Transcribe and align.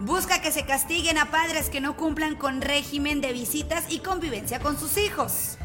Busca 0.00 0.40
que 0.40 0.50
se 0.50 0.64
castiguen 0.64 1.18
a 1.18 1.26
padres 1.26 1.68
que 1.68 1.82
no 1.82 1.94
cumplan 1.94 2.34
con 2.34 2.62
régimen 2.62 3.20
de 3.20 3.34
visitas 3.34 3.84
y 3.90 3.98
convivencia 3.98 4.58
con 4.58 4.80
sus 4.80 4.96
hijos. 4.96 5.58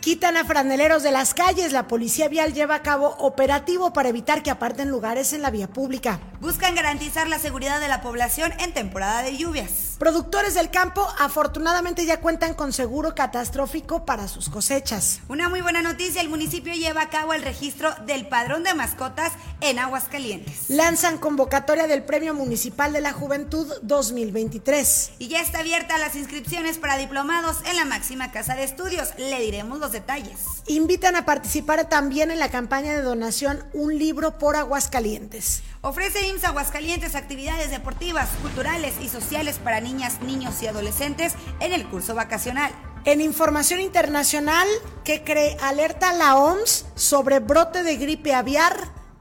Quitan 0.00 0.36
a 0.36 0.44
franeleros 0.44 1.04
de 1.04 1.12
las 1.12 1.34
calles. 1.34 1.72
La 1.72 1.86
policía 1.86 2.26
vial 2.28 2.52
lleva 2.52 2.74
a 2.74 2.82
cabo 2.82 3.14
operativo 3.18 3.92
para 3.92 4.08
evitar 4.08 4.42
que 4.42 4.50
aparten 4.50 4.90
lugares 4.90 5.32
en 5.32 5.42
la 5.42 5.50
vía 5.50 5.68
pública. 5.68 6.18
Buscan 6.46 6.76
garantizar 6.76 7.26
la 7.26 7.40
seguridad 7.40 7.80
de 7.80 7.88
la 7.88 8.00
población 8.00 8.52
en 8.60 8.72
temporada 8.72 9.24
de 9.24 9.36
lluvias. 9.36 9.96
Productores 9.98 10.54
del 10.54 10.70
campo 10.70 11.04
afortunadamente 11.18 12.06
ya 12.06 12.20
cuentan 12.20 12.54
con 12.54 12.72
seguro 12.72 13.16
catastrófico 13.16 14.04
para 14.04 14.28
sus 14.28 14.48
cosechas. 14.48 15.18
Una 15.26 15.48
muy 15.48 15.60
buena 15.60 15.82
noticia, 15.82 16.20
el 16.20 16.28
municipio 16.28 16.72
lleva 16.74 17.02
a 17.02 17.10
cabo 17.10 17.34
el 17.34 17.42
registro 17.42 17.92
del 18.06 18.28
padrón 18.28 18.62
de 18.62 18.74
mascotas 18.74 19.32
en 19.60 19.80
Aguascalientes. 19.80 20.68
Lanzan 20.68 21.18
convocatoria 21.18 21.88
del 21.88 22.04
Premio 22.04 22.32
Municipal 22.32 22.92
de 22.92 23.00
la 23.00 23.12
Juventud 23.12 23.66
2023. 23.82 25.12
Y 25.18 25.26
ya 25.26 25.40
está 25.40 25.60
abierta 25.60 25.98
las 25.98 26.14
inscripciones 26.14 26.78
para 26.78 26.96
diplomados 26.96 27.56
en 27.68 27.74
la 27.74 27.86
máxima 27.86 28.30
casa 28.30 28.54
de 28.54 28.62
estudios. 28.62 29.08
Le 29.18 29.40
diremos 29.40 29.80
los 29.80 29.90
detalles. 29.90 30.38
Invitan 30.68 31.16
a 31.16 31.24
participar 31.24 31.88
también 31.88 32.30
en 32.30 32.38
la 32.38 32.50
campaña 32.50 32.92
de 32.92 33.02
donación 33.02 33.64
Un 33.72 33.98
libro 33.98 34.38
por 34.38 34.54
Aguascalientes. 34.54 35.64
Ofrece 35.86 36.26
IMSS 36.26 36.46
Aguascalientes 36.46 37.14
actividades 37.14 37.70
deportivas, 37.70 38.28
culturales 38.42 38.94
y 39.00 39.08
sociales 39.08 39.60
para 39.62 39.80
niñas, 39.80 40.20
niños 40.20 40.60
y 40.60 40.66
adolescentes 40.66 41.34
en 41.60 41.72
el 41.72 41.86
curso 41.86 42.16
vacacional. 42.16 42.72
En 43.04 43.20
información 43.20 43.78
internacional, 43.78 44.66
que 45.04 45.22
cree 45.22 45.56
alerta 45.62 46.12
la 46.12 46.38
OMS 46.38 46.86
sobre 46.96 47.38
brote 47.38 47.84
de 47.84 47.98
gripe 47.98 48.34
aviar 48.34 48.76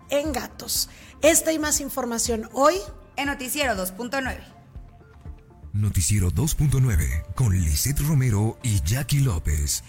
en 0.09 0.33
gatos. 0.33 0.89
Esta 1.21 1.53
y 1.53 1.59
más 1.59 1.81
información 1.81 2.49
hoy 2.51 2.73
en 3.15 3.27
Noticiero 3.27 3.75
2.9. 3.75 4.39
Noticiero 5.73 6.31
2.9 6.31 7.35
con 7.35 7.53
Lisette 7.53 7.99
Romero 7.99 8.57
y 8.63 8.81
Jackie 8.81 9.19
López. 9.19 9.83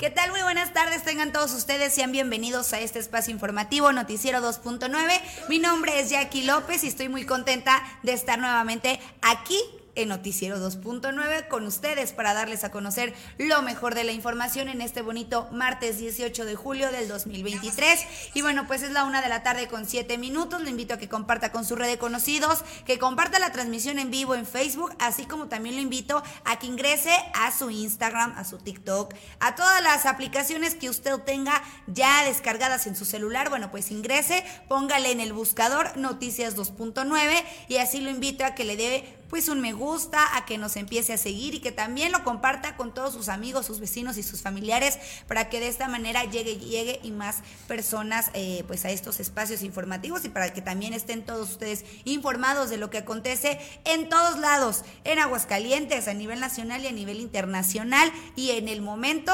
¿Qué 0.00 0.08
tal? 0.08 0.30
Muy 0.30 0.40
buenas 0.40 0.72
tardes, 0.72 1.04
tengan 1.04 1.30
todos 1.30 1.52
ustedes, 1.52 1.92
sean 1.92 2.10
bienvenidos 2.10 2.72
a 2.72 2.80
este 2.80 2.98
espacio 2.98 3.34
informativo 3.34 3.92
Noticiero 3.92 4.38
2.9. 4.38 5.20
Mi 5.50 5.58
nombre 5.58 6.00
es 6.00 6.08
Jackie 6.08 6.42
López 6.44 6.84
y 6.84 6.86
estoy 6.86 7.10
muy 7.10 7.26
contenta 7.26 7.82
de 8.02 8.14
estar 8.14 8.38
nuevamente 8.38 8.98
aquí 9.20 9.58
en 10.02 10.08
Noticiero 10.08 10.58
2.9 10.58 11.48
con 11.48 11.66
ustedes 11.66 12.12
para 12.12 12.34
darles 12.34 12.64
a 12.64 12.70
conocer 12.70 13.14
lo 13.38 13.62
mejor 13.62 13.94
de 13.94 14.04
la 14.04 14.12
información 14.12 14.68
en 14.68 14.80
este 14.80 15.02
bonito 15.02 15.48
martes 15.52 15.98
18 15.98 16.44
de 16.44 16.56
julio 16.56 16.90
del 16.90 17.08
2023. 17.08 18.06
Y 18.34 18.42
bueno, 18.42 18.66
pues 18.66 18.82
es 18.82 18.92
la 18.92 19.04
una 19.04 19.22
de 19.22 19.28
la 19.28 19.42
tarde 19.42 19.68
con 19.68 19.86
siete 19.86 20.18
minutos. 20.18 20.62
Le 20.62 20.70
invito 20.70 20.94
a 20.94 20.98
que 20.98 21.08
comparta 21.08 21.52
con 21.52 21.64
su 21.64 21.76
red 21.76 21.88
de 21.88 21.98
conocidos, 21.98 22.64
que 22.86 22.98
comparta 22.98 23.38
la 23.38 23.52
transmisión 23.52 23.98
en 23.98 24.10
vivo 24.10 24.34
en 24.34 24.46
Facebook, 24.46 24.94
así 24.98 25.26
como 25.26 25.48
también 25.48 25.76
lo 25.76 25.82
invito 25.82 26.22
a 26.44 26.58
que 26.58 26.66
ingrese 26.66 27.12
a 27.34 27.52
su 27.52 27.70
Instagram, 27.70 28.34
a 28.36 28.44
su 28.44 28.58
TikTok, 28.58 29.14
a 29.40 29.54
todas 29.54 29.82
las 29.82 30.06
aplicaciones 30.06 30.74
que 30.74 30.88
usted 30.88 31.16
tenga 31.20 31.62
ya 31.86 32.24
descargadas 32.24 32.86
en 32.86 32.96
su 32.96 33.04
celular. 33.04 33.50
Bueno, 33.50 33.70
pues 33.70 33.90
ingrese, 33.90 34.44
póngale 34.68 35.12
en 35.12 35.20
el 35.20 35.32
buscador 35.32 35.96
Noticias 35.96 36.56
2.9 36.56 37.44
y 37.68 37.76
así 37.76 38.00
lo 38.00 38.10
invito 38.10 38.44
a 38.44 38.54
que 38.54 38.64
le 38.64 38.76
dé 38.76 39.19
pues 39.30 39.48
un 39.48 39.60
me 39.60 39.72
gusta, 39.72 40.36
a 40.36 40.44
que 40.44 40.58
nos 40.58 40.76
empiece 40.76 41.12
a 41.12 41.16
seguir 41.16 41.54
y 41.54 41.60
que 41.60 41.70
también 41.72 42.10
lo 42.10 42.24
comparta 42.24 42.76
con 42.76 42.92
todos 42.92 43.14
sus 43.14 43.28
amigos, 43.28 43.64
sus 43.64 43.78
vecinos 43.78 44.18
y 44.18 44.24
sus 44.24 44.42
familiares 44.42 44.98
para 45.28 45.48
que 45.48 45.60
de 45.60 45.68
esta 45.68 45.88
manera 45.88 46.24
llegue, 46.24 46.56
llegue 46.56 46.98
y 47.02 47.12
más 47.12 47.38
personas 47.68 48.30
eh, 48.34 48.64
pues 48.66 48.84
a 48.84 48.90
estos 48.90 49.20
espacios 49.20 49.62
informativos 49.62 50.24
y 50.24 50.28
para 50.28 50.52
que 50.52 50.60
también 50.60 50.92
estén 50.92 51.24
todos 51.24 51.50
ustedes 51.50 51.84
informados 52.04 52.68
de 52.70 52.76
lo 52.76 52.90
que 52.90 52.98
acontece 52.98 53.60
en 53.84 54.08
todos 54.08 54.38
lados, 54.38 54.84
en 55.04 55.20
Aguascalientes, 55.20 56.08
a 56.08 56.14
nivel 56.14 56.40
nacional 56.40 56.84
y 56.84 56.88
a 56.88 56.92
nivel 56.92 57.20
internacional 57.20 58.12
y 58.34 58.50
en 58.50 58.68
el 58.68 58.82
momento 58.82 59.32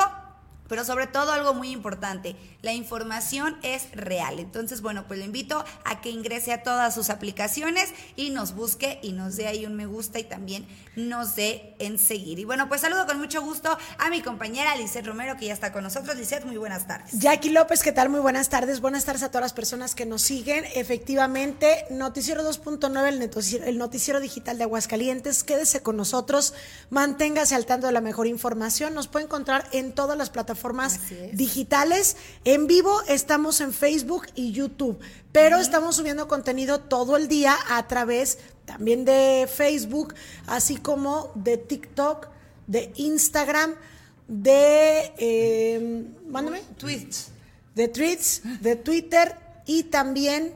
pero 0.68 0.84
sobre 0.84 1.06
todo 1.06 1.32
algo 1.32 1.54
muy 1.54 1.70
importante, 1.70 2.36
la 2.66 2.72
información 2.72 3.56
es 3.62 3.90
real. 3.92 4.38
Entonces, 4.38 4.82
bueno, 4.82 5.04
pues 5.06 5.18
lo 5.18 5.24
invito 5.24 5.64
a 5.84 6.00
que 6.00 6.10
ingrese 6.10 6.52
a 6.52 6.62
todas 6.62 6.94
sus 6.94 7.10
aplicaciones 7.10 7.90
y 8.16 8.30
nos 8.30 8.54
busque 8.54 8.98
y 9.02 9.12
nos 9.12 9.36
dé 9.36 9.46
ahí 9.46 9.64
un 9.64 9.76
me 9.76 9.86
gusta 9.86 10.18
y 10.18 10.24
también 10.24 10.66
nos 10.96 11.36
dé 11.36 11.74
en 11.78 11.98
seguir. 11.98 12.38
Y 12.38 12.44
bueno, 12.44 12.68
pues 12.68 12.80
saludo 12.80 13.06
con 13.06 13.18
mucho 13.18 13.40
gusto 13.42 13.76
a 13.98 14.10
mi 14.10 14.20
compañera 14.20 14.74
Lizeth 14.76 15.06
Romero 15.06 15.36
que 15.36 15.46
ya 15.46 15.52
está 15.52 15.72
con 15.72 15.84
nosotros. 15.84 16.16
Lizeth, 16.16 16.44
muy 16.44 16.56
buenas 16.56 16.86
tardes. 16.86 17.12
Jackie 17.12 17.50
López, 17.50 17.82
¿qué 17.82 17.92
tal? 17.92 18.08
Muy 18.08 18.20
buenas 18.20 18.48
tardes. 18.48 18.80
Buenas 18.80 19.04
tardes 19.04 19.22
a 19.22 19.28
todas 19.28 19.42
las 19.42 19.52
personas 19.52 19.94
que 19.94 20.06
nos 20.06 20.22
siguen. 20.22 20.64
Efectivamente, 20.74 21.84
Noticiero 21.90 22.42
2.9, 22.42 23.06
el 23.06 23.18
noticiero, 23.20 23.64
el 23.64 23.78
noticiero 23.78 24.20
digital 24.20 24.58
de 24.58 24.64
Aguascalientes. 24.64 25.44
Quédese 25.44 25.82
con 25.82 25.96
nosotros, 25.96 26.54
manténgase 26.90 27.54
al 27.54 27.66
tanto 27.66 27.86
de 27.86 27.92
la 27.92 28.00
mejor 28.00 28.26
información. 28.26 28.94
Nos 28.94 29.06
puede 29.06 29.26
encontrar 29.26 29.68
en 29.72 29.92
todas 29.92 30.16
las 30.18 30.30
plataformas 30.30 30.46
plataformas 30.46 31.00
digitales. 31.32 32.16
En 32.56 32.66
vivo 32.66 33.02
estamos 33.06 33.60
en 33.60 33.74
Facebook 33.74 34.28
y 34.34 34.50
YouTube, 34.50 34.98
pero 35.30 35.58
estamos 35.58 35.96
subiendo 35.96 36.26
contenido 36.26 36.80
todo 36.80 37.18
el 37.18 37.28
día 37.28 37.54
a 37.68 37.86
través 37.86 38.38
también 38.64 39.04
de 39.04 39.46
Facebook, 39.46 40.14
así 40.46 40.76
como 40.76 41.30
de 41.34 41.58
TikTok, 41.58 42.28
de 42.66 42.92
Instagram, 42.94 43.74
de... 44.26 45.12
Eh, 45.18 46.06
mándame. 46.30 46.62
Tweets. 46.78 47.28
De 47.74 47.88
tweets, 47.88 48.40
de 48.62 48.74
Twitter 48.76 49.36
y 49.66 49.82
también 49.82 50.54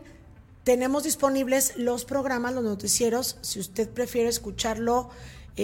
tenemos 0.64 1.04
disponibles 1.04 1.76
los 1.76 2.06
programas, 2.06 2.54
los 2.54 2.64
noticieros, 2.64 3.36
si 3.42 3.60
usted 3.60 3.90
prefiere 3.90 4.30
escucharlo 4.30 5.10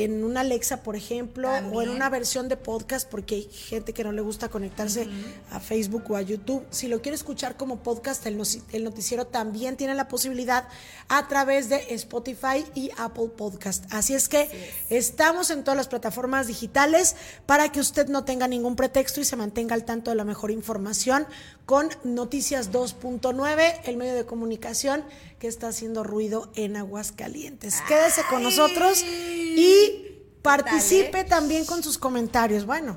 en 0.04 0.24
una 0.24 0.40
Alexa, 0.40 0.82
por 0.82 0.96
ejemplo, 0.96 1.50
o 1.72 1.82
en 1.82 1.88
una 1.88 2.10
versión 2.10 2.48
de 2.48 2.56
podcast, 2.56 3.08
porque 3.08 3.36
hay 3.36 3.42
gente 3.44 3.92
que 3.92 4.04
no 4.04 4.12
le 4.12 4.20
gusta 4.20 4.48
conectarse 4.48 5.08
a 5.50 5.60
Facebook 5.60 6.04
o 6.10 6.16
a 6.16 6.22
YouTube. 6.22 6.64
Si 6.70 6.88
lo 6.88 7.00
quiere 7.00 7.16
escuchar 7.16 7.56
como 7.56 7.78
podcast, 7.78 8.26
el, 8.26 8.36
noticiero 8.36 9.26
también 9.26 9.76
tiene 9.76 9.94
la 9.94 10.08
posibilidad 10.08 10.68
a 11.08 11.28
través 11.28 11.68
de 11.68 11.94
Spotify 11.94 12.64
y 12.74 12.90
Apple 12.98 13.28
Podcast. 13.36 13.84
Así 13.90 14.14
es 14.14 14.28
que 14.28 14.50
estamos 14.90 15.50
en 15.50 15.64
todas 15.64 15.76
las 15.76 15.88
plataformas 15.88 16.46
digitales 16.46 17.16
para 17.46 17.72
que 17.72 17.80
usted 17.80 18.08
no 18.08 18.24
tenga 18.24 18.48
ningún 18.48 18.76
pretexto 18.76 19.20
y 19.20 19.24
se 19.24 19.36
mantenga 19.36 19.74
al 19.74 19.84
tanto 19.84 20.10
de 20.10 20.16
la 20.16 20.24
mejor 20.24 20.50
información 20.50 21.26
con 21.66 21.90
Noticias 22.04 22.70
2.9, 22.70 23.80
el 23.84 23.96
medio 23.96 24.14
de 24.14 24.24
comunicación 24.24 25.04
que 25.40 25.48
está 25.48 25.68
haciendo 25.68 26.04
ruido 26.04 26.50
en 26.54 26.76
Aguascalientes. 26.76 27.82
Quédese 27.88 28.22
con 28.30 28.44
nosotros 28.44 29.02
y 29.04 30.22
participe 30.42 31.24
también 31.24 31.66
con 31.66 31.82
sus 31.82 31.98
comentarios. 31.98 32.66
Bueno, 32.66 32.96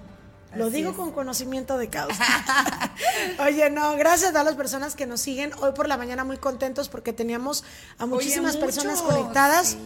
lo 0.55 0.69
digo 0.69 0.95
con 0.95 1.11
conocimiento 1.11 1.79
de 1.79 1.89
causa. 1.89 2.23
Oye, 3.43 3.71
no, 3.71 3.95
gracias 3.97 4.35
a 4.35 4.43
las 4.43 4.53
personas 4.53 4.95
que 4.95 5.07
nos 5.07 5.19
siguen. 5.19 5.51
Hoy 5.61 5.71
por 5.73 5.87
la 5.87 5.97
mañana 5.97 6.23
muy 6.23 6.37
contentos 6.37 6.89
porque 6.89 7.11
teníamos 7.11 7.63
a 7.97 8.05
muchísimas 8.05 8.55
personas 8.55 9.01
conectadas, 9.01 9.77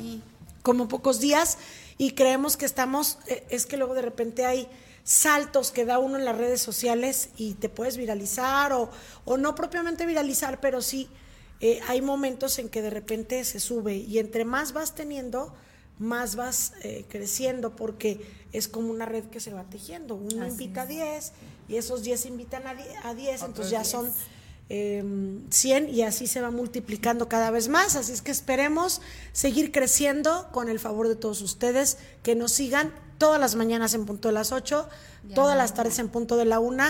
como 0.61 0.89
pocos 0.89 1.21
días, 1.21 1.57
y 1.97 2.11
creemos 2.11 2.57
que 2.57 2.65
estamos, 2.65 3.17
eh, 3.27 3.45
es 3.49 3.65
que 3.65 3.77
luego 3.77 3.93
de 3.93 4.01
repente 4.01 4.45
hay 4.45 4.67
saltos 5.03 5.71
que 5.71 5.85
da 5.85 5.99
uno 5.99 6.17
en 6.17 6.25
las 6.25 6.37
redes 6.37 6.61
sociales 6.61 7.29
y 7.35 7.55
te 7.55 7.69
puedes 7.69 7.97
viralizar 7.97 8.71
o, 8.73 8.89
o 9.25 9.37
no 9.37 9.55
propiamente 9.55 10.05
viralizar, 10.05 10.59
pero 10.59 10.81
sí 10.81 11.09
eh, 11.65 11.79
hay 11.87 12.01
momentos 12.01 12.59
en 12.59 12.67
que 12.67 12.81
de 12.81 12.89
repente 12.89 13.41
se 13.45 13.61
sube 13.61 13.95
y 13.95 14.19
entre 14.19 14.43
más 14.43 14.73
vas 14.73 14.95
teniendo, 14.95 15.53
más 15.97 16.35
vas 16.35 16.73
eh, 16.83 17.05
creciendo 17.07 17.73
porque 17.73 18.19
es 18.51 18.67
como 18.67 18.91
una 18.91 19.05
red 19.05 19.23
que 19.25 19.39
se 19.39 19.53
va 19.53 19.63
tejiendo. 19.63 20.15
Uno 20.15 20.45
invita 20.45 20.81
a 20.81 20.85
10 20.85 21.31
y 21.69 21.77
esos 21.77 22.03
10 22.03 22.25
invitan 22.25 22.63
a 22.67 23.13
10, 23.13 23.43
entonces 23.43 23.71
ya 23.71 23.85
son 23.85 24.11
100 24.67 25.47
em, 25.47 25.89
y 25.89 26.01
así 26.01 26.27
se 26.27 26.41
va 26.41 26.51
multiplicando 26.51 27.29
cada 27.29 27.49
vez 27.49 27.69
más. 27.69 27.95
Así 27.95 28.11
es 28.11 28.21
que 28.21 28.31
esperemos 28.31 28.99
seguir 29.31 29.71
creciendo 29.71 30.49
con 30.51 30.67
el 30.67 30.79
favor 30.79 31.07
de 31.07 31.15
todos 31.15 31.41
ustedes, 31.41 31.97
que 32.23 32.35
nos 32.35 32.51
sigan 32.51 32.91
todas 33.23 33.39
las 33.39 33.55
mañanas 33.55 33.93
en 33.93 34.05
punto 34.05 34.27
de 34.27 34.33
las 34.33 34.51
8, 34.51 34.89
todas 35.33 35.55
las 35.55 35.73
tardes 35.73 35.97
en 35.97 36.09
punto 36.09 36.35
de 36.35 36.43
la 36.43 36.59
1 36.59 36.83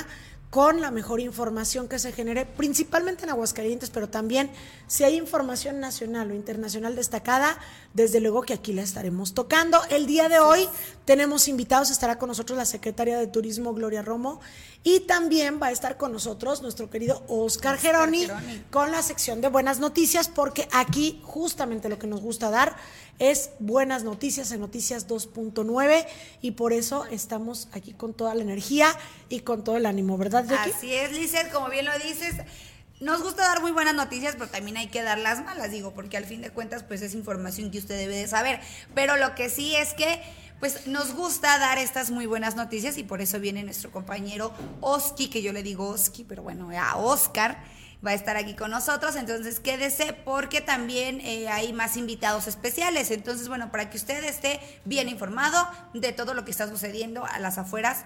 con 0.50 0.82
la 0.82 0.90
mejor 0.90 1.20
información 1.20 1.88
que 1.88 2.00
se 2.00 2.12
genere, 2.12 2.48
principalmente 2.48 3.24
en 3.24 3.30
Aguascalientes, 3.30 3.92
pero 3.92 4.10
también 4.10 4.50
si 4.88 5.04
hay 5.04 5.16
información 5.16 5.80
nacional 5.80 6.32
o 6.32 6.34
internacional 6.34 6.96
destacada, 6.96 7.60
desde 7.94 8.20
luego 8.20 8.42
que 8.42 8.54
aquí 8.54 8.74
la 8.74 8.82
estaremos 8.82 9.34
tocando. 9.34 9.80
El 9.90 10.06
día 10.06 10.30
de 10.30 10.40
hoy 10.40 10.68
tenemos 11.06 11.48
invitados, 11.48 11.92
estará 11.92 12.18
con 12.18 12.30
nosotros 12.30 12.58
la 12.58 12.66
secretaria 12.66 13.18
de 13.18 13.28
Turismo 13.28 13.74
Gloria 13.74 14.02
Romo 14.02 14.40
y 14.84 15.02
también 15.02 15.60
va 15.62 15.68
a 15.68 15.72
estar 15.72 15.98
con 15.98 16.12
nosotros 16.12 16.62
nuestro 16.62 16.90
querido 16.90 17.24
Oscar, 17.28 17.78
Geroni, 17.78 18.28
con 18.72 18.92
la 18.92 19.02
sección 19.02 19.42
de 19.42 19.48
buenas 19.48 19.80
noticias, 19.80 20.28
porque 20.28 20.68
aquí 20.72 21.22
justamente 21.24 21.88
lo 21.88 22.00
que 22.00 22.08
nos 22.08 22.22
gusta 22.22 22.50
dar 22.50 22.76
es 23.20 23.52
buenas 23.60 24.04
noticias 24.04 24.52
en 24.52 24.60
Noticias 24.60 25.08
2.9 25.08 26.06
y 26.42 26.52
por 26.52 26.74
eso 26.74 27.06
estamos 27.06 27.70
aquí 27.72 27.94
con 27.94 28.14
toda 28.14 28.34
la 28.34 28.42
energía 28.42 28.88
y 29.30 29.42
con 29.42 29.64
todo 29.64 29.78
el 29.78 29.86
ánimo, 29.86 30.18
¿verdad, 30.18 30.46
Así 30.52 30.94
es, 30.94 31.12
Lizeth, 31.12 31.52
como 31.52 31.70
bien 31.70 31.86
lo 31.86 31.98
dices 32.00 32.36
nos 33.04 33.22
gusta 33.22 33.44
dar 33.44 33.62
muy 33.62 33.72
buenas 33.72 33.96
noticias, 33.96 34.36
pero 34.38 34.48
también 34.50 34.78
hay 34.78 34.88
que 34.88 35.04
dar 35.04 35.20
las 35.20 35.44
malas, 35.44 35.72
digo, 35.72 35.94
porque 35.94 36.16
al 36.16 36.26
fin 36.26 36.42
de 36.42 36.52
cuentas, 36.52 36.84
pues 36.84 37.02
es 37.02 37.14
información 37.14 37.70
que 37.70 37.78
usted 37.78 37.98
debe 37.98 38.16
de 38.16 38.28
saber. 38.28 38.62
Pero 38.96 39.18
lo 39.18 39.36
que 39.36 39.50
sí 39.50 39.76
es 39.76 39.94
que 39.94 40.22
pues 40.60 40.88
nos 40.88 41.14
gusta 41.14 41.60
dar 41.60 41.78
estas 41.78 42.10
muy 42.10 42.26
buenas 42.26 42.56
noticias 42.56 42.98
y 42.98 43.04
por 43.04 43.20
eso 43.20 43.38
viene 43.42 43.64
nuestro 43.64 43.92
compañero 43.92 44.54
Oski, 44.80 45.30
que 45.30 45.42
yo 45.42 45.52
le 45.52 45.62
digo 45.62 45.90
Oski, 45.90 46.24
pero 46.24 46.42
bueno, 46.42 46.70
a 46.80 46.96
Oscar 46.96 47.62
va 48.06 48.12
a 48.12 48.14
estar 48.14 48.38
aquí 48.38 48.54
con 48.54 48.72
nosotros, 48.72 49.18
entonces 49.18 49.60
quédese 49.60 50.14
porque 50.14 50.62
también 50.62 51.20
eh, 51.20 51.50
hay 51.50 51.74
más 51.74 51.98
invitados 51.98 52.48
especiales, 52.48 53.12
entonces 53.12 53.50
bueno, 53.50 53.72
para 53.72 53.90
que 53.90 53.98
usted 53.98 54.24
esté 54.24 54.62
bien 54.86 55.10
informado 55.10 55.68
de 55.94 56.14
todo 56.14 56.34
lo 56.34 56.46
que 56.46 56.52
está 56.52 56.70
sucediendo 56.70 57.26
a 57.26 57.40
las 57.40 57.58
afueras 57.58 58.06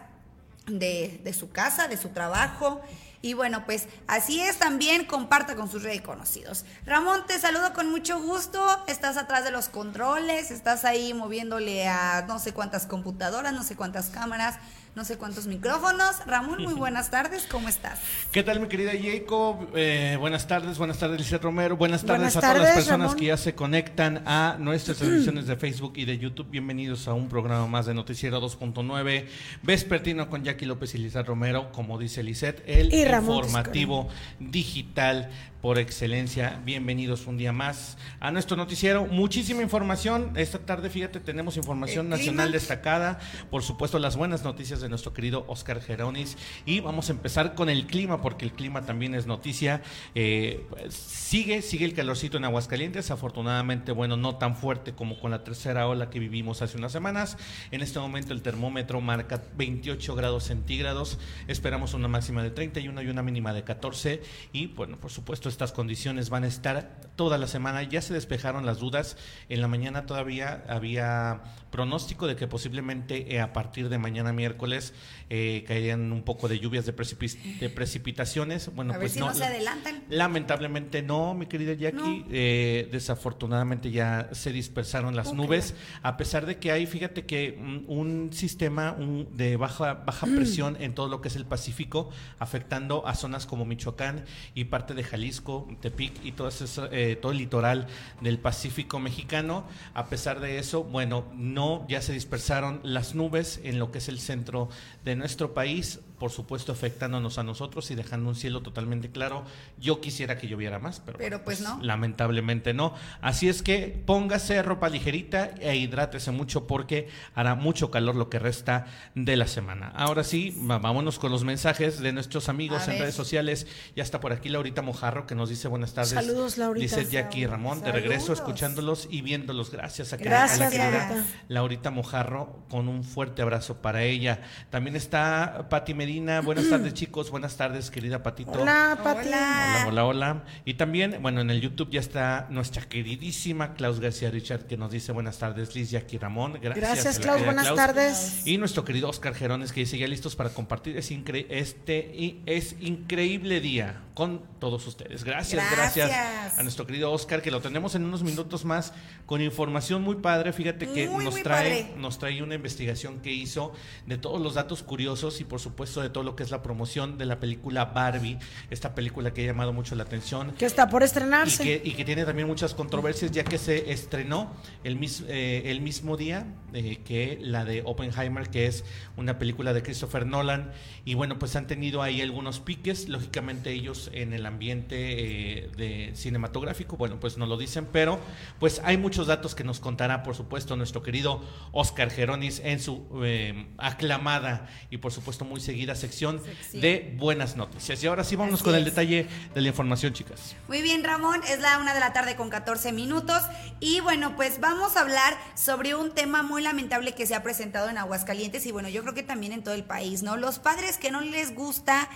de, 0.66 1.22
de 1.24 1.34
su 1.34 1.52
casa, 1.52 1.88
de 1.88 1.98
su 1.98 2.10
trabajo. 2.10 2.82
Y 3.22 3.34
bueno, 3.34 3.66
pues 3.66 3.88
así 4.08 4.40
es 4.40 4.58
también, 4.58 5.06
comparta 5.06 5.56
con 5.56 5.69
sus 5.69 5.84
reconocidos. 5.84 6.66
Ramón, 6.86 7.25
te 7.28 7.40
saludo 7.40 7.74
con 7.74 7.90
mucho 7.90 8.22
gusto. 8.22 8.64
Estás 8.88 9.18
atrás 9.18 9.44
de 9.44 9.52
los 9.52 9.69
controles, 9.69 10.52
estás 10.52 10.86
ahí 10.86 11.14
moviéndole 11.14 11.88
a 11.88 12.25
no 12.28 12.40
sé 12.40 12.54
cuántas 12.54 12.86
computadoras, 12.86 13.54
no 13.54 13.64
sé 13.64 13.75
cuántas 13.75 14.10
cámaras, 14.10 14.56
no 14.98 15.06
sé 15.06 15.20
cuántos 15.20 15.46
micrófonos. 15.46 16.26
Ramón, 16.26 16.64
muy 16.64 16.74
buenas 16.74 17.12
tardes, 17.12 17.46
¿cómo 17.48 17.70
estás? 17.70 18.00
¿Qué 18.32 18.42
tal, 18.42 18.60
mi 18.60 18.68
querida 18.68 18.94
Jacob? 19.00 19.68
Eh, 19.76 20.18
buenas 20.20 20.48
tardes, 20.48 20.80
buenas 20.80 20.98
tardes, 20.98 21.20
Lizeth 21.20 21.44
Romero. 21.44 21.78
Buenas 21.78 22.04
tardes 22.04 22.34
Buenas 22.34 22.36
a 22.38 22.42
todas 22.42 22.58
las 22.58 22.72
personas 22.72 23.00
Ramón. 23.10 23.16
que 23.16 23.26
ya 23.26 23.38
se 23.38 23.54
conectan 23.54 24.24
a 24.26 24.56
nuestras 24.58 24.98
transmisiones 24.98 25.46
de 25.46 25.56
Facebook 25.56 25.94
y 25.98 26.06
de 26.06 26.18
YouTube. 26.18 26.48
Bienvenidos 26.50 27.08
a 27.08 27.14
un 27.14 27.30
programa 27.30 27.68
más 27.68 27.86
de 27.86 27.94
Noticiero 27.94 28.42
2.9, 28.42 29.28
vespertino 29.62 30.32
con 30.32 30.44
Jackie 30.44 30.66
López 30.66 30.96
y 30.96 30.98
Lizeth 30.98 31.28
Romero, 31.28 31.72
como 31.74 32.00
dice 32.00 32.24
Lizeth, 32.24 32.64
el 32.66 32.92
Y 32.92 33.02
informativo 33.02 34.10
digital 34.40 35.30
por 35.62 35.80
excelencia. 35.80 36.62
Bienvenidos 36.63 37.25
un 37.25 37.38
día 37.38 37.51
más 37.51 37.98
a 38.19 38.31
nuestro 38.31 38.56
noticiero. 38.57 39.06
Muchísima 39.06 39.63
información. 39.63 40.31
Esta 40.36 40.59
tarde, 40.59 40.89
fíjate, 40.89 41.19
tenemos 41.19 41.57
información 41.57 42.09
nacional 42.09 42.51
destacada. 42.51 43.19
Por 43.50 43.63
supuesto, 43.63 43.98
las 43.98 44.15
buenas 44.15 44.44
noticias 44.44 44.81
de 44.81 44.89
nuestro 44.89 45.13
querido 45.13 45.45
Oscar 45.48 45.81
Geronis. 45.81 46.38
Y 46.65 46.80
vamos 46.80 47.09
a 47.09 47.13
empezar 47.13 47.56
con 47.56 47.69
el 47.69 47.88
clima, 47.88 48.21
porque 48.21 48.45
el 48.45 48.51
clima 48.51 48.86
también 48.86 49.15
es 49.15 49.25
noticia. 49.25 49.81
Eh, 50.13 50.65
sigue, 50.89 51.62
sigue 51.62 51.86
el 51.86 51.94
calorcito 51.94 52.38
en 52.38 52.45
Aguascalientes. 52.45 53.09
Afortunadamente, 53.09 53.92
bueno, 53.92 54.15
no 54.15 54.36
tan 54.36 54.56
fuerte 54.56 54.94
como 54.94 55.19
con 55.19 55.31
la 55.31 55.44
tercera 55.44 55.88
ola 55.88 56.09
que 56.09 56.19
vivimos 56.19 56.62
hace 56.62 56.77
unas 56.77 56.92
semanas. 56.92 57.38
En 57.71 57.81
este 57.81 58.00
momento 58.00 58.33
el 58.33 58.42
termómetro 58.44 59.01
marca 59.01 59.42
28 59.56 60.15
grados 60.15 60.44
centígrados. 60.44 61.18
Esperamos 61.48 61.94
una 61.95 62.07
máxima 62.07 62.44
de 62.44 62.51
31 62.51 63.01
y 63.01 63.07
una 63.07 63.24
mínima 63.24 63.54
de 63.54 63.63
14. 63.63 64.21
Y 64.54 64.68
bueno, 64.68 64.98
por 64.98 65.12
supuesto, 65.12 65.47
estas 65.48 65.72
condiciones 65.72 66.30
van 66.30 66.44
a 66.44 66.48
estar 66.48 67.02
toda 67.16 67.38
la 67.38 67.48
semana. 67.48 67.84
Ya 67.84 68.02
se 68.02 68.14
despejaron 68.14 68.66
las 68.66 68.80
dudas. 68.80 69.18
En 69.50 69.62
la 69.62 69.68
mañana 69.68 70.06
todavía 70.06 70.64
había 70.68 71.42
pronóstico 71.72 72.28
de 72.28 72.36
que 72.36 72.48
posiblemente 72.48 73.36
eh, 73.36 73.42
a 73.42 73.54
partir 73.54 73.90
de 73.90 73.98
mañana 73.98 74.34
miércoles 74.34 74.94
eh, 75.30 75.64
caerían 75.68 76.12
un 76.12 76.24
poco 76.24 76.48
de 76.48 76.60
lluvias 76.60 76.86
de, 76.86 76.94
de 76.94 77.70
precipitaciones. 77.70 78.74
Bueno, 78.74 78.94
a 78.94 78.98
ver 78.98 79.04
pues 79.06 79.14
si 79.14 79.20
no. 79.20 79.28
no 79.28 79.34
se 79.34 79.44
adelantan. 79.44 80.04
Lamentablemente 80.10 81.02
no, 81.02 81.34
mi 81.34 81.46
querida 81.48 81.74
Jackie. 81.74 81.98
No. 82.20 82.26
Eh, 82.32 82.88
desafortunadamente 82.92 83.92
ya 83.92 84.30
se 84.32 84.52
dispersaron 84.52 85.16
las 85.16 85.34
nubes, 85.34 85.76
a 86.04 86.18
pesar 86.18 86.46
de 86.46 86.58
que 86.58 86.72
hay, 86.72 86.86
fíjate 86.86 87.26
que 87.26 87.58
mm, 87.60 87.90
un 87.92 88.30
sistema 88.34 88.94
un- 88.98 89.28
de 89.36 89.58
baja, 89.58 89.94
baja 90.06 90.26
Mm. 90.28 90.36
presión 90.36 90.78
en 90.80 90.94
todo 90.94 91.08
lo 91.10 91.22
que 91.22 91.28
es 91.28 91.36
el 91.36 91.46
Pacífico, 91.46 92.10
afectando 92.40 93.06
a 93.08 93.16
zonas 93.16 93.46
como 93.46 93.66
Michoacán 93.66 94.24
y 94.56 94.66
parte 94.66 94.94
de 94.94 95.04
Jalisco, 95.04 95.68
Tepic 95.82 96.24
y 96.24 96.32
todo, 96.34 96.48
ese- 96.50 96.66
eh, 96.92 97.16
todo 97.16 97.32
el 97.32 97.38
litoral 97.40 97.88
del 98.22 98.40
Pacífico 98.40 99.00
mexicano. 99.00 99.66
A 99.94 100.08
pesar 100.08 100.40
de 100.40 100.60
eso, 100.60 100.84
bueno, 100.84 101.26
no, 101.36 101.86
ya 101.90 102.02
se 102.02 102.14
dispersaron 102.14 102.80
las 102.84 103.16
nubes 103.16 103.60
en 103.64 103.80
lo 103.80 103.92
que 103.92 103.98
es 103.98 104.08
el 104.10 104.20
centro 104.20 104.70
de 105.04 105.17
nuestro 105.18 105.54
país, 105.54 106.00
por 106.19 106.31
supuesto 106.31 106.72
afectándonos 106.72 107.38
a 107.38 107.44
nosotros 107.44 107.92
y 107.92 107.96
dejando 107.96 108.30
un 108.30 108.36
cielo 108.36 108.62
totalmente 108.62 109.10
claro. 109.12 109.44
Yo 109.80 110.02
quisiera 110.02 110.38
que 110.38 110.48
lloviera 110.48 110.80
más, 110.80 111.00
pero, 111.06 111.18
Pero, 111.18 111.38
bueno, 111.38 111.46
pues, 111.46 111.62
no. 111.62 111.80
lamentablemente 111.84 112.74
no. 112.74 112.94
Así 113.22 113.48
es 113.50 113.62
que 113.62 114.02
póngase 114.06 114.62
ropa 114.64 114.90
ligerita 114.90 115.52
e 115.60 115.75
hidrátese 115.75 116.31
mucho 116.31 116.66
porque 116.66 117.08
hará 117.36 117.54
mucho 117.54 117.92
calor 117.92 118.16
lo 118.16 118.30
que 118.30 118.40
resta 118.40 118.88
de 119.14 119.36
la 119.38 119.46
semana. 119.46 119.90
Ahora 119.96 120.24
sí, 120.24 120.54
vámonos 120.58 121.19
con 121.19 121.31
los 121.31 121.44
mensajes 121.44 122.00
de 122.00 122.12
nuestros 122.14 122.50
amigos 122.50 122.81
A 122.81 122.86
en 122.86 122.92
ver. 122.94 123.02
redes 123.02 123.16
sociales. 123.16 123.68
Ya 123.96 124.02
está 124.02 124.19
por 124.19 124.34
aquí 124.34 124.50
Laurita 124.50 124.81
Mojarro 124.81 125.28
que 125.28 125.36
nos 125.36 125.50
dice 125.50 125.68
buenas 125.68 125.94
tardes. 125.94 126.10
Saludos, 126.14 126.58
Laurita. 126.58 126.81
Dice 126.98 127.06
Jackie 127.12 127.42
y 127.42 127.46
Ramón, 127.46 127.81
de 127.81 127.92
regreso 127.92 128.22
Saludos. 128.28 128.40
escuchándolos 128.40 129.08
y 129.12 129.22
viéndolos. 129.22 129.69
Gracias 129.72 130.14
a, 130.14 130.18
que- 130.18 130.24
Gracias, 130.24 130.60
a 130.62 130.64
la 130.64 130.69
querida 130.72 130.90
Laurita. 131.10 131.25
Laurita 131.50 131.92
Mojarro 131.92 132.64
con 132.69 132.88
un 132.88 133.04
fuerte 133.04 133.44
abrazo 133.44 133.75
para 133.84 134.04
ella. 134.04 134.42
También 134.72 134.96
está 134.96 135.68
Pati 135.69 135.94
Medina. 135.94 136.06
Buenas 136.44 136.69
tardes, 136.69 136.94
chicos. 136.94 137.30
Buenas 137.31 137.57
tardes, 137.57 137.92
querida 137.92 138.24
Patito. 138.24 138.51
Hola, 138.54 138.98
Pati. 139.04 139.27
Hola. 139.27 139.83
Hola, 139.88 139.88
hola, 139.88 140.06
hola. 140.06 140.44
Y 140.63 140.75
también, 140.75 141.18
bueno, 141.21 141.42
en 141.42 141.50
el 141.50 141.59
YouTube 141.59 141.89
ya 141.92 142.00
está 142.00 142.48
nuestra 142.50 142.83
queridísima 142.83 143.74
Klaus 143.74 144.00
García 144.00 144.31
Richard 144.31 144.68
que 144.68 144.77
nos 144.77 144.92
dice 144.92 145.12
buenas 145.12 145.38
tardes, 145.38 145.75
Liz, 145.75 145.92
Jackie 145.92 146.18
Ramón. 146.18 146.54
Gracias, 146.62 146.75
Gracias, 146.77 147.15
a 147.15 147.19
la 147.19 147.24
Klaus. 147.24 147.36
querida 147.38 147.45
Buenas 147.45 147.65
Klaus. 147.65 147.77
tardes. 147.77 148.42
Y 148.48 148.57
nuestro 148.57 148.86
querido 148.86 149.09
Oscar 149.09 149.33
Gerones 149.36 149.74
que 149.74 149.81
dice 149.81 149.98
ya 149.98 150.07
listos 150.07 150.36
para 150.38 150.50
compartir 150.51 150.95
es 150.98 151.12
incre- 151.12 151.45
este 151.50 151.98
y 152.15 152.42
es 152.45 152.75
increíble 152.80 153.59
día 153.59 154.01
con 154.18 154.42
todos 154.60 154.88
ustedes. 154.88 155.24
Gracias, 155.24 155.64
gracias, 155.72 156.10
Gracias. 156.10 156.58
a 156.58 156.64
nuestro 156.64 156.88
querido 156.88 157.12
Oscar 157.12 157.44
que 157.44 157.52
lo 157.52 157.62
tenemos 157.62 157.94
en 157.94 158.04
unos 158.04 158.24
minutos 158.24 158.66
más 158.66 158.92
con 159.28 159.44
información 159.44 160.02
muy 160.02 160.16
padre. 160.16 160.54
Fíjate 160.54 160.88
que 160.88 161.08
Muy, 161.08 161.24
nos 161.24 161.36
muy 161.36 161.44
trae 161.44 161.84
padre. 161.84 162.02
nos 162.02 162.18
trae 162.18 162.42
una 162.42 162.56
investigación 162.56 163.19
que 163.19 163.31
hizo 163.31 163.74
de 164.08 164.18
todos 164.18 164.42
los 164.42 164.56
datos 164.56 164.81
curiosos 164.81 165.40
y 165.40 165.44
por 165.44 165.60
supuesto 165.60 166.02
de 166.02 166.10
todo 166.10 166.24
lo 166.24 166.36
que 166.36 166.42
es 166.42 166.50
la 166.50 166.64
promoción 166.64 167.19
de 167.19 167.25
la 167.28 167.40
película 167.40 167.86
Barbie, 167.86 168.40
esta 168.72 168.96
película 168.96 169.36
que 169.36 169.44
ha 169.44 169.46
llamado 169.46 169.72
mucho 169.72 169.94
la 169.94 170.02
atención 170.02 170.52
Que 170.58 170.66
está 170.66 170.90
por 170.90 171.04
y 171.04 171.06
estrenarse. 171.06 171.62
que, 171.64 171.80
y 171.86 171.92
que 171.92 172.04
tiene 172.04 172.25
también 172.25 172.48
muchas 172.48 172.74
controversias 172.74 173.30
ya 173.30 173.44
que 173.44 173.60
se 173.60 173.92
estrenó 173.92 174.52
el, 174.84 174.96
mis- 174.96 175.25
eh, 175.28 175.62
el 175.66 175.80
mismo 175.81 176.18
día 176.18 176.48
eh, 176.74 177.02
que 177.06 177.38
la 177.40 177.66
de 177.66 177.84
Oppenheimer, 177.86 178.50
que 178.50 178.66
es 178.66 178.84
una 179.16 179.38
película 179.38 179.74
de 179.74 179.84
Christopher 179.84 180.25
Nolan. 180.25 180.72
Y 181.06 181.14
bueno, 181.14 181.38
pues 181.38 181.56
han 181.56 181.68
tenido 181.68 182.02
ahí 182.02 182.19
algunos 182.22 182.60
piques, 182.60 183.10
lógicamente 183.10 183.72
ellos 183.72 184.06
en 184.13 184.33
el 184.33 184.45
ambiente 184.45 184.95
eh, 185.00 185.69
de 185.77 186.12
cinematográfico, 186.15 186.97
bueno, 186.97 187.19
pues 187.19 187.37
no 187.37 187.45
lo 187.45 187.57
dicen, 187.57 187.87
pero 187.92 188.19
pues 188.59 188.81
hay 188.83 188.97
muchos 188.97 189.28
datos 189.28 189.56
que 189.56 189.64
nos 189.64 189.80
contará, 189.80 190.23
por 190.23 190.35
supuesto, 190.35 190.76
nuestro 190.76 191.04
querido 191.04 191.44
Oscar 191.71 192.09
Geronis 192.09 192.59
en 192.64 192.80
su 192.80 193.06
eh, 193.23 193.68
aclamada 193.78 194.68
y 194.90 194.97
por 194.97 195.11
supuesto 195.11 195.45
muy 195.45 195.59
seguida 195.59 195.95
sección 195.95 196.42
Sección. 196.44 196.81
de 196.81 197.16
buenas 197.18 197.56
noticias. 197.56 198.04
Y 198.04 198.07
ahora 198.07 198.23
sí, 198.23 198.35
vámonos 198.35 198.59
Así 198.61 198.66
con 198.66 198.76
el 198.76 198.81
es. 198.81 198.85
detalle 198.85 199.28
de 199.54 199.61
la 199.61 199.68
información, 199.68 200.14
chicas. 200.14 200.56
Muy 200.68 200.81
bien, 200.81 201.04
Ramón, 201.04 201.42
es 201.49 201.59
la 201.59 201.78
una 201.80 201.94
de 201.94 201.99
la 201.99 202.14
tarde 202.14 202.35
con 202.35 202.49
14 202.49 202.92
minutos. 202.92 203.42
Y 203.80 203.99
bueno, 204.02 204.35
pues 204.35 204.59
vamos 204.59 204.97
a 204.97 205.02
hablar 205.02 205.37
sobre 205.56 205.95
un 205.95 206.11
tema 206.11 206.44
muy 206.44 206.61
lamentable 206.61 207.14
que 207.14 207.26
se 207.26 207.35
ha 207.35 207.44
presentado 207.44 207.90
en 207.90 207.97
Aguascalientes 207.97 208.66
y 208.66 208.71
bueno, 208.71 208.90
yo 208.90 209.02
creo 209.02 209.14
que 209.14 209.23
también 209.23 209.52
en 209.54 209.64
todo 209.64 209.73
el 209.73 209.83
país, 209.83 210.23
¿no? 210.23 210.37
Los 210.37 210.59
padres 210.59 210.97
que 210.97 211.11
no 211.11 211.21
les 211.21 211.54
gusta. 211.56 212.09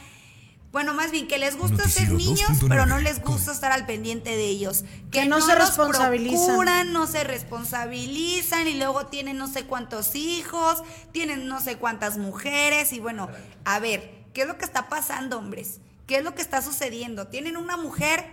Bueno, 0.72 0.94
más 0.94 1.12
bien 1.12 1.28
que 1.28 1.38
les 1.38 1.58
gusta 1.58 1.88
ser 1.90 2.12
niños, 2.12 2.40
2.9 2.50 2.70
pero 2.70 2.86
no 2.86 2.98
les 3.00 3.20
con- 3.20 3.34
gusta 3.34 3.52
estar 3.52 3.72
al 3.74 3.86
pendiente 3.86 4.30
de 4.30 4.46
ellos. 4.46 4.86
Que 5.12 5.26
no 5.26 5.42
se 5.42 5.56
los 5.56 5.68
responsabilizan. 5.68 6.46
procuran, 6.48 6.94
no 6.94 7.08
se 7.08 7.24
responsabilizan 7.26 8.68
y 8.68 8.76
luego 8.76 9.08
tienen 9.08 9.38
no 9.38 9.48
sé 9.48 9.66
cuántos 9.66 10.16
hijos, 10.16 10.82
tienen 11.12 11.48
no 11.48 11.60
sé 11.60 11.76
cuántas 11.76 12.18
mujeres 12.18 12.94
y 12.94 13.00
bueno, 13.00 13.28
a 13.66 13.80
ver, 13.80 14.24
¿qué 14.34 14.42
es 14.44 14.48
lo 14.48 14.58
que 14.58 14.66
está 14.66 14.88
pasando, 14.88 15.38
hombres? 15.40 15.80
¿Qué 16.08 16.18
es 16.18 16.24
lo 16.24 16.36
que 16.36 16.42
está 16.42 16.62
sucediendo? 16.62 17.28
Tienen 17.28 17.58
una 17.58 17.76
mujer, 17.78 18.24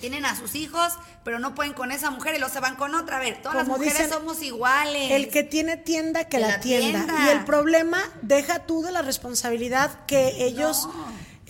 tienen 0.00 0.24
a 0.24 0.34
sus 0.36 0.54
hijos, 0.54 0.94
pero 1.24 1.38
no 1.38 1.54
pueden 1.54 1.72
con 1.72 1.92
esa 1.92 2.10
mujer 2.10 2.34
y 2.34 2.38
luego 2.38 2.52
se 2.52 2.60
van 2.60 2.76
con 2.76 2.94
otra. 2.94 3.18
A 3.18 3.20
ver, 3.20 3.42
todas 3.42 3.56
las 3.58 3.68
mujeres 3.68 3.94
dicen, 3.94 4.10
somos 4.10 4.42
iguales. 4.42 5.10
El 5.12 5.28
que 5.28 5.42
tiene 5.44 5.76
tienda, 5.76 6.24
que 6.24 6.30
Que 6.30 6.38
la, 6.40 6.48
la 6.48 6.60
tienda. 6.60 7.04
tienda. 7.04 7.26
Y 7.26 7.28
el 7.30 7.44
problema, 7.44 8.02
deja 8.22 8.60
tú 8.66 8.82
de 8.82 8.92
la 8.92 9.02
responsabilidad 9.02 10.04
que 10.06 10.44
ellos 10.44 10.88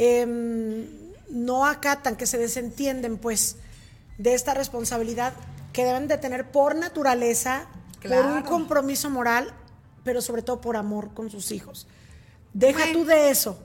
em, 0.02 0.86
no 1.28 1.66
acatan, 1.66 2.16
que 2.16 2.26
se 2.26 2.38
desentienden, 2.38 3.18
pues, 3.18 3.56
de 4.16 4.32
esta 4.32 4.54
responsabilidad 4.54 5.34
que 5.74 5.84
deben 5.84 6.08
de 6.08 6.16
tener 6.16 6.50
por 6.50 6.74
naturaleza, 6.74 7.66
por 8.02 8.24
un 8.24 8.42
compromiso 8.42 9.10
moral, 9.10 9.52
pero 10.02 10.22
sobre 10.22 10.40
todo 10.40 10.62
por 10.62 10.76
amor 10.76 11.12
con 11.12 11.30
sus 11.30 11.52
hijos. 11.52 11.86
Deja 12.54 12.78
Bueno. 12.78 12.92
tú 12.94 13.04
de 13.04 13.30
eso. 13.30 13.58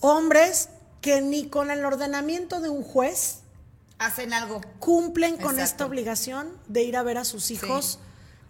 Hombres 0.00 0.68
que 1.00 1.20
ni 1.20 1.46
con 1.48 1.70
el 1.70 1.84
ordenamiento 1.84 2.60
de 2.60 2.68
un 2.68 2.82
juez 2.82 3.42
Hacen 3.98 4.32
algo. 4.32 4.60
cumplen 4.80 5.36
con 5.36 5.60
esta 5.60 5.86
obligación 5.86 6.48
de 6.66 6.82
ir 6.82 6.96
a 6.96 7.04
ver 7.04 7.18
a 7.18 7.24
sus 7.24 7.52
hijos 7.52 8.00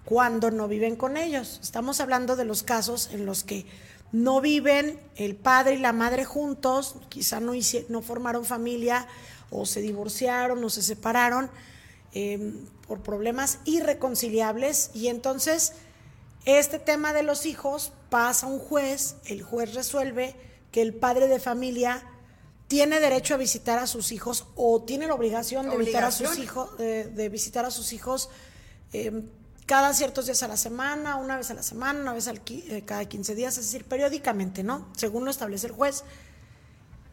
cuando 0.07 0.51
no 0.51 0.67
viven 0.67 0.97
con 0.97 1.17
ellos. 1.19 1.61
Estamos 1.63 2.01
hablando 2.01 2.35
de 2.37 2.47
los 2.47 2.63
casos 2.63 3.11
en 3.13 3.27
los 3.27 3.45
que 3.45 3.67
no 4.13 4.41
viven 4.41 5.01
el 5.17 5.37
padre 5.37 5.75
y 5.75 5.79
la 5.79 5.93
madre 5.93 6.25
juntos, 6.25 6.97
quizá 7.09 7.41
no, 7.41 7.53
no 7.89 8.03
formaron 8.03 8.45
familia 8.45 9.07
o 9.51 9.67
se 9.67 9.81
divorciaron 9.81 10.63
o 10.63 10.71
se 10.71 10.83
separaron 10.83 11.51
em, 12.13 12.67
por 12.87 13.01
problemas 13.01 13.59
irreconciliables. 13.65 14.91
Y 14.95 15.09
entonces 15.09 15.75
este 16.45 16.79
tema 16.79 17.13
de 17.13 17.23
los 17.23 17.47
hijos 17.47 17.93
pasa 18.09 18.47
a 18.47 18.49
un 18.49 18.59
juez, 18.59 19.17
el 19.27 19.43
juez 19.43 19.75
resuelve 19.75 20.37
que 20.71 20.83
el 20.83 20.95
padre 20.95 21.27
de 21.27 21.41
familia 21.41 22.05
tiene 22.69 23.01
derecho 23.01 23.35
a 23.35 23.37
visitar 23.37 23.79
a 23.79 23.87
sus 23.87 24.13
hijos 24.13 24.47
o 24.57 24.83
tiene 24.83 25.07
la 25.07 25.15
obligación 25.15 25.71
de, 25.71 25.77
visitar 25.77 26.05
a 26.05 26.11
sus 26.11 26.39
hijos, 26.39 26.77
de, 26.79 27.29
visitar 27.29 27.65
a 27.65 27.71
sus 27.71 27.93
hijos 27.93 28.29
em, 28.93 29.29
cada 29.67 29.93
ciertos 29.93 30.27
días 30.27 30.43
a 30.45 30.49
la 30.49 30.57
semana, 30.57 31.17
una 31.17 31.37
vez 31.37 31.51
a 31.51 31.55
la 31.55 31.63
semana, 31.63 32.01
una 32.01 32.13
vez 32.13 32.29
al, 32.29 32.41
eh, 32.49 32.83
cada 32.87 33.05
15 33.05 33.35
días, 33.35 33.59
es 33.59 33.67
decir, 33.67 33.85
periódicamente, 33.85 34.63
¿no? 34.63 34.87
Según 34.97 35.25
lo 35.25 35.31
establece 35.31 35.67
el 35.67 35.73
juez. 35.73 36.05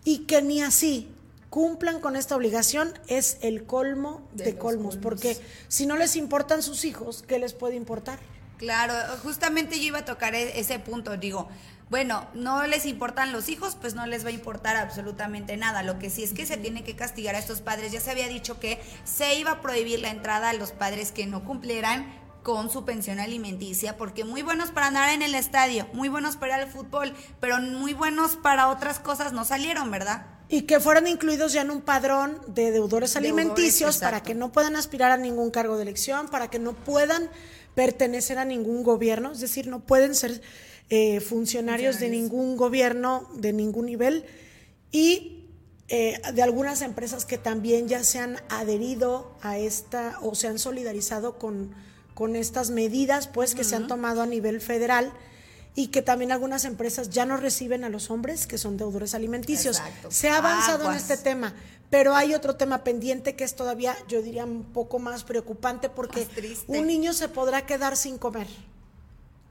Y 0.05 0.19
que 0.19 0.41
ni 0.41 0.61
así 0.61 1.09
cumplan 1.49 1.99
con 1.99 2.15
esta 2.15 2.35
obligación 2.35 2.93
es 3.07 3.37
el 3.41 3.65
colmo 3.65 4.27
de, 4.33 4.57
colmos, 4.57 4.97
porque 4.97 5.37
si 5.67 5.85
no 5.85 5.97
les 5.97 6.15
importan 6.15 6.61
sus 6.61 6.85
hijos, 6.85 7.23
¿qué 7.27 7.39
les 7.39 7.53
puede 7.53 7.75
importar? 7.75 8.19
Claro, 8.57 8.93
justamente 9.23 9.77
yo 9.77 9.87
iba 9.87 9.99
a 9.99 10.05
tocar 10.05 10.35
e-, 10.35 10.59
ese 10.59 10.77
punto, 10.79 11.17
digo, 11.17 11.47
bueno, 11.89 12.27
no 12.33 12.65
les 12.65 12.85
importan 12.85 13.31
los 13.31 13.49
hijos, 13.49 13.77
pues 13.79 13.93
no 13.93 14.05
les 14.07 14.25
va 14.25 14.29
a 14.29 14.31
importar 14.31 14.75
absolutamente 14.77 15.57
nada. 15.57 15.83
Lo 15.83 15.99
que 15.99 16.09
sí 16.09 16.23
es 16.23 16.33
que 16.33 16.45
se 16.45 16.57
tiene 16.57 16.83
que 16.83 16.95
castigar 16.95 17.35
a 17.35 17.39
estos 17.39 17.61
padres. 17.61 17.91
Ya 17.91 17.99
se 17.99 18.09
había 18.09 18.27
dicho 18.27 18.59
que 18.59 18.81
se 19.03 19.35
iba 19.35 19.51
a 19.51 19.61
prohibir 19.61 19.99
la 19.99 20.09
entrada 20.09 20.49
a 20.49 20.53
los 20.53 20.71
padres 20.71 21.11
que 21.11 21.27
no 21.27 21.43
cumplieran 21.43 22.22
con 22.43 22.69
su 22.69 22.83
pensión 22.83 23.19
alimenticia, 23.19 23.97
porque 23.97 24.25
muy 24.25 24.41
buenos 24.41 24.69
para 24.69 24.87
andar 24.87 25.09
en 25.09 25.21
el 25.21 25.33
estadio, 25.33 25.87
muy 25.93 26.09
buenos 26.09 26.35
para 26.35 26.61
el 26.61 26.69
fútbol, 26.69 27.13
pero 27.39 27.59
muy 27.59 27.93
buenos 27.93 28.35
para 28.35 28.69
otras 28.69 28.99
cosas 28.99 29.31
no 29.31 29.45
salieron, 29.45 29.89
¿verdad? 29.89 30.25
Y 30.49 30.63
que 30.63 30.81
fueron 30.81 31.07
incluidos 31.07 31.53
ya 31.53 31.61
en 31.61 31.71
un 31.71 31.81
padrón 31.81 32.37
de 32.47 32.71
deudores 32.71 33.15
alimenticios 33.15 33.97
para 33.97 34.21
que 34.21 34.35
no 34.35 34.51
puedan 34.51 34.75
aspirar 34.75 35.11
a 35.11 35.17
ningún 35.17 35.51
cargo 35.51 35.77
de 35.77 35.83
elección, 35.83 36.27
para 36.27 36.49
que 36.49 36.59
no 36.59 36.73
puedan 36.73 37.29
pertenecer 37.75 38.37
a 38.37 38.45
ningún 38.45 38.83
gobierno, 38.83 39.31
es 39.31 39.39
decir, 39.39 39.67
no 39.67 39.79
pueden 39.79 40.13
ser 40.13 40.41
eh, 40.89 41.21
funcionarios, 41.21 41.99
de 41.99 42.09
ningún 42.09 42.57
gobierno, 42.57 43.29
de 43.35 43.53
ningún 43.53 43.85
nivel, 43.85 44.25
y 44.91 45.47
eh, 45.87 46.21
de 46.33 46.41
algunas 46.43 46.81
empresas 46.81 47.25
que 47.25 47.37
también 47.37 47.87
ya 47.87 48.03
se 48.03 48.19
han 48.19 48.37
adherido 48.49 49.35
a 49.41 49.57
esta 49.57 50.19
o 50.21 50.35
se 50.35 50.47
han 50.47 50.59
solidarizado 50.59 51.39
con, 51.39 51.73
con 52.13 52.35
estas 52.35 52.69
medidas 52.69 53.27
pues 53.27 53.55
que 53.55 53.63
se 53.63 53.75
han 53.75 53.87
tomado 53.87 54.21
a 54.21 54.25
nivel 54.25 54.61
federal 54.61 55.11
y 55.75 55.87
que 55.87 56.01
también 56.01 56.31
algunas 56.31 56.65
empresas 56.65 57.09
ya 57.09 57.25
no 57.25 57.37
reciben 57.37 57.83
a 57.83 57.89
los 57.89 58.11
hombres 58.11 58.45
que 58.45 58.57
son 58.57 58.77
deudores 58.77 59.15
alimenticios. 59.15 59.81
Se 60.09 60.29
ha 60.29 60.37
avanzado 60.37 60.89
en 60.91 60.97
este 60.97 61.17
tema, 61.17 61.53
pero 61.89 62.15
hay 62.15 62.33
otro 62.33 62.55
tema 62.55 62.83
pendiente 62.83 63.35
que 63.35 63.43
es 63.43 63.55
todavía, 63.55 63.95
yo 64.07 64.21
diría, 64.21 64.45
un 64.45 64.63
poco 64.63 64.99
más 64.99 65.23
preocupante 65.23 65.89
porque 65.89 66.27
un 66.67 66.87
niño 66.87 67.13
se 67.13 67.27
podrá 67.27 67.65
quedar 67.65 67.97
sin 67.97 68.17
comer. 68.17 68.47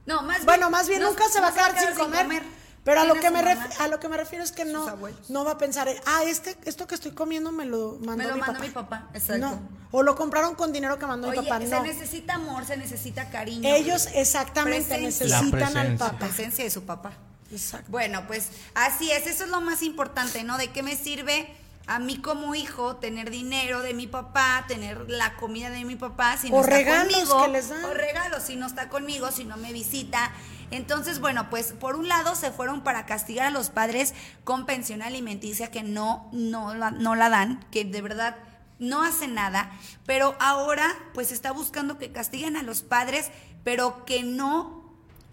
No, 0.05 0.21
más 0.21 0.37
bien, 0.37 0.45
bueno, 0.45 0.69
más 0.69 0.87
bien 0.87 1.01
nunca 1.01 1.23
se 1.29 1.39
va 1.39 1.49
a 1.49 1.53
quedar, 1.53 1.77
sin, 1.77 1.97
comer, 1.97 2.43
Pero 2.83 2.99
a 2.99 3.05
lo, 3.05 3.15
que 3.15 3.31
me 3.31 3.39
a 3.39 3.87
lo 3.87 3.99
que 3.99 4.09
me 4.09 4.17
refiero 4.17 4.43
es 4.43 4.51
que 4.51 4.65
no, 4.65 4.97
no 5.29 5.45
va 5.45 5.51
a 5.51 5.57
pensar, 5.57 5.87
ah, 6.05 6.23
este, 6.25 6.57
esto 6.65 6.85
que 6.85 6.95
estoy 6.95 7.11
comiendo 7.11 7.53
me 7.53 7.65
lo 7.65 7.97
mandó, 8.03 8.17
me 8.17 8.27
lo 8.27 8.33
mi, 8.35 8.41
mandó 8.41 8.53
papá. 8.53 8.65
mi 8.65 8.69
papá. 8.69 9.09
Exacto. 9.13 9.59
O 9.91 10.03
lo 10.03 10.15
compraron 10.15 10.55
con 10.55 10.73
dinero 10.73 10.99
que 10.99 11.05
mandó 11.05 11.29
mi 11.29 11.35
papá. 11.35 11.59
No. 11.59 11.69
Se 11.69 11.79
necesita 11.81 12.33
amor, 12.35 12.65
se 12.65 12.75
necesita 12.75 13.29
cariño. 13.29 13.73
Ellos 13.73 14.09
exactamente 14.13 14.97
necesitan 14.97 15.77
al 15.77 15.95
papá. 15.95 16.13
La 16.13 16.19
presencia 16.19 16.63
de 16.63 16.69
su 16.69 16.83
papá. 16.83 17.13
Exacto. 17.51 17.89
Bueno, 17.89 18.25
pues 18.27 18.49
así 18.73 19.11
es, 19.11 19.27
eso 19.27 19.45
es 19.45 19.49
lo 19.49 19.61
más 19.61 19.81
importante, 19.81 20.43
¿no? 20.43 20.57
¿De 20.57 20.71
qué 20.71 20.83
me 20.83 20.97
sirve? 20.97 21.55
a 21.85 21.99
mí 21.99 22.17
como 22.17 22.55
hijo 22.55 22.95
tener 22.95 23.29
dinero 23.29 23.81
de 23.81 23.93
mi 23.93 24.07
papá, 24.07 24.63
tener 24.67 25.09
la 25.09 25.35
comida 25.35 25.69
de 25.69 25.83
mi 25.83 25.95
papá, 25.95 26.37
si 26.37 26.49
no 26.49 26.61
está 26.61 27.01
conmigo, 27.01 27.35
o 27.35 27.93
regalos 27.93 28.43
si 28.43 28.55
no 28.55 28.67
está 28.67 28.87
conmigo, 28.87 29.31
si 29.31 29.43
no 29.43 29.57
me 29.57 29.73
visita. 29.73 30.31
Entonces, 30.73 31.19
bueno, 31.19 31.51
pues 31.51 31.71
por 31.73 31.95
un 31.95 32.07
lado 32.07 32.33
se 32.33 32.51
fueron 32.51 32.81
para 32.81 33.05
castigar 33.05 33.45
a 33.45 33.51
los 33.51 33.69
padres 33.69 34.15
con 34.43 34.65
pensión 34.65 35.03
alimenticia 35.03 35.69
que 35.69 35.83
no, 35.83 36.27
no, 36.31 36.73
no 36.73 37.15
la 37.15 37.29
dan, 37.29 37.63
que 37.69 37.85
de 37.85 38.01
verdad 38.01 38.37
no 38.79 39.03
hacen 39.03 39.35
nada, 39.35 39.71
pero 40.07 40.35
ahora 40.39 40.91
pues 41.13 41.31
está 41.31 41.51
buscando 41.51 41.99
que 41.99 42.11
castiguen 42.11 42.57
a 42.57 42.63
los 42.63 42.81
padres, 42.81 43.29
pero 43.63 44.03
que 44.05 44.23
no 44.23 44.83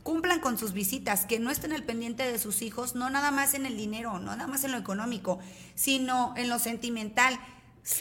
cumplan 0.03 0.41
con 0.41 0.59
sus 0.59 0.75
visitas, 0.75 1.25
que 1.25 1.39
no 1.39 1.51
estén 1.51 1.73
al 1.73 1.85
pendiente 1.85 2.31
de 2.31 2.39
sus 2.39 2.61
hijos, 2.61 2.95
no 2.95 3.09
nada 3.09 3.31
más 3.31 3.55
en 3.55 3.65
el 3.65 3.79
dinero, 3.79 4.19
no 4.19 4.37
nada 4.37 4.47
más 4.47 4.65
en 4.65 4.73
lo 4.73 4.79
económico, 4.79 5.39
sino 5.75 6.35
en 6.37 6.51
lo 6.51 6.59
sentimental. 6.59 7.41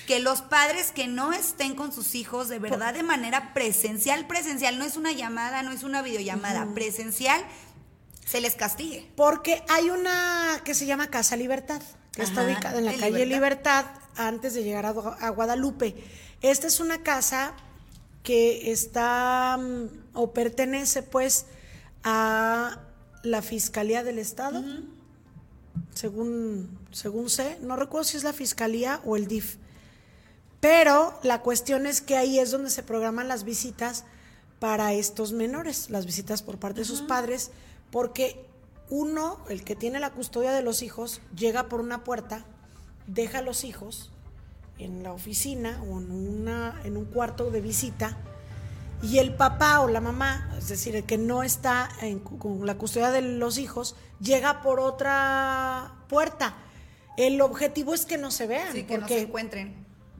Que 0.05 0.19
los 0.19 0.41
padres 0.41 0.91
que 0.91 1.07
no 1.07 1.33
estén 1.33 1.75
con 1.75 1.91
sus 1.91 2.15
hijos 2.15 2.49
de 2.49 2.59
verdad 2.59 2.93
de 2.93 3.03
manera 3.03 3.53
presencial, 3.53 4.27
presencial, 4.27 4.77
no 4.77 4.85
es 4.85 4.97
una 4.97 5.11
llamada, 5.11 5.63
no 5.63 5.71
es 5.71 5.83
una 5.83 6.01
videollamada, 6.01 6.67
presencial, 6.73 7.41
se 8.25 8.41
les 8.41 8.55
castigue. 8.55 9.09
Porque 9.15 9.63
hay 9.69 9.89
una 9.89 10.61
que 10.63 10.73
se 10.73 10.85
llama 10.85 11.07
Casa 11.07 11.35
Libertad, 11.35 11.81
que 12.11 12.23
está 12.23 12.43
ubicada 12.43 12.77
en 12.77 12.85
la 12.85 12.93
calle 12.95 13.25
Libertad. 13.25 13.85
antes 14.15 14.53
de 14.53 14.63
llegar 14.63 14.85
a, 14.85 15.29
Guadalupe. 15.29 15.95
Esta 16.41 16.67
es 16.67 16.79
una 16.79 17.01
casa 17.01 17.53
que 18.23 18.71
está 18.71 19.57
mm, 19.57 19.87
o 20.13 20.31
pertenece 20.33 21.03
pues 21.03 21.45
a 22.03 22.79
la 23.23 23.41
Fiscalía 23.41 24.03
del 24.03 24.19
Estado, 24.19 24.63
según, 25.93 26.77
según 26.91 27.29
sé, 27.29 27.57
no 27.61 27.75
recuerdo 27.75 28.05
si 28.05 28.17
es 28.17 28.23
la 28.23 28.33
Fiscalía 28.33 29.01
o 29.05 29.15
el 29.15 29.27
DIF, 29.27 29.57
pero 30.59 31.17
la 31.23 31.41
cuestión 31.41 31.85
es 31.85 32.01
que 32.01 32.17
ahí 32.17 32.39
es 32.39 32.51
donde 32.51 32.69
se 32.69 32.83
programan 32.83 33.27
las 33.27 33.43
visitas 33.43 34.05
para 34.59 34.93
estos 34.93 35.31
menores, 35.31 35.89
las 35.89 36.05
visitas 36.05 36.41
por 36.41 36.57
parte 36.57 36.81
de 36.81 36.85
sus 36.85 37.01
padres, 37.01 37.51
porque 37.91 38.45
uno, 38.89 39.39
el 39.49 39.63
que 39.63 39.75
tiene 39.75 39.99
la 39.99 40.11
custodia 40.11 40.51
de 40.51 40.61
los 40.61 40.81
hijos, 40.81 41.21
llega 41.35 41.69
por 41.69 41.79
una 41.79 42.03
puerta, 42.03 42.45
deja 43.07 43.39
a 43.39 43.41
los 43.41 43.63
hijos 43.63 44.11
en 44.77 45.03
la 45.03 45.13
oficina 45.13 45.81
o 45.83 45.99
en, 45.99 46.11
una, 46.11 46.81
en 46.83 46.97
un 46.97 47.05
cuarto 47.05 47.51
de 47.51 47.61
visita, 47.61 48.17
y 49.01 49.19
el 49.19 49.33
papá 49.33 49.79
o 49.79 49.87
la 49.87 50.01
mamá, 50.01 50.53
es 50.57 50.67
decir, 50.67 50.95
el 50.95 51.05
que 51.05 51.17
no 51.17 51.43
está 51.43 51.89
con 52.37 52.65
la 52.65 52.75
custodia 52.75 53.11
de 53.11 53.21
los 53.21 53.57
hijos, 53.57 53.95
llega 54.19 54.61
por 54.61 54.81
otra 54.81 55.95
puerta. 56.09 56.57
El 57.15 57.39
objetivo 57.39 57.93
es 57.93 58.05
que 58.05 58.17
no 58.17 58.29
se 58.29 58.45
vean. 58.45 58.73
Sí, 58.73 58.83
que 58.83 58.97
no 58.97 59.07
se 59.07 59.21
encuentren. 59.21 59.78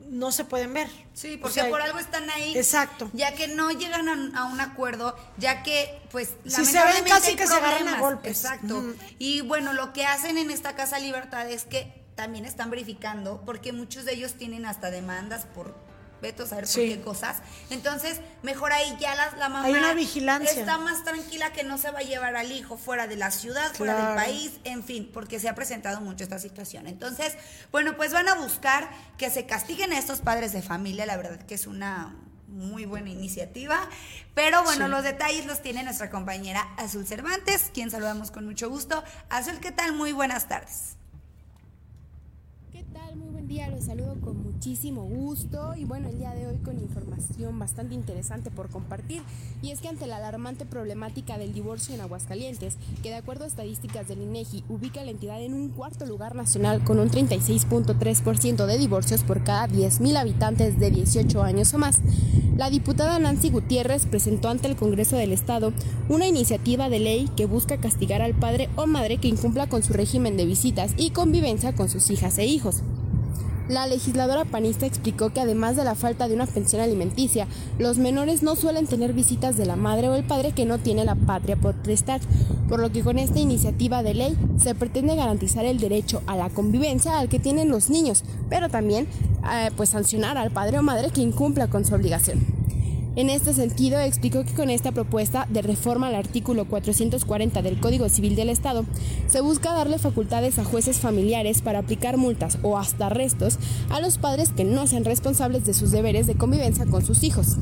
No 0.09 0.31
se 0.31 0.43
pueden 0.43 0.73
ver. 0.73 0.89
Sí, 1.13 1.37
porque 1.37 1.63
por 1.65 1.81
algo 1.81 1.99
están 1.99 2.27
ahí. 2.31 2.57
Exacto. 2.57 3.11
Ya 3.13 3.35
que 3.35 3.47
no 3.47 3.69
llegan 3.69 4.35
a, 4.35 4.45
un 4.45 4.59
acuerdo, 4.59 5.15
ya 5.37 5.61
que, 5.61 6.01
pues, 6.11 6.31
si 6.45 6.65
se 6.65 6.83
ven 6.83 7.03
casi 7.07 7.35
que 7.35 7.45
se 7.45 7.53
agarran 7.53 7.87
a 7.87 7.99
golpes. 7.99 8.43
Exacto. 8.43 8.83
Y 9.19 9.41
bueno, 9.41 9.73
lo 9.73 9.93
que 9.93 10.05
hacen 10.05 10.37
en 10.39 10.49
esta 10.49 10.75
Casa 10.75 10.97
Libertad 10.97 11.49
es 11.49 11.65
que 11.65 11.93
también 12.15 12.45
están 12.45 12.71
verificando, 12.71 13.43
porque 13.45 13.71
muchos 13.71 14.03
de 14.03 14.13
ellos 14.13 14.33
tienen 14.33 14.65
hasta 14.65 14.89
demandas 14.89 15.45
por 15.45 15.75
veto 16.21 16.43
a 16.43 16.47
saber 16.47 16.65
por 16.65 16.75
qué 16.75 17.01
cosas. 17.01 17.37
Entonces, 17.69 18.21
mejor 18.43 18.71
ahí 18.73 18.95
ya 18.99 19.15
la, 19.15 19.31
la 19.37 19.49
mamá 19.49 19.65
Hay 19.65 19.73
una 19.73 19.93
vigilancia. 19.93 20.51
está 20.51 20.77
más 20.77 21.03
tranquila 21.03 21.51
que 21.53 21.63
no 21.63 21.77
se 21.77 21.91
va 21.91 21.99
a 21.99 22.03
llevar 22.03 22.35
al 22.35 22.51
hijo 22.51 22.77
fuera 22.77 23.07
de 23.07 23.15
la 23.15 23.31
ciudad, 23.31 23.73
fuera 23.73 23.95
del 23.95 24.15
país, 24.15 24.59
en 24.63 24.83
fin, 24.83 25.09
porque 25.13 25.39
se 25.39 25.49
ha 25.49 25.55
presentado 25.55 26.01
mucho 26.01 26.23
esta 26.23 26.39
situación. 26.39 26.87
Entonces, 26.87 27.35
bueno, 27.71 27.95
pues 27.97 28.13
van 28.13 28.27
a 28.27 28.35
buscar 28.35 28.89
que 29.17 29.29
se 29.29 29.45
castiguen 29.45 29.93
a 29.93 29.99
estos 29.99 30.21
padres 30.21 30.53
de 30.53 30.61
familia, 30.61 31.05
la 31.05 31.17
verdad 31.17 31.39
que 31.45 31.55
es 31.55 31.67
una 31.67 32.15
muy 32.47 32.85
buena 32.85 33.09
iniciativa. 33.09 33.79
Pero 34.33 34.63
bueno, 34.63 34.87
los 34.87 35.03
detalles 35.03 35.45
los 35.45 35.61
tiene 35.61 35.83
nuestra 35.83 36.09
compañera 36.09 36.67
Azul 36.77 37.05
Cervantes, 37.05 37.71
quien 37.73 37.91
saludamos 37.91 38.31
con 38.31 38.45
mucho 38.45 38.69
gusto. 38.69 39.03
Azul, 39.29 39.59
¿qué 39.59 39.71
tal? 39.71 39.93
Muy 39.93 40.11
buenas 40.13 40.47
tardes. 40.47 40.98
¿Qué 43.09 43.15
tal? 43.15 43.23
Muy 43.23 43.31
buen 43.31 43.47
día, 43.47 43.67
los 43.69 43.85
saludo 43.85 44.15
con 44.21 44.43
muchísimo 44.43 45.03
gusto 45.03 45.73
y 45.75 45.85
bueno, 45.85 46.09
el 46.09 46.19
día 46.19 46.31
de 46.31 46.45
hoy 46.45 46.57
con 46.57 46.77
información 46.77 47.57
bastante 47.57 47.95
interesante 47.95 48.51
por 48.51 48.69
compartir 48.69 49.23
y 49.61 49.71
es 49.71 49.81
que 49.81 49.87
ante 49.87 50.05
la 50.05 50.17
alarmante 50.17 50.65
problemática 50.65 51.37
del 51.37 51.53
divorcio 51.53 51.95
en 51.95 52.01
Aguascalientes, 52.01 52.77
que 53.01 53.09
de 53.09 53.15
acuerdo 53.15 53.45
a 53.45 53.47
estadísticas 53.47 54.07
del 54.07 54.21
INEGI 54.21 54.63
ubica 54.69 55.03
la 55.03 55.11
entidad 55.11 55.41
en 55.41 55.53
un 55.53 55.69
cuarto 55.69 56.05
lugar 56.05 56.35
nacional 56.35 56.83
con 56.83 56.99
un 56.99 57.09
36.3% 57.09 58.65
de 58.65 58.77
divorcios 58.77 59.23
por 59.23 59.43
cada 59.43 59.67
10.000 59.67 60.17
habitantes 60.17 60.79
de 60.79 60.91
18 60.91 61.41
años 61.41 61.73
o 61.73 61.79
más, 61.79 62.01
la 62.59 62.69
diputada 62.69 63.17
Nancy 63.19 63.49
Gutiérrez 63.51 64.05
presentó 64.05 64.49
ante 64.49 64.67
el 64.67 64.75
Congreso 64.75 65.15
del 65.15 65.31
Estado 65.31 65.71
una 66.09 66.27
iniciativa 66.27 66.89
de 66.89 66.99
ley 66.99 67.29
que 67.37 67.45
busca 67.45 67.77
castigar 67.77 68.21
al 68.21 68.33
padre 68.33 68.67
o 68.75 68.85
madre 68.85 69.17
que 69.17 69.29
incumpla 69.29 69.67
con 69.67 69.81
su 69.81 69.93
régimen 69.93 70.35
de 70.35 70.45
visitas 70.45 70.93
y 70.97 71.11
convivencia 71.11 71.73
con 71.73 71.87
sus 71.87 72.09
hijas 72.09 72.37
e 72.37 72.45
hijos. 72.45 72.83
La 73.69 73.85
legisladora 73.85 74.45
panista 74.45 74.87
explicó 74.87 75.29
que 75.29 75.41
además 75.41 75.75
de 75.75 75.83
la 75.83 75.93
falta 75.93 76.27
de 76.27 76.33
una 76.33 76.47
pensión 76.47 76.81
alimenticia, 76.81 77.47
los 77.77 77.99
menores 77.99 78.41
no 78.41 78.55
suelen 78.55 78.87
tener 78.87 79.13
visitas 79.13 79.57
de 79.57 79.67
la 79.67 79.75
madre 79.75 80.09
o 80.09 80.15
el 80.15 80.23
padre 80.23 80.53
que 80.53 80.65
no 80.65 80.79
tiene 80.79 81.05
la 81.05 81.13
patria 81.13 81.55
potestad, 81.55 82.19
por 82.67 82.79
lo 82.79 82.91
que 82.91 83.03
con 83.03 83.19
esta 83.19 83.37
iniciativa 83.37 84.01
de 84.01 84.15
ley 84.15 84.37
se 84.57 84.73
pretende 84.73 85.15
garantizar 85.15 85.65
el 85.65 85.77
derecho 85.77 86.23
a 86.25 86.35
la 86.35 86.49
convivencia 86.49 87.19
al 87.19 87.29
que 87.29 87.37
tienen 87.37 87.69
los 87.69 87.91
niños, 87.91 88.23
pero 88.49 88.69
también 88.69 89.07
eh, 89.51 89.69
pues 89.77 89.89
sancionar 89.89 90.39
al 90.39 90.49
padre 90.49 90.79
o 90.79 90.81
madre 90.81 91.11
que 91.11 91.21
incumpla 91.21 91.67
con 91.67 91.85
su 91.85 91.93
obligación. 91.93 92.39
En 93.19 93.29
este 93.29 93.53
sentido, 93.53 93.99
explicó 93.99 94.45
que 94.45 94.53
con 94.53 94.69
esta 94.69 94.93
propuesta 94.93 95.45
de 95.49 95.61
reforma 95.61 96.07
al 96.07 96.15
artículo 96.15 96.63
440 96.63 97.61
del 97.61 97.77
Código 97.77 98.07
Civil 98.07 98.37
del 98.37 98.47
Estado, 98.47 98.85
se 99.27 99.41
busca 99.41 99.73
darle 99.73 99.99
facultades 99.99 100.57
a 100.57 100.63
jueces 100.63 100.99
familiares 100.99 101.61
para 101.61 101.79
aplicar 101.79 102.15
multas 102.15 102.59
o 102.63 102.77
hasta 102.77 103.07
arrestos 103.07 103.59
a 103.89 103.99
los 103.99 104.17
padres 104.19 104.53
que 104.53 104.63
no 104.63 104.87
sean 104.87 105.03
responsables 105.03 105.65
de 105.65 105.73
sus 105.73 105.91
deberes 105.91 106.27
de 106.27 106.35
convivencia 106.35 106.85
con 106.85 107.05
sus 107.05 107.23
hijos. 107.23 107.57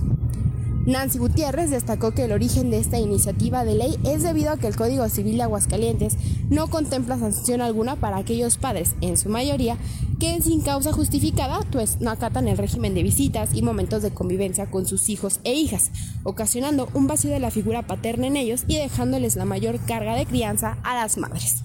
Nancy 0.85 1.17
Gutiérrez 1.17 1.71
destacó 1.71 2.11
que 2.11 2.25
el 2.25 2.33
origen 2.33 2.69
de 2.69 2.77
esta 2.77 2.99
iniciativa 2.99 3.65
de 3.65 3.73
ley 3.73 3.97
es 4.05 4.21
debido 4.21 4.51
a 4.51 4.57
que 4.57 4.67
el 4.67 4.75
Código 4.75 5.09
Civil 5.09 5.37
de 5.37 5.43
Aguascalientes 5.43 6.17
no 6.51 6.67
contempla 6.67 7.17
sanción 7.17 7.61
alguna 7.61 7.95
para 7.95 8.17
aquellos 8.17 8.57
padres, 8.57 8.95
en 9.01 9.17
su 9.17 9.27
mayoría, 9.27 9.75
que 10.19 10.41
sin 10.41 10.62
causa 10.62 10.91
justificada 10.91 11.59
pues 11.71 12.00
no 12.01 12.09
acatan 12.09 12.47
el 12.47 12.57
régimen 12.57 12.93
de 12.93 13.03
visitas 13.03 13.53
y 13.53 13.62
momentos 13.62 14.01
de 14.01 14.12
convivencia 14.12 14.65
con 14.67 14.86
sus 14.86 15.09
hijos 15.09 15.39
e 15.43 15.53
hijas, 15.53 15.91
ocasionando 16.24 16.89
un 16.93 17.07
vacío 17.07 17.31
de 17.31 17.39
la 17.39 17.51
figura 17.51 17.86
paterna 17.86 18.27
en 18.27 18.38
ellos 18.38 18.63
y 18.67 18.77
dejándoles 18.77 19.36
la 19.36 19.45
mayor 19.45 19.79
carga 19.79 20.15
de 20.15 20.25
crianza 20.25 20.77
a 20.83 20.95
las 20.95 21.17
madres. 21.17 21.63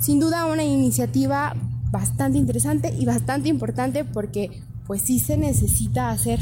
Sin 0.00 0.20
duda 0.20 0.46
una 0.46 0.64
iniciativa 0.64 1.54
bastante 1.90 2.38
interesante 2.38 2.92
y 2.98 3.06
bastante 3.06 3.48
importante 3.48 4.04
porque 4.04 4.50
pues 4.86 5.02
sí 5.02 5.18
se 5.18 5.36
necesita 5.36 6.10
hacer 6.10 6.40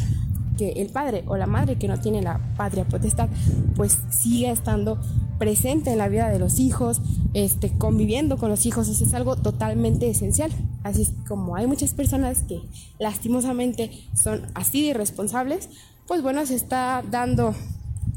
que 0.56 0.70
el 0.72 0.88
padre 0.88 1.24
o 1.26 1.36
la 1.36 1.46
madre 1.46 1.76
que 1.76 1.88
no 1.88 2.00
tiene 2.00 2.22
la 2.22 2.40
patria 2.56 2.84
potestad, 2.84 3.28
pues 3.76 3.98
siga 4.10 4.50
estando 4.50 5.00
presente 5.42 5.90
en 5.90 5.98
la 5.98 6.08
vida 6.08 6.28
de 6.28 6.38
los 6.38 6.60
hijos, 6.60 7.00
este, 7.34 7.76
conviviendo 7.76 8.38
con 8.38 8.48
los 8.48 8.64
hijos, 8.64 8.86
eso 8.86 9.04
es 9.04 9.12
algo 9.12 9.34
totalmente 9.34 10.08
esencial. 10.08 10.52
Así 10.84 11.02
es 11.02 11.14
como 11.26 11.56
hay 11.56 11.66
muchas 11.66 11.94
personas 11.94 12.44
que 12.44 12.60
lastimosamente 13.00 13.90
son 14.14 14.42
así 14.54 14.82
de 14.82 14.90
irresponsables, 14.90 15.68
pues 16.06 16.22
bueno, 16.22 16.46
se 16.46 16.54
está 16.54 17.02
dando 17.10 17.56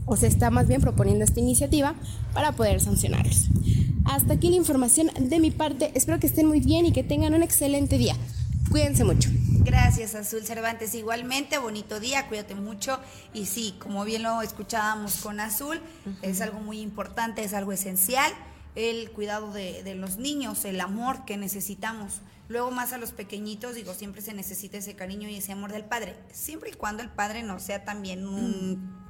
o 0.05 0.15
se 0.17 0.27
está 0.27 0.51
más 0.51 0.67
bien 0.67 0.81
proponiendo 0.81 1.25
esta 1.25 1.39
iniciativa 1.39 1.95
para 2.31 2.51
poder 2.51 2.79
sancionarlos. 2.79 3.47
Hasta 4.03 4.33
aquí 4.33 4.51
la 4.51 4.57
información 4.57 5.09
de 5.19 5.39
mi 5.39 5.49
parte, 5.49 5.89
espero 5.95 6.19
que 6.19 6.27
estén 6.27 6.45
muy 6.45 6.59
bien 6.59 6.85
y 6.85 6.91
que 6.91 7.01
tengan 7.01 7.33
un 7.33 7.41
excelente 7.41 7.97
día. 7.97 8.15
Cuídense 8.69 9.03
mucho. 9.03 9.29
Gracias, 9.65 10.15
Azul 10.15 10.43
Cervantes. 10.43 10.93
Igualmente, 10.93 11.57
bonito 11.57 11.99
día, 11.99 12.27
cuídate 12.27 12.55
mucho. 12.55 12.99
Y 13.33 13.45
sí, 13.45 13.75
como 13.79 14.05
bien 14.05 14.23
lo 14.23 14.41
escuchábamos 14.41 15.15
con 15.17 15.39
Azul, 15.39 15.81
es 16.21 16.41
algo 16.41 16.59
muy 16.59 16.81
importante, 16.81 17.43
es 17.43 17.53
algo 17.53 17.71
esencial, 17.71 18.31
el 18.75 19.11
cuidado 19.11 19.51
de, 19.51 19.95
los 19.95 20.17
niños, 20.17 20.65
el 20.65 20.79
amor 20.81 21.25
que 21.25 21.37
necesitamos. 21.37 22.21
Luego 22.47 22.69
más 22.69 22.93
a 22.93 22.97
los 22.97 23.11
pequeñitos, 23.11 23.73
digo, 23.73 23.93
siempre 23.95 24.21
se 24.21 24.33
necesita 24.33 24.77
ese 24.77 24.95
cariño 24.95 25.27
y 25.29 25.37
ese 25.37 25.51
amor 25.51 25.71
del 25.71 25.83
padre, 25.83 26.15
siempre 26.31 26.69
y 26.69 26.73
cuando 26.73 27.01
el 27.01 27.09
padre 27.09 27.41
no 27.41 27.59
sea 27.59 27.83
también 27.85 28.27
un 28.27 29.03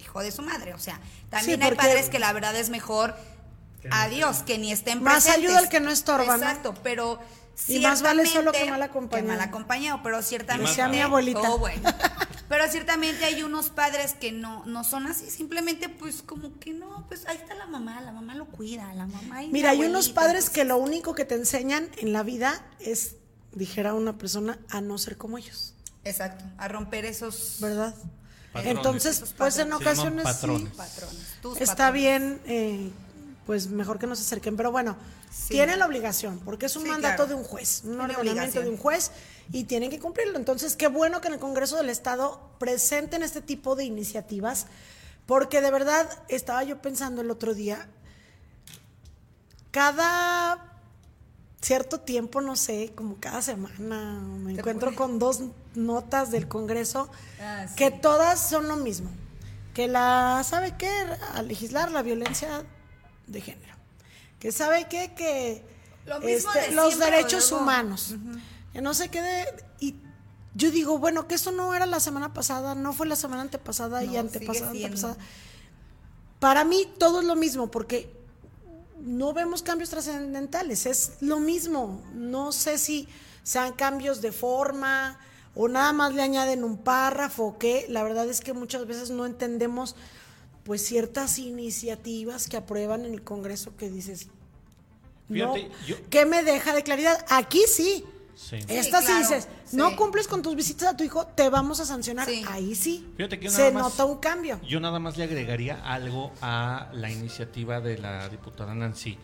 hijo 0.00 0.20
de 0.20 0.32
su 0.32 0.42
madre. 0.42 0.74
O 0.74 0.78
sea, 0.78 1.00
también 1.30 1.62
hay 1.62 1.76
padres 1.76 2.08
que 2.08 2.18
la 2.18 2.32
verdad 2.32 2.56
es 2.56 2.70
mejor 2.70 3.14
adiós, 3.90 4.42
que 4.42 4.58
ni 4.58 4.72
estén 4.72 5.02
presentes. 5.02 5.28
Más 5.28 5.38
ayuda 5.38 5.58
al 5.58 5.68
que 5.68 5.80
no 5.80 5.90
estorba. 5.90 6.34
Exacto, 6.34 6.74
pero 6.82 7.20
y 7.68 7.78
más 7.80 8.02
vale 8.02 8.26
solo 8.26 8.52
que 8.52 8.68
mal 8.70 8.82
acompañado. 8.82 9.28
Que 9.28 9.36
mal 9.38 9.48
acompañado, 9.48 10.00
pero 10.02 10.22
ciertamente. 10.22 10.70
Decía 10.70 10.88
mi 10.88 11.00
abuelita. 11.00 11.50
Oh, 11.50 11.58
bueno. 11.58 11.82
pero 12.48 12.68
ciertamente 12.68 13.24
hay 13.24 13.42
unos 13.42 13.70
padres 13.70 14.14
que 14.14 14.30
no, 14.30 14.64
no 14.66 14.84
son 14.84 15.06
así, 15.06 15.30
simplemente 15.30 15.88
pues 15.88 16.22
como 16.22 16.58
que 16.58 16.74
no, 16.74 17.06
pues 17.08 17.26
ahí 17.26 17.36
está 17.36 17.54
la 17.54 17.66
mamá, 17.66 18.00
la 18.02 18.12
mamá 18.12 18.34
lo 18.34 18.46
cuida, 18.46 18.92
la 18.94 19.06
mamá. 19.06 19.40
Mira, 19.50 19.70
hay 19.70 19.82
unos 19.84 20.10
padres 20.10 20.50
que 20.50 20.64
lo 20.64 20.76
único 20.76 21.14
que 21.14 21.24
te 21.24 21.34
enseñan 21.34 21.88
en 21.96 22.12
la 22.12 22.22
vida 22.22 22.64
es, 22.78 23.16
dijera 23.52 23.94
una 23.94 24.18
persona, 24.18 24.58
a 24.68 24.80
no 24.80 24.98
ser 24.98 25.16
como 25.16 25.38
ellos. 25.38 25.74
Exacto, 26.04 26.44
a 26.58 26.68
romper 26.68 27.04
esos. 27.04 27.58
¿Verdad? 27.60 27.94
Entonces, 28.54 29.34
pues 29.38 29.58
en 29.58 29.72
ocasiones 29.72 30.24
patrones. 30.24 30.68
Sí, 30.68 30.76
patrones. 30.76 31.60
está 31.62 31.90
bien, 31.90 32.40
eh, 32.44 32.90
pues 33.46 33.68
mejor 33.68 33.98
que 33.98 34.06
no 34.06 34.14
se 34.14 34.22
acerquen, 34.22 34.56
pero 34.56 34.70
bueno 34.70 34.96
tienen 35.48 35.78
la 35.78 35.86
obligación, 35.86 36.38
porque 36.44 36.66
es 36.66 36.76
un 36.76 36.88
mandato 36.88 37.26
de 37.26 37.34
un 37.34 37.44
juez, 37.44 37.82
un 37.84 38.00
ordenamiento 38.00 38.60
de 38.60 38.68
un 38.68 38.76
juez 38.76 39.10
y 39.50 39.64
tienen 39.64 39.90
que 39.90 39.98
cumplirlo. 39.98 40.38
Entonces, 40.38 40.76
qué 40.76 40.88
bueno 40.88 41.20
que 41.20 41.28
en 41.28 41.34
el 41.34 41.40
Congreso 41.40 41.76
del 41.76 41.88
Estado 41.88 42.40
presenten 42.58 43.22
este 43.22 43.40
tipo 43.40 43.76
de 43.76 43.84
iniciativas, 43.84 44.66
porque 45.26 45.60
de 45.60 45.70
verdad 45.70 46.08
estaba 46.28 46.62
yo 46.64 46.80
pensando 46.80 47.22
el 47.22 47.30
otro 47.30 47.54
día, 47.54 47.88
cada 49.70 50.72
cierto 51.60 52.00
tiempo, 52.00 52.40
no 52.40 52.56
sé, 52.56 52.92
como 52.94 53.16
cada 53.18 53.40
semana, 53.40 54.20
me 54.20 54.52
encuentro 54.52 54.94
con 54.94 55.18
dos 55.18 55.42
notas 55.74 56.30
del 56.30 56.48
Congreso 56.48 57.08
ah, 57.40 57.66
que 57.76 57.90
todas 57.90 58.48
son 58.50 58.68
lo 58.68 58.76
mismo, 58.76 59.10
que 59.72 59.88
la, 59.88 60.42
¿sabe 60.44 60.74
qué? 60.76 60.90
A 61.34 61.42
legislar 61.42 61.90
la 61.90 62.02
violencia 62.02 62.64
de 63.32 63.40
género 63.40 63.72
que 64.42 64.50
sabe 64.50 64.88
qué, 64.88 65.12
que 65.14 65.62
este, 66.24 66.72
los 66.72 66.98
derechos 66.98 67.52
humanos, 67.52 68.16
que 68.72 68.80
no 68.80 68.92
se 68.92 69.08
quede, 69.08 69.46
y 69.78 69.94
yo 70.56 70.72
digo, 70.72 70.98
bueno, 70.98 71.28
que 71.28 71.36
esto 71.36 71.52
no 71.52 71.72
era 71.76 71.86
la 71.86 72.00
semana 72.00 72.34
pasada, 72.34 72.74
no 72.74 72.92
fue 72.92 73.06
la 73.06 73.14
semana 73.14 73.42
antepasada 73.42 74.02
y 74.02 74.16
antepasada, 74.16 74.72
antepasada. 74.72 75.16
Para 76.40 76.64
mí 76.64 76.92
todo 76.98 77.20
es 77.20 77.26
lo 77.26 77.36
mismo, 77.36 77.70
porque 77.70 78.12
no 78.98 79.32
vemos 79.32 79.62
cambios 79.62 79.90
trascendentales, 79.90 80.86
es 80.86 81.12
lo 81.20 81.38
mismo. 81.38 82.02
No 82.12 82.50
sé 82.50 82.78
si 82.78 83.08
sean 83.44 83.74
cambios 83.74 84.20
de 84.22 84.32
forma 84.32 85.20
o 85.54 85.68
nada 85.68 85.92
más 85.92 86.14
le 86.14 86.22
añaden 86.22 86.64
un 86.64 86.78
párrafo 86.78 87.44
o 87.44 87.58
qué. 87.58 87.86
La 87.88 88.02
verdad 88.02 88.28
es 88.28 88.40
que 88.40 88.54
muchas 88.54 88.88
veces 88.88 89.10
no 89.10 89.24
entendemos 89.24 89.94
pues 90.64 90.84
ciertas 90.84 91.38
iniciativas 91.38 92.48
que 92.48 92.56
aprueban 92.56 93.04
en 93.04 93.14
el 93.14 93.22
Congreso 93.22 93.76
que 93.76 93.90
dices, 93.90 94.28
¿qué 96.10 96.26
me 96.26 96.42
deja 96.42 96.74
de 96.74 96.82
claridad? 96.82 97.24
Aquí 97.28 97.62
sí. 97.66 98.04
Sí. 98.34 98.56
Esta 98.66 99.02
sí, 99.02 99.12
dices, 99.18 99.46
no 99.72 99.94
cumples 99.94 100.26
con 100.26 100.42
tus 100.42 100.56
visitas 100.56 100.88
a 100.88 100.96
tu 100.96 101.04
hijo, 101.04 101.26
te 101.26 101.48
vamos 101.50 101.80
a 101.80 101.84
sancionar. 101.84 102.26
Ahí 102.48 102.74
sí. 102.74 103.06
se 103.48 103.70
nota 103.72 104.04
un 104.04 104.18
cambio. 104.18 104.58
Yo 104.66 104.80
nada 104.80 104.98
más 104.98 105.16
le 105.16 105.24
agregaría 105.24 105.80
algo 105.84 106.32
a 106.40 106.90
la 106.94 107.10
iniciativa 107.10 107.80
de 107.80 107.98
la 107.98 108.28
diputada 108.30 108.74
Nancy, 108.74 109.18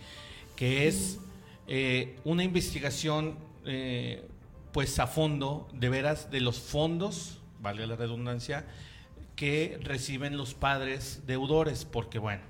que 0.54 0.86
es 0.86 1.18
eh, 1.66 2.18
una 2.24 2.44
investigación 2.44 3.38
eh, 3.64 4.28
pues 4.72 4.98
a 4.98 5.06
fondo, 5.06 5.68
de 5.72 5.88
veras, 5.88 6.30
de 6.30 6.40
los 6.40 6.60
fondos, 6.60 7.38
vale 7.60 7.86
la 7.86 7.96
redundancia, 7.96 8.66
que 9.38 9.78
reciben 9.82 10.36
los 10.36 10.54
padres 10.54 11.22
deudores, 11.24 11.84
porque 11.84 12.18
bueno, 12.18 12.42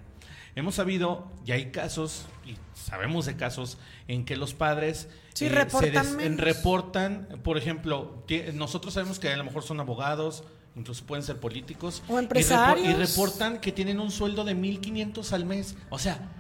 hemos 0.57 0.77
sabido, 0.77 1.31
y 1.45 1.53
hay 1.53 1.71
casos, 1.71 2.25
y 2.47 2.57
sabemos 2.73 3.27
de 3.27 3.37
casos, 3.37 3.77
en 4.09 4.25
que 4.25 4.37
los 4.37 4.55
padres 4.55 5.11
sí, 5.35 5.51
reportan, 5.51 6.19
se 6.19 6.29
reportan, 6.31 7.29
por 7.45 7.59
ejemplo, 7.59 8.25
nosotros 8.55 8.95
sabemos 8.95 9.19
que 9.19 9.29
a 9.29 9.37
lo 9.37 9.45
mejor 9.45 9.65
son 9.65 9.81
abogados, 9.81 10.45
incluso 10.79 11.05
pueden 11.05 11.23
ser 11.23 11.39
políticos. 11.39 12.03
O 12.09 12.19
empresarios. 12.19 12.89
Y, 12.89 12.93
reportan 12.93 13.59
que 13.59 13.73
tienen 13.73 14.01
un 14.01 14.11
sueldo 14.11 14.45
de 14.45 14.57
1.500 14.57 15.33
al 15.33 15.45
mes. 15.45 15.75
O 15.91 15.99
sea, 15.99 16.37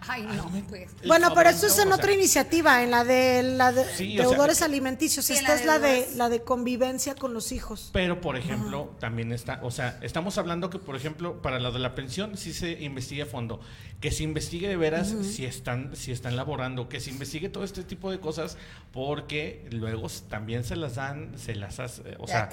pues. 0.68 0.90
Bueno, 1.06 1.32
pero 1.34 1.50
eso 1.50 1.66
es 1.66 1.78
en 1.78 1.92
otra 1.92 2.12
iniciativa, 2.12 2.82
en 2.82 2.90
la 2.90 3.04
de 3.04 3.42
la 3.42 3.72
deudores 3.72 4.62
alimenticios. 4.62 5.30
Esta 5.30 5.54
es 5.54 5.64
la 5.64 5.78
de 5.78 6.08
la 6.14 6.28
de 6.28 6.42
convivencia 6.42 7.14
con 7.14 7.34
los 7.34 7.52
hijos. 7.52 7.90
Pero, 7.92 8.20
por 8.20 8.36
ejemplo, 8.36 8.94
también 9.00 9.32
está, 9.32 9.60
o 9.62 9.70
sea, 9.70 9.98
estamos 10.02 10.38
hablando 10.38 10.70
que, 10.70 10.78
por 10.78 10.96
ejemplo, 10.96 11.42
para 11.42 11.58
la 11.58 11.70
de 11.70 11.78
la 11.78 11.94
pensión 11.94 12.36
sí 12.36 12.52
se 12.52 12.72
investigue 12.82 13.22
a 13.22 13.26
fondo. 13.26 13.60
Que 14.00 14.12
se 14.12 14.22
investigue 14.22 14.68
de 14.68 14.76
veras 14.76 15.12
si 15.22 15.44
están 15.44 15.96
si 15.96 16.12
están 16.12 16.36
laborando, 16.36 16.88
que 16.88 17.00
se 17.00 17.10
investigue 17.10 17.48
todo 17.48 17.64
este 17.64 17.82
tipo 17.82 18.12
de 18.12 18.20
cosas, 18.20 18.56
porque 18.92 19.66
luego 19.72 20.06
también 20.28 20.62
se 20.62 20.76
las 20.76 20.94
dan, 20.94 21.36
se 21.36 21.56
las 21.56 21.80
hace, 21.80 22.16
o 22.18 22.28
sea 22.28 22.48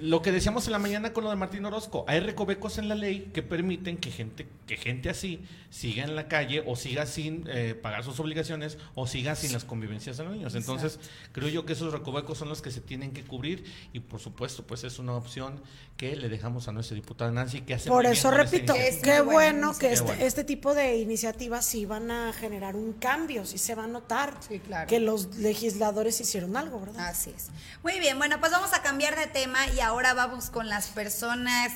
Lo 0.00 0.20
que 0.20 0.32
decíamos 0.32 0.66
en 0.66 0.72
la 0.72 0.78
mañana 0.78 1.12
con 1.12 1.22
lo 1.24 1.30
de 1.30 1.36
Martín 1.36 1.64
Orozco, 1.64 2.04
hay 2.08 2.20
recovecos 2.20 2.78
en 2.78 2.88
la 2.88 2.94
ley 2.94 3.30
que 3.32 3.42
permiten 3.42 3.96
que 3.98 4.10
gente, 4.10 4.48
que 4.66 4.76
gente 4.76 5.08
así 5.10 5.44
siga 5.70 6.02
en 6.04 6.16
la 6.16 6.26
calle 6.26 6.64
o 6.66 6.74
siga 6.74 7.06
sin 7.06 7.44
eh, 7.48 7.74
pagar 7.80 8.02
sus 8.02 8.18
obligaciones 8.18 8.78
o 8.94 9.06
siga 9.06 9.36
sin 9.36 9.52
las 9.52 9.64
convivencias 9.64 10.16
de 10.16 10.24
los 10.24 10.32
niños. 10.32 10.54
Entonces, 10.54 10.98
creo 11.32 11.48
yo 11.48 11.64
que 11.66 11.74
esos 11.74 11.92
recovecos 11.92 12.38
son 12.38 12.48
los 12.48 12.62
que 12.62 12.70
se 12.70 12.80
tienen 12.80 13.12
que 13.12 13.22
cubrir 13.24 13.64
y 13.92 14.00
por 14.00 14.18
supuesto, 14.20 14.64
pues 14.64 14.82
es 14.84 14.98
una 14.98 15.12
opción 15.14 15.60
que 15.96 16.16
le 16.16 16.28
dejamos 16.28 16.68
a 16.68 16.72
nuestra 16.72 16.94
diputada 16.94 17.30
Nancy 17.30 17.60
que 17.62 17.74
hace 17.74 17.88
Por 17.88 18.06
eso 18.06 18.30
repito, 18.30 18.74
Es 18.74 18.96
qué 18.96 19.20
bueno 19.20 19.76
que 19.78 19.92
este, 19.92 20.04
bueno. 20.06 20.24
este 20.24 20.44
tipo 20.44 20.74
de 20.74 20.96
iniciativas 20.98 21.64
sí 21.64 21.86
van 21.86 22.10
a 22.10 22.32
generar 22.32 22.76
un 22.76 22.92
cambio, 22.92 23.46
sí 23.46 23.58
se 23.58 23.74
va 23.74 23.84
a 23.84 23.86
notar 23.86 24.34
Sí, 24.46 24.58
claro. 24.58 24.88
que 24.88 25.00
los 25.00 25.36
legisladores 25.36 26.20
hicieron 26.20 26.56
algo, 26.56 26.80
¿verdad? 26.80 27.08
Así 27.08 27.32
es. 27.34 27.48
Muy 27.82 27.98
bien, 28.00 28.18
bueno, 28.18 28.40
pues 28.40 28.52
vamos 28.52 28.72
a 28.74 28.82
cambiar 28.82 29.16
de 29.16 29.26
tema 29.26 29.66
y 29.68 29.75
ahora 29.80 30.14
vamos 30.14 30.50
con 30.50 30.68
las 30.68 30.88
personas, 30.88 31.72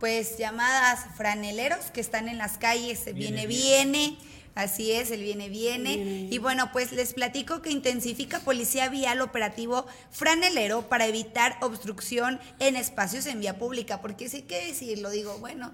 pues 0.00 0.38
llamadas 0.38 1.00
franeleros 1.16 1.90
que 1.92 2.00
están 2.00 2.28
en 2.28 2.38
las 2.38 2.58
calles. 2.58 3.04
Viene, 3.14 3.46
viene. 3.46 4.18
Así 4.54 4.92
es, 4.92 5.10
el 5.10 5.20
viene, 5.20 5.50
viene. 5.50 6.28
Y 6.30 6.38
bueno, 6.38 6.72
pues 6.72 6.90
les 6.92 7.12
platico 7.12 7.60
que 7.60 7.70
intensifica 7.70 8.40
Policía 8.40 8.88
Vial 8.88 9.20
operativo 9.20 9.86
franelero 10.10 10.88
para 10.88 11.06
evitar 11.06 11.58
obstrucción 11.60 12.40
en 12.58 12.76
espacios 12.76 13.26
en 13.26 13.40
vía 13.40 13.58
pública. 13.58 14.00
Porque 14.00 14.30
sí 14.30 14.42
que 14.42 14.66
decirlo, 14.68 15.10
digo, 15.10 15.36
bueno, 15.38 15.72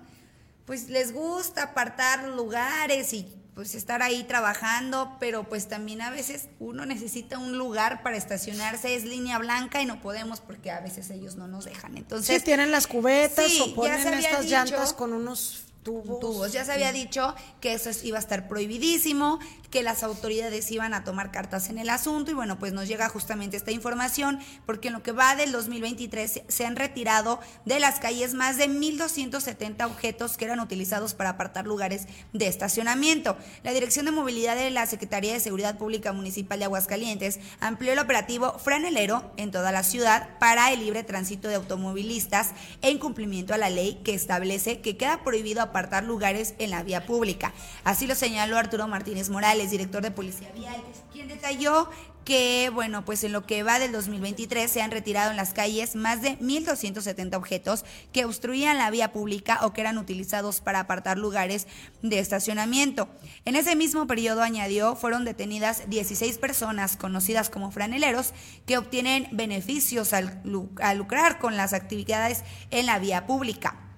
pues 0.66 0.88
les 0.88 1.12
gusta 1.12 1.62
apartar 1.62 2.24
lugares 2.30 3.12
y 3.12 3.28
pues 3.54 3.74
estar 3.74 4.02
ahí 4.02 4.24
trabajando, 4.24 5.16
pero 5.20 5.44
pues 5.44 5.68
también 5.68 6.00
a 6.00 6.10
veces 6.10 6.48
uno 6.58 6.86
necesita 6.86 7.38
un 7.38 7.58
lugar 7.58 8.02
para 8.02 8.16
estacionarse, 8.16 8.94
es 8.94 9.04
línea 9.04 9.38
blanca 9.38 9.82
y 9.82 9.86
no 9.86 10.00
podemos 10.00 10.40
porque 10.40 10.70
a 10.70 10.80
veces 10.80 11.10
ellos 11.10 11.36
no 11.36 11.46
nos 11.48 11.66
dejan. 11.66 11.96
Entonces, 11.98 12.38
sí, 12.38 12.44
tienen 12.44 12.70
las 12.70 12.86
cubetas 12.86 13.50
sí, 13.50 13.60
o 13.60 13.74
ponen 13.74 13.98
estas 13.98 14.40
dicho- 14.40 14.42
llantas 14.50 14.92
con 14.94 15.12
unos 15.12 15.64
tubos. 15.82 16.20
tubos. 16.20 16.52
Ya 16.52 16.64
se 16.64 16.72
había 16.72 16.92
dicho 16.92 17.34
que 17.60 17.74
eso 17.74 17.90
es- 17.90 18.04
iba 18.04 18.16
a 18.16 18.20
estar 18.20 18.48
prohibidísimo, 18.48 19.38
que 19.72 19.82
las 19.82 20.04
autoridades 20.04 20.70
iban 20.70 20.94
a 20.94 21.02
tomar 21.02 21.32
cartas 21.32 21.68
en 21.70 21.78
el 21.78 21.88
asunto 21.90 22.30
y 22.30 22.34
bueno, 22.34 22.58
pues 22.60 22.72
nos 22.72 22.86
llega 22.86 23.08
justamente 23.08 23.56
esta 23.56 23.72
información 23.72 24.38
porque 24.66 24.88
en 24.88 24.94
lo 24.94 25.02
que 25.02 25.10
va 25.12 25.34
del 25.34 25.50
2023 25.50 26.42
se- 26.46 26.66
han 26.66 26.76
retirado 26.76 27.40
de 27.64 27.80
las 27.80 27.98
calles 27.98 28.34
más 28.34 28.58
de 28.58 28.68
1.270 28.68 29.86
objetos 29.86 30.36
que 30.36 30.44
eran 30.44 30.60
utilizados 30.60 31.14
para 31.14 31.30
apartar 31.30 31.66
lugares 31.66 32.06
de 32.34 32.46
estacionamiento. 32.46 33.36
La 33.62 33.72
Dirección 33.72 34.04
de 34.04 34.12
Movilidad 34.12 34.56
de 34.56 34.70
la 34.70 34.84
Secretaría 34.86 35.32
de 35.32 35.40
Seguridad 35.40 35.78
Pública 35.78 36.12
Municipal 36.12 36.58
de 36.58 36.66
Aguascalientes 36.66 37.40
amplió 37.58 37.92
el 37.94 37.98
operativo 37.98 38.58
franelero 38.58 39.32
en 39.38 39.50
toda 39.50 39.72
la 39.72 39.82
ciudad 39.84 40.28
para 40.38 40.70
el 40.72 40.80
libre 40.80 41.02
tránsito 41.02 41.48
de 41.48 41.54
automovilistas 41.54 42.50
en 42.82 42.98
cumplimiento 42.98 43.54
a 43.54 43.58
la 43.58 43.70
ley 43.70 44.00
que 44.04 44.12
establece 44.14 44.80
que 44.82 44.98
queda 44.98 45.24
prohibido 45.24 45.62
apartar 45.62 46.04
lugares 46.04 46.54
en 46.58 46.70
la 46.70 46.82
vía 46.82 47.06
pública. 47.06 47.54
Así 47.84 48.06
lo 48.06 48.14
señaló 48.14 48.58
Arturo 48.58 48.86
Martínez 48.86 49.30
Morales, 49.30 49.61
director 49.70 50.02
de 50.02 50.10
Policía 50.10 50.50
Vial, 50.52 50.82
quien 51.12 51.28
detalló 51.28 51.88
que, 52.24 52.70
bueno, 52.72 53.04
pues 53.04 53.24
en 53.24 53.32
lo 53.32 53.46
que 53.46 53.62
va 53.62 53.78
del 53.78 53.92
2023 53.92 54.70
se 54.70 54.82
han 54.82 54.90
retirado 54.90 55.30
en 55.30 55.36
las 55.36 55.54
calles 55.54 55.96
más 55.96 56.22
de 56.22 56.38
1.270 56.38 57.34
objetos 57.36 57.84
que 58.12 58.24
obstruían 58.24 58.78
la 58.78 58.90
vía 58.90 59.12
pública 59.12 59.60
o 59.62 59.72
que 59.72 59.80
eran 59.80 59.98
utilizados 59.98 60.60
para 60.60 60.80
apartar 60.80 61.18
lugares 61.18 61.66
de 62.02 62.18
estacionamiento. 62.18 63.08
En 63.44 63.56
ese 63.56 63.76
mismo 63.76 64.06
periodo, 64.06 64.42
añadió, 64.42 64.94
fueron 64.96 65.24
detenidas 65.24 65.88
16 65.88 66.38
personas 66.38 66.96
conocidas 66.96 67.50
como 67.50 67.70
franeleros 67.70 68.32
que 68.66 68.78
obtienen 68.78 69.28
beneficios 69.32 70.12
al 70.12 70.40
lucrar 70.44 71.38
con 71.38 71.56
las 71.56 71.72
actividades 71.72 72.44
en 72.70 72.86
la 72.86 72.98
vía 72.98 73.26
pública. 73.26 73.91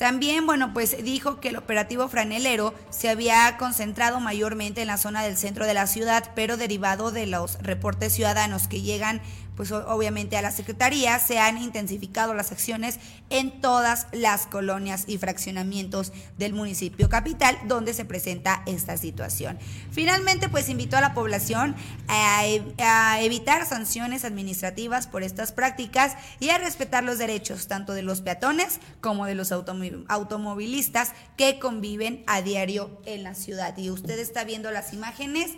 También, 0.00 0.46
bueno, 0.46 0.72
pues 0.72 0.96
dijo 1.04 1.40
que 1.40 1.50
el 1.50 1.58
operativo 1.58 2.08
franelero 2.08 2.72
se 2.88 3.10
había 3.10 3.58
concentrado 3.58 4.18
mayormente 4.18 4.80
en 4.80 4.86
la 4.86 4.96
zona 4.96 5.22
del 5.22 5.36
centro 5.36 5.66
de 5.66 5.74
la 5.74 5.86
ciudad, 5.86 6.32
pero 6.34 6.56
derivado 6.56 7.10
de 7.10 7.26
los 7.26 7.58
reportes 7.60 8.14
ciudadanos 8.14 8.66
que 8.66 8.80
llegan, 8.80 9.20
pues 9.60 9.72
obviamente 9.72 10.38
a 10.38 10.40
la 10.40 10.52
Secretaría, 10.52 11.18
se 11.18 11.38
han 11.38 11.58
intensificado 11.58 12.32
las 12.32 12.50
acciones 12.50 12.98
en 13.28 13.60
todas 13.60 14.06
las 14.10 14.46
colonias 14.46 15.04
y 15.06 15.18
fraccionamientos 15.18 16.14
del 16.38 16.54
municipio 16.54 17.10
capital 17.10 17.58
donde 17.66 17.92
se 17.92 18.06
presenta 18.06 18.62
esta 18.64 18.96
situación. 18.96 19.58
Finalmente, 19.90 20.48
pues 20.48 20.70
invitó 20.70 20.96
a 20.96 21.02
la 21.02 21.12
población 21.12 21.76
a, 22.08 22.46
e- 22.46 22.72
a 22.78 23.20
evitar 23.20 23.66
sanciones 23.66 24.24
administrativas 24.24 25.06
por 25.06 25.22
estas 25.22 25.52
prácticas 25.52 26.16
y 26.38 26.48
a 26.48 26.56
respetar 26.56 27.04
los 27.04 27.18
derechos 27.18 27.66
tanto 27.66 27.92
de 27.92 28.00
los 28.00 28.22
peatones 28.22 28.80
como 29.02 29.26
de 29.26 29.34
los 29.34 29.52
automo- 29.52 30.06
automovilistas 30.08 31.12
que 31.36 31.58
conviven 31.58 32.24
a 32.26 32.40
diario 32.40 33.02
en 33.04 33.24
la 33.24 33.34
ciudad. 33.34 33.76
Y 33.76 33.90
usted 33.90 34.18
está 34.20 34.44
viendo 34.44 34.70
las 34.70 34.94
imágenes. 34.94 35.50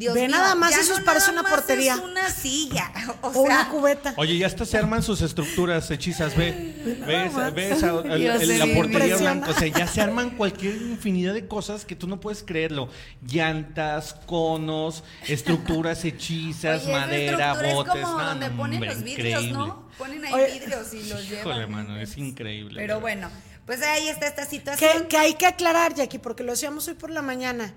Dios 0.00 0.14
Ve 0.14 0.22
mío, 0.28 0.30
nada 0.30 0.54
más, 0.54 0.74
eso 0.78 0.98
no 0.98 1.04
parece 1.04 1.30
una 1.30 1.42
portería. 1.42 1.92
Es 1.94 2.00
una 2.00 2.30
silla. 2.30 2.90
O, 3.22 3.28
O 3.28 3.32
sea, 3.32 3.40
una 3.42 3.68
cubeta. 3.68 4.14
Oye, 4.16 4.38
ya 4.38 4.46
hasta 4.46 4.64
se 4.64 4.78
arman 4.78 5.02
sus 5.02 5.20
estructuras 5.20 5.90
hechizas, 5.90 6.34
ve, 6.36 6.74
ves, 7.06 7.32
manches. 7.34 7.54
ves 7.54 7.82
a- 7.82 8.00
el- 8.00 8.22
el- 8.22 8.58
la 8.58 8.74
portería 8.74 9.16
blanca, 9.18 9.50
o 9.50 9.52
sea, 9.52 9.68
ya 9.68 9.86
se 9.86 10.00
arman 10.00 10.30
cualquier 10.30 10.76
infinidad 10.76 11.34
de 11.34 11.46
cosas 11.46 11.84
que 11.84 11.94
tú 11.96 12.06
no 12.08 12.18
puedes 12.18 12.42
creerlo, 12.42 12.88
llantas, 13.26 14.14
conos, 14.26 15.04
estructuras 15.28 16.02
hechizas, 16.06 16.84
Oye, 16.84 16.92
madera, 16.92 17.50
estructura 17.52 17.74
botes, 17.74 17.94
es 17.96 18.00
como 18.06 18.18
no, 18.18 18.24
donde 18.26 18.48
no, 18.50 18.56
ponen 18.56 18.74
hombre, 18.76 18.94
los 18.94 19.02
vidrios, 19.04 19.28
increíble. 19.42 19.52
¿no? 19.52 19.88
Ponen 19.98 20.24
ahí 20.24 20.32
Oye, 20.32 20.52
vidrios 20.60 20.94
y 20.94 21.08
los 21.10 21.28
llevan. 21.28 21.40
Híjole, 21.46 21.66
mano, 21.66 22.00
es 22.00 22.16
increíble. 22.16 22.80
Pero 22.80 23.00
bueno, 23.00 23.28
pues 23.66 23.82
ahí 23.82 24.08
está 24.08 24.26
esta 24.28 24.46
situación. 24.46 25.02
Que, 25.02 25.08
que 25.08 25.16
hay 25.18 25.34
que 25.34 25.44
aclarar, 25.46 25.92
Jackie, 25.94 26.18
porque 26.18 26.42
lo 26.42 26.52
decíamos 26.52 26.88
hoy 26.88 26.94
por 26.94 27.10
la 27.10 27.20
mañana. 27.20 27.74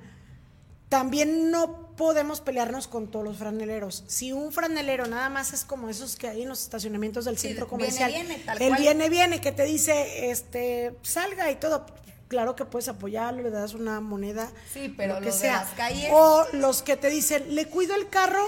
También 0.89 1.49
no 1.51 1.82
podemos 1.97 2.41
pelearnos 2.41 2.87
con 2.87 3.09
todos 3.09 3.23
los 3.25 3.37
franeleros. 3.37 4.03
Si 4.07 4.31
un 4.31 4.51
franelero 4.51 5.05
nada 5.05 5.29
más 5.29 5.53
es 5.53 5.63
como 5.65 5.89
esos 5.89 6.15
que 6.15 6.27
hay 6.27 6.41
en 6.43 6.49
los 6.49 6.61
estacionamientos 6.61 7.25
del 7.25 7.37
Sí, 7.37 7.47
centro 7.49 7.67
viene, 7.67 7.83
comercial, 7.85 8.11
viene, 8.11 8.39
tal 8.43 8.61
el 8.61 8.67
cual. 8.69 8.81
viene, 8.81 9.09
viene, 9.09 9.41
que 9.41 9.51
te 9.51 9.63
dice, 9.63 10.29
este, 10.31 10.95
salga 11.03 11.49
y 11.51 11.55
todo. 11.55 11.85
Claro 12.27 12.55
que 12.55 12.65
puedes 12.65 12.87
apoyarlo, 12.87 13.43
le 13.43 13.51
das 13.51 13.73
una 13.75 13.99
moneda. 14.01 14.51
Sí, 14.73 14.91
pero 14.95 15.15
lo 15.15 15.19
que 15.19 15.25
de 15.27 15.31
sea. 15.31 15.61
las 15.61 15.73
calles- 15.77 16.09
O 16.11 16.45
los 16.53 16.81
que 16.81 16.97
te 16.97 17.09
dicen, 17.09 17.53
¿le 17.53 17.67
cuido 17.67 17.95
el 17.95 18.09
carro? 18.09 18.43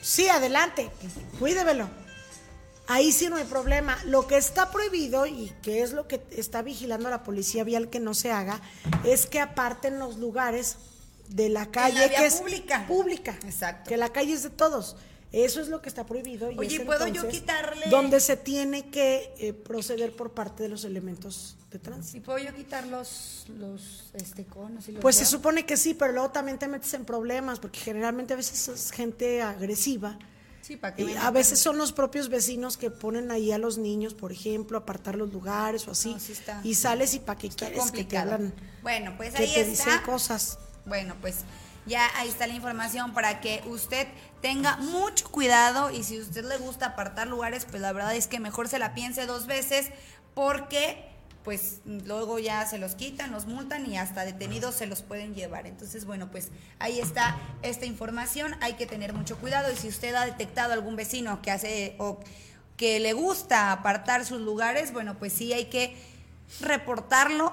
Sí, 0.00 0.28
adelante, 0.28 0.90
cuídemelo. 1.38 1.88
Ahí 2.88 3.12
sí 3.12 3.28
no 3.28 3.36
hay 3.36 3.44
problema. 3.44 3.96
Lo 4.06 4.26
que 4.26 4.36
está 4.36 4.70
prohibido 4.70 5.26
y 5.26 5.52
que 5.62 5.82
es 5.82 5.92
lo 5.92 6.08
que 6.08 6.20
está 6.30 6.62
vigilando 6.62 7.10
la 7.10 7.22
policía 7.22 7.64
vial 7.64 7.88
que 7.90 8.00
no 8.00 8.12
se 8.14 8.32
haga, 8.32 8.60
es 9.04 9.26
que 9.26 9.40
aparten 9.40 9.98
los 9.98 10.16
lugares 10.16 10.76
de 11.34 11.48
la 11.48 11.66
calle 11.70 12.10
que 12.10 12.26
es 12.26 12.34
pública. 12.36 12.86
pública. 12.86 13.38
Exacto. 13.44 13.88
Que 13.88 13.96
la 13.96 14.10
calle 14.10 14.32
es 14.32 14.42
de 14.42 14.50
todos. 14.50 14.96
Eso 15.32 15.62
es 15.62 15.68
lo 15.68 15.80
que 15.80 15.88
está 15.88 16.04
prohibido. 16.04 16.50
Y 16.50 16.58
Oye, 16.58 16.76
es 16.76 16.82
¿puedo 16.82 17.06
yo 17.06 17.26
quitarle- 17.26 17.88
Donde 17.88 18.20
se 18.20 18.36
tiene 18.36 18.90
que 18.90 19.32
eh, 19.38 19.54
proceder 19.54 20.14
por 20.14 20.32
parte 20.32 20.62
de 20.62 20.68
los 20.68 20.84
elementos 20.84 21.56
de 21.70 21.78
tránsito. 21.78 22.12
Si 22.12 22.20
puedo 22.20 22.36
yo 22.38 22.54
quitar 22.54 22.86
los, 22.86 23.46
los 23.56 24.10
este, 24.12 24.44
conos 24.44 24.88
y 24.88 24.92
los 24.92 25.00
Pues 25.00 25.16
se 25.16 25.24
supone 25.24 25.64
que 25.64 25.78
sí, 25.78 25.94
pero 25.94 26.12
luego 26.12 26.30
también 26.32 26.58
te 26.58 26.68
metes 26.68 26.92
en 26.92 27.06
problemas, 27.06 27.60
porque 27.60 27.80
generalmente 27.80 28.34
a 28.34 28.36
veces 28.36 28.68
es 28.68 28.90
gente 28.90 29.40
agresiva. 29.40 30.18
Sí, 30.60 30.76
para 30.76 30.94
que 30.94 31.02
Y 31.04 31.16
a 31.16 31.30
veces 31.30 31.58
son 31.58 31.78
los 31.78 31.92
propios 31.94 32.28
vecinos 32.28 32.76
que 32.76 32.90
ponen 32.90 33.30
ahí 33.30 33.52
a 33.52 33.58
los 33.58 33.78
niños, 33.78 34.12
por 34.12 34.32
ejemplo, 34.32 34.76
apartar 34.76 35.16
los 35.16 35.32
lugares 35.32 35.88
o 35.88 35.92
así. 35.92 36.12
No, 36.12 36.20
sí 36.20 36.32
está- 36.32 36.60
y 36.62 36.74
sales 36.74 37.14
y 37.14 37.20
para 37.20 37.38
qué 37.38 37.48
quieres 37.48 37.90
que 37.90 38.04
te 38.04 38.18
hablan, 38.18 38.52
Bueno, 38.82 39.14
pues 39.16 39.32
que 39.32 39.44
ahí 39.44 39.54
te 39.54 39.62
está. 39.62 39.84
dicen 39.86 40.02
cosas. 40.04 40.58
Bueno, 40.84 41.14
pues 41.20 41.44
ya 41.86 42.08
ahí 42.16 42.28
está 42.28 42.46
la 42.46 42.54
información 42.54 43.12
para 43.12 43.40
que 43.40 43.62
usted 43.66 44.06
tenga 44.40 44.76
mucho 44.76 45.30
cuidado 45.30 45.90
y 45.90 46.02
si 46.04 46.18
usted 46.20 46.44
le 46.44 46.58
gusta 46.58 46.86
apartar 46.86 47.26
lugares, 47.26 47.66
pues 47.68 47.82
la 47.82 47.92
verdad 47.92 48.14
es 48.14 48.26
que 48.26 48.40
mejor 48.40 48.68
se 48.68 48.78
la 48.78 48.94
piense 48.94 49.26
dos 49.26 49.46
veces 49.46 49.90
porque 50.34 51.10
pues 51.44 51.80
luego 51.84 52.38
ya 52.38 52.64
se 52.66 52.78
los 52.78 52.94
quitan, 52.94 53.32
los 53.32 53.46
multan 53.46 53.90
y 53.90 53.98
hasta 53.98 54.24
detenidos 54.24 54.76
se 54.76 54.86
los 54.86 55.02
pueden 55.02 55.34
llevar. 55.34 55.66
Entonces, 55.66 56.04
bueno, 56.04 56.30
pues 56.30 56.50
ahí 56.78 57.00
está 57.00 57.36
esta 57.62 57.84
información, 57.84 58.56
hay 58.60 58.74
que 58.74 58.86
tener 58.86 59.12
mucho 59.12 59.36
cuidado 59.38 59.72
y 59.72 59.76
si 59.76 59.88
usted 59.88 60.14
ha 60.14 60.24
detectado 60.24 60.72
algún 60.72 60.94
vecino 60.94 61.42
que 61.42 61.50
hace 61.50 61.96
o 61.98 62.20
que 62.76 63.00
le 63.00 63.12
gusta 63.12 63.72
apartar 63.72 64.24
sus 64.24 64.40
lugares, 64.40 64.92
bueno, 64.92 65.18
pues 65.18 65.32
sí 65.32 65.52
hay 65.52 65.64
que 65.66 65.96
reportarlo 66.60 67.52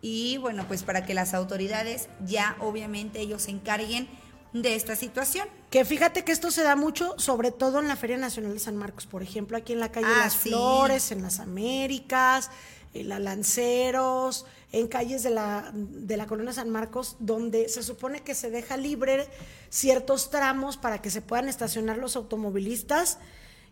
y 0.00 0.36
bueno, 0.38 0.64
pues 0.68 0.82
para 0.82 1.04
que 1.04 1.14
las 1.14 1.34
autoridades 1.34 2.08
ya 2.24 2.56
obviamente 2.60 3.20
ellos 3.20 3.42
se 3.42 3.50
encarguen 3.50 4.08
de 4.52 4.74
esta 4.74 4.96
situación. 4.96 5.46
Que 5.70 5.84
fíjate 5.84 6.24
que 6.24 6.32
esto 6.32 6.50
se 6.50 6.62
da 6.62 6.74
mucho, 6.76 7.14
sobre 7.18 7.50
todo 7.50 7.80
en 7.80 7.88
la 7.88 7.96
Feria 7.96 8.16
Nacional 8.16 8.54
de 8.54 8.58
San 8.60 8.76
Marcos, 8.76 9.06
por 9.06 9.22
ejemplo, 9.22 9.56
aquí 9.56 9.72
en 9.74 9.80
la 9.80 9.90
calle 9.92 10.06
Ah, 10.08 10.20
Las 10.24 10.34
sí. 10.34 10.48
Flores, 10.48 11.10
en 11.12 11.20
las 11.22 11.38
Américas, 11.40 12.50
en 12.94 13.08
la 13.10 13.18
Lanceros, 13.18 14.46
en 14.72 14.88
calles 14.88 15.22
de 15.22 15.30
la, 15.30 15.70
de 15.74 16.16
la 16.16 16.26
colonia 16.26 16.52
San 16.54 16.70
Marcos, 16.70 17.16
donde 17.18 17.68
se 17.68 17.82
supone 17.82 18.20
que 18.22 18.34
se 18.34 18.50
deja 18.50 18.76
libre 18.78 19.26
ciertos 19.68 20.30
tramos 20.30 20.76
para 20.78 21.02
que 21.02 21.10
se 21.10 21.20
puedan 21.20 21.48
estacionar 21.48 21.98
los 21.98 22.16
automovilistas 22.16 23.18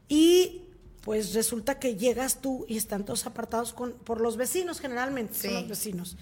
y 0.09 0.66
pues 1.07 1.35
resulta 1.35 1.79
que 1.79 1.95
llegas 1.95 2.40
tú 2.40 2.64
y 2.69 2.77
están 2.77 3.05
todos 3.05 3.27
apartados 3.27 3.73
con, 3.73 3.92
por 3.92 4.21
los 4.21 4.37
vecinos 4.37 4.81
generalmente, 4.81 5.35
son 5.35 5.51
Sí. 5.51 5.55
los 5.55 5.69
vecinos. 5.69 6.16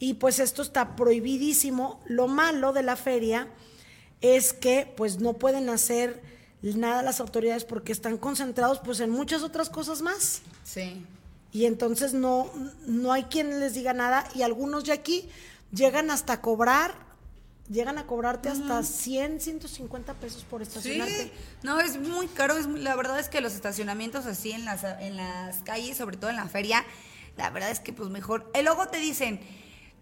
Y 0.00 0.14
pues 0.14 0.40
esto 0.40 0.60
está 0.60 0.96
prohibidísimo. 0.96 2.00
Lo 2.06 2.26
malo 2.26 2.72
de 2.72 2.82
la 2.82 2.96
feria 2.96 3.46
es 4.20 4.52
que 4.52 4.92
pues 4.96 5.20
no 5.20 5.34
pueden 5.34 5.68
hacer 5.68 6.20
nada 6.62 7.04
las 7.04 7.20
autoridades 7.20 7.64
porque 7.64 7.92
están 7.92 8.18
concentrados 8.18 8.80
pues 8.84 8.98
en 8.98 9.10
muchas 9.10 9.44
otras 9.44 9.70
cosas 9.70 10.02
más. 10.02 10.42
Sí. 10.64 11.06
Y 11.52 11.66
entonces 11.66 12.12
no, 12.12 12.50
no 12.88 13.12
hay 13.12 13.22
quien 13.24 13.60
les 13.60 13.74
diga 13.74 13.92
nada 13.94 14.26
y 14.34 14.42
algunos 14.42 14.84
de 14.84 14.94
aquí 14.94 15.28
llegan 15.72 16.10
hasta 16.10 16.40
cobrar, 16.40 16.92
llegan 17.70 17.98
a 17.98 18.06
cobrarte 18.06 18.48
hasta 18.48 18.82
100, 18.82 19.40
150 19.40 20.14
pesos 20.14 20.44
por 20.44 20.62
Sí, 20.62 20.68
estacionarte. 20.68 21.32
no, 21.62 21.80
es 21.80 21.98
muy 21.98 22.26
caro. 22.28 22.56
Es, 22.56 22.66
muy- 22.66 22.80
la 22.80 22.96
verdad 22.96 23.18
es 23.20 23.28
que 23.28 23.40
los 23.40 23.54
estacionamientos 23.54 24.26
así 24.26 24.52
en 24.52 24.64
las, 24.64 24.84
en 24.84 25.16
las 25.16 25.58
calles, 25.62 25.96
sobre 25.96 26.16
todo 26.16 26.30
en 26.30 26.36
la 26.36 26.48
feria, 26.48 26.84
la 27.36 27.50
verdad 27.50 27.70
es 27.70 27.80
que 27.80 27.92
pues 27.92 28.08
mejor. 28.10 28.50
Y 28.58 28.62
luego 28.62 28.88
te 28.88 28.98
dicen, 28.98 29.40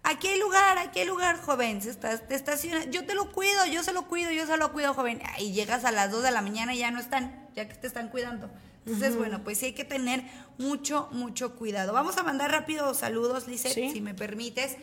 aquí 0.03 0.27
hay 0.27 0.39
lugar, 0.39 0.77
aquí 0.77 0.99
hay 1.01 1.07
lugar, 1.07 1.41
joven, 1.41 1.81
se 1.81 1.89
está, 1.89 2.17
te 2.17 2.35
estaciona, 2.35 2.85
yo 2.85 3.05
te 3.05 3.13
lo 3.15 3.31
cuido, 3.31 3.65
yo 3.65 3.83
se 3.83 3.91
lo 3.93 4.07
cuido, 4.07 4.31
yo 4.31 4.45
se 4.47 4.55
lo 4.57 4.71
cuido, 4.71 4.93
joven. 4.93 5.21
Y 5.39 5.51
llegas 5.51 5.83
a 5.85 5.91
las 5.91 6.09
2 6.11 6.23
de 6.23 6.31
la 6.31 6.41
mañana 6.41 6.73
y 6.73 6.79
ya 6.79 6.91
no 6.91 6.99
están, 6.99 7.47
ya 7.55 7.67
que 7.67 7.75
te 7.75 7.87
están 7.87 8.09
cuidando. 8.09 8.49
Entonces, 8.85 9.17
bueno, 9.17 9.43
pues 9.43 9.57
sí 9.57 9.65
hay 9.65 9.73
que 9.73 9.83
tener 9.83 10.23
mucho, 10.57 11.09
mucho 11.11 11.57
cuidado. 11.57 11.91
Vamos 11.91 12.17
a 12.17 12.23
mandar 12.23 12.49
rápido 12.51 12.93
saludos, 12.93 13.45
Lizeth, 13.49 13.73
Sí. 13.73 13.89
si 13.91 13.99
me 13.99 14.13
permites 14.13 14.77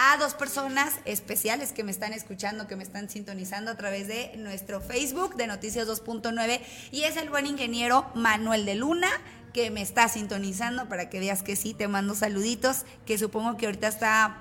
a 0.00 0.16
dos 0.16 0.34
personas 0.34 0.94
especiales 1.06 1.72
que 1.72 1.82
me 1.82 1.90
están 1.90 2.12
escuchando, 2.12 2.68
que 2.68 2.76
me 2.76 2.84
están 2.84 3.10
sintonizando 3.10 3.72
a 3.72 3.74
través 3.74 4.06
de 4.06 4.32
nuestro 4.36 4.80
Facebook 4.80 5.34
de 5.34 5.48
Noticias 5.48 5.88
2.9 5.88 6.60
y 6.92 7.02
es 7.02 7.16
el 7.16 7.28
buen 7.30 7.46
ingeniero 7.46 8.08
Manuel 8.14 8.64
de 8.64 8.76
Luna 8.76 9.08
que 9.52 9.72
me 9.72 9.82
está 9.82 10.08
sintonizando 10.08 10.88
para 10.88 11.10
que 11.10 11.18
veas 11.18 11.42
que 11.42 11.56
sí, 11.56 11.74
te 11.74 11.88
mando 11.88 12.14
saluditos, 12.14 12.84
que 13.06 13.18
supongo 13.18 13.56
que 13.56 13.66
ahorita 13.66 13.88
está 13.88 14.38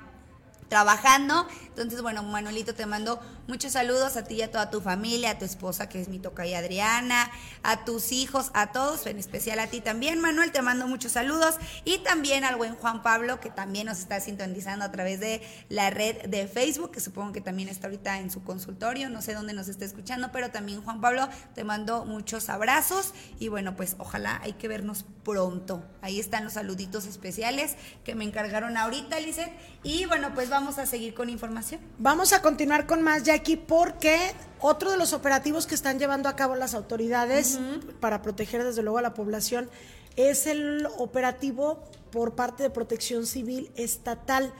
trabajando. 0.69 1.47
Entonces, 1.77 2.01
bueno, 2.01 2.23
Manuelito, 2.23 2.73
te 2.73 2.87
mando 2.87 3.19
muchos 3.47 3.73
saludos 3.73 4.17
a 4.17 4.23
ti 4.23 4.35
y 4.35 4.41
a 4.41 4.51
toda 4.51 4.71
tu 4.71 4.81
familia, 4.81 5.31
a 5.31 5.37
tu 5.37 5.45
esposa, 5.45 5.87
que 5.87 6.01
es 6.01 6.07
mi 6.07 6.17
tocaya 6.17 6.57
Adriana, 6.57 7.29
a 7.61 7.85
tus 7.85 8.11
hijos, 8.11 8.49
a 8.55 8.71
todos, 8.71 9.05
en 9.05 9.19
especial 9.19 9.59
a 9.59 9.67
ti 9.67 9.79
también, 9.79 10.19
Manuel, 10.19 10.51
te 10.51 10.63
mando 10.63 10.87
muchos 10.87 11.11
saludos. 11.11 11.57
Y 11.85 11.99
también 11.99 12.43
al 12.43 12.55
buen 12.55 12.75
Juan 12.75 13.03
Pablo, 13.03 13.39
que 13.39 13.51
también 13.51 13.85
nos 13.85 13.99
está 13.99 14.19
sintonizando 14.19 14.85
a 14.85 14.91
través 14.91 15.19
de 15.19 15.43
la 15.69 15.91
red 15.91 16.25
de 16.27 16.47
Facebook, 16.47 16.89
que 16.89 16.99
supongo 16.99 17.31
que 17.31 17.41
también 17.41 17.69
está 17.69 17.85
ahorita 17.85 18.17
en 18.21 18.31
su 18.31 18.43
consultorio, 18.43 19.11
no 19.11 19.21
sé 19.21 19.35
dónde 19.35 19.53
nos 19.53 19.67
está 19.67 19.85
escuchando, 19.85 20.31
pero 20.31 20.49
también 20.49 20.81
Juan 20.81 20.99
Pablo, 20.99 21.29
te 21.53 21.63
mando 21.63 22.05
muchos 22.05 22.49
abrazos 22.49 23.13
y 23.37 23.49
bueno, 23.49 23.75
pues 23.75 23.95
ojalá 23.99 24.39
hay 24.41 24.53
que 24.53 24.67
vernos 24.67 25.05
pronto. 25.23 25.83
Ahí 26.01 26.19
están 26.19 26.43
los 26.43 26.53
saluditos 26.53 27.05
especiales 27.05 27.75
que 28.03 28.15
me 28.15 28.23
encargaron 28.23 28.77
ahorita, 28.77 29.19
Lizeth. 29.19 29.51
Y 29.83 30.05
bueno, 30.05 30.33
pues 30.33 30.49
vamos 30.49 30.79
a 30.79 30.85
seguir 30.85 31.13
con 31.13 31.29
información. 31.29 31.66
Vamos 31.97 32.33
a 32.33 32.41
continuar 32.41 32.85
con 32.85 33.01
más, 33.01 33.23
Jackie, 33.23 33.57
porque 33.57 34.17
otro 34.59 34.91
de 34.91 34.97
los 34.97 35.13
operativos 35.13 35.67
que 35.67 35.75
están 35.75 35.99
llevando 35.99 36.29
a 36.29 36.35
cabo 36.35 36.55
las 36.55 36.73
autoridades 36.73 37.59
para 37.99 38.21
proteger 38.21 38.63
desde 38.63 38.81
luego 38.81 38.97
a 38.97 39.01
la 39.01 39.13
población 39.13 39.69
es 40.15 40.47
el 40.47 40.87
operativo 40.97 41.83
por 42.11 42.35
parte 42.35 42.63
de 42.63 42.69
Protección 42.69 43.25
Civil 43.25 43.71
Estatal, 43.75 44.51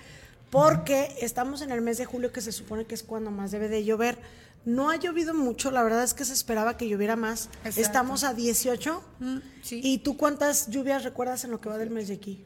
porque 0.52 1.16
estamos 1.20 1.62
en 1.62 1.72
el 1.72 1.82
mes 1.82 1.98
de 1.98 2.06
julio 2.06 2.32
que 2.32 2.42
se 2.42 2.52
supone 2.52 2.86
que 2.86 2.96
es 2.96 3.04
cuando 3.04 3.32
más 3.32 3.52
debe 3.52 3.68
de 3.68 3.84
llover. 3.84 4.20
No 4.66 4.90
ha 4.90 4.98
llovido 4.98 5.34
mucho, 5.34 5.72
la 5.72 5.82
verdad 5.82 6.04
es 6.04 6.14
que 6.14 6.26
se 6.26 6.34
esperaba 6.34 6.78
que 6.78 6.88
lloviera 6.90 7.16
más. 7.16 7.50
Exacto. 7.64 7.82
Estamos 7.82 8.24
a 8.24 8.34
18. 8.34 9.04
Mm, 9.20 9.38
sí. 9.64 9.82
¿Y 9.84 10.00
tú 10.00 10.18
cuántas 10.18 10.70
lluvias 10.70 11.04
recuerdas 11.04 11.44
en 11.46 11.52
lo 11.52 11.62
que 11.62 11.70
va 11.70 11.78
del 11.78 11.90
mes 11.90 12.10
de 12.10 12.16
aquí? 12.16 12.44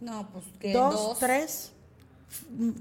No, 0.00 0.28
pues 0.32 0.44
que 0.58 0.72
¿Dos, 0.72 1.18
tres? 1.18 1.72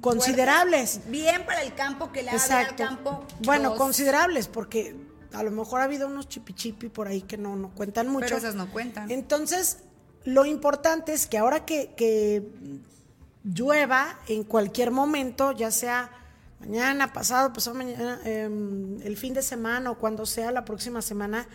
Considerables. 0.01 1.01
Bien 1.07 1.45
para 1.45 1.61
el 1.63 1.73
campo 1.73 2.11
que 2.11 2.23
le 2.23 2.29
haga 2.29 2.37
al 2.37 2.65
Exacto. 2.65 2.83
campo. 2.83 3.25
bueno, 3.43 3.75
considerables, 3.75 4.47
porque 4.47 4.95
a 5.33 5.43
lo 5.43 5.51
mejor 5.51 5.81
ha 5.81 5.85
habido 5.85 6.07
unos 6.07 6.27
chipichipi 6.27 6.89
por 6.89 7.07
ahí 7.07 7.21
que 7.21 7.37
no, 7.37 7.55
no 7.55 7.69
cuentan 7.69 8.09
mucho. 8.09 8.25
Pero 8.25 8.37
esas 8.37 8.55
no 8.55 8.71
cuentan. 8.71 9.09
Entonces, 9.11 9.79
lo 10.23 10.45
importante 10.45 11.13
es 11.13 11.27
que 11.27 11.37
ahora 11.37 11.65
que, 11.65 11.93
que 11.95 12.43
llueva 13.43 14.19
en 14.27 14.43
cualquier 14.43 14.91
momento, 14.91 15.51
ya 15.51 15.71
sea 15.71 16.11
mañana, 16.59 17.13
pasado, 17.13 17.53
pasado 17.53 17.75
mañana, 17.75 18.19
em, 18.25 19.01
el 19.01 19.17
fin 19.17 19.33
de 19.33 19.41
semana 19.41 19.91
o 19.91 19.97
cuando 19.97 20.25
sea 20.25 20.51
la 20.51 20.65
próxima 20.65 21.01
semana, 21.01 21.47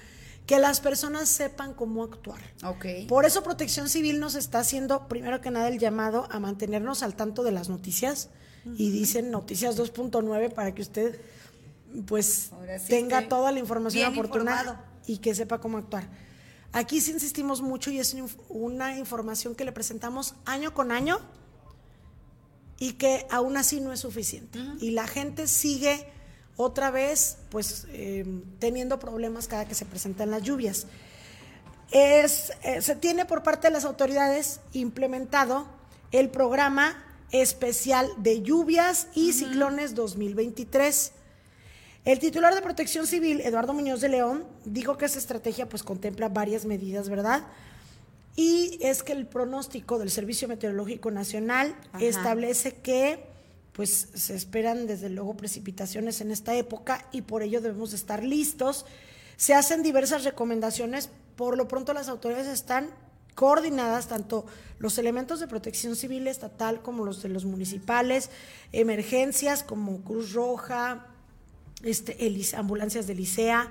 que 0.47 0.59
las 0.59 0.81
personas 0.81 1.29
sepan 1.29 1.75
cómo 1.75 2.05
actuar. 2.05 2.41
Ok. 2.65 2.87
Por 3.09 3.25
eso 3.25 3.43
Protección 3.43 3.89
Civil 3.89 4.21
nos 4.21 4.35
está 4.35 4.59
haciendo, 4.59 5.09
primero 5.09 5.41
que 5.41 5.51
nada, 5.51 5.69
el 5.69 5.79
llamado 5.79 6.29
a 6.31 6.39
mantenernos 6.39 7.03
al 7.03 7.15
tanto 7.15 7.43
de 7.43 7.53
las 7.53 7.69
noticias. 7.69 8.31
Y 8.77 8.89
dicen 8.91 9.31
noticias 9.31 9.79
2.9 9.79 10.55
para 10.55 10.75
que 10.75 10.81
usted 10.81 11.21
pues 12.07 12.51
sí 12.79 12.89
tenga 12.89 13.29
toda 13.29 13.53
la 13.53 13.59
información 13.59 14.11
oportuna 14.11 14.53
informado. 14.53 14.79
y 15.07 15.19
que 15.19 15.35
sepa 15.35 15.61
cómo 15.61 15.77
actuar. 15.77 16.09
Aquí 16.73 17.03
sí 17.03 17.13
insistimos 17.13 17.61
mucho 17.61 17.91
y 17.91 17.99
es 17.99 18.17
una 18.49 18.97
información 18.99 19.55
que 19.55 19.67
le 19.67 19.73
presentamos 19.73 20.35
año 20.47 20.73
con 20.73 20.93
año 20.93 21.21
y 22.79 22.95
que 22.95 23.27
aún 23.31 23.57
así 23.59 23.81
no 23.81 23.93
es 23.93 24.01
suficiente. 24.01 24.59
Y 24.81 24.93
la 24.93 25.07
gente 25.07 25.47
sigue 25.47 26.09
otra 26.57 26.91
vez 26.91 27.39
pues 27.51 27.87
eh, 27.91 28.25
teniendo 28.59 28.99
problemas 28.99 29.49
cada 29.49 29.67
que 29.67 29.75
se 29.75 29.85
presentan 29.85 30.31
las 30.31 30.43
lluvias. 30.43 30.87
Es, 31.91 32.53
eh, 32.63 32.83
se 32.83 32.97
tiene 32.97 33.25
por 33.25 33.43
parte 33.43 33.69
de 33.69 33.73
las 33.73 33.85
autoridades 33.85 34.61
implementado 34.73 35.67
el 36.13 36.31
programa 36.31 37.03
especial 37.31 38.09
de 38.19 38.43
lluvias 38.43 39.09
y 39.15 39.33
ciclones 39.33 39.95
2023. 39.95 41.13
El 42.05 42.19
titular 42.19 42.55
de 42.55 42.63
Protección 42.63 43.07
Civil, 43.07 43.41
Eduardo 43.41 43.73
Muñoz 43.73 44.01
de 44.01 44.11
León, 44.11 44.45
dijo 44.65 44.97
que 44.97 45.07
esa 45.07 45.19
estrategia 45.19 45.69
pues 45.69 45.83
contempla 45.83 46.29
varias 46.29 46.65
medidas, 46.67 47.09
¿verdad? 47.09 47.45
Y 48.37 48.79
es 48.83 49.03
que 49.03 49.13
el 49.13 49.27
pronóstico 49.27 49.99
del 49.99 50.11
Servicio 50.11 50.47
Meteorológico 50.47 51.11
Nacional 51.11 51.75
Ajá. 51.93 52.05
establece 52.05 52.75
que 52.75 53.25
pues 53.75 54.09
se 54.15 54.37
esperan 54.37 54.87
desde 54.87 55.11
luego 55.11 55.37
precipitaciones 55.37 56.21
en 56.21 56.31
esta 56.31 56.55
época 56.55 57.07
y 57.11 57.23
por 57.23 57.43
ello 57.43 57.61
debemos 57.61 57.91
de 57.91 57.97
estar 57.97 58.23
listos. 58.23 58.87
Se 59.37 59.53
hacen 59.53 59.83
diversas 59.83 60.23
recomendaciones, 60.23 61.11
por 61.35 61.57
lo 61.57 61.67
pronto 61.67 61.93
las 61.93 62.09
autoridades 62.09 62.47
están 62.47 62.89
coordinadas, 63.35 64.07
tanto 64.07 64.47
los 64.79 64.97
elementos 64.97 65.41
de 65.41 65.49
protección 65.49 65.97
civil 65.97 66.29
estatal 66.29 66.83
como 66.83 67.05
los 67.05 67.21
de 67.21 67.31
los 67.31 67.47
municipales, 67.47 68.31
emergencias 68.71 69.65
como 69.65 70.03
Cruz 70.03 70.33
Roja, 70.33 71.09
este, 71.83 72.17
ambulancias 72.57 73.09
del 73.09 73.19
ICEA, 73.19 73.69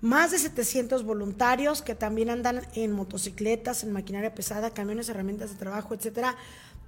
más 0.00 0.32
de 0.32 0.38
700 0.40 1.04
voluntarios 1.04 1.80
que 1.80 1.94
también 1.94 2.28
andan 2.28 2.66
en 2.74 2.90
motocicletas, 2.90 3.84
en 3.84 3.92
maquinaria 3.92 4.34
pesada, 4.34 4.70
camiones, 4.70 5.08
herramientas 5.08 5.50
de 5.50 5.56
trabajo, 5.56 5.94
etcétera. 5.94 6.36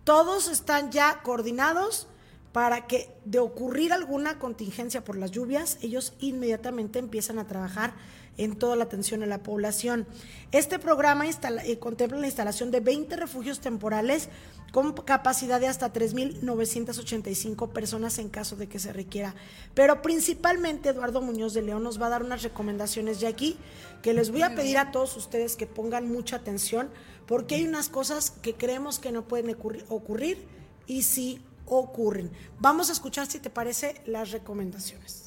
Todos 0.02 0.48
están 0.48 0.90
ya 0.90 1.20
coordinados 1.22 2.08
para 2.56 2.86
que 2.86 3.10
de 3.26 3.38
ocurrir 3.38 3.92
alguna 3.92 4.38
contingencia 4.38 5.04
por 5.04 5.18
las 5.18 5.30
lluvias, 5.30 5.76
ellos 5.82 6.14
inmediatamente 6.20 6.98
empiezan 6.98 7.38
a 7.38 7.46
trabajar 7.46 7.92
en 8.38 8.56
toda 8.56 8.76
la 8.76 8.84
atención 8.84 9.22
a 9.22 9.26
la 9.26 9.42
población. 9.42 10.06
Este 10.52 10.78
programa 10.78 11.26
instala- 11.26 11.62
eh, 11.66 11.78
contempla 11.78 12.18
la 12.18 12.24
instalación 12.28 12.70
de 12.70 12.80
20 12.80 13.14
refugios 13.16 13.60
temporales 13.60 14.30
con 14.72 14.94
capacidad 14.94 15.60
de 15.60 15.68
hasta 15.68 15.92
3.985 15.92 17.72
personas 17.74 18.18
en 18.18 18.30
caso 18.30 18.56
de 18.56 18.68
que 18.68 18.78
se 18.78 18.90
requiera. 18.90 19.34
Pero 19.74 20.00
principalmente 20.00 20.88
Eduardo 20.88 21.20
Muñoz 21.20 21.52
de 21.52 21.60
León 21.60 21.82
nos 21.82 22.00
va 22.00 22.06
a 22.06 22.10
dar 22.10 22.22
unas 22.22 22.42
recomendaciones 22.42 23.20
ya 23.20 23.28
aquí 23.28 23.58
que 24.00 24.14
les 24.14 24.30
voy 24.30 24.40
a 24.42 24.54
pedir 24.54 24.78
a 24.78 24.92
todos 24.92 25.14
ustedes 25.18 25.56
que 25.56 25.66
pongan 25.66 26.10
mucha 26.10 26.36
atención 26.36 26.88
porque 27.26 27.56
hay 27.56 27.64
unas 27.66 27.90
cosas 27.90 28.30
que 28.30 28.54
creemos 28.54 28.98
que 28.98 29.12
no 29.12 29.28
pueden 29.28 29.48
ocurri- 29.54 29.84
ocurrir 29.90 30.38
y 30.86 31.02
sí 31.02 31.40
ocurren. 31.66 32.30
Vamos 32.58 32.88
a 32.88 32.92
escuchar 32.92 33.26
si 33.26 33.38
te 33.40 33.50
parece 33.50 34.00
las 34.06 34.30
recomendaciones. 34.30 35.26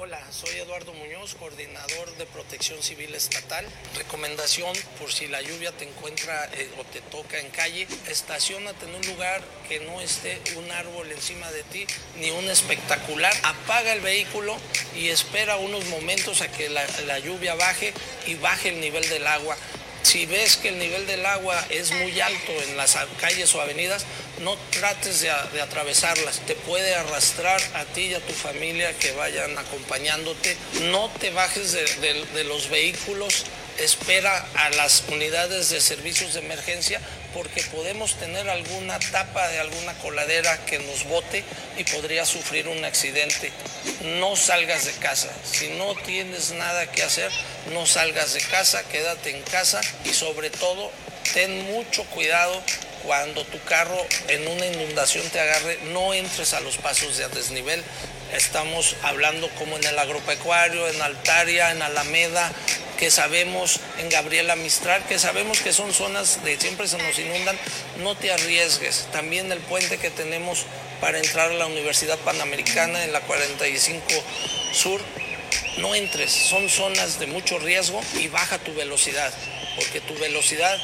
Hola, 0.00 0.20
soy 0.30 0.50
Eduardo 0.50 0.94
Muñoz, 0.94 1.34
coordinador 1.34 2.16
de 2.18 2.26
Protección 2.26 2.80
Civil 2.84 3.16
Estatal. 3.16 3.66
Recomendación 3.96 4.72
por 4.96 5.12
si 5.12 5.26
la 5.26 5.42
lluvia 5.42 5.72
te 5.72 5.88
encuentra 5.88 6.48
eh, 6.52 6.70
o 6.78 6.84
te 6.84 7.00
toca 7.00 7.40
en 7.40 7.50
calle, 7.50 7.88
estacionate 8.08 8.86
en 8.86 8.94
un 8.94 9.04
lugar 9.08 9.42
que 9.68 9.80
no 9.80 10.00
esté 10.00 10.40
un 10.56 10.70
árbol 10.70 11.10
encima 11.10 11.50
de 11.50 11.64
ti 11.64 11.84
ni 12.20 12.30
un 12.30 12.48
espectacular. 12.48 13.32
Apaga 13.42 13.92
el 13.92 14.00
vehículo 14.00 14.56
y 14.94 15.08
espera 15.08 15.56
unos 15.56 15.84
momentos 15.86 16.42
a 16.42 16.48
que 16.52 16.68
la, 16.68 16.86
la 17.08 17.18
lluvia 17.18 17.56
baje 17.56 17.92
y 18.28 18.36
baje 18.36 18.68
el 18.68 18.80
nivel 18.80 19.08
del 19.08 19.26
agua. 19.26 19.56
Si 20.02 20.26
ves 20.26 20.56
que 20.56 20.68
el 20.68 20.78
nivel 20.78 21.06
del 21.06 21.24
agua 21.26 21.62
es 21.70 21.92
muy 21.92 22.20
alto 22.20 22.52
en 22.66 22.76
las 22.76 22.96
calles 23.20 23.54
o 23.54 23.60
avenidas, 23.60 24.04
no 24.40 24.56
trates 24.70 25.20
de, 25.20 25.30
atravesarlas. 25.30 26.40
Te 26.46 26.54
puede 26.54 26.94
arrastrar 26.94 27.60
a 27.74 27.84
ti 27.84 28.02
y 28.02 28.14
a 28.14 28.20
tu 28.20 28.32
familia 28.32 28.96
que 28.98 29.12
vayan 29.12 29.58
acompañándote. 29.58 30.56
No 30.82 31.10
te 31.20 31.30
bajes 31.30 31.72
de 31.72 32.44
los 32.44 32.68
vehículos 32.70 33.44
espera 33.78 34.44
a 34.54 34.70
las 34.70 35.04
unidades 35.08 35.70
de 35.70 35.80
servicios 35.80 36.34
de 36.34 36.40
emergencia 36.40 37.00
porque 37.38 37.62
podemos 37.70 38.16
tener 38.16 38.50
alguna 38.50 38.98
tapa 38.98 39.46
de 39.46 39.60
alguna 39.60 39.94
coladera 40.02 40.58
que 40.66 40.80
nos 40.80 41.04
bote 41.04 41.44
y 41.76 41.84
podría 41.84 42.26
sufrir 42.26 42.66
un 42.66 42.84
accidente. 42.84 43.52
No 44.18 44.34
salgas 44.34 44.86
de 44.86 44.92
casa. 44.94 45.28
Si 45.44 45.68
no 45.68 45.94
tienes 45.94 46.50
nada 46.50 46.90
que 46.90 47.04
hacer, 47.04 47.30
no 47.72 47.86
salgas 47.86 48.34
de 48.34 48.40
casa, 48.40 48.82
quédate 48.88 49.30
en 49.30 49.40
casa 49.42 49.80
y 50.04 50.08
sobre 50.14 50.50
todo 50.50 50.90
ten 51.32 51.64
mucho 51.72 52.02
cuidado 52.06 52.60
cuando 53.04 53.44
tu 53.44 53.62
carro 53.62 54.04
en 54.26 54.48
una 54.48 54.66
inundación 54.66 55.24
te 55.30 55.38
agarre, 55.38 55.78
no 55.92 56.14
entres 56.14 56.54
a 56.54 56.60
los 56.60 56.76
pasos 56.78 57.18
de 57.18 57.28
desnivel. 57.28 57.84
Estamos 58.32 58.96
hablando 59.04 59.48
como 59.50 59.76
en 59.76 59.84
el 59.84 59.96
agropecuario, 59.96 60.88
en 60.88 61.00
Altaria, 61.00 61.70
en 61.70 61.82
Alameda, 61.82 62.50
que 62.98 63.10
sabemos 63.10 63.80
en 63.98 64.08
Gabriela 64.08 64.56
Mistral, 64.56 65.04
que 65.06 65.18
sabemos 65.18 65.60
que 65.60 65.72
son 65.72 65.94
zonas 65.94 66.42
de 66.44 66.58
siempre 66.58 66.88
se 66.88 66.98
nos 66.98 67.18
inundan, 67.18 67.56
no 67.98 68.16
te 68.16 68.32
arriesgues. 68.32 69.06
También 69.12 69.50
el 69.52 69.60
puente 69.60 69.98
que 69.98 70.10
tenemos 70.10 70.66
para 71.00 71.18
entrar 71.18 71.50
a 71.50 71.54
la 71.54 71.66
Universidad 71.66 72.18
Panamericana 72.18 73.04
en 73.04 73.12
la 73.12 73.20
45 73.20 74.02
Sur, 74.72 75.00
no 75.78 75.94
entres, 75.94 76.32
son 76.32 76.68
zonas 76.68 77.20
de 77.20 77.26
mucho 77.26 77.58
riesgo 77.58 78.00
y 78.18 78.28
baja 78.28 78.58
tu 78.58 78.74
velocidad, 78.74 79.32
porque 79.76 80.00
tu 80.00 80.14
velocidad 80.18 80.76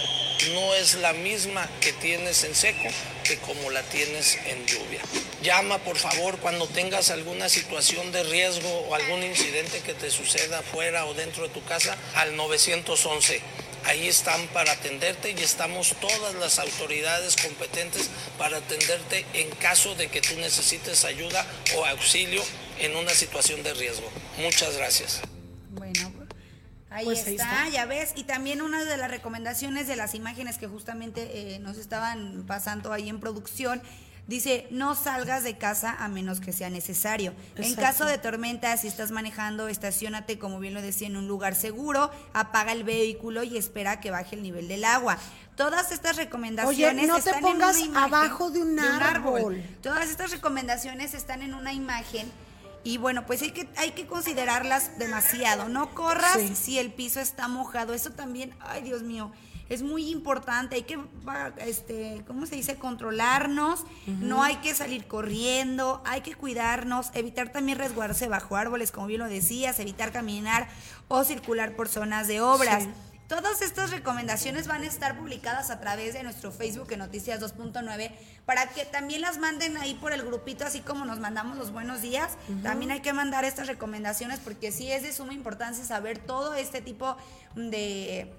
no 0.52 0.74
es 0.74 0.94
la 0.94 1.12
misma 1.12 1.68
que 1.80 1.92
tienes 1.92 2.44
en 2.44 2.54
seco 2.54 2.88
que 3.24 3.38
como 3.38 3.70
la 3.70 3.82
tienes 3.82 4.38
en 4.46 4.64
lluvia. 4.66 5.00
Llama 5.44 5.76
por 5.80 5.98
favor 5.98 6.38
cuando 6.38 6.66
tengas 6.66 7.10
alguna 7.10 7.50
situación 7.50 8.10
de 8.12 8.22
riesgo 8.22 8.86
o 8.88 8.94
algún 8.94 9.22
incidente 9.22 9.80
que 9.80 9.92
te 9.92 10.10
suceda 10.10 10.62
fuera 10.62 11.04
o 11.04 11.12
dentro 11.12 11.42
de 11.42 11.50
tu 11.50 11.62
casa 11.64 11.98
al 12.14 12.34
911. 12.34 13.42
Ahí 13.84 14.08
están 14.08 14.40
para 14.54 14.72
atenderte 14.72 15.32
y 15.32 15.42
estamos 15.42 15.94
todas 16.00 16.34
las 16.36 16.58
autoridades 16.58 17.36
competentes 17.36 18.08
para 18.38 18.56
atenderte 18.56 19.26
en 19.34 19.50
caso 19.50 19.94
de 19.96 20.08
que 20.08 20.22
tú 20.22 20.34
necesites 20.36 21.04
ayuda 21.04 21.46
o 21.76 21.84
auxilio 21.84 22.42
en 22.78 22.96
una 22.96 23.10
situación 23.10 23.62
de 23.62 23.74
riesgo. 23.74 24.10
Muchas 24.38 24.78
gracias. 24.78 25.20
Bueno, 25.68 26.10
Ahí, 26.88 27.06
pues 27.06 27.26
está, 27.26 27.68
ya 27.70 27.86
ves. 27.86 28.12
Y 28.14 28.22
también 28.22 28.62
una 28.62 28.84
de 28.84 28.96
las 28.96 29.10
recomendaciones 29.10 29.88
de 29.88 29.96
las 29.96 30.14
imágenes 30.14 30.58
que 30.58 30.68
justamente 30.68 31.54
eh, 31.54 31.58
nos 31.58 31.76
estaban 31.76 32.44
pasando 32.46 32.92
ahí 32.92 33.08
en 33.08 33.18
producción. 33.18 33.82
Dice, 34.26 34.66
no 34.70 34.94
salgas 34.94 35.44
de 35.44 35.58
casa 35.58 35.94
a 35.98 36.08
menos 36.08 36.40
que 36.40 36.52
sea 36.52 36.70
necesario. 36.70 37.34
En 37.56 37.74
caso 37.74 38.06
de 38.06 38.16
tormenta, 38.16 38.74
si 38.78 38.88
estás 38.88 39.10
manejando, 39.10 39.68
estacionate, 39.68 40.38
como 40.38 40.60
bien 40.60 40.72
lo 40.72 40.80
decía, 40.80 41.08
en 41.08 41.16
un 41.16 41.28
lugar 41.28 41.54
seguro, 41.54 42.10
apaga 42.32 42.72
el 42.72 42.84
vehículo 42.84 43.42
y 43.42 43.58
espera 43.58 44.00
que 44.00 44.10
baje 44.10 44.36
el 44.36 44.42
nivel 44.42 44.66
del 44.66 44.84
agua. 44.84 45.18
Todas 45.56 45.92
estas 45.92 46.16
recomendaciones 46.16 47.04
Oye, 47.04 47.06
no 47.06 47.20
te 47.20 47.34
pongas 47.34 47.78
en 47.78 47.96
abajo 47.96 48.50
de 48.50 48.62
un, 48.62 48.80
árbol. 48.80 49.62
Todas 49.82 50.08
estas 50.08 50.30
recomendaciones 50.30 51.12
están 51.12 51.42
en 51.42 51.54
una 51.54 51.74
imagen 51.74 52.32
y 52.82 52.98
bueno, 52.98 53.24
pues 53.26 53.40
hay 53.42 53.50
que, 53.52 53.68
hay 53.76 53.92
que 53.92 54.06
considerarlas 54.06 54.98
demasiado. 54.98 55.68
No 55.68 55.94
corras 55.94 56.38
si 56.54 56.78
el 56.78 56.92
piso 56.92 57.20
está 57.20 57.46
mojado. 57.48 57.94
Eso 57.94 58.10
también, 58.10 58.54
ay 58.60 58.82
Dios 58.82 59.02
mío, 59.02 59.32
es 59.74 59.82
muy 59.82 60.10
importante. 60.10 60.76
Hay 60.76 60.82
que, 60.84 60.98
este, 61.58 62.22
¿cómo 62.26 62.46
se 62.46 62.56
dice? 62.56 62.76
Controlarnos. 62.76 63.84
No 64.06 64.42
hay 64.42 64.56
que 64.56 64.74
salir 64.74 65.06
corriendo. 65.06 66.02
Hay 66.06 66.22
que 66.22 66.34
cuidarnos. 66.34 67.10
Evitar 67.14 67.50
también 67.50 67.78
resguardarse 67.78 68.28
bajo 68.28 68.56
árboles, 68.56 68.92
como 68.92 69.06
bien 69.06 69.20
lo 69.20 69.28
decías. 69.28 69.78
Evitar 69.80 70.12
caminar 70.12 70.68
o 71.08 71.24
circular 71.24 71.76
por 71.76 71.88
zonas 71.88 72.28
de 72.28 72.40
obras. 72.40 72.88
Todas 73.28 73.62
estas 73.62 73.90
recomendaciones 73.90 74.66
van 74.66 74.82
a 74.82 74.86
estar 74.86 75.16
publicadas 75.16 75.70
a 75.70 75.80
través 75.80 76.12
de 76.12 76.22
nuestro 76.22 76.52
Facebook 76.52 76.92
en 76.92 76.98
Noticias 76.98 77.40
2.9 77.40 78.12
para 78.44 78.68
que 78.68 78.84
también 78.84 79.22
las 79.22 79.38
manden 79.38 79.78
ahí 79.78 79.94
por 79.94 80.12
el 80.12 80.22
grupito, 80.22 80.66
así 80.66 80.80
como 80.80 81.06
nos 81.06 81.20
mandamos 81.20 81.56
los 81.56 81.72
buenos 81.72 82.02
días. 82.02 82.36
También 82.62 82.90
hay 82.90 83.00
que 83.00 83.14
mandar 83.14 83.46
estas 83.46 83.66
recomendaciones 83.66 84.40
porque 84.40 84.70
sí 84.72 84.92
es 84.92 85.02
de 85.02 85.12
suma 85.14 85.32
importancia 85.32 85.84
saber 85.86 86.18
todo 86.18 86.52
este 86.52 86.82
tipo 86.82 87.16
de 87.54 88.30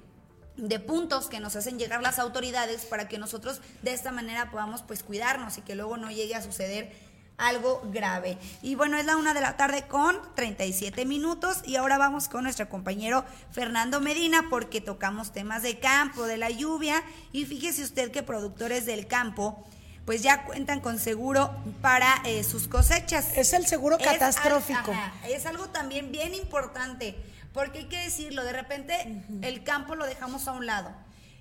de 0.58 0.80
puntos 0.80 1.28
que 1.28 1.40
nos 1.40 1.56
hacen 1.56 1.78
llegar 1.78 2.02
las 2.02 2.20
autoridades 2.20 2.86
para 2.86 3.08
que 3.08 3.18
nosotros 3.18 3.62
de 3.82 3.94
esta 3.94 4.12
manera 4.12 4.52
podamos 4.52 4.82
pues 4.82 5.04
cuidarnos 5.04 5.58
y 5.58 5.62
que 5.62 5.76
luego 5.76 5.98
no 5.98 6.12
llegue 6.12 6.36
a 6.36 6.42
suceder 6.42 6.92
algo 7.38 7.82
grave. 7.92 8.38
Y 8.62 8.76
bueno, 8.76 8.98
es 8.98 9.06
la 9.06 9.18
una 9.18 9.34
de 9.34 9.42
la 9.42 9.58
tarde 9.58 9.88
con 9.88 10.18
37 10.36 11.06
minutos 11.06 11.62
y 11.66 11.76
ahora 11.76 11.98
vamos 11.98 12.30
con 12.30 12.44
nuestro 12.44 12.70
compañero 12.70 13.26
Fernando 13.52 14.00
Medina 14.00 14.48
porque 14.50 14.82
tocamos 14.82 15.34
temas 15.34 15.62
de 15.64 15.80
campo, 15.80 16.26
de 16.26 16.38
la 16.38 16.50
lluvia 16.50 17.04
y 17.32 17.46
fíjese 17.46 17.84
usted 17.84 18.12
que 18.12 18.24
productores 18.24 18.86
del 18.86 19.08
campo 19.08 19.66
pues 20.06 20.22
ya 20.22 20.46
cuentan 20.46 20.82
con 20.82 21.00
seguro 21.00 21.52
para 21.82 22.22
eh, 22.26 22.44
sus 22.44 22.68
cosechas. 22.68 23.36
Es 23.36 23.54
el 23.54 23.66
seguro 23.66 23.98
catastrófico. 23.98 24.94
es 25.28 25.46
algo 25.48 25.68
también 25.70 26.12
bien 26.12 26.36
importante 26.36 27.16
porque 27.56 27.80
hay 27.80 27.86
que 27.86 27.98
decirlo, 27.98 28.44
de 28.44 28.54
repente 28.54 29.24
el 29.42 29.64
campo 29.64 29.96
lo 29.96 30.06
dejamos 30.06 30.48
a 30.48 30.52
un 30.52 30.68
lado 30.68 30.94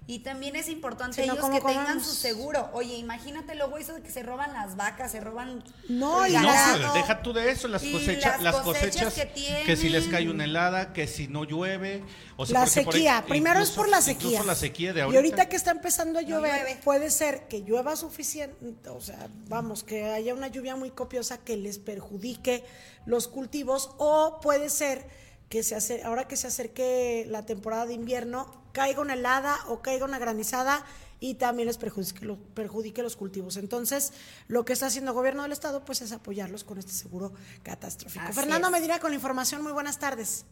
y 0.07 0.19
también 0.19 0.55
es 0.55 0.69
importante 0.69 1.25
ellos 1.25 1.39
que 1.51 1.61
tengan 1.63 2.05
su 2.05 2.15
seguro. 2.15 2.69
Oye, 2.75 2.97
imagínate 2.97 3.55
luego 3.55 3.79
eso 3.79 3.95
de 3.95 4.03
que 4.03 4.11
se 4.11 4.23
roban 4.23 4.53
las 4.53 4.77
vacas, 4.77 5.13
se 5.13 5.21
roban. 5.21 5.65
No, 5.89 6.27
y 6.27 6.33
no, 6.35 6.93
deja 6.93 7.23
tú 7.23 7.33
de 7.33 7.51
eso, 7.51 7.69
las, 7.69 7.83
cosechas, 7.83 8.43
las 8.43 8.57
cosechas, 8.57 9.15
que, 9.15 9.77
si 9.77 9.89
les 9.89 10.07
cae 10.09 10.29
una 10.29 10.45
helada, 10.45 10.93
que 10.93 11.07
si 11.07 11.27
no 11.27 11.45
llueve. 11.45 12.05
O 12.37 12.45
sea, 12.45 12.61
la 12.61 12.67
sequía, 12.67 13.25
primero 13.27 13.61
es 13.61 13.71
por 13.71 13.89
la 13.89 14.03
sequía. 14.03 14.43
la 14.43 14.55
sequía 14.55 14.93
de 14.93 15.03
ahorita. 15.03 15.15
Y 15.15 15.17
ahorita 15.17 15.49
que 15.49 15.57
está 15.57 15.71
empezando 15.71 16.19
a 16.19 16.23
llover, 16.23 16.81
puede 16.85 17.11
ser 17.11 17.49
que 17.49 17.63
llueva 17.63 17.97
suficiente, 17.97 18.91
o 18.91 19.01
sea, 19.01 19.29
vamos, 19.49 19.85
que 19.85 20.05
haya 20.05 20.35
una 20.35 20.49
lluvia 20.49 20.77
muy 20.77 20.91
copiosa 20.91 21.39
que 21.39 21.57
les 21.57 21.79
perjudique 21.79 22.63
los 23.07 23.27
cultivos, 23.27 23.93
o 23.97 24.39
puede 24.43 24.69
ser 24.69 25.24
que 25.49 25.63
se 25.63 25.75
hace, 25.75 26.03
ahora 26.03 26.27
que 26.27 26.37
se 26.37 26.47
acerque 26.47 27.27
la 27.29 27.47
temporada 27.47 27.87
de 27.87 27.95
invierno, 27.95 28.63
caiga 28.73 29.01
una 29.01 29.15
helada 29.15 29.57
o 29.69 29.83
caiga 29.83 30.05
una 30.05 30.19
granizada 30.19 30.85
y 31.21 31.35
también 31.35 31.67
les 31.67 31.79
perjudique, 31.79 32.37
perjudique, 32.55 33.03
los 33.03 33.17
cultivos. 33.17 33.57
Entonces, 33.57 34.13
lo 34.49 34.65
que 34.65 34.73
está 34.73 34.87
haciendo 34.87 35.13
el 35.13 35.15
gobierno 35.15 35.43
del 35.43 35.53
estado 35.53 35.85
pues 35.85 36.03
es 36.03 36.13
apoyarlos 36.13 36.65
con 36.65 36.79
este 36.79 36.93
seguro 36.93 37.33
catastrófico. 37.63 38.33
Fernando 38.33 38.71
Medina 38.71 38.99
con 38.99 39.11
la 39.11 39.17
información, 39.17 39.63
muy 39.63 39.73
buenas 39.73 39.99
tardes. 39.99 40.45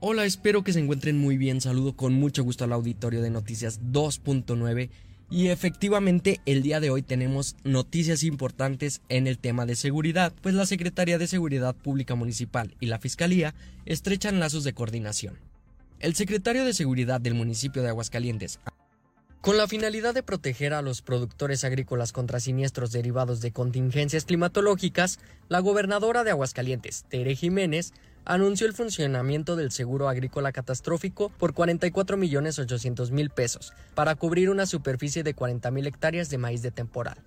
Hola, 0.00 0.24
espero 0.24 0.64
que 0.64 0.72
se 0.72 0.80
encuentren 0.80 1.18
muy 1.18 1.36
bien. 1.36 1.60
Saludo 1.60 1.96
con 1.96 2.12
mucho 2.14 2.42
gusto 2.42 2.64
al 2.64 2.72
auditorio 2.72 3.22
de 3.22 3.30
Noticias 3.30 3.80
2.9 3.80 4.90
y 5.32 5.48
efectivamente 5.48 6.42
el 6.44 6.60
día 6.60 6.78
de 6.78 6.90
hoy 6.90 7.00
tenemos 7.00 7.56
noticias 7.64 8.22
importantes 8.22 9.00
en 9.08 9.26
el 9.26 9.38
tema 9.38 9.64
de 9.64 9.76
seguridad, 9.76 10.34
pues 10.42 10.54
la 10.54 10.66
Secretaría 10.66 11.16
de 11.16 11.26
Seguridad 11.26 11.74
Pública 11.74 12.14
Municipal 12.14 12.76
y 12.80 12.86
la 12.86 12.98
Fiscalía 12.98 13.54
estrechan 13.86 14.40
lazos 14.40 14.62
de 14.62 14.74
coordinación. 14.74 15.38
El 16.00 16.14
secretario 16.14 16.66
de 16.66 16.74
Seguridad 16.74 17.18
del 17.18 17.32
municipio 17.32 17.80
de 17.80 17.88
Aguascalientes, 17.88 18.60
con 19.40 19.56
la 19.56 19.66
finalidad 19.66 20.12
de 20.12 20.22
proteger 20.22 20.74
a 20.74 20.82
los 20.82 21.00
productores 21.00 21.64
agrícolas 21.64 22.12
contra 22.12 22.38
siniestros 22.38 22.92
derivados 22.92 23.40
de 23.40 23.52
contingencias 23.52 24.26
climatológicas, 24.26 25.18
la 25.48 25.60
gobernadora 25.60 26.24
de 26.24 26.30
Aguascalientes, 26.32 27.06
Tere 27.08 27.34
Jiménez, 27.36 27.94
anunció 28.24 28.66
el 28.66 28.72
funcionamiento 28.72 29.56
del 29.56 29.72
seguro 29.72 30.08
agrícola 30.08 30.52
catastrófico 30.52 31.30
por 31.30 31.54
44 31.54 32.16
millones 32.16 32.58
800 32.58 33.10
mil 33.10 33.30
pesos 33.30 33.72
para 33.94 34.14
cubrir 34.14 34.50
una 34.50 34.66
superficie 34.66 35.22
de 35.22 35.34
40 35.34 35.70
mil 35.70 35.86
hectáreas 35.86 36.30
de 36.30 36.38
maíz 36.38 36.62
de 36.62 36.70
temporal. 36.70 37.18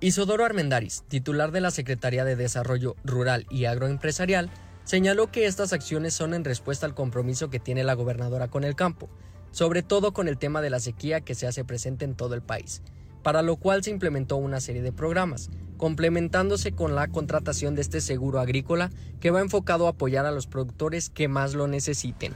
Isodoro 0.00 0.44
Armendaris, 0.44 1.04
titular 1.08 1.52
de 1.52 1.60
la 1.60 1.70
Secretaría 1.70 2.24
de 2.24 2.36
Desarrollo 2.36 2.96
Rural 3.04 3.46
y 3.50 3.66
Agroempresarial, 3.66 4.50
señaló 4.84 5.30
que 5.30 5.46
estas 5.46 5.74
acciones 5.74 6.14
son 6.14 6.32
en 6.32 6.44
respuesta 6.44 6.86
al 6.86 6.94
compromiso 6.94 7.50
que 7.50 7.60
tiene 7.60 7.84
la 7.84 7.94
gobernadora 7.94 8.48
con 8.48 8.64
el 8.64 8.74
campo, 8.74 9.10
sobre 9.50 9.82
todo 9.82 10.12
con 10.12 10.26
el 10.26 10.38
tema 10.38 10.62
de 10.62 10.70
la 10.70 10.80
sequía 10.80 11.20
que 11.20 11.34
se 11.34 11.46
hace 11.46 11.64
presente 11.64 12.06
en 12.06 12.14
todo 12.14 12.34
el 12.34 12.40
país, 12.40 12.82
para 13.22 13.42
lo 13.42 13.56
cual 13.56 13.82
se 13.82 13.90
implementó 13.90 14.36
una 14.36 14.60
serie 14.60 14.82
de 14.82 14.92
programas, 14.92 15.50
complementándose 15.76 16.72
con 16.72 16.94
la 16.94 17.08
contratación 17.08 17.74
de 17.74 17.82
este 17.82 18.00
seguro 18.00 18.40
agrícola 18.40 18.90
que 19.20 19.30
va 19.30 19.40
enfocado 19.40 19.86
a 19.86 19.90
apoyar 19.90 20.26
a 20.26 20.30
los 20.30 20.46
productores 20.46 21.10
que 21.10 21.28
más 21.28 21.54
lo 21.54 21.68
necesiten. 21.68 22.34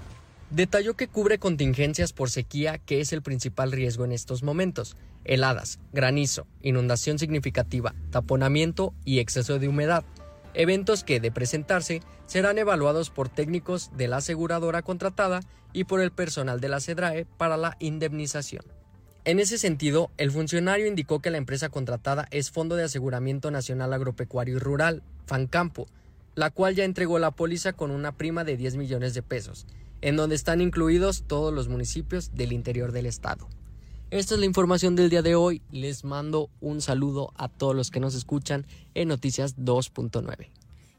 Detalló 0.50 0.94
que 0.94 1.08
cubre 1.08 1.38
contingencias 1.38 2.12
por 2.12 2.30
sequía, 2.30 2.78
que 2.78 3.00
es 3.00 3.12
el 3.12 3.22
principal 3.22 3.72
riesgo 3.72 4.04
en 4.04 4.12
estos 4.12 4.42
momentos, 4.42 4.96
heladas, 5.24 5.78
granizo, 5.92 6.46
inundación 6.62 7.18
significativa, 7.18 7.94
taponamiento 8.10 8.94
y 9.04 9.18
exceso 9.18 9.58
de 9.58 9.68
humedad, 9.68 10.04
eventos 10.54 11.02
que, 11.02 11.20
de 11.20 11.32
presentarse, 11.32 12.02
serán 12.26 12.58
evaluados 12.58 13.10
por 13.10 13.28
técnicos 13.28 13.90
de 13.96 14.08
la 14.08 14.18
aseguradora 14.18 14.82
contratada 14.82 15.40
y 15.72 15.84
por 15.84 16.00
el 16.00 16.12
personal 16.12 16.60
de 16.60 16.68
la 16.68 16.80
CEDRAE 16.80 17.26
para 17.36 17.56
la 17.56 17.76
indemnización. 17.80 18.64
En 19.26 19.40
ese 19.40 19.56
sentido, 19.56 20.10
el 20.18 20.30
funcionario 20.30 20.86
indicó 20.86 21.20
que 21.20 21.30
la 21.30 21.38
empresa 21.38 21.70
contratada 21.70 22.28
es 22.30 22.50
Fondo 22.50 22.76
de 22.76 22.84
Aseguramiento 22.84 23.50
Nacional 23.50 23.94
Agropecuario 23.94 24.56
y 24.56 24.58
Rural, 24.58 25.02
FANCAMPO, 25.24 25.86
la 26.34 26.50
cual 26.50 26.74
ya 26.74 26.84
entregó 26.84 27.18
la 27.18 27.30
póliza 27.30 27.72
con 27.72 27.90
una 27.90 28.12
prima 28.12 28.44
de 28.44 28.58
10 28.58 28.76
millones 28.76 29.14
de 29.14 29.22
pesos, 29.22 29.66
en 30.02 30.16
donde 30.16 30.34
están 30.34 30.60
incluidos 30.60 31.24
todos 31.26 31.54
los 31.54 31.68
municipios 31.68 32.34
del 32.34 32.52
interior 32.52 32.92
del 32.92 33.06
estado. 33.06 33.48
Esta 34.10 34.34
es 34.34 34.40
la 34.40 34.46
información 34.46 34.94
del 34.94 35.08
día 35.08 35.22
de 35.22 35.36
hoy. 35.36 35.62
Les 35.70 36.04
mando 36.04 36.50
un 36.60 36.82
saludo 36.82 37.32
a 37.36 37.48
todos 37.48 37.74
los 37.74 37.90
que 37.90 38.00
nos 38.00 38.14
escuchan 38.14 38.66
en 38.92 39.08
Noticias 39.08 39.56
2.9. 39.56 40.50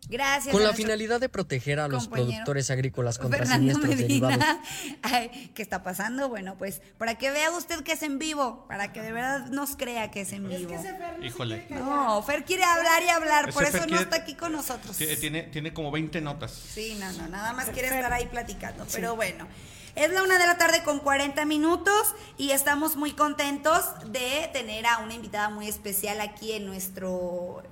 Gracias. 0.08 0.54
Con 0.54 0.64
la 0.64 0.74
finalidad 0.74 1.20
de 1.20 1.30
proteger 1.30 1.80
a 1.80 1.88
los 1.88 2.08
productores 2.08 2.70
agrícolas 2.70 3.18
contra 3.18 3.40
Fernando 3.40 3.74
siniestros 3.74 3.96
Medina. 3.96 4.30
derivados. 4.30 4.58
Ay, 5.02 5.52
¿Qué 5.56 5.62
está 5.62 5.82
pasando? 5.84 6.30
Bueno, 6.30 6.56
pues 6.58 6.82
para 6.98 7.16
que 7.16 7.32
vea 7.32 7.52
usted 7.52 7.82
que 7.84 7.94
es 7.94 8.04
en 8.04 8.20
vivo, 8.20 8.66
para 8.68 8.94
que 8.94 9.02
de 9.02 9.12
verdad 9.12 9.48
nos 9.48 9.76
crea 9.76 10.12
que 10.12 10.22
es 10.22 10.32
en 10.34 10.48
vivo. 10.48 10.76
Híjole. 11.24 11.66
No, 11.70 12.22
Fer 12.24 12.46
quiere 12.46 12.64
hablar 12.64 13.04
y 13.04 13.10
hablar, 13.10 13.52
por 13.52 13.64
Fer 13.64 13.76
eso 13.76 13.80
no 13.84 13.88
quiere- 13.88 14.04
está 14.04 14.18
aquí 14.18 14.36
con 14.36 14.52
nosotros. 14.52 14.96
Tiene, 14.98 15.16
tiene, 15.16 15.44
tiene 15.44 15.74
como 15.74 15.92
20 15.92 16.22
notas. 16.22 16.52
Sí, 16.52 16.98
no, 17.00 17.12
no, 17.14 17.28
nada 17.28 17.54
más 17.54 17.70
quiere 17.70 17.88
estar 17.88 18.12
ahí 18.14 18.28
platicando. 18.28 18.86
Pero 18.94 19.16
bueno, 19.16 19.48
es 19.96 20.12
la 20.12 20.24
una 20.24 20.38
de 20.38 20.46
la 20.46 20.58
tarde 20.58 20.84
con 20.84 21.00
40 21.00 21.46
minutos 21.46 22.16
y 22.38 22.52
estamos 22.52 22.98
muy 22.98 23.14
contentos 23.14 23.82
de 24.08 24.50
tener 24.52 24.86
a 24.86 25.00
una 25.00 25.14
invitada 25.14 25.50
muy 25.50 25.68
especial 25.68 26.20
aquí 26.20 26.52
en 26.52 26.66
nuestro 26.66 27.64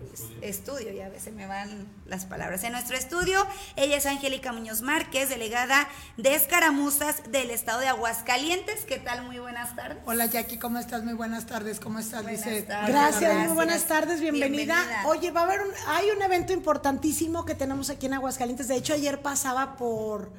estudio. 0.42 0.94
Ya 0.94 1.08
a 1.08 1.10
veces 1.10 1.34
me 1.34 1.48
van 1.48 1.86
las 2.06 2.26
palabras. 2.26 2.64
En 2.64 2.72
nuestro 2.72 2.96
estudio, 2.96 3.46
ella 3.76 3.98
es 3.98 4.06
Angélica 4.06 4.54
Muñoz 4.54 4.82
Márquez, 4.82 5.28
delegada 5.28 5.90
de 6.16 6.34
Escaramuzas 6.34 7.30
del 7.30 7.52
estado 7.52 7.82
de 7.82 7.90
Aguascalientes. 7.90 8.86
¿Qué 8.86 9.00
tal? 9.00 9.26
Muy 9.26 9.40
buenas 9.40 9.76
tardes. 9.76 9.98
Hola 10.06 10.26
Jackie, 10.28 10.58
¿cómo 10.58 10.80
estás? 10.80 11.04
Muy 11.04 11.14
buenas 11.14 11.46
tardes, 11.46 11.82
¿cómo 11.82 12.00
estás, 12.00 12.24
tardes. 12.24 12.46
Gracias, 12.46 12.88
Gracias. 12.88 13.48
muy 13.48 13.56
buenas 13.56 13.86
tardes, 13.86 14.22
bienvenida. 14.22 14.76
Bienvenida. 14.76 15.08
Oye, 15.08 15.32
va 15.32 15.42
a 15.42 15.44
haber 15.44 15.62
un, 15.62 15.72
hay 15.88 16.10
un 16.12 16.22
evento 16.22 16.54
importantísimo 16.54 17.44
que 17.44 17.54
tenemos 17.54 17.90
aquí 17.90 18.06
en 18.06 18.14
Aguascalientes. 18.14 18.70
De 18.70 18.78
hecho, 18.78 18.94
ayer 18.94 19.22
pasaba 19.22 19.76
por 19.76 20.32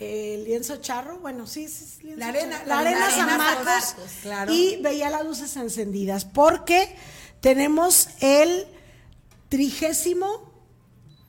el 0.00 0.44
lienzo 0.44 0.76
charro, 0.78 1.18
bueno, 1.18 1.46
sí, 1.46 1.68
sí, 1.68 2.02
lienzo 2.02 2.18
La 2.18 2.28
arena, 2.28 2.56
charro. 2.56 2.68
la 2.68 2.74
la 2.74 2.80
arena 2.80 3.06
arena 3.06 3.16
San 3.28 3.38
Marcos, 3.38 3.64
Marcos, 3.66 4.10
claro. 4.22 4.52
y 4.52 4.76
veía 4.82 5.10
las 5.10 5.24
luces 5.24 5.54
encendidas 5.56 6.24
porque 6.24 6.96
tenemos 7.40 8.08
el 8.20 8.66
trigésimo, 9.50 10.50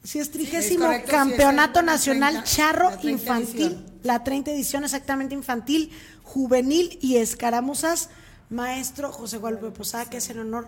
si 0.04 0.20
es 0.20 0.32
trigésimo 0.32 0.86
correcto, 0.86 1.08
sí, 1.12 1.16
es 1.16 1.18
campeonato 1.18 1.82
nacional 1.82 2.34
30, 2.34 2.50
charro 2.50 2.90
la 2.92 2.98
30 2.98 3.10
infantil, 3.22 3.66
edición. 3.68 4.00
la 4.04 4.24
30 4.24 4.52
edición 4.52 4.84
exactamente 4.86 5.36
infantil, 5.36 5.92
juvenil 6.24 6.98
y 7.02 7.18
escaramuzas, 7.18 8.10
maestro 8.50 9.12
José 9.12 9.38
Guadalupe 9.38 9.72
Posada, 9.72 10.10
que 10.10 10.18
es 10.18 10.30
en 10.30 10.40
honor 10.40 10.68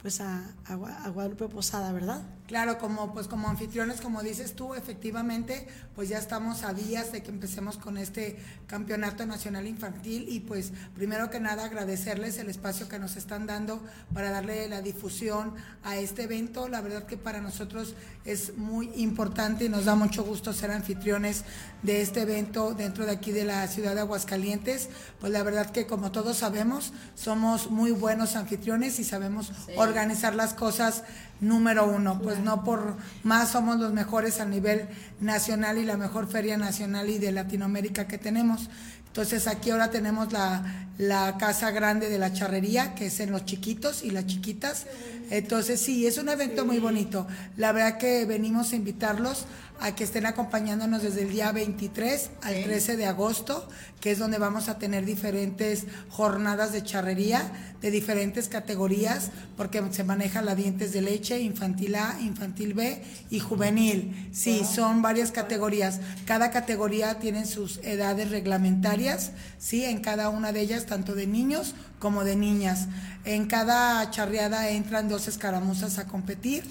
pues 0.00 0.20
a, 0.20 0.42
a 0.66 0.72
a 0.72 1.08
Guadalupe 1.10 1.48
Posada, 1.48 1.92
¿verdad? 1.92 2.22
Claro, 2.52 2.76
como 2.76 3.14
pues 3.14 3.28
como 3.28 3.48
anfitriones, 3.48 4.02
como 4.02 4.22
dices 4.22 4.52
tú, 4.52 4.74
efectivamente, 4.74 5.66
pues 5.94 6.10
ya 6.10 6.18
estamos 6.18 6.64
a 6.64 6.74
días 6.74 7.10
de 7.10 7.22
que 7.22 7.30
empecemos 7.30 7.78
con 7.78 7.96
este 7.96 8.36
campeonato 8.66 9.24
nacional 9.24 9.66
infantil 9.66 10.26
y 10.28 10.40
pues 10.40 10.70
primero 10.94 11.30
que 11.30 11.40
nada 11.40 11.64
agradecerles 11.64 12.36
el 12.36 12.50
espacio 12.50 12.90
que 12.90 12.98
nos 12.98 13.16
están 13.16 13.46
dando 13.46 13.82
para 14.12 14.30
darle 14.30 14.68
la 14.68 14.82
difusión 14.82 15.54
a 15.82 15.96
este 15.96 16.24
evento. 16.24 16.68
La 16.68 16.82
verdad 16.82 17.06
que 17.06 17.16
para 17.16 17.40
nosotros 17.40 17.94
es 18.26 18.54
muy 18.58 18.90
importante 18.96 19.64
y 19.64 19.70
nos 19.70 19.86
da 19.86 19.94
mucho 19.94 20.22
gusto 20.22 20.52
ser 20.52 20.72
anfitriones 20.72 21.46
de 21.82 22.02
este 22.02 22.20
evento 22.20 22.74
dentro 22.74 23.06
de 23.06 23.12
aquí 23.12 23.32
de 23.32 23.44
la 23.46 23.66
ciudad 23.66 23.94
de 23.94 24.02
Aguascalientes. 24.02 24.90
Pues 25.20 25.32
la 25.32 25.42
verdad 25.42 25.70
que 25.70 25.86
como 25.86 26.12
todos 26.12 26.36
sabemos, 26.36 26.92
somos 27.14 27.70
muy 27.70 27.92
buenos 27.92 28.36
anfitriones 28.36 28.98
y 28.98 29.04
sabemos 29.04 29.52
organizar 29.74 30.34
las 30.34 30.52
cosas 30.52 31.02
número 31.42 31.86
uno, 31.86 32.20
pues 32.22 32.38
no 32.38 32.64
por 32.64 32.96
más 33.22 33.50
somos 33.50 33.78
los 33.78 33.92
mejores 33.92 34.40
a 34.40 34.46
nivel 34.46 34.88
nacional 35.20 35.76
y 35.76 35.84
la 35.84 35.98
mejor 35.98 36.28
feria 36.28 36.56
nacional 36.56 37.10
y 37.10 37.18
de 37.18 37.32
Latinoamérica 37.32 38.06
que 38.06 38.16
tenemos. 38.16 38.70
Entonces 39.08 39.46
aquí 39.46 39.70
ahora 39.70 39.90
tenemos 39.90 40.32
la, 40.32 40.88
la 40.96 41.36
casa 41.36 41.70
grande 41.70 42.08
de 42.08 42.18
la 42.18 42.32
charrería, 42.32 42.94
que 42.94 43.06
es 43.06 43.20
en 43.20 43.30
los 43.30 43.44
chiquitos 43.44 44.02
y 44.02 44.10
las 44.10 44.26
chiquitas. 44.26 44.86
Entonces 45.32 45.80
sí, 45.80 46.06
es 46.06 46.18
un 46.18 46.28
evento 46.28 46.66
muy 46.66 46.78
bonito. 46.78 47.26
La 47.56 47.72
verdad 47.72 47.96
que 47.96 48.26
venimos 48.26 48.72
a 48.72 48.76
invitarlos 48.76 49.46
a 49.80 49.94
que 49.94 50.04
estén 50.04 50.26
acompañándonos 50.26 51.02
desde 51.02 51.22
el 51.22 51.30
día 51.30 51.50
23 51.52 52.30
al 52.42 52.62
13 52.62 52.98
de 52.98 53.06
agosto, 53.06 53.66
que 54.02 54.10
es 54.10 54.18
donde 54.18 54.36
vamos 54.36 54.68
a 54.68 54.78
tener 54.78 55.06
diferentes 55.06 55.86
jornadas 56.10 56.72
de 56.74 56.84
charrería 56.84 57.50
de 57.82 57.90
diferentes 57.90 58.48
categorías, 58.48 59.30
porque 59.56 59.82
se 59.90 60.04
maneja 60.04 60.40
la 60.40 60.54
dientes 60.54 60.92
de 60.92 61.02
leche, 61.02 61.40
infantil 61.40 61.96
A, 61.96 62.16
infantil 62.20 62.74
B 62.74 63.02
y 63.28 63.40
juvenil. 63.40 64.30
Sí, 64.32 64.62
son 64.64 65.02
varias 65.02 65.32
categorías. 65.32 65.98
Cada 66.24 66.52
categoría 66.52 67.18
tiene 67.18 67.44
sus 67.44 67.78
edades 67.78 68.30
reglamentarias, 68.30 69.32
sí, 69.58 69.84
en 69.84 70.00
cada 70.00 70.28
una 70.28 70.52
de 70.52 70.60
ellas, 70.60 70.86
tanto 70.86 71.16
de 71.16 71.26
niños 71.26 71.74
como 71.98 72.22
de 72.22 72.36
niñas. 72.36 72.86
En 73.24 73.46
cada 73.46 74.08
charreada 74.10 74.68
entran 74.70 75.08
dos 75.08 75.21
escaramuzas 75.28 75.98
a 75.98 76.06
competir 76.06 76.64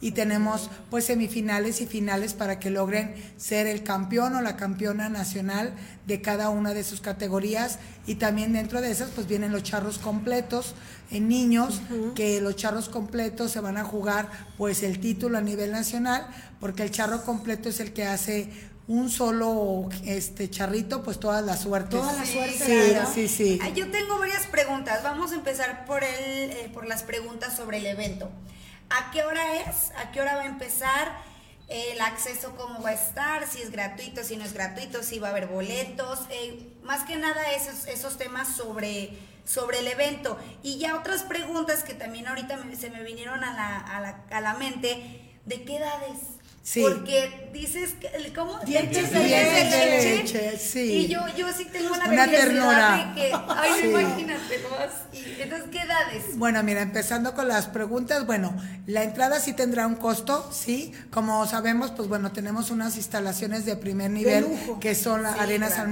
y 0.00 0.12
tenemos 0.12 0.70
pues 0.90 1.06
semifinales 1.06 1.80
y 1.80 1.86
finales 1.86 2.32
para 2.32 2.60
que 2.60 2.70
logren 2.70 3.14
ser 3.36 3.66
el 3.66 3.82
campeón 3.82 4.36
o 4.36 4.40
la 4.40 4.56
campeona 4.56 5.08
nacional 5.08 5.74
de 6.06 6.20
cada 6.20 6.50
una 6.50 6.72
de 6.72 6.84
sus 6.84 7.00
categorías. 7.00 7.78
Y 8.06 8.14
también 8.14 8.52
dentro 8.52 8.80
de 8.80 8.92
esas 8.92 9.10
pues 9.10 9.26
vienen 9.26 9.50
los 9.50 9.64
charros 9.64 9.98
completos 9.98 10.74
en 11.10 11.28
niños 11.28 11.80
que 12.14 12.40
los 12.40 12.54
charros 12.54 12.88
completos 12.88 13.50
se 13.50 13.60
van 13.60 13.76
a 13.76 13.84
jugar 13.84 14.30
pues 14.56 14.82
el 14.82 15.00
título 15.00 15.38
a 15.38 15.40
nivel 15.40 15.72
nacional 15.72 16.28
porque 16.60 16.84
el 16.84 16.90
charro 16.90 17.24
completo 17.24 17.68
es 17.68 17.80
el 17.80 17.92
que 17.92 18.04
hace 18.04 18.50
un 18.88 19.10
solo 19.10 19.88
este 20.04 20.48
charrito 20.50 21.02
pues 21.02 21.20
todas 21.20 21.44
las 21.44 21.60
suertes 21.60 22.00
Toda 22.00 22.12
la 22.14 22.24
suerte, 22.26 22.58
sí 22.58 22.90
claro. 22.90 23.08
sí 23.14 23.28
sí 23.28 23.60
Yo 23.74 23.90
tengo 23.90 24.18
varias 24.18 24.46
preguntas. 24.46 25.02
Vamos 25.02 25.32
a 25.32 25.34
empezar 25.36 25.84
por 25.84 26.02
el, 26.02 26.50
eh, 26.50 26.70
por 26.72 26.86
las 26.86 27.02
preguntas 27.02 27.54
sobre 27.56 27.78
el 27.78 27.86
evento. 27.86 28.30
¿A 28.90 29.10
qué 29.10 29.22
hora 29.24 29.56
es? 29.60 29.90
¿A 30.02 30.10
qué 30.10 30.20
hora 30.22 30.36
va 30.36 30.42
a 30.42 30.46
empezar? 30.46 31.12
El 31.68 32.00
acceso, 32.00 32.54
cómo 32.56 32.80
va 32.80 32.88
a 32.90 32.92
estar, 32.94 33.46
si 33.46 33.60
es 33.60 33.70
gratuito, 33.70 34.24
si 34.24 34.36
no 34.38 34.44
es 34.46 34.54
gratuito, 34.54 35.02
si 35.02 35.18
va 35.18 35.28
a 35.28 35.30
haber 35.32 35.48
boletos, 35.48 36.20
eh, 36.30 36.72
más 36.82 37.04
que 37.04 37.16
nada 37.16 37.52
esos, 37.52 37.86
esos 37.88 38.16
temas 38.16 38.48
sobre, 38.56 39.10
sobre 39.44 39.80
el 39.80 39.88
evento. 39.88 40.38
Y 40.62 40.78
ya 40.78 40.96
otras 40.96 41.24
preguntas 41.24 41.82
que 41.82 41.92
también 41.92 42.26
ahorita 42.26 42.56
me- 42.56 42.74
se 42.74 42.88
me 42.88 43.02
vinieron 43.02 43.44
a 43.44 43.52
la, 43.52 43.76
a 43.80 44.00
la, 44.00 44.24
a 44.30 44.40
la 44.40 44.54
mente, 44.54 45.38
¿de 45.44 45.62
qué 45.64 45.76
edades? 45.76 46.20
Sí. 46.70 46.82
Porque 46.82 47.48
dices, 47.54 47.94
que, 47.98 48.30
¿cómo? 48.34 48.58
Dientes 48.66 49.10
de 49.10 49.20
leche, 49.20 50.58
sí. 50.58 50.80
Y 50.80 51.08
yo, 51.08 51.20
yo 51.34 51.50
sí 51.56 51.64
tengo 51.64 51.96
la 51.96 52.04
Una 52.10 52.26
ternura. 52.30 53.14
de 53.14 53.20
que, 53.22 53.32
ay, 53.48 53.70
Sí. 53.80 53.86
imagínate 53.88 54.58
nomás. 54.60 54.90
Y, 55.14 55.40
entonces, 55.40 55.68
¿qué 55.72 55.78
edades? 55.80 56.36
Bueno, 56.36 56.62
mira, 56.62 56.82
empezando 56.82 57.32
con 57.32 57.48
las 57.48 57.68
preguntas, 57.68 58.26
bueno, 58.26 58.54
la 58.86 59.02
entrada 59.02 59.40
sí 59.40 59.54
tendrá 59.54 59.86
un 59.86 59.94
costo, 59.94 60.46
sí, 60.52 60.92
como 61.10 61.46
sabemos, 61.46 61.90
pues 61.92 62.06
bueno, 62.06 62.32
tenemos 62.32 62.70
unas 62.70 62.98
instalaciones 62.98 63.64
de 63.64 63.74
primer 63.76 64.10
nivel 64.10 64.46
que 64.78 64.94
son 64.94 65.22
las 65.22 65.36
Sí, 65.36 65.40
arenas 65.40 65.72
claro. 65.72 65.88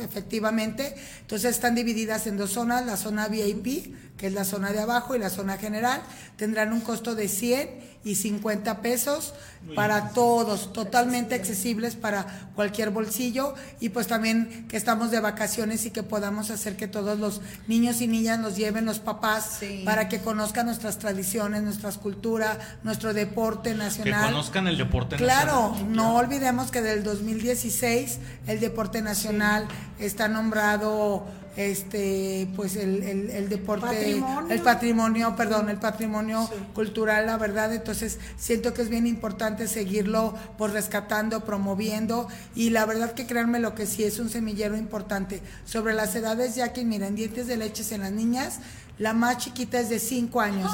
efectivamente, 0.00 0.94
entonces 1.20 1.50
están 1.50 1.74
divididas 1.74 2.26
en 2.26 2.38
dos 2.38 2.50
zonas, 2.52 2.86
la 2.86 2.96
zona 2.96 3.28
VIP, 3.28 3.94
que 4.16 4.28
es 4.28 4.32
la 4.32 4.44
zona 4.44 4.72
de 4.72 4.80
abajo, 4.80 5.14
y 5.14 5.18
la 5.18 5.30
zona 5.30 5.56
general, 5.58 6.00
tendrán 6.36 6.72
un 6.72 6.80
costo 6.80 7.14
de 7.14 7.28
100 7.28 7.94
y 8.04 8.16
50 8.16 8.82
pesos 8.82 9.32
para 9.74 10.10
todos, 10.10 10.74
totalmente 10.74 11.34
accesibles 11.34 11.96
para 11.96 12.50
cualquier 12.54 12.90
bolsillo 12.90 13.54
y 13.80 13.88
pues 13.88 14.06
también 14.08 14.66
que 14.68 14.76
estamos 14.76 15.10
de 15.10 15.20
vacaciones 15.20 15.86
y 15.86 15.90
que 15.90 16.02
podamos 16.02 16.50
hacer 16.50 16.76
que 16.76 16.86
todos 16.86 17.18
los 17.18 17.40
niños 17.66 18.02
y 18.02 18.06
niñas 18.06 18.38
nos 18.38 18.56
lleven 18.56 18.84
los 18.84 18.98
papás 18.98 19.56
Sí. 19.58 19.82
para 19.86 20.10
que 20.10 20.20
conozcan 20.20 20.66
nuestras 20.66 20.98
tradiciones, 20.98 21.62
nuestras 21.62 21.96
culturas, 21.96 22.58
nuestro 22.82 23.14
deporte 23.14 23.70
Que 23.70 23.76
nacional. 23.76 24.26
conozcan 24.32 24.66
el 24.68 24.76
deporte 24.76 25.16
Claro, 25.16 25.70
nacional. 25.70 25.96
no 25.96 26.14
olvidemos 26.16 26.70
que 26.70 26.82
del 26.82 27.02
2016 27.04 28.18
el 28.46 28.60
deporte 28.60 29.00
nacional 29.00 29.66
está 29.98 30.28
nombrado 30.28 31.24
este 31.56 32.48
pues 32.56 32.76
el, 32.76 33.02
el- 33.02 33.30
el 33.30 33.48
deporte 33.48 33.86
Patrimonio. 33.86 34.50
el 34.50 34.60
patrimonio 34.60 35.36
perdón 35.36 35.68
el 35.70 35.78
patrimonio 35.78 36.48
cultural 36.74 37.26
la 37.26 37.36
verdad. 37.36 37.72
Entonces 37.72 38.18
siento 38.36 38.74
que 38.74 38.82
es 38.82 38.88
bien 38.88 39.06
importante 39.06 39.68
seguirlo 39.68 40.34
pues 40.58 40.72
rescatando 40.72 41.44
promoviendo. 41.44 42.28
Y 42.54 42.70
la 42.70 42.84
verdad 42.86 43.12
que 43.12 43.26
créanme 43.26 43.60
lo 43.60 43.74
que 43.74 43.86
sí 43.86 44.04
es 44.04 44.18
un 44.18 44.28
semillero 44.30 44.76
importante. 44.76 45.40
Sobre 45.64 45.94
las 45.94 46.14
edades 46.14 46.54
ya 46.54 46.72
que 46.72 46.84
miren 46.84 47.14
dientes 47.14 47.46
de 47.46 47.56
leches 47.56 47.92
en 47.92 48.00
las 48.02 48.12
niñas 48.12 48.58
La 48.96 49.12
más 49.12 49.38
chiquita 49.38 49.80
es 49.80 49.88
de 49.88 49.98
5 49.98 50.40
años. 50.40 50.70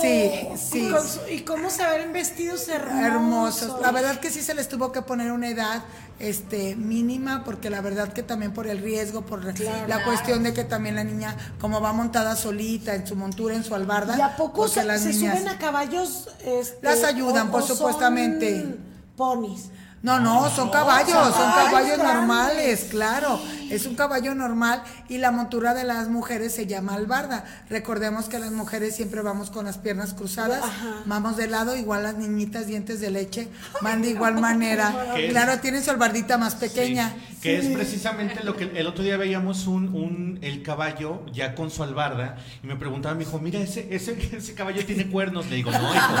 Sí, 0.00 0.30
sí. 0.56 0.88
Y, 1.32 1.40
cómo 1.40 1.68
se 1.68 1.84
ven 1.84 2.12
vestidos 2.12 2.68
hermosos. 2.68 3.04
Hermosos. 3.04 3.80
La 3.80 3.90
verdad 3.90 4.20
que 4.20 4.30
sí 4.30 4.40
se 4.40 4.54
les 4.54 4.68
tuvo 4.68 4.92
que 4.92 5.02
poner 5.02 5.32
una 5.32 5.48
edad 5.48 5.82
este 6.20 6.76
mínima 6.76 7.42
porque 7.44 7.68
la 7.68 7.80
verdad 7.80 8.12
que 8.12 8.22
también 8.22 8.52
por 8.52 8.68
el 8.68 8.78
riesgo, 8.78 9.22
por 9.26 9.42
la 9.88 10.04
cuestión 10.04 10.44
de 10.44 10.54
que 10.54 10.62
también 10.62 10.94
la 10.94 11.02
niña 11.04 11.36
como 11.60 11.80
va 11.80 11.92
montada 11.92 12.36
solita 12.36 12.94
en 12.94 13.04
su 13.06 13.16
montura, 13.16 13.56
en 13.56 13.64
su 13.64 13.74
albarda. 13.74 14.16
¿Y 14.16 14.20
a 14.20 14.36
poco 14.36 14.68
se, 14.68 14.84
las 14.84 15.00
se 15.02 15.08
niñas- 15.10 15.36
suben 15.38 15.48
a 15.48 15.58
caballos? 15.58 16.28
este, 16.44 16.78
Las 16.86 17.02
ayudan, 17.02 17.50
por 17.50 17.64
supuestamente. 17.64 18.76
Ponis. 19.16 19.70
No, 20.02 20.20
no, 20.20 20.48
son 20.50 20.70
caballos, 20.70 21.10
son 21.10 21.32
caballos 21.32 21.64
caballos 21.70 21.98
grandes. 21.98 22.14
normales, 22.14 22.86
claro. 22.90 23.40
Es 23.70 23.86
un 23.86 23.94
caballo 23.94 24.34
normal 24.34 24.82
y 25.08 25.18
la 25.18 25.30
montura 25.30 25.74
de 25.74 25.84
las 25.84 26.08
mujeres 26.08 26.54
se 26.54 26.66
llama 26.66 26.94
albarda. 26.94 27.44
Recordemos 27.68 28.26
que 28.26 28.38
las 28.38 28.52
mujeres 28.52 28.94
siempre 28.96 29.22
vamos 29.22 29.50
con 29.50 29.64
las 29.64 29.78
piernas 29.78 30.14
cruzadas, 30.14 30.62
vamos 31.06 31.36
de 31.36 31.46
lado, 31.48 31.76
igual 31.76 32.02
las 32.02 32.16
niñitas 32.16 32.66
dientes 32.66 33.00
de 33.00 33.10
leche 33.10 33.48
van 33.82 34.02
de 34.02 34.10
igual 34.10 34.40
manera. 34.40 34.94
Claro, 35.30 35.58
tienen 35.60 35.82
su 35.82 35.90
albardita 35.90 36.38
más 36.38 36.54
Sí, 36.54 36.60
pequeña. 36.60 37.14
que 37.42 37.58
es 37.58 37.66
precisamente 37.66 38.42
lo 38.44 38.56
que 38.56 38.64
el 38.74 38.86
otro 38.86 39.02
día 39.04 39.16
veíamos 39.16 39.66
un, 39.66 39.88
un- 39.94 40.38
el 40.42 40.62
caballo 40.62 41.24
ya 41.32 41.54
con 41.54 41.70
su 41.70 41.82
albarda 41.82 42.36
y 42.62 42.66
me 42.66 42.76
preguntaba 42.76 43.14
mi 43.14 43.22
hijo, 43.24 43.38
mira 43.38 43.58
ese, 43.60 43.88
ese, 43.94 44.12
ese 44.36 44.54
caballo 44.54 44.84
tiene 44.86 45.06
cuernos, 45.08 45.46
le 45.50 45.56
digo, 45.56 45.70
no 45.70 45.94
hijo, 45.94 46.14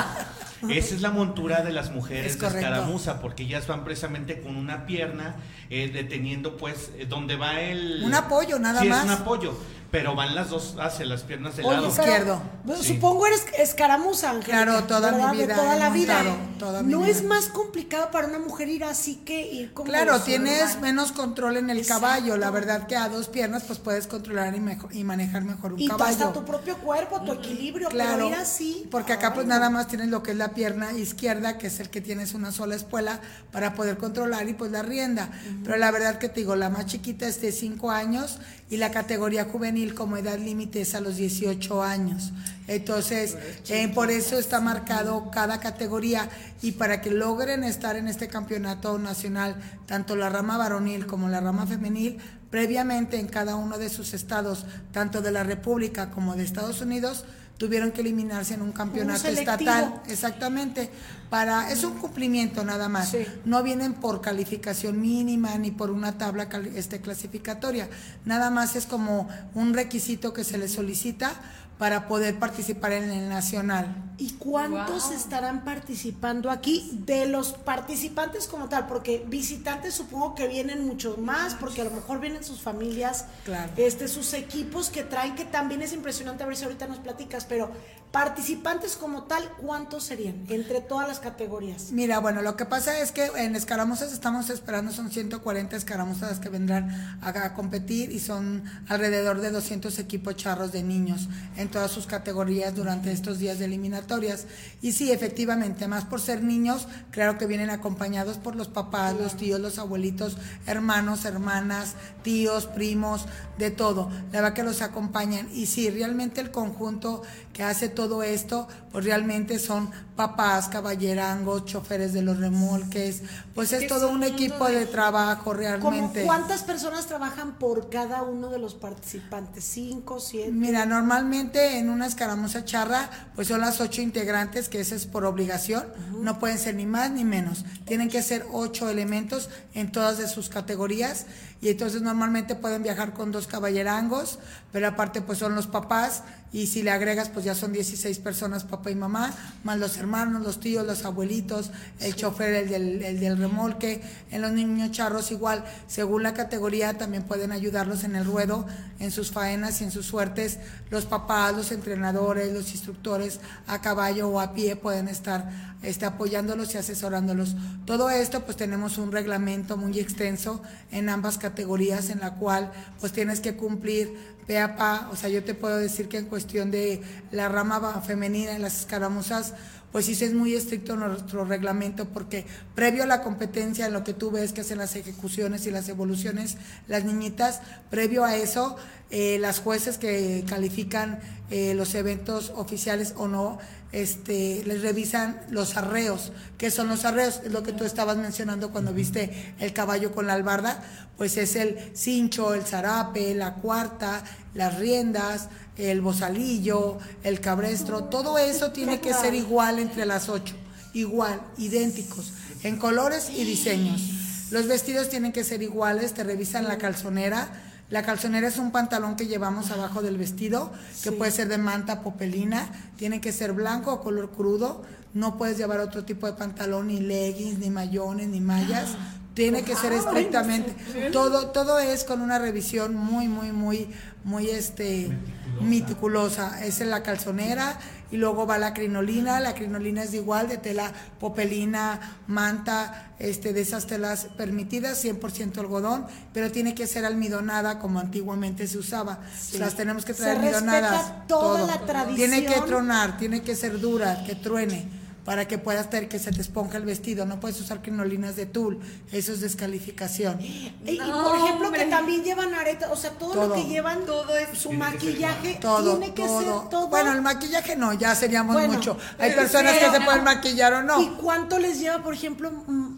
esa 0.70 0.94
es 0.94 1.00
la 1.02 1.10
montura 1.10 1.62
de 1.62 1.72
las 1.72 1.90
mujeres 1.92 2.32
Es 2.34 2.40
de 2.40 2.46
escaramuza, 2.48 3.20
porque 3.20 3.42
ellas 3.44 3.66
van 3.66 3.84
precisamente 3.84 4.40
con 4.40 4.56
una 4.56 4.86
pierna 4.86 5.36
eh, 5.70 5.90
deteniendo 5.92 6.56
pues 6.56 6.90
eh, 6.98 7.06
donde 7.08 7.35
va 7.36 7.60
el 7.60 8.02
Un 8.04 8.14
apoyo, 8.14 8.58
nada 8.58 8.80
Sí, 8.82 8.88
más. 8.88 8.98
es 9.00 9.04
un 9.04 9.10
apoyo, 9.10 9.54
pero 9.90 10.14
van 10.14 10.34
las 10.34 10.50
dos 10.50 10.74
hacia 10.80 11.06
las 11.06 11.22
piernas 11.22 11.56
del 11.56 11.66
Oye, 11.66 11.76
lado. 11.76 11.88
Izquierdo. 11.88 12.42
bueno, 12.64 12.82
Sí. 12.82 12.94
Supongo 12.94 13.26
eres 13.26 13.44
escaramuza, 13.58 14.30
Ángel. 14.30 14.44
Claro, 14.44 14.84
toda 14.84 15.12
mi 15.12 15.36
vida 15.38 15.46
De 15.46 15.54
toda 15.54 15.76
la 15.76 15.90
vida. 15.90 16.14
montado, 16.22 16.38
toda 16.58 16.82
mi 16.82 16.92
no 16.92 17.00
vida. 17.00 17.10
es 17.10 17.24
más 17.24 17.46
complicado 17.46 18.10
para 18.10 18.26
una 18.28 18.38
mujer 18.38 18.68
ir 18.68 18.84
así 18.84 19.16
que 19.24 19.40
ir 19.50 19.72
como. 19.72 19.88
Claro, 19.88 20.20
tienes 20.20 20.80
menos 20.80 21.12
control 21.12 21.56
en 21.56 21.70
el 21.70 21.78
Exacto. 21.78 22.02
caballo. 22.02 22.36
La 22.36 22.50
verdad 22.50 22.86
que 22.86 22.96
a 22.96 23.08
dos 23.08 23.28
piernas 23.28 23.62
pues 23.64 23.78
puedes 23.78 24.06
controlar 24.06 24.54
y, 24.54 24.60
mejor, 24.60 24.94
y 24.94 25.04
manejar 25.04 25.44
mejor 25.44 25.72
un 25.74 25.80
Y 25.80 25.88
caballo. 25.88 26.10
hasta 26.12 26.32
tu 26.32 26.44
propio 26.44 26.76
cuerpo, 26.78 27.20
tu 27.22 27.32
equilibrio, 27.32 27.88
Claro, 27.88 28.14
pero 28.16 28.28
ir 28.28 28.34
así. 28.34 28.88
porque 28.90 29.12
acá 29.12 29.32
pues 29.34 29.46
nada 29.46 29.70
más 29.70 29.86
tienes 29.88 30.08
lo 30.08 30.22
que 30.22 30.32
es 30.32 30.36
la 30.36 30.50
pierna 30.52 30.92
izquierda, 30.92 31.58
que 31.58 31.68
es 31.68 31.80
el 31.80 31.90
que 31.90 32.00
tienes 32.00 32.34
una 32.34 32.52
sola 32.52 32.74
espuela 32.74 33.20
para 33.52 33.74
poder 33.74 33.96
controlar 33.98 34.48
y 34.48 34.54
pues 34.54 34.70
la 34.72 34.82
rienda. 34.82 35.30
Pero 35.64 35.76
la 35.76 35.90
verdad 35.90 36.18
que 36.18 36.28
te 36.28 36.40
digo, 36.40 36.56
la 36.56 36.70
más 36.70 36.86
chiquita 36.86 37.26
es 37.26 37.40
de 37.40 37.52
5 37.52 37.90
años 37.90 38.38
y 38.68 38.78
la 38.78 38.90
categoría 38.90 39.44
juvenil 39.44 39.94
como 39.94 40.16
edad 40.16 40.38
límite 40.38 40.80
es 40.80 40.94
a 40.94 41.00
los 41.00 41.16
18 41.16 41.82
años. 41.82 42.32
Entonces, 42.66 43.36
eh, 43.68 43.88
por 43.94 44.10
eso 44.10 44.38
está 44.38 44.60
marcado 44.60 45.30
cada 45.30 45.60
categoría 45.60 46.28
y 46.62 46.72
para 46.72 47.00
que 47.00 47.12
logren 47.12 47.62
estar 47.62 47.96
en 47.96 48.08
este 48.08 48.26
campeonato 48.26 48.98
nacional, 48.98 49.56
tanto 49.86 50.16
la 50.16 50.30
rama 50.30 50.58
varonil 50.58 51.06
como 51.06 51.28
la 51.28 51.40
rama 51.40 51.66
femenil, 51.66 52.18
previamente 52.50 53.20
en 53.20 53.28
cada 53.28 53.54
uno 53.54 53.78
de 53.78 53.88
sus 53.88 54.14
estados, 54.14 54.66
tanto 54.90 55.22
de 55.22 55.30
la 55.30 55.44
República 55.44 56.10
como 56.10 56.34
de 56.34 56.42
Estados 56.42 56.80
Unidos, 56.80 57.24
tuvieron 57.58 57.92
que 57.92 58.02
eliminarse 58.02 58.54
en 58.54 58.62
un 58.62 58.72
campeonato 58.72 59.28
estatal, 59.28 60.02
exactamente. 60.08 60.90
Para 61.30 61.72
es 61.72 61.82
un 61.82 61.94
cumplimiento 61.94 62.64
nada 62.64 62.88
más. 62.88 63.10
Sí. 63.10 63.26
No 63.44 63.62
vienen 63.62 63.94
por 63.94 64.20
calificación 64.20 65.00
mínima 65.00 65.56
ni 65.58 65.70
por 65.70 65.90
una 65.90 66.18
tabla 66.18 66.48
este 66.74 67.00
clasificatoria. 67.00 67.88
Nada 68.24 68.50
más 68.50 68.76
es 68.76 68.86
como 68.86 69.28
un 69.54 69.74
requisito 69.74 70.32
que 70.32 70.44
se 70.44 70.58
les 70.58 70.72
solicita 70.72 71.32
para 71.78 72.08
poder 72.08 72.38
participar 72.38 72.92
en 72.92 73.10
el 73.10 73.28
nacional. 73.28 73.94
¿Y 74.18 74.32
cuántos 74.32 75.10
estarán 75.10 75.62
participando 75.62 76.50
aquí 76.50 76.90
de 77.04 77.26
los 77.26 77.52
participantes 77.52 78.46
como 78.46 78.68
tal? 78.70 78.86
Porque 78.86 79.22
visitantes 79.28 79.92
supongo 79.94 80.34
que 80.34 80.48
vienen 80.48 80.86
muchos 80.86 81.18
más, 81.18 81.54
porque 81.54 81.82
a 81.82 81.84
lo 81.84 81.90
mejor 81.90 82.18
vienen 82.20 82.42
sus 82.42 82.62
familias, 82.62 83.26
Claro. 83.44 83.70
este, 83.76 84.08
sus 84.08 84.32
equipos 84.32 84.88
que 84.88 85.02
traen, 85.04 85.34
que 85.34 85.44
también 85.44 85.82
es 85.82 85.92
impresionante, 85.92 86.42
a 86.44 86.46
ver 86.46 86.56
si 86.56 86.64
ahorita 86.64 86.86
nos 86.86 86.98
platicas, 86.98 87.44
pero 87.44 87.70
participantes 88.12 88.96
como 88.96 89.24
tal, 89.24 89.50
¿cuántos 89.60 90.04
serían 90.04 90.46
entre 90.48 90.80
todas 90.80 91.06
las 91.06 91.20
categorías? 91.20 91.92
Mira, 91.92 92.18
bueno, 92.18 92.40
lo 92.40 92.56
que 92.56 92.64
pasa 92.64 92.98
es 93.00 93.12
que 93.12 93.26
en 93.36 93.54
escaramuzas 93.56 94.12
estamos 94.12 94.48
esperando, 94.48 94.92
son 94.92 95.10
140 95.10 95.76
escaramuzas 95.76 96.40
que 96.40 96.48
vendrán 96.48 97.18
a, 97.20 97.28
a 97.28 97.54
competir 97.54 98.12
y 98.12 98.20
son 98.20 98.64
alrededor 98.88 99.40
de 99.40 99.50
200 99.50 99.98
equipos 99.98 100.36
charros 100.36 100.72
de 100.72 100.82
niños 100.82 101.28
en 101.56 101.68
todas 101.68 101.90
sus 101.90 102.06
categorías 102.06 102.74
durante 102.74 103.12
estos 103.12 103.38
días 103.38 103.58
de 103.58 103.66
eliminatorias. 103.66 104.46
Y 104.80 104.92
sí, 104.92 105.12
efectivamente, 105.12 105.86
más 105.88 106.04
por 106.04 106.20
ser 106.20 106.42
niños, 106.42 106.88
claro 107.10 107.36
que 107.38 107.46
vienen 107.46 107.70
acompañados 107.70 108.38
por 108.38 108.56
los 108.56 108.68
papás, 108.68 109.14
los 109.14 109.36
tíos, 109.36 109.60
los 109.60 109.78
abuelitos, 109.78 110.38
hermanos, 110.66 111.24
hermanas, 111.24 111.94
tíos, 112.22 112.66
primos, 112.66 113.26
de 113.58 113.70
todo. 113.70 114.10
La 114.32 114.40
verdad 114.40 114.54
que 114.54 114.62
los 114.62 114.82
acompañan. 114.82 115.48
Y 115.52 115.66
sí, 115.66 115.90
realmente 115.90 116.40
el 116.40 116.50
conjunto 116.50 117.22
que 117.56 117.62
hace 117.62 117.88
todo 117.88 118.22
esto, 118.22 118.68
pues 118.92 119.06
realmente 119.06 119.58
son 119.58 119.90
papás, 120.16 120.68
caballerangos, 120.68 121.66
choferes 121.66 122.14
de 122.14 122.22
los 122.22 122.38
remolques, 122.38 123.22
pues 123.54 123.72
es 123.72 123.86
todo 123.86 124.08
un 124.08 124.24
equipo 124.24 124.66
de 124.66 124.86
trabajo 124.86 125.44
¿Cómo, 125.44 125.54
realmente. 125.54 126.24
¿Cuántas 126.24 126.62
personas 126.62 127.06
trabajan 127.06 127.58
por 127.58 127.90
cada 127.90 128.22
uno 128.22 128.48
de 128.48 128.58
los 128.58 128.74
participantes? 128.74 129.64
¿Cinco, 129.64 130.18
siete? 130.18 130.50
Mira, 130.50 130.86
normalmente 130.86 131.78
en 131.78 131.90
una 131.90 132.06
escaramuza 132.06 132.64
charra, 132.64 133.10
pues 133.34 133.48
son 133.48 133.60
las 133.60 133.80
ocho 133.80 134.00
integrantes, 134.00 134.68
que 134.70 134.80
eso 134.80 134.94
es 134.94 135.06
por 135.06 135.26
obligación, 135.26 135.84
no 136.20 136.38
pueden 136.38 136.58
ser 136.58 136.74
ni 136.74 136.86
más 136.86 137.10
ni 137.10 137.24
menos. 137.24 137.64
Tienen 137.84 138.08
que 138.08 138.22
ser 138.22 138.46
ocho 138.52 138.88
elementos 138.88 139.50
en 139.74 139.92
todas 139.92 140.16
de 140.16 140.28
sus 140.28 140.48
categorías 140.48 141.26
y 141.60 141.68
entonces 141.68 142.02
normalmente 142.02 142.54
pueden 142.54 142.82
viajar 142.82 143.12
con 143.12 143.32
dos 143.32 143.46
caballerangos, 143.46 144.38
pero 144.72 144.88
aparte 144.88 145.20
pues 145.20 145.38
son 145.38 145.54
los 145.54 145.66
papás 145.66 146.22
y 146.52 146.66
si 146.66 146.82
le 146.82 146.90
agregas 146.90 147.28
pues 147.28 147.44
ya 147.44 147.54
son 147.54 147.72
16 147.72 148.18
personas, 148.20 148.64
papá 148.64 148.90
y 148.90 148.94
mamá, 148.94 149.32
más 149.64 149.78
los 149.78 149.96
hermanos, 149.96 150.05
los 150.42 150.60
tíos, 150.60 150.86
los 150.86 151.04
abuelitos, 151.04 151.70
el 152.00 152.14
chofer, 152.14 152.54
el 152.54 152.68
del, 152.68 153.02
el 153.02 153.20
del 153.20 153.36
remolque, 153.36 154.00
en 154.30 154.42
los 154.42 154.52
niños 154.52 154.92
charros 154.92 155.30
igual, 155.30 155.64
según 155.86 156.22
la 156.22 156.34
categoría 156.34 156.96
también 156.96 157.24
pueden 157.24 157.52
ayudarlos 157.52 158.04
en 158.04 158.16
el 158.16 158.24
ruedo, 158.24 158.66
en 158.98 159.10
sus 159.10 159.30
faenas 159.30 159.80
y 159.80 159.84
en 159.84 159.90
sus 159.90 160.06
suertes, 160.06 160.58
los 160.90 161.04
papás, 161.06 161.54
los 161.54 161.72
entrenadores, 161.72 162.52
los 162.52 162.72
instructores 162.72 163.40
a 163.66 163.80
caballo 163.80 164.28
o 164.28 164.40
a 164.40 164.54
pie 164.54 164.76
pueden 164.76 165.08
estar 165.08 165.50
este, 165.82 166.06
apoyándolos 166.06 166.74
y 166.74 166.78
asesorándolos. 166.78 167.56
Todo 167.84 168.10
esto 168.10 168.44
pues 168.44 168.56
tenemos 168.56 168.98
un 168.98 169.12
reglamento 169.12 169.76
muy 169.76 169.98
extenso 169.98 170.62
en 170.90 171.08
ambas 171.08 171.38
categorías 171.38 172.10
en 172.10 172.20
la 172.20 172.34
cual 172.34 172.72
pues 173.00 173.12
tienes 173.12 173.40
que 173.40 173.56
cumplir 173.56 174.36
pe 174.46 174.60
a 174.60 174.76
pa, 174.76 175.08
o 175.10 175.16
sea, 175.16 175.28
yo 175.28 175.42
te 175.42 175.54
puedo 175.54 175.76
decir 175.76 176.08
que 176.08 176.18
en 176.18 176.26
cuestión 176.26 176.70
de 176.70 177.02
la 177.32 177.48
rama 177.48 178.00
femenina 178.00 178.52
en 178.52 178.62
las 178.62 178.80
escaramuzas, 178.80 179.54
pues 179.96 180.04
sí 180.04 180.24
es 180.26 180.34
muy 180.34 180.52
estricto 180.52 180.94
nuestro 180.94 181.46
reglamento 181.46 182.04
porque 182.10 182.44
previo 182.74 183.04
a 183.04 183.06
la 183.06 183.22
competencia, 183.22 183.86
en 183.86 183.94
lo 183.94 184.04
que 184.04 184.12
tú 184.12 184.30
ves 184.30 184.52
que 184.52 184.60
hacen 184.60 184.76
las 184.76 184.94
ejecuciones 184.94 185.66
y 185.66 185.70
las 185.70 185.88
evoluciones, 185.88 186.58
las 186.86 187.06
niñitas, 187.06 187.62
previo 187.88 188.22
a 188.22 188.36
eso, 188.36 188.76
eh, 189.08 189.38
las 189.40 189.60
jueces 189.60 189.96
que 189.96 190.44
califican 190.46 191.20
eh, 191.48 191.72
los 191.72 191.94
eventos 191.94 192.52
oficiales 192.56 193.14
o 193.16 193.26
no, 193.26 193.58
este, 193.92 194.62
les 194.66 194.82
revisan 194.82 195.40
los 195.48 195.78
arreos. 195.78 196.30
¿Qué 196.58 196.70
son 196.70 196.88
los 196.88 197.06
arreos? 197.06 197.40
Es 197.46 197.52
lo 197.52 197.62
que 197.62 197.72
tú 197.72 197.84
estabas 197.84 198.18
mencionando 198.18 198.72
cuando 198.72 198.92
viste 198.92 199.54
el 199.58 199.72
caballo 199.72 200.12
con 200.12 200.26
la 200.26 200.34
albarda, 200.34 200.82
pues 201.16 201.38
es 201.38 201.56
el 201.56 201.78
cincho, 201.96 202.52
el 202.52 202.64
zarape, 202.64 203.34
la 203.34 203.54
cuarta, 203.54 204.22
las 204.52 204.78
riendas, 204.78 205.48
el 205.76 206.00
bozalillo, 206.00 206.98
el 207.22 207.40
cabrestro, 207.40 208.04
todo 208.04 208.38
eso 208.38 208.72
tiene 208.72 209.00
que 209.00 209.12
ser 209.12 209.34
igual 209.34 209.78
entre 209.78 210.06
las 210.06 210.28
ocho, 210.28 210.54
igual, 210.94 211.40
idénticos, 211.58 212.32
en 212.62 212.76
colores 212.76 213.30
y 213.30 213.44
diseños. 213.44 214.02
Los 214.50 214.68
vestidos 214.68 215.08
tienen 215.08 215.32
que 215.32 215.44
ser 215.44 215.62
iguales, 215.62 216.14
te 216.14 216.24
revisan 216.24 216.68
la 216.68 216.78
calzonera. 216.78 217.48
La 217.90 218.02
calzonera 218.04 218.48
es 218.48 218.58
un 218.58 218.72
pantalón 218.72 219.16
que 219.16 219.26
llevamos 219.26 219.70
abajo 219.70 220.02
del 220.02 220.18
vestido, 220.18 220.72
que 221.02 221.12
puede 221.12 221.30
ser 221.30 221.48
de 221.48 221.58
manta 221.58 222.02
popelina, 222.02 222.68
tiene 222.96 223.20
que 223.20 223.32
ser 223.32 223.52
blanco 223.52 223.92
o 223.92 224.00
color 224.00 224.30
crudo, 224.30 224.82
no 225.14 225.38
puedes 225.38 225.56
llevar 225.56 225.80
otro 225.80 226.04
tipo 226.04 226.26
de 226.26 226.34
pantalón, 226.34 226.88
ni 226.88 227.00
leggings, 227.00 227.58
ni 227.58 227.70
mayones, 227.70 228.28
ni 228.28 228.40
mallas. 228.40 228.90
Tiene 229.36 229.62
que 229.62 229.76
ser 229.76 229.92
estrictamente. 229.92 230.74
Todo, 231.12 231.48
todo 231.48 231.78
es 231.78 232.04
con 232.04 232.22
una 232.22 232.38
revisión 232.38 232.94
muy, 232.94 233.28
muy, 233.28 233.52
muy, 233.52 233.90
muy 234.24 234.48
este 234.48 235.12
meticulosa. 235.60 236.64
Es 236.64 236.80
en 236.80 236.88
la 236.88 237.02
calzonera 237.02 237.78
y 238.10 238.16
luego 238.16 238.46
va 238.46 238.56
la 238.56 238.72
crinolina. 238.72 239.38
La 239.40 239.54
crinolina 239.54 240.04
es 240.04 240.12
de 240.12 240.16
igual, 240.16 240.48
de 240.48 240.56
tela 240.56 240.90
popelina, 241.20 242.16
manta, 242.26 243.12
este, 243.18 243.52
de 243.52 243.60
esas 243.60 243.86
telas 243.86 244.28
permitidas, 244.38 245.04
100% 245.04 245.58
algodón, 245.58 246.06
pero 246.32 246.50
tiene 246.50 246.74
que 246.74 246.86
ser 246.86 247.04
almidonada 247.04 247.78
como 247.78 248.00
antiguamente 248.00 248.66
se 248.66 248.78
usaba. 248.78 249.18
Las 249.58 249.74
tenemos 249.74 250.06
que 250.06 250.14
traer 250.14 250.40
Se 250.40 250.46
almidonadas. 250.46 251.26
toda 251.28 251.58
todo. 251.58 251.66
la 251.66 251.78
tradición. 251.80 252.30
Tiene 252.30 252.46
que 252.46 252.58
tronar, 252.62 253.18
tiene 253.18 253.42
que 253.42 253.54
ser 253.54 253.78
dura, 253.80 254.24
que 254.24 254.34
truene 254.34 255.05
para 255.26 255.46
que 255.48 255.58
puedas 255.58 255.90
tener 255.90 256.08
que 256.08 256.18
se 256.20 256.30
te 256.30 256.40
esponja 256.40 256.78
el 256.78 256.84
vestido. 256.84 257.26
No 257.26 257.40
puedes 257.40 257.60
usar 257.60 257.82
crinolinas 257.82 258.36
de 258.36 258.46
tul, 258.46 258.78
eso 259.12 259.32
es 259.32 259.40
descalificación. 259.40 260.40
Y, 260.40 260.72
por 260.84 261.36
ejemplo, 261.36 261.66
hombre. 261.66 261.84
que 261.84 261.90
también 261.90 262.22
llevan 262.22 262.54
aretas, 262.54 262.88
o 262.92 262.96
sea, 262.96 263.10
todo, 263.10 263.32
Todo. 263.32 263.48
lo 263.48 263.54
que 263.54 263.64
llevan, 263.64 264.06
Todo 264.06 264.38
es- 264.38 264.56
su 264.56 264.72
maquillaje, 264.72 265.58
Todo, 265.60 265.98
tiene 265.98 266.14
que 266.14 266.22
todo. 266.24 266.40
ser 266.60 266.70
todo. 266.70 266.86
Bueno, 266.88 267.12
el 267.12 267.22
maquillaje 267.22 267.74
no, 267.76 267.92
ya 267.92 268.14
seríamos 268.14 268.54
Bueno, 268.54 268.74
mucho. 268.74 268.96
Hay 269.18 269.30
pero- 269.30 269.42
personas 269.42 269.76
que 269.78 269.90
se 269.90 270.00
pueden 270.00 270.22
maquillar 270.24 270.72
o 270.74 270.82
no. 270.84 271.02
¿Y 271.02 271.08
cuánto 271.20 271.58
les 271.58 271.80
lleva, 271.80 272.02
por 272.04 272.14
ejemplo, 272.14 272.50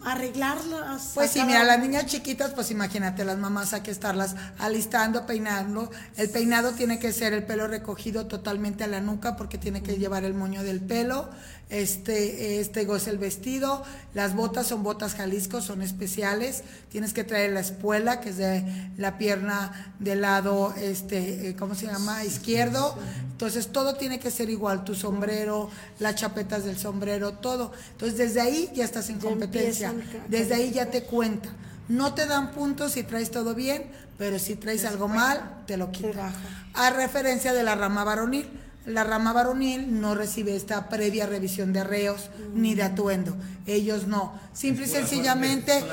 arreglarlas? 0.03 1.11
Pues 1.13 1.31
sí, 1.31 1.43
mira, 1.45 1.63
las 1.63 1.79
niñas 1.79 2.05
chiquitas, 2.05 2.51
pues 2.51 2.71
imagínate, 2.71 3.25
las 3.25 3.37
mamás 3.37 3.73
hay 3.73 3.81
que 3.81 3.91
estarlas 3.91 4.35
alistando, 4.57 5.25
peinando. 5.25 5.91
El 6.17 6.29
peinado 6.29 6.71
tiene 6.71 6.99
que 6.99 7.11
ser 7.11 7.33
el 7.33 7.43
pelo 7.43 7.67
recogido 7.67 8.27
totalmente 8.27 8.83
a 8.83 8.87
la 8.87 9.01
nuca 9.01 9.35
porque 9.35 9.57
tiene 9.57 9.83
que 9.83 9.97
llevar 9.97 10.23
el 10.23 10.33
moño 10.33 10.63
del 10.63 10.81
pelo. 10.81 11.29
Este, 11.69 12.59
este 12.59 12.81
es 12.81 13.07
el 13.07 13.19
vestido. 13.19 13.83
Las 14.15 14.35
botas 14.35 14.65
son 14.67 14.81
botas 14.81 15.13
Jalisco, 15.13 15.61
son 15.61 15.83
especiales. 15.83 16.63
Tienes 16.89 17.13
que 17.13 17.23
traer 17.23 17.51
la 17.51 17.59
espuela, 17.59 18.21
que 18.21 18.29
es 18.29 18.37
de 18.37 18.91
la 18.97 19.19
pierna 19.19 19.93
del 19.99 20.21
lado, 20.21 20.73
este, 20.77 21.49
eh, 21.49 21.55
¿cómo 21.55 21.75
se 21.75 21.85
llama? 21.85 22.23
Izquierdo. 22.23 22.97
Entonces 23.31 23.67
todo 23.67 23.95
tiene 23.95 24.19
que 24.19 24.31
ser 24.31 24.49
igual, 24.49 24.83
tu 24.83 24.95
sombrero, 24.95 25.69
las 25.99 26.15
chapetas 26.15 26.65
del 26.65 26.77
sombrero, 26.77 27.33
todo. 27.33 27.71
Entonces 27.91 28.17
desde 28.17 28.41
ahí 28.41 28.69
ya 28.73 28.83
estás 28.83 29.09
en 29.09 29.19
competencia. 29.19 29.88
Desde 30.27 30.55
ahí 30.55 30.71
ya 30.71 30.87
te 30.87 31.03
cuenta. 31.03 31.49
No 31.87 32.13
te 32.13 32.25
dan 32.25 32.51
puntos 32.51 32.93
si 32.93 33.03
traes 33.03 33.31
todo 33.31 33.55
bien, 33.55 33.85
pero 34.17 34.37
si 34.37 34.55
traes 34.55 34.85
algo 34.85 35.07
mal, 35.07 35.63
te 35.65 35.77
lo 35.77 35.91
quita. 35.91 36.09
baja. 36.17 36.69
A 36.73 36.91
referencia 36.91 37.53
de 37.53 37.63
la 37.63 37.75
rama 37.75 38.03
varonil. 38.03 38.47
La 38.89 39.03
rama 39.03 39.33
varonil 39.33 40.01
no 40.01 40.15
recibe 40.15 40.55
esta 40.55 40.89
previa 40.89 41.27
revisión 41.27 41.73
de 41.73 41.81
arreos 41.81 42.31
ni 42.55 42.73
de 42.73 42.81
atuendo. 42.81 43.37
Ellos 43.67 44.07
no. 44.07 44.33
Simple 44.51 44.85
y 44.85 44.89
sencillamente, 44.89 45.83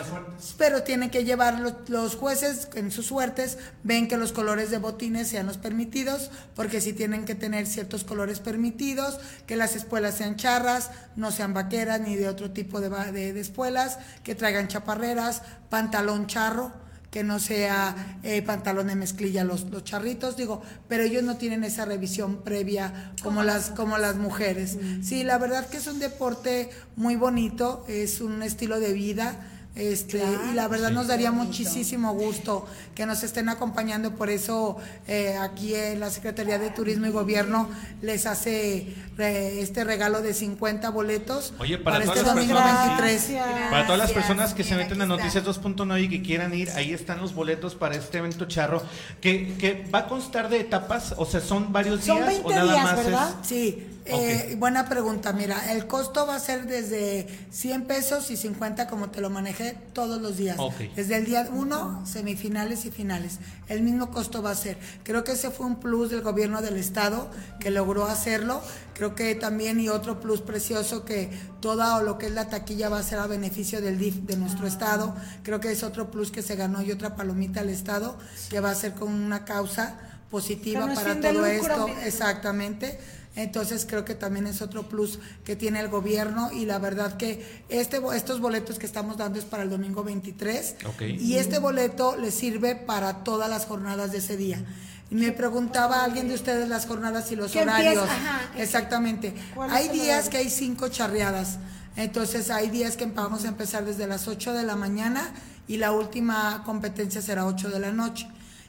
pero 0.57 0.83
tienen 0.83 1.11
que 1.11 1.25
llevar 1.25 1.61
los, 1.61 1.75
los 1.89 2.17
jueces 2.17 2.69
en 2.75 2.91
sus 2.91 3.07
suertes, 3.07 3.59
ven 3.83 4.09
que 4.09 4.17
los 4.17 4.33
colores 4.33 4.71
de 4.71 4.79
botines 4.79 5.29
sean 5.29 5.47
los 5.47 5.59
permitidos, 5.59 6.31
porque 6.55 6.81
sí 6.81 6.95
tienen 6.95 7.27
que 7.27 7.35
tener 7.35 7.67
ciertos 7.67 8.03
colores 8.03 8.41
permitidos, 8.41 9.21
que 9.47 9.57
las 9.57 9.77
espuelas 9.77 10.17
sean 10.17 10.37
charras, 10.37 10.91
no 11.17 11.31
sean 11.31 11.53
vaqueras 11.53 12.01
ni 12.01 12.17
de 12.17 12.29
otro 12.29 12.51
tipo 12.51 12.81
de, 12.81 12.89
de 13.13 13.39
espuelas, 13.39 13.99
que 14.25 14.35
traigan 14.35 14.69
chaparreras, 14.69 15.43
pantalón 15.69 16.27
charro 16.27 16.86
que 17.11 17.25
no 17.25 17.39
sea 17.39 18.19
eh, 18.23 18.43
pantalón 18.43 18.89
de 18.89 18.95
mezclilla 18.95 19.45
los, 19.45 19.71
los 19.71 19.85
charritos, 19.85 20.37
digo, 20.37 20.63
pero 20.89 21.03
ellos 21.03 21.23
no 21.23 21.37
tienen 21.37 21.65
esa 21.65 21.85
revisión 21.85 22.43
previa 22.43 23.13
como 23.23 23.43
las, 23.43 23.71
como 23.71 23.99
las 23.99 24.17
mujeres. 24.17 24.77
Sí, 25.03 25.25
la 25.25 25.39
verdad 25.39 25.69
que 25.69 25.79
es 25.79 25.87
un 25.87 25.99
deporte 25.99 26.71
muy 26.97 27.17
bonito, 27.17 27.85
es 27.89 28.21
un 28.21 28.43
estilo 28.43 28.81
de 28.81 28.93
vida. 28.93 29.53
Este, 29.77 30.25
y 30.51 30.55
la 30.55 30.69
verdad 30.69 30.91
nos 30.91 31.07
daría 31.07 31.31
muchísimo 31.33 32.15
gusto 32.15 32.67
que 32.95 33.05
nos 33.05 33.23
estén 33.23 33.51
acompañando, 33.51 34.15
por 34.15 34.31
eso 34.31 34.79
eh, 35.07 35.37
aquí 35.39 35.75
en 35.75 36.01
la 36.01 36.09
Secretaría 36.09 36.59
de 36.59 36.71
Turismo 36.71 37.05
y 37.07 37.11
Gobierno 37.11 37.69
les 38.01 38.25
hace 38.25 38.95
este 39.19 39.85
regalo 39.85 40.23
de 40.23 40.33
50 40.33 40.89
boletos 40.91 41.53
Oye, 41.59 41.77
para 41.77 41.99
este 41.99 42.09
todas 42.11 42.25
las 42.27 42.35
domingo 42.35 42.55
personas- 42.55 42.99
23. 43.29 43.43
Para 43.71 43.85
todas 43.85 43.99
las 43.99 44.13
personas 44.13 44.55
que 44.55 44.65
se 44.65 44.75
meten 44.77 45.03
a. 45.03 45.07
Noticias 45.07 45.45
2.9 45.45 46.03
y 46.05 46.09
que 46.09 46.23
quieran 46.23 46.55
ir, 46.55 46.71
ahí 46.71 46.93
están 46.93 47.21
los 47.21 47.35
boletos 47.35 47.75
para 47.75 47.97
este 47.97 48.19
evento 48.19 48.47
charro, 48.47 48.83
que, 49.21 49.57
que 49.59 49.87
va 49.95 50.01
a 50.01 50.07
constar 50.09 50.49
de 50.49 50.59
etapas, 50.61 51.15
o 51.19 51.27
sea, 51.27 51.41
son 51.41 51.73
varios 51.73 52.03
Son 52.03 52.17
días 52.17 52.29
20 52.29 52.47
o 52.47 52.51
nada 52.51 52.73
días, 52.73 52.85
más 52.85 52.97
¿verdad? 53.05 53.31
es... 53.43 53.47
Sí, 53.47 53.87
eh, 54.07 54.57
buena 54.59 54.89
pregunta. 54.89 55.33
Mira, 55.33 55.73
el 55.73 55.87
costo 55.87 56.27
va 56.27 56.37
a 56.37 56.41
ser 56.41 56.67
desde 56.67 57.27
100 57.51 57.85
pesos 57.85 58.31
y 58.31 58.37
50 58.37 58.87
como 58.87 59.11
te 59.11 59.21
lo 59.21 59.31
manejé 59.31 59.77
todos 59.93 60.21
los 60.21 60.37
días. 60.37 60.57
Desde 60.95 61.17
el 61.17 61.25
día 61.25 61.49
1, 61.53 62.07
semifinales 62.07 62.85
y 62.85 62.91
finales. 62.91 63.39
El 63.69 63.83
mismo 63.83 64.11
costo 64.11 64.43
va 64.43 64.51
a 64.53 64.55
ser. 64.55 64.79
Creo 65.03 65.25
que 65.25 65.33
ese 65.33 65.51
fue 65.51 65.67
un 65.67 65.81
plus 65.81 66.11
del 66.11 66.23
gobierno 66.23 66.63
del 66.63 66.77
estado 66.77 67.29
que 67.61 67.71
logró 67.71 68.07
hacerlo. 68.07 68.63
Creo 68.95 69.15
que 69.15 69.35
también 69.35 69.81
y 69.81 69.89
otro 69.89 70.21
plus 70.21 70.41
precioso 70.41 71.05
que 71.05 71.31
toda 71.61 71.97
o 71.97 72.03
lo 72.03 72.17
que 72.19 72.27
es 72.27 72.33
la 72.33 72.49
taquilla 72.49 72.89
va 72.89 72.99
a 72.99 73.03
ser 73.03 73.19
a 73.19 73.27
beneficio 73.27 73.81
del 73.81 73.99
DIF 73.99 74.17
de 74.23 74.37
nuestro 74.37 74.67
estado. 74.67 75.15
Creo 75.43 75.61
que 75.61 75.73
es 75.73 75.83
otro 75.83 76.11
plus 76.11 76.31
que 76.31 76.43
se 76.43 76.57
ganó 76.57 76.83
y 76.83 76.93
otra 76.93 77.17
palomita 77.17 77.61
al 77.61 77.69
estado 77.69 78.17
que 78.49 78.61
va 78.61 78.71
a 78.71 78.75
ser 78.75 78.95
con 78.95 79.13
una 79.13 79.45
causa 79.45 79.99
positiva 80.31 80.87
para 80.95 81.21
todo 81.21 81.33
lucro. 81.33 81.49
esto. 81.49 81.89
Exactamente. 82.05 82.99
Entonces 83.37 83.87
creo 83.89 84.05
que 84.05 84.15
también 84.15 84.47
es 84.47 84.63
otro 84.63 84.89
plus 84.89 85.19
que 85.45 85.55
tiene 85.57 85.79
el 85.81 85.89
gobierno 85.89 86.51
y 86.53 86.65
la 86.65 86.79
verdad 86.79 87.17
que 87.17 87.65
este 87.69 87.99
bo- 87.99 88.13
estos 88.15 88.41
boletos 88.41 88.79
que 88.79 88.87
estamos 88.87 89.17
dando 89.19 89.39
es 89.39 89.45
para 89.45 89.63
el 89.63 89.71
domingo 89.71 90.03
23 90.03 90.77
Ok. 90.87 91.03
y 91.03 91.37
este 91.37 91.59
boleto 91.59 92.17
le 92.17 92.31
sirve 92.31 92.75
para 92.75 93.23
todas 93.25 93.49
las 93.51 93.67
jornadas 93.67 94.11
de 94.13 94.19
ese 94.19 94.37
día. 94.37 94.65
Y 95.11 95.15
me 95.15 95.31
preguntaba 95.33 96.03
alguien 96.03 96.27
de 96.29 96.35
ustedes 96.35 96.69
las 96.69 96.87
jornadas 96.87 97.31
y 97.31 97.37
los 97.37 97.55
horarios. 97.55 98.03
Ajá. 98.03 98.41
Exactamente. 98.57 99.35
¿Cuál 99.55 99.71
es 99.71 99.77
Hay 99.77 99.89
días 99.91 100.07
horario? 100.27 100.31
que 100.31 100.37
hay 100.39 100.51
cinco 100.51 100.89
charreadas. 100.89 101.59
Entonces 101.95 102.51
hay 102.51 102.71
días 102.71 102.97
que 102.97 103.07
vamos 103.07 103.45
a 103.45 103.49
empezar 103.49 103.85
desde 103.85 104.07
las 104.07 104.29
8 104.29 104.53
de 104.53 104.65
la 104.65 104.77
mañana 104.77 105.31
y 105.69 105.77
la 105.77 105.93
última 105.93 106.63
competencia 106.65 107.23
será 107.23 107.47
8 107.47 107.71
de 107.71 107.79
la 107.81 107.93
noche. 107.93 108.27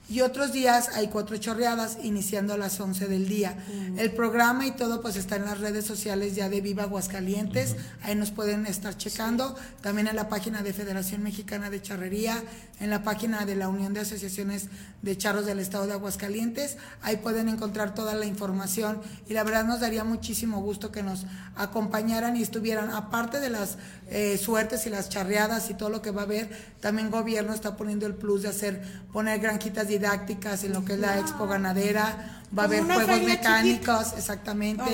Y 0.10 0.22
otros 0.22 0.54
días 0.54 0.90
hay 0.96 1.10
cuatro 1.10 1.36
chorreadas 1.36 1.98
iniciando 2.02 2.54
a 2.54 2.58
las 2.58 2.80
11 2.80 3.08
del 3.08 3.28
día. 3.28 3.58
El 3.98 4.12
programa 4.14 4.66
y 4.66 4.72
todo 4.72 5.02
pues 5.02 5.18
está 5.18 5.36
en 5.36 5.44
las 5.44 5.60
redes 5.60 5.84
sociales 5.86 6.34
ya 6.34 6.48
de 6.48 6.62
Viva 6.62 6.84
Aguascalientes. 6.84 7.76
Ahí 8.04 8.16
nos 8.16 8.32
pueden 8.32 8.66
estar 8.68 8.96
checando. 8.96 9.58
También 9.82 10.08
en 10.08 10.16
la 10.16 10.30
página 10.30 10.64
de 10.64 10.72
Federación 10.72 11.24
Mexicana 11.24 11.70
de 11.70 11.82
Charrería, 11.82 12.42
en 12.80 12.90
la 12.90 13.04
página 13.04 13.46
de 13.46 13.56
la 13.56 13.68
Unión 13.68 13.94
de 13.94 14.00
Asociaciones 14.00 14.68
de 15.02 15.18
Charros 15.18 15.46
del 15.46 15.60
Estado 15.60 15.88
de 15.88 15.94
Aguascalientes. 15.94 16.78
Ahí 17.02 17.18
pueden 17.18 17.50
encontrar 17.50 17.94
toda 17.94 18.16
la 18.16 18.26
información 18.26 19.02
y 19.28 19.34
la 19.34 19.44
verdad 19.44 19.66
nos 19.66 19.82
daría 19.82 20.06
muchísimo 20.06 20.62
gusto 20.62 20.90
que 20.90 21.04
nos 21.04 21.26
acompañaran 21.58 22.38
y 22.38 22.44
estuvieran, 22.44 22.92
aparte 22.92 23.42
de 23.42 23.50
las 23.50 23.78
eh, 24.10 24.38
suertes 24.38 24.86
y 24.86 24.90
las 24.90 25.10
charreadas 25.10 25.70
y 25.70 25.74
todo 25.74 25.90
lo 25.90 26.02
que 26.02 26.12
va 26.12 26.22
a 26.22 26.26
haber, 26.26 26.50
también 26.80 27.12
gobierno 27.12 27.54
está 27.54 27.76
poniendo 27.76 28.06
el 28.06 28.16
plus 28.16 28.44
de 28.44 28.50
hacer, 28.50 28.82
poner 29.12 29.40
granjitas 29.40 29.88
didácticas 29.98 30.64
en 30.64 30.74
lo 30.74 30.86
que 30.86 30.94
es 30.94 31.00
la 31.00 31.20
expo 31.20 31.48
ganadera, 31.48 32.42
va 32.58 32.64
a 32.64 32.66
haber 32.66 32.84
juegos 32.84 33.22
mecánicos, 33.24 34.14
exactamente. 34.18 34.92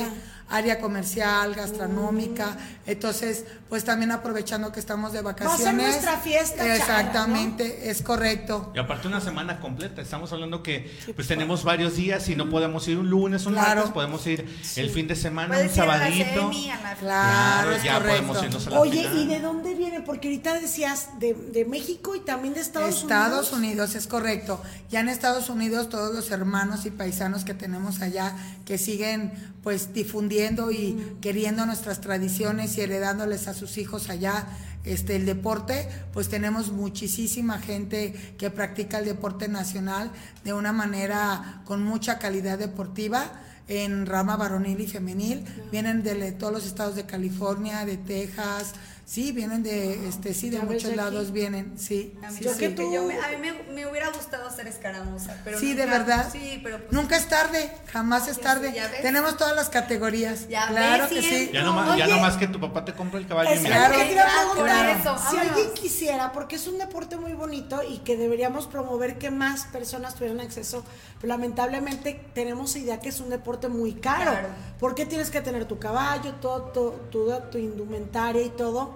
Área 0.54 0.80
comercial, 0.80 1.56
gastronómica, 1.56 2.56
entonces 2.86 3.44
pues 3.70 3.84
también 3.84 4.12
aprovechando 4.12 4.72
que 4.72 4.80
estamos 4.80 5.12
de 5.12 5.18
a 5.20 5.22
ser 5.22 5.26
vacaciones. 5.26 5.88
nuestra 5.88 6.18
fiesta 6.18 6.76
Exactamente, 6.76 7.90
es 7.90 8.02
correcto. 8.04 8.72
Y 8.76 8.80
aparte 8.80 9.08
una 9.08 9.20
semana 9.20 9.60
completa, 9.60 10.02
estamos 10.02 10.32
hablando 10.32 10.62
que 10.62 10.92
pues 11.16 11.28
tenemos 11.28 11.64
varios 11.64 11.96
días 11.96 12.30
y 12.30 12.36
no 12.36 12.50
podemos 12.50 12.88
ir 12.88 12.98
un 13.00 13.10
lunes, 13.10 13.46
un 13.48 13.54
Claro. 13.54 13.76
martes, 13.76 13.92
podemos 13.94 14.26
ir 14.28 14.46
el 14.76 14.90
fin 14.92 15.08
de 15.08 15.16
semana, 15.16 15.58
un 15.60 15.66
a 15.66 15.70
sabadito. 15.70 16.52
a 16.52 16.84
la- 16.84 16.96
Claro, 17.00 17.72
es 17.72 17.84
ya 17.84 17.94
correcto. 17.96 18.28
podemos 18.28 18.44
irnos 18.44 18.68
a 18.68 18.70
la 18.70 18.80
Oye, 18.80 19.02
final. 19.10 19.18
¿y 19.18 19.28
de 19.28 19.40
dónde 19.40 19.74
viene? 19.76 20.02
Porque 20.02 20.28
ahorita 20.28 20.54
decías 20.60 21.10
de, 21.20 21.34
de 21.34 21.66
México 21.66 22.16
y 22.16 22.20
también 22.20 22.54
de 22.54 22.62
Estados, 22.62 23.02
Estados 23.02 23.52
Unidos. 23.52 23.64
Unidos, 23.64 23.96
es 23.96 24.08
correcto. 24.08 24.62
Ya 24.92 25.00
en 25.00 25.10
Estados 25.10 25.50
Unidos 25.50 25.90
todos 25.90 26.14
los 26.14 26.30
hermanos 26.32 26.86
y 26.86 26.92
paisanos 26.92 27.44
que 27.44 27.54
tenemos 27.56 28.02
allá 28.02 28.36
que 28.66 28.78
siguen 28.78 29.34
pues 29.64 29.94
difundiendo 29.94 30.43
y 30.72 31.18
queriendo 31.22 31.66
nuestras 31.66 32.02
tradiciones 32.02 32.78
y 32.78 32.82
heredándoles 32.82 33.48
a 33.48 33.54
sus 33.54 33.78
hijos 33.78 34.10
allá 34.10 34.46
este 34.84 35.16
el 35.16 35.26
deporte, 35.26 35.88
pues 36.12 36.28
tenemos 36.28 36.72
muchísima 36.72 37.60
gente 37.60 38.14
que 38.38 38.50
practica 38.50 39.00
el 39.00 39.06
deporte 39.06 39.48
nacional 39.48 40.12
de 40.44 40.52
una 40.52 40.74
manera 40.74 41.62
con 41.66 41.82
mucha 41.82 42.20
calidad 42.20 42.58
deportiva 42.58 43.32
en 43.70 44.06
rama 44.06 44.36
varonil 44.36 44.82
y 44.82 44.88
femenil. 44.88 45.46
Vienen 45.72 46.04
de 46.04 46.34
todos 46.34 46.52
los 46.52 46.66
estados 46.66 46.96
de 46.96 47.06
California, 47.06 47.86
de 47.86 47.96
Texas, 47.96 48.74
Sí, 49.06 49.34
vienen 49.34 49.64
de, 49.64 50.08
este, 50.08 50.34
sí, 50.34 50.50
de 50.50 50.60
muchos 50.60 50.96
lados 50.96 51.32
vienen, 51.34 51.78
sí. 51.78 52.18
A 52.24 52.32
mí, 52.32 52.38
sí, 52.38 52.44
Yo 52.46 52.54
sí. 52.54 52.60
que 52.60 52.70
tú- 52.70 52.92
yo 52.94 53.04
me- 53.04 53.20
a 53.20 53.28
mí 53.30 53.36
me, 53.38 53.52
me 53.74 53.86
hubiera 53.86 54.10
gustado 54.10 54.50
ser 54.50 54.66
escaramuza, 54.68 55.36
pero 55.44 55.60
Sí, 55.60 55.74
de 55.74 55.86
nunca- 55.86 55.98
verdad. 56.00 56.30
Sí, 56.32 56.62
pero 56.64 56.78
pues, 56.80 56.92
Nunca 56.94 57.18
es 57.18 57.28
tarde, 57.28 57.70
jamás 57.92 58.30
es 58.30 58.40
tarde. 58.40 58.74
Tenemos 59.02 59.36
todas 59.36 59.56
las 59.58 59.70
categorías. 59.70 60.48
Ya 60.48 60.68
claro 60.68 61.04
ves, 61.10 61.14
que 61.14 61.22
sí. 61.22 61.50
Ya 61.54 61.64
no, 61.64 61.74
No, 61.74 61.98
ya 61.98 62.06
oye. 62.06 62.16
no 62.16 62.22
más 62.22 62.38
que 62.38 62.48
tu 62.48 62.62
papá 62.62 62.86
te 62.86 62.94
compra 62.94 63.20
el 63.20 63.28
caballo 63.28 63.50
y 63.52 63.54
Es. 63.56 63.60
Claro. 63.66 63.94
que 63.94 64.14
eso, 64.14 65.18
si 65.18 65.36
vámonos. 65.36 65.38
alguien 65.52 65.74
quisiera, 65.74 66.32
porque 66.32 66.56
es 66.56 66.68
un 66.68 66.78
deporte 66.78 67.18
muy 67.18 67.34
bonito 67.34 67.82
y 67.84 68.00
que 68.00 68.16
deberíamos 68.16 68.68
promover 68.68 69.18
que 69.18 69.32
más 69.32 69.66
personas 69.66 70.16
tuvieran 70.16 70.40
acceso, 70.40 70.84
pero 71.20 71.28
lamentablemente 71.34 72.22
tenemos 72.34 72.76
idea 72.78 73.00
que 73.02 73.10
es 73.10 73.20
un 73.20 73.30
deporte 73.30 73.68
muy 73.68 73.94
caro. 73.94 74.32
Claro. 74.32 74.48
Porque 74.80 75.06
tienes 75.06 75.30
que 75.30 75.42
tener 75.42 75.66
tu 75.66 75.78
caballo, 75.80 76.34
todo, 76.36 76.64
todo, 77.12 77.38
tu 77.44 77.58
indumentaria 77.58 78.42
y 78.42 78.50
todo. 78.50 78.93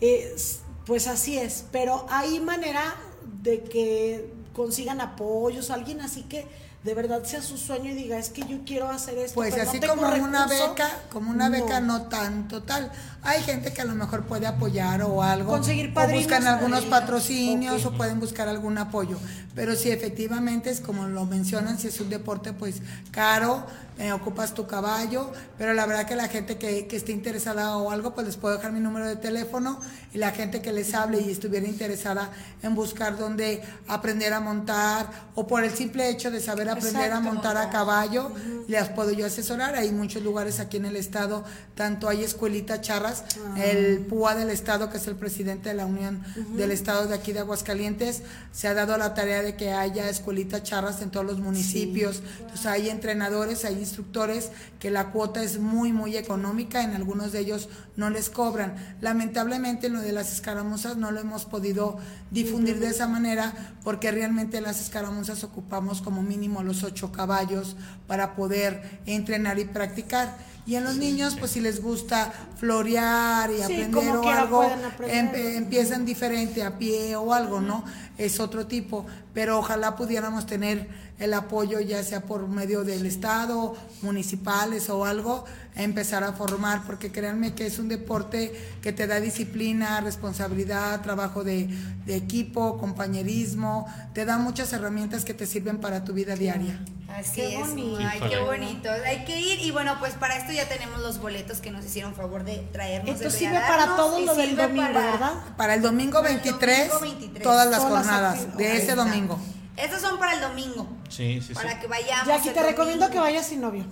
Es- 0.00 0.60
pues 0.86 1.06
así 1.06 1.38
es, 1.38 1.64
pero 1.70 2.06
hay 2.10 2.40
manera 2.40 2.94
de 3.42 3.62
que 3.62 4.32
consigan 4.54 5.00
apoyos, 5.00 5.70
alguien 5.70 6.00
así 6.00 6.22
que 6.22 6.46
de 6.82 6.94
verdad 6.94 7.22
sea 7.24 7.42
su 7.42 7.58
sueño 7.58 7.90
y 7.90 7.94
diga, 7.94 8.18
es 8.18 8.30
que 8.30 8.40
yo 8.46 8.60
quiero 8.64 8.88
hacer 8.88 9.18
esto. 9.18 9.34
Pues 9.34 9.52
pero 9.52 9.64
no 9.64 9.70
así 9.70 9.80
tengo 9.80 9.94
como 9.96 10.06
una 10.24 10.46
recurso". 10.46 10.70
beca, 10.70 10.90
como 11.12 11.30
una 11.30 11.48
beca 11.50 11.80
no 11.80 12.08
tan 12.08 12.48
total. 12.48 12.90
Hay 13.22 13.42
gente 13.42 13.72
que 13.72 13.82
a 13.82 13.84
lo 13.84 13.94
mejor 13.94 14.24
puede 14.24 14.46
apoyar 14.46 15.02
o 15.02 15.22
algo. 15.22 15.52
Conseguir 15.52 15.90
o 15.90 15.94
padrinos, 15.94 16.24
buscan 16.24 16.46
algunos 16.46 16.80
padrinos. 16.80 17.00
patrocinios 17.00 17.84
o 17.84 17.92
pueden 17.92 18.18
buscar 18.18 18.48
algún 18.48 18.78
apoyo. 18.78 19.18
Pero 19.54 19.76
si 19.76 19.90
efectivamente 19.90 20.70
es 20.70 20.80
como 20.80 21.06
lo 21.06 21.26
mencionan, 21.26 21.78
si 21.78 21.88
es 21.88 22.00
un 22.00 22.08
deporte 22.08 22.52
pues 22.52 22.76
caro, 23.10 23.66
eh, 23.98 24.12
ocupas 24.12 24.54
tu 24.54 24.66
caballo, 24.66 25.30
pero 25.58 25.74
la 25.74 25.84
verdad 25.84 26.06
que 26.06 26.16
la 26.16 26.28
gente 26.28 26.56
que, 26.56 26.86
que 26.86 26.96
esté 26.96 27.12
interesada 27.12 27.76
o 27.76 27.90
algo, 27.90 28.14
pues 28.14 28.26
les 28.26 28.36
puedo 28.36 28.56
dejar 28.56 28.72
mi 28.72 28.80
número 28.80 29.06
de 29.06 29.16
teléfono 29.16 29.78
y 30.14 30.18
la 30.18 30.30
gente 30.30 30.62
que 30.62 30.72
les 30.72 30.94
hable 30.94 31.20
y 31.20 31.30
estuviera 31.30 31.66
interesada 31.66 32.30
en 32.62 32.74
buscar 32.74 33.18
dónde 33.18 33.62
aprender 33.88 34.32
a 34.32 34.40
montar 34.40 35.10
o 35.34 35.46
por 35.46 35.64
el 35.64 35.72
simple 35.72 36.08
hecho 36.08 36.30
de 36.30 36.40
saber 36.40 36.70
aprender 36.70 37.12
a 37.12 37.20
montar 37.20 37.58
a 37.58 37.68
caballo, 37.68 38.32
les 38.68 38.88
puedo 38.88 39.10
yo 39.12 39.26
asesorar. 39.26 39.74
Hay 39.74 39.92
muchos 39.92 40.22
lugares 40.22 40.60
aquí 40.60 40.78
en 40.78 40.86
el 40.86 40.96
estado, 40.96 41.44
tanto 41.74 42.08
hay 42.08 42.24
escuelita 42.24 42.80
charras, 43.10 43.24
el 43.56 44.00
PUA 44.00 44.34
del 44.34 44.50
estado, 44.50 44.90
que 44.90 44.98
es 44.98 45.06
el 45.06 45.16
presidente 45.16 45.70
de 45.70 45.74
la 45.74 45.86
Unión 45.86 46.22
del 46.56 46.70
Estado 46.70 47.06
de 47.06 47.14
aquí 47.14 47.32
de 47.32 47.40
Aguascalientes, 47.40 48.22
se 48.52 48.68
ha 48.68 48.74
dado 48.74 48.96
la 48.96 49.14
tarea 49.14 49.42
de 49.42 49.56
que 49.56 49.72
haya 49.72 50.08
escuelita 50.08 50.62
charras 50.62 51.02
en 51.02 51.10
todos 51.10 51.26
los 51.26 51.38
municipios. 51.38 52.22
Entonces 52.40 52.66
hay 52.66 52.88
entrenadores, 52.88 53.64
hay 53.64 53.78
instructores 53.78 54.50
que 54.78 54.90
la 54.90 55.10
cuota 55.10 55.42
es 55.42 55.58
muy, 55.58 55.92
muy 55.92 56.16
económica, 56.16 56.82
en 56.82 56.94
algunos 56.94 57.32
de 57.32 57.40
ellos 57.40 57.68
no 57.96 58.10
les 58.10 58.30
cobran. 58.30 58.96
Lamentablemente 59.00 59.88
en 59.88 59.94
lo 59.94 60.00
de 60.00 60.12
las 60.12 60.32
escaramuzas 60.32 60.96
no 60.96 61.10
lo 61.10 61.20
hemos 61.20 61.44
podido 61.44 61.98
difundir 62.30 62.78
de 62.80 62.88
esa 62.88 63.06
manera 63.06 63.52
porque 63.84 64.10
realmente 64.10 64.58
en 64.58 64.64
las 64.64 64.80
escaramuzas 64.80 65.44
ocupamos 65.44 66.00
como 66.00 66.22
mínimo 66.22 66.62
los 66.62 66.82
ocho 66.82 67.12
caballos 67.12 67.76
para 68.06 68.34
poder 68.34 69.00
entrenar 69.06 69.58
y 69.58 69.64
practicar. 69.64 70.49
Y 70.66 70.76
en 70.76 70.84
los 70.84 70.96
niños, 70.96 71.36
pues 71.38 71.52
si 71.52 71.60
les 71.60 71.82
gusta 71.82 72.32
florear 72.58 73.50
y 73.50 73.56
Sí, 73.56 73.62
aprender 73.62 74.16
o 74.16 74.28
algo, 74.28 74.62
aprender. 74.62 75.24
empe- 75.32 75.56
empiezan 75.56 76.04
diferente 76.04 76.62
a 76.62 76.78
pie 76.78 77.16
o 77.16 77.32
algo, 77.34 77.60
¿no? 77.60 77.84
Es 78.18 78.38
otro 78.40 78.66
tipo, 78.66 79.06
pero 79.34 79.58
ojalá 79.58 79.96
pudiéramos 79.96 80.46
tener 80.46 80.88
el 81.18 81.34
apoyo 81.34 81.80
ya 81.80 82.02
sea 82.02 82.22
por 82.22 82.46
medio 82.48 82.84
del 82.84 83.04
Estado, 83.06 83.74
municipales 84.02 84.88
o 84.90 85.04
algo, 85.04 85.44
a 85.76 85.82
empezar 85.82 86.24
a 86.24 86.32
formar, 86.32 86.82
porque 86.84 87.12
créanme 87.12 87.54
que 87.54 87.66
es 87.66 87.78
un 87.78 87.88
deporte 87.88 88.52
que 88.82 88.92
te 88.92 89.06
da 89.06 89.20
disciplina, 89.20 90.00
responsabilidad, 90.00 91.00
trabajo 91.02 91.44
de, 91.44 91.68
de 92.06 92.16
equipo, 92.16 92.76
compañerismo, 92.78 93.86
te 94.12 94.24
da 94.24 94.38
muchas 94.38 94.72
herramientas 94.72 95.24
que 95.24 95.34
te 95.34 95.46
sirven 95.46 95.78
para 95.78 96.04
tu 96.04 96.12
vida 96.12 96.34
diaria. 96.34 96.80
Así 97.08 97.32
Qué 97.36 97.54
es, 97.60 97.68
bonito. 97.68 97.98
ay, 98.00 98.20
qué 98.28 98.38
bonito. 98.40 98.88
Hay 99.04 99.24
que 99.24 99.40
ir 99.40 99.60
y 99.60 99.70
bueno, 99.72 99.96
pues 99.98 100.14
para 100.14 100.36
esto 100.36 100.52
ya 100.52 100.68
tenemos 100.68 101.00
los 101.00 101.18
boletos 101.20 101.60
que 101.60 101.70
nos 101.70 101.84
hicieron 101.84 102.14
favor 102.14 102.44
de 102.44 102.58
traernos. 102.72 103.10
Esto 103.16 103.24
de 103.24 103.30
sirve 103.38 103.58
para 103.58 103.96
todo 103.96 104.18
y 104.20 104.26
lo 104.26 104.34
del 104.34 104.56
domingo, 104.56 104.86
para- 104.92 105.10
¿verdad? 105.12 105.32
Para 105.56 105.74
el 105.74 105.82
domingo 105.82 106.18
Para 106.20 106.30
el 106.34 106.40
23, 106.40 106.88
domingo 106.88 107.00
23. 107.00 107.42
todas 107.42 107.68
las 107.68 107.80
Todas 107.80 107.92
jornadas 108.06 108.56
de 108.56 108.76
ese 108.76 108.94
domingo. 108.94 109.38
Estos 109.76 110.00
son 110.02 110.18
para 110.18 110.34
el 110.34 110.40
domingo. 110.40 110.86
Sí, 111.08 111.40
sí, 111.40 111.48
sí. 111.48 111.54
Para 111.54 111.80
que 111.80 111.86
vayamos. 111.86 112.26
Jackie, 112.28 112.48
el 112.50 112.54
te 112.54 112.62
recomiendo 112.62 113.10
que 113.10 113.18
vayas 113.18 113.46
sin 113.46 113.60
novio. 113.60 113.84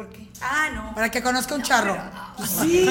¿Por 0.00 0.08
qué? 0.08 0.26
Ah, 0.40 0.70
no. 0.72 0.94
Para 0.94 1.10
que 1.10 1.22
conozca 1.22 1.54
un 1.54 1.62
charro. 1.62 1.94
Sí. 2.38 2.88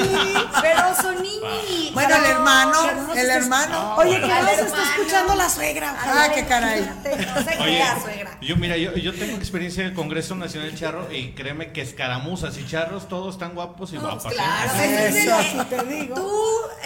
Pero 0.62 0.94
son 0.94 1.20
niños. 1.20 1.40
Bueno, 1.92 2.14
el 2.14 2.24
hermano, 2.24 3.12
el 3.16 3.30
hermano. 3.30 3.96
Oye, 3.96 4.20
que 4.20 4.28
no 4.28 4.46
se 4.46 4.60
está 4.62 4.82
escuchando 4.94 5.34
la 5.34 5.48
suegra. 5.50 5.96
Ah, 6.00 6.28
qué 6.32 6.46
caray. 6.46 6.82
No 6.82 7.02
se 7.02 7.48
Oye, 7.48 7.56
crea, 7.58 8.00
suegra. 8.00 8.38
yo 8.40 8.56
mira, 8.56 8.76
yo, 8.76 8.94
yo 8.94 9.12
tengo 9.12 9.36
experiencia 9.36 9.82
en 9.82 9.88
el 9.88 9.94
Congreso 9.94 10.36
Nacional 10.36 10.72
Charro 10.76 11.12
y 11.12 11.32
créeme 11.32 11.72
que 11.72 11.80
escaramuzas 11.82 12.56
y 12.58 12.66
charros 12.66 13.08
todos 13.08 13.34
están 13.34 13.54
guapos 13.54 13.92
y 13.92 13.96
No, 13.96 14.02
guapas. 14.02 14.26
¿eh? 14.32 14.36
claro, 14.36 14.70
Eso, 14.72 14.82
ese 14.82 15.08
es 15.08 15.26
el- 15.26 15.60
sí 15.60 15.66
te 15.68 15.84
digo. 15.84 16.14
Tú 16.14 16.32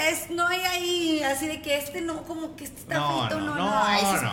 es, 0.09 0.31
no 0.31 0.47
hay 0.49 0.61
ahí 0.61 1.23
así 1.23 1.47
de 1.49 1.61
que 1.61 1.77
este 1.77 2.01
no, 2.01 2.23
como 2.23 2.57
que 2.57 2.65
este 2.65 2.81
está 2.81 2.95
No, 2.95 3.21
frito, 3.27 3.41
no, 3.41 3.47
no, 3.47 3.55
no, 3.57 3.85
no, 3.85 3.93
eso 3.99 4.23
no. 4.23 4.24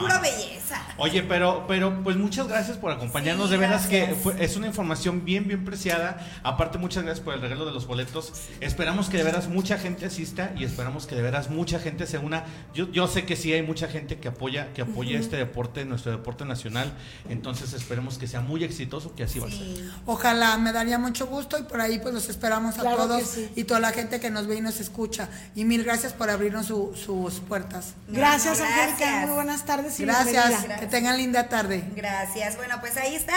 Oye, 1.02 1.24
pero, 1.24 1.66
pero, 1.68 2.04
pues 2.04 2.16
muchas 2.16 2.48
gracias 2.48 2.78
por 2.78 2.92
acompañarnos. 2.92 3.48
Sí, 3.48 3.52
de 3.54 3.58
veras 3.58 3.88
que 3.88 4.16
fue- 4.22 4.36
es 4.44 4.56
una 4.56 4.68
información 4.68 5.26
bien, 5.26 5.48
bien 5.48 5.66
preciada. 5.66 6.26
Aparte, 6.44 6.78
muchas 6.78 7.04
gracias 7.04 7.24
por 7.24 7.34
el 7.34 7.42
regalo 7.42 7.66
de 7.66 7.72
los 7.72 7.88
boletos. 7.88 8.32
Esperamos 8.60 9.10
que 9.10 9.18
de 9.18 9.24
veras 9.24 9.48
mucha 9.48 9.78
gente 9.80 10.06
asista 10.06 10.52
y 10.56 10.64
esperamos 10.64 11.08
que 11.08 11.16
de 11.16 11.24
veras 11.24 11.50
mucha 11.50 11.80
gente 11.80 12.06
se 12.06 12.20
una. 12.20 12.44
Yo, 12.76 12.92
yo 12.92 13.08
sé 13.08 13.26
que 13.26 13.36
sí 13.36 13.52
hay 13.52 13.64
mucha 13.64 13.88
gente 13.88 14.20
que 14.20 14.28
apoya, 14.28 14.74
que 14.74 14.84
apoya 14.84 15.18
este 15.20 15.38
deporte, 15.38 15.86
nuestro 15.86 16.12
deporte 16.12 16.46
nacional. 16.46 16.94
Entonces 17.30 17.74
esperemos 17.74 18.18
que 18.20 18.28
sea 18.28 18.42
muy 18.42 18.64
exitoso, 18.64 19.16
que 19.16 19.24
así 19.24 19.40
va 19.40 19.48
a 19.48 19.50
ser. 19.52 19.68
Ojalá, 20.06 20.58
me 20.60 20.72
daría 20.72 21.00
mucho 21.00 21.26
gusto 21.26 21.58
y 21.58 21.64
por 21.64 21.82
ahí 21.82 21.98
pues 21.98 22.14
los 22.14 22.30
esperamos 22.30 22.78
a 22.78 22.82
Claro 22.82 22.98
todos 22.98 23.24
sí. 23.24 23.50
y 23.56 23.64
toda 23.64 23.80
la 23.80 23.92
gente 23.92 24.20
que 24.20 24.30
nos 24.30 24.46
ve 24.46 24.58
y 24.58 24.62
nos 24.62 24.80
escucha. 24.80 25.30
Y 25.56 25.66
mil 25.66 25.84
gracias 25.84 26.14
por 26.14 26.30
abrirnos 26.30 26.68
su- 26.68 26.94
sus 26.96 27.40
puertas. 27.40 27.96
Gracias, 28.08 28.60
Gracias. 28.60 28.92
Angélica. 28.92 29.26
Muy 29.26 29.36
buenas 29.36 29.66
tardes 29.66 30.00
y 30.00 30.04
Gracias, 30.04 30.52
tengan 30.92 31.18
linda 31.18 31.50
tarde. 31.50 31.84
Gracias. 31.96 32.56
Bueno, 32.58 32.80
pues 32.80 32.98
ahí 32.98 33.16
está 33.16 33.34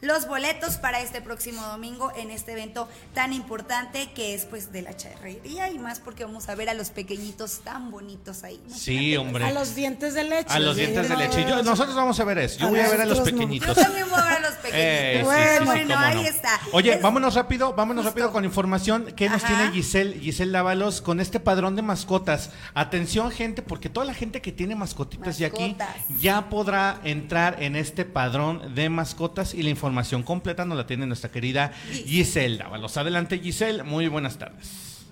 los 0.00 0.26
boletos 0.28 0.76
para 0.76 1.00
este 1.00 1.20
próximo 1.20 1.62
domingo 1.62 2.12
en 2.16 2.30
este 2.30 2.52
evento 2.52 2.88
tan 3.14 3.32
importante 3.32 4.10
que 4.14 4.34
es 4.34 4.44
pues 4.44 4.72
de 4.72 4.82
la 4.82 4.96
charrería 4.96 5.70
y 5.70 5.78
más 5.78 6.00
porque 6.00 6.24
vamos 6.24 6.48
a 6.48 6.54
ver 6.54 6.68
a 6.68 6.74
los 6.74 6.90
pequeñitos 6.90 7.60
tan 7.60 7.90
bonitos 7.90 8.44
ahí. 8.44 8.60
Sí, 8.74 9.16
hombre. 9.16 9.44
A 9.44 9.52
los 9.52 9.74
dientes 9.74 10.14
de 10.14 10.24
leche. 10.24 10.52
A 10.52 10.58
los 10.58 10.76
dientes 10.76 11.08
de 11.08 11.16
leche. 11.16 11.44
Yo- 11.48 11.62
nosotros 11.62 11.94
vamos 11.96 12.18
a 12.20 12.24
ver 12.24 12.38
eso. 12.38 12.58
Yo 12.60 12.66
A 12.66 12.70
voy 12.70 12.80
a 12.80 12.88
ver 12.88 13.00
a 13.00 13.06
los 13.06 13.18
no. 13.18 13.24
Yo 13.24 13.32
pequeñitos. 13.32 13.74
también 13.76 14.08
voy 14.10 14.18
a 14.20 14.24
ver 14.24 14.32
a 14.34 14.40
los 14.40 14.54
pequeñitos. 14.56 14.74
Eh, 14.74 15.12
sí, 15.14 15.18
sí, 15.20 15.24
bueno, 15.24 15.58
sí, 15.60 15.64
bueno, 15.64 15.94
cómo 15.94 16.06
ahí 16.06 16.14
no. 16.16 16.20
está. 16.22 16.60
Oye, 16.72 16.94
Es- 16.94 17.02
vámonos 17.02 17.34
rápido, 17.34 17.72
vámonos 17.74 18.04
Justo. 18.04 18.10
rápido 18.14 18.32
con 18.32 18.44
información 18.44 19.06
que 19.16 19.28
nos 19.28 19.42
Ajá. 19.44 19.56
tiene 19.56 19.72
Giselle, 19.72 20.18
Giselle 20.20 20.52
Dávalos 20.52 21.00
con 21.00 21.20
este 21.20 21.40
padrón 21.40 21.74
de 21.76 21.82
mascotas. 21.82 22.50
Atención, 22.74 23.30
gente, 23.30 23.62
porque 23.62 23.88
toda 23.88 24.04
la 24.06 24.14
gente 24.14 24.42
que 24.42 24.52
tiene 24.52 24.74
mascotitas 24.74 25.38
ya 25.38 25.46
aquí 25.48 25.74
Mascotas. 25.78 25.96
ya 26.20 26.48
podrá 26.50 27.00
entrar 27.04 27.62
en 27.62 27.76
este 27.76 28.04
padrón 28.04 28.74
de 28.74 28.88
mascotas 28.90 29.54
y 29.54 29.62
la 29.62 29.70
información 29.70 29.85
completa 30.24 30.64
nos 30.64 30.76
la 30.76 30.86
tiene 30.86 31.06
nuestra 31.06 31.30
querida 31.30 31.72
Giselle 31.90 32.58
Dávalos. 32.58 32.96
Adelante, 32.96 33.38
Giselle, 33.38 33.82
muy 33.82 34.08
buenas 34.08 34.38
tardes. 34.38 35.06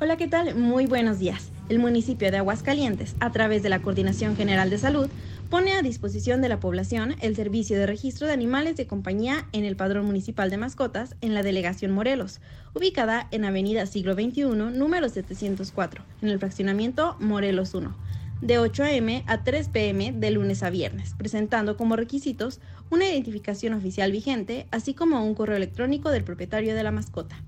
Hola, 0.00 0.16
¿qué 0.16 0.28
tal? 0.28 0.54
Muy 0.54 0.86
buenos 0.86 1.18
días. 1.18 1.50
El 1.68 1.78
municipio 1.78 2.30
de 2.30 2.38
Aguascalientes, 2.38 3.14
a 3.20 3.30
través 3.30 3.62
de 3.62 3.68
la 3.68 3.82
Coordinación 3.82 4.34
General 4.34 4.70
de 4.70 4.78
Salud, 4.78 5.08
pone 5.50 5.72
a 5.72 5.82
disposición 5.82 6.40
de 6.40 6.48
la 6.48 6.60
población 6.60 7.16
el 7.20 7.36
servicio 7.36 7.76
de 7.76 7.86
registro 7.86 8.26
de 8.26 8.32
animales 8.32 8.76
de 8.76 8.86
compañía 8.86 9.46
en 9.52 9.64
el 9.64 9.76
Padrón 9.76 10.06
Municipal 10.06 10.48
de 10.48 10.56
Mascotas 10.56 11.16
en 11.20 11.34
la 11.34 11.42
Delegación 11.42 11.90
Morelos, 11.90 12.40
ubicada 12.72 13.28
en 13.30 13.44
Avenida 13.44 13.84
Siglo 13.86 14.14
XXI, 14.14 14.44
número 14.44 15.08
704, 15.08 16.04
en 16.22 16.28
el 16.28 16.38
fraccionamiento 16.38 17.16
Morelos 17.18 17.74
1, 17.74 17.94
de 18.40 18.58
8 18.58 18.84
a.m. 18.84 19.22
a 19.26 19.44
3 19.44 19.68
p.m. 19.68 20.12
de 20.12 20.30
lunes 20.30 20.62
a 20.62 20.70
viernes, 20.70 21.14
presentando 21.16 21.76
como 21.76 21.96
requisitos 21.96 22.60
una 22.90 23.06
identificación 23.06 23.74
oficial 23.74 24.12
vigente, 24.12 24.66
así 24.70 24.94
como 24.94 25.24
un 25.24 25.34
correo 25.34 25.56
electrónico 25.56 26.10
del 26.10 26.24
propietario 26.24 26.74
de 26.74 26.82
la 26.82 26.90
mascota. 26.90 27.42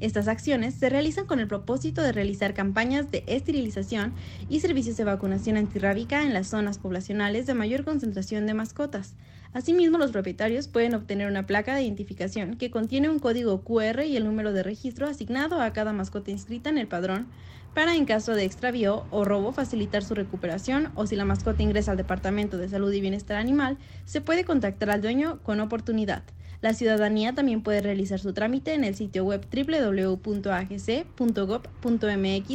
Estas 0.00 0.28
acciones 0.28 0.74
se 0.74 0.90
realizan 0.90 1.24
con 1.24 1.40
el 1.40 1.46
propósito 1.46 2.02
de 2.02 2.12
realizar 2.12 2.52
campañas 2.52 3.10
de 3.10 3.24
esterilización 3.26 4.12
y 4.50 4.60
servicios 4.60 4.96
de 4.96 5.04
vacunación 5.04 5.56
antirrábica 5.56 6.22
en 6.22 6.34
las 6.34 6.48
zonas 6.48 6.78
poblacionales 6.78 7.46
de 7.46 7.54
mayor 7.54 7.84
concentración 7.84 8.46
de 8.46 8.54
mascotas. 8.54 9.14
Asimismo, 9.54 9.98
los 9.98 10.10
propietarios 10.10 10.66
pueden 10.66 10.94
obtener 10.94 11.28
una 11.28 11.46
placa 11.46 11.76
de 11.76 11.84
identificación 11.84 12.56
que 12.56 12.72
contiene 12.72 13.08
un 13.08 13.20
código 13.20 13.62
QR 13.62 14.02
y 14.04 14.16
el 14.16 14.24
número 14.24 14.52
de 14.52 14.64
registro 14.64 15.06
asignado 15.06 15.60
a 15.60 15.72
cada 15.72 15.92
mascota 15.92 16.32
inscrita 16.32 16.70
en 16.70 16.78
el 16.78 16.88
padrón 16.88 17.28
para 17.74 17.94
en 17.94 18.04
caso 18.04 18.34
de 18.34 18.44
extravío 18.44 19.04
o 19.10 19.24
robo 19.24 19.52
facilitar 19.52 20.04
su 20.04 20.14
recuperación 20.14 20.92
o 20.94 21.06
si 21.06 21.16
la 21.16 21.24
mascota 21.24 21.62
ingresa 21.62 21.90
al 21.90 21.96
Departamento 21.96 22.56
de 22.56 22.68
Salud 22.68 22.92
y 22.92 23.00
Bienestar 23.00 23.36
Animal, 23.36 23.78
se 24.04 24.20
puede 24.20 24.44
contactar 24.44 24.90
al 24.90 25.02
dueño 25.02 25.40
con 25.42 25.60
oportunidad. 25.60 26.22
La 26.60 26.72
ciudadanía 26.72 27.34
también 27.34 27.62
puede 27.62 27.82
realizar 27.82 28.20
su 28.20 28.32
trámite 28.32 28.72
en 28.74 28.84
el 28.84 28.94
sitio 28.94 29.24
web 29.24 29.46
www.agc.gov.mx 29.52 30.22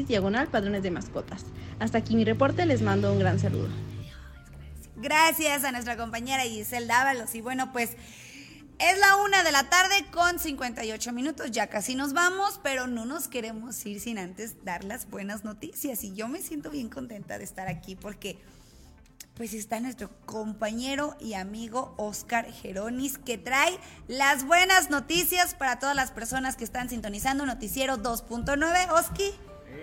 diagonal 0.08 0.48
padrones 0.48 0.82
de 0.82 0.92
mascotas. 0.92 1.46
Hasta 1.80 2.00
aquí 2.00 2.16
mi 2.16 2.26
reporte, 2.26 2.66
les 2.66 2.82
mando 2.82 3.12
un 3.12 3.20
gran 3.20 3.38
saludo. 3.40 3.68
Gracias 4.96 5.64
a 5.64 5.72
nuestra 5.72 5.96
compañera 5.96 6.44
Giselle 6.44 6.88
Dávalos. 6.88 7.36
Y 7.36 7.42
bueno, 7.42 7.72
pues 7.72 7.96
es 8.80 8.98
la 9.00 9.18
una 9.18 9.44
de 9.44 9.52
la 9.52 9.70
tarde 9.70 10.06
con 10.12 10.40
58 10.40 11.12
minutos. 11.12 11.52
Ya 11.52 11.68
casi 11.68 11.96
nos 11.96 12.14
vamos, 12.14 12.60
pero 12.64 12.88
no 12.88 13.06
nos 13.06 13.28
queremos 13.28 13.86
ir 13.86 14.00
sin 14.00 14.18
antes 14.18 14.64
dar 14.64 14.84
las 14.84 15.10
buenas 15.10 15.44
noticias. 15.44 16.04
Y 16.04 16.14
yo 16.14 16.28
me 16.28 16.42
siento 16.42 16.70
bien 16.70 16.90
contenta 16.90 17.38
de 17.38 17.44
estar 17.44 17.68
aquí 17.68 17.96
porque 17.96 18.40
pues 19.36 19.54
está 19.54 19.80
nuestro 19.80 20.10
compañero 20.26 21.16
y 21.20 21.34
amigo 21.34 21.94
Oscar 21.98 22.52
Geronis 22.52 23.18
que 23.18 23.38
trae 23.38 23.78
las 24.10 24.44
buenas 24.46 24.90
noticias 24.90 25.56
para 25.56 25.80
todas 25.80 25.96
las 25.96 26.12
personas 26.12 26.58
que 26.58 26.66
están 26.66 26.90
sintonizando 26.90 27.46
Noticiero 27.46 27.98
2.9. 27.98 28.92
Oski. 28.92 29.32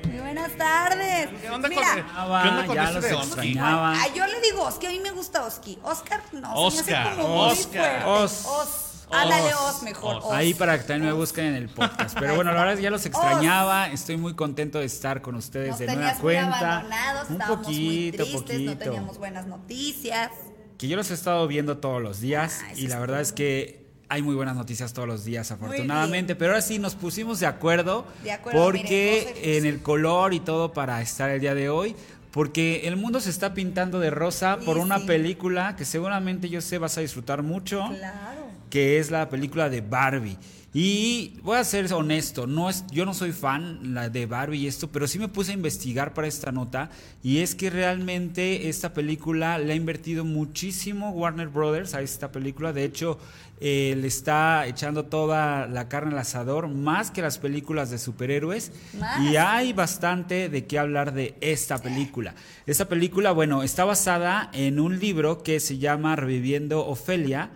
Muy 0.08 0.18
buenas 0.18 0.54
tardes. 0.58 1.28
¿Qué 1.40 1.48
onda 1.50 1.68
Mira, 1.68 1.80
con, 1.82 1.94
¿qué 2.42 2.48
onda 2.48 2.66
con 2.66 2.74
ya 2.74 2.90
los 2.90 3.02
de 3.02 3.14
Oski? 3.14 3.26
extrañaba. 3.28 3.92
Ah, 3.96 4.06
yo 4.14 4.26
le 4.26 4.40
digo 4.42 4.62
Oski, 4.62 4.86
a 4.86 4.90
mí 4.90 5.00
me 5.00 5.10
gusta 5.12 5.44
Oski. 5.44 5.78
Oscar, 5.82 6.20
no, 6.32 6.70
se 6.70 6.76
me 6.76 6.80
hace 6.80 6.94
Oscar, 6.94 7.16
como 7.16 7.28
muy 7.28 7.52
Oscar. 7.52 8.02
fuerte. 8.02 8.24
Os. 8.24 8.44
Os. 8.46 8.85
Ándale. 9.10 9.54
Os 9.54 9.82
mejor. 9.82 10.22
Ahí 10.32 10.54
para 10.54 10.76
que 10.78 10.84
también 10.84 11.06
me 11.06 11.12
busquen 11.12 11.46
en 11.46 11.54
el 11.54 11.68
podcast. 11.68 12.18
Pero 12.18 12.34
bueno, 12.34 12.50
la 12.52 12.58
verdad 12.58 12.72
es 12.74 12.78
que 12.78 12.84
ya 12.84 12.90
los 12.90 13.06
extrañaba. 13.06 13.88
Estoy 13.90 14.16
muy 14.16 14.34
contento 14.34 14.78
de 14.80 14.86
estar 14.86 15.22
con 15.22 15.34
ustedes 15.36 15.70
Nos 15.70 15.78
de 15.78 15.86
nueva 15.86 16.12
muy 16.12 16.20
cuenta. 16.20 16.56
abandonados, 16.78 17.28
Un 17.30 17.32
estábamos 17.34 17.66
muy 17.66 17.66
poquito, 18.12 18.16
tristes, 18.24 18.42
poquito. 18.42 18.70
no 18.72 18.78
teníamos 18.78 19.18
buenas 19.18 19.46
noticias. 19.46 20.30
Que 20.78 20.88
yo 20.88 20.96
los 20.96 21.10
he 21.10 21.14
estado 21.14 21.46
viendo 21.46 21.78
todos 21.78 22.02
los 22.02 22.20
días 22.20 22.60
Ah, 22.66 22.72
y 22.76 22.88
la 22.88 22.98
verdad 22.98 23.20
es 23.20 23.32
que 23.32 23.86
hay 24.08 24.22
muy 24.22 24.34
buenas 24.34 24.54
noticias 24.56 24.92
todos 24.92 25.08
los 25.08 25.24
días, 25.24 25.50
afortunadamente. 25.50 26.36
Pero 26.36 26.52
ahora 26.52 26.62
sí 26.62 26.78
nos 26.78 26.94
pusimos 26.94 27.40
de 27.40 27.46
acuerdo, 27.46 28.06
De 28.22 28.32
acuerdo, 28.32 28.62
porque 28.64 29.32
miren, 29.36 29.56
en 29.58 29.66
el 29.66 29.82
color 29.82 30.34
y 30.34 30.40
todo 30.40 30.72
para 30.72 31.00
estar 31.00 31.30
el 31.30 31.40
día 31.40 31.54
de 31.54 31.68
hoy. 31.68 31.96
Porque 32.30 32.82
el 32.86 32.96
mundo 32.96 33.18
se 33.20 33.30
está 33.30 33.54
pintando 33.54 33.98
de 33.98 34.10
rosa 34.10 34.58
por 34.66 34.76
una 34.76 34.98
sí. 34.98 35.06
película 35.06 35.74
que 35.74 35.86
seguramente 35.86 36.50
yo 36.50 36.60
sé 36.60 36.76
vas 36.76 36.98
a 36.98 37.00
disfrutar 37.00 37.42
mucho. 37.42 37.82
Claro. 37.96 38.45
Que 38.76 38.98
es 38.98 39.10
la 39.10 39.30
película 39.30 39.70
de 39.70 39.80
Barbie. 39.80 40.36
Y 40.74 41.40
voy 41.42 41.56
a 41.56 41.64
ser 41.64 41.90
honesto, 41.94 42.46
no 42.46 42.68
es, 42.68 42.84
yo 42.88 43.06
no 43.06 43.14
soy 43.14 43.32
fan 43.32 44.12
de 44.12 44.26
Barbie 44.26 44.58
y 44.58 44.66
esto, 44.66 44.92
pero 44.92 45.08
sí 45.08 45.18
me 45.18 45.28
puse 45.28 45.52
a 45.52 45.54
investigar 45.54 46.12
para 46.12 46.28
esta 46.28 46.52
nota 46.52 46.90
y 47.22 47.38
es 47.38 47.54
que 47.54 47.70
realmente 47.70 48.68
esta 48.68 48.92
película 48.92 49.56
le 49.56 49.72
ha 49.72 49.76
invertido 49.76 50.26
muchísimo 50.26 51.12
Warner 51.12 51.48
Brothers 51.48 51.94
a 51.94 52.02
esta 52.02 52.30
película. 52.30 52.74
De 52.74 52.84
hecho, 52.84 53.18
eh, 53.60 53.94
le 53.98 54.06
está 54.06 54.66
echando 54.66 55.06
toda 55.06 55.66
la 55.66 55.88
carne 55.88 56.12
al 56.12 56.18
asador, 56.18 56.68
más 56.68 57.10
que 57.10 57.22
las 57.22 57.38
películas 57.38 57.90
de 57.90 57.98
superhéroes. 57.98 58.72
Más. 58.98 59.20
Y 59.22 59.36
hay 59.36 59.72
bastante 59.72 60.48
de 60.48 60.66
qué 60.66 60.78
hablar 60.78 61.14
de 61.14 61.36
esta 61.40 61.78
película. 61.78 62.34
Esta 62.66 62.88
película, 62.88 63.32
bueno, 63.32 63.62
está 63.62 63.84
basada 63.84 64.50
en 64.52 64.80
un 64.80 64.98
libro 64.98 65.42
que 65.42 65.60
se 65.60 65.78
llama 65.78 66.16
Reviviendo 66.16 66.86
Ofelia. 66.86 67.50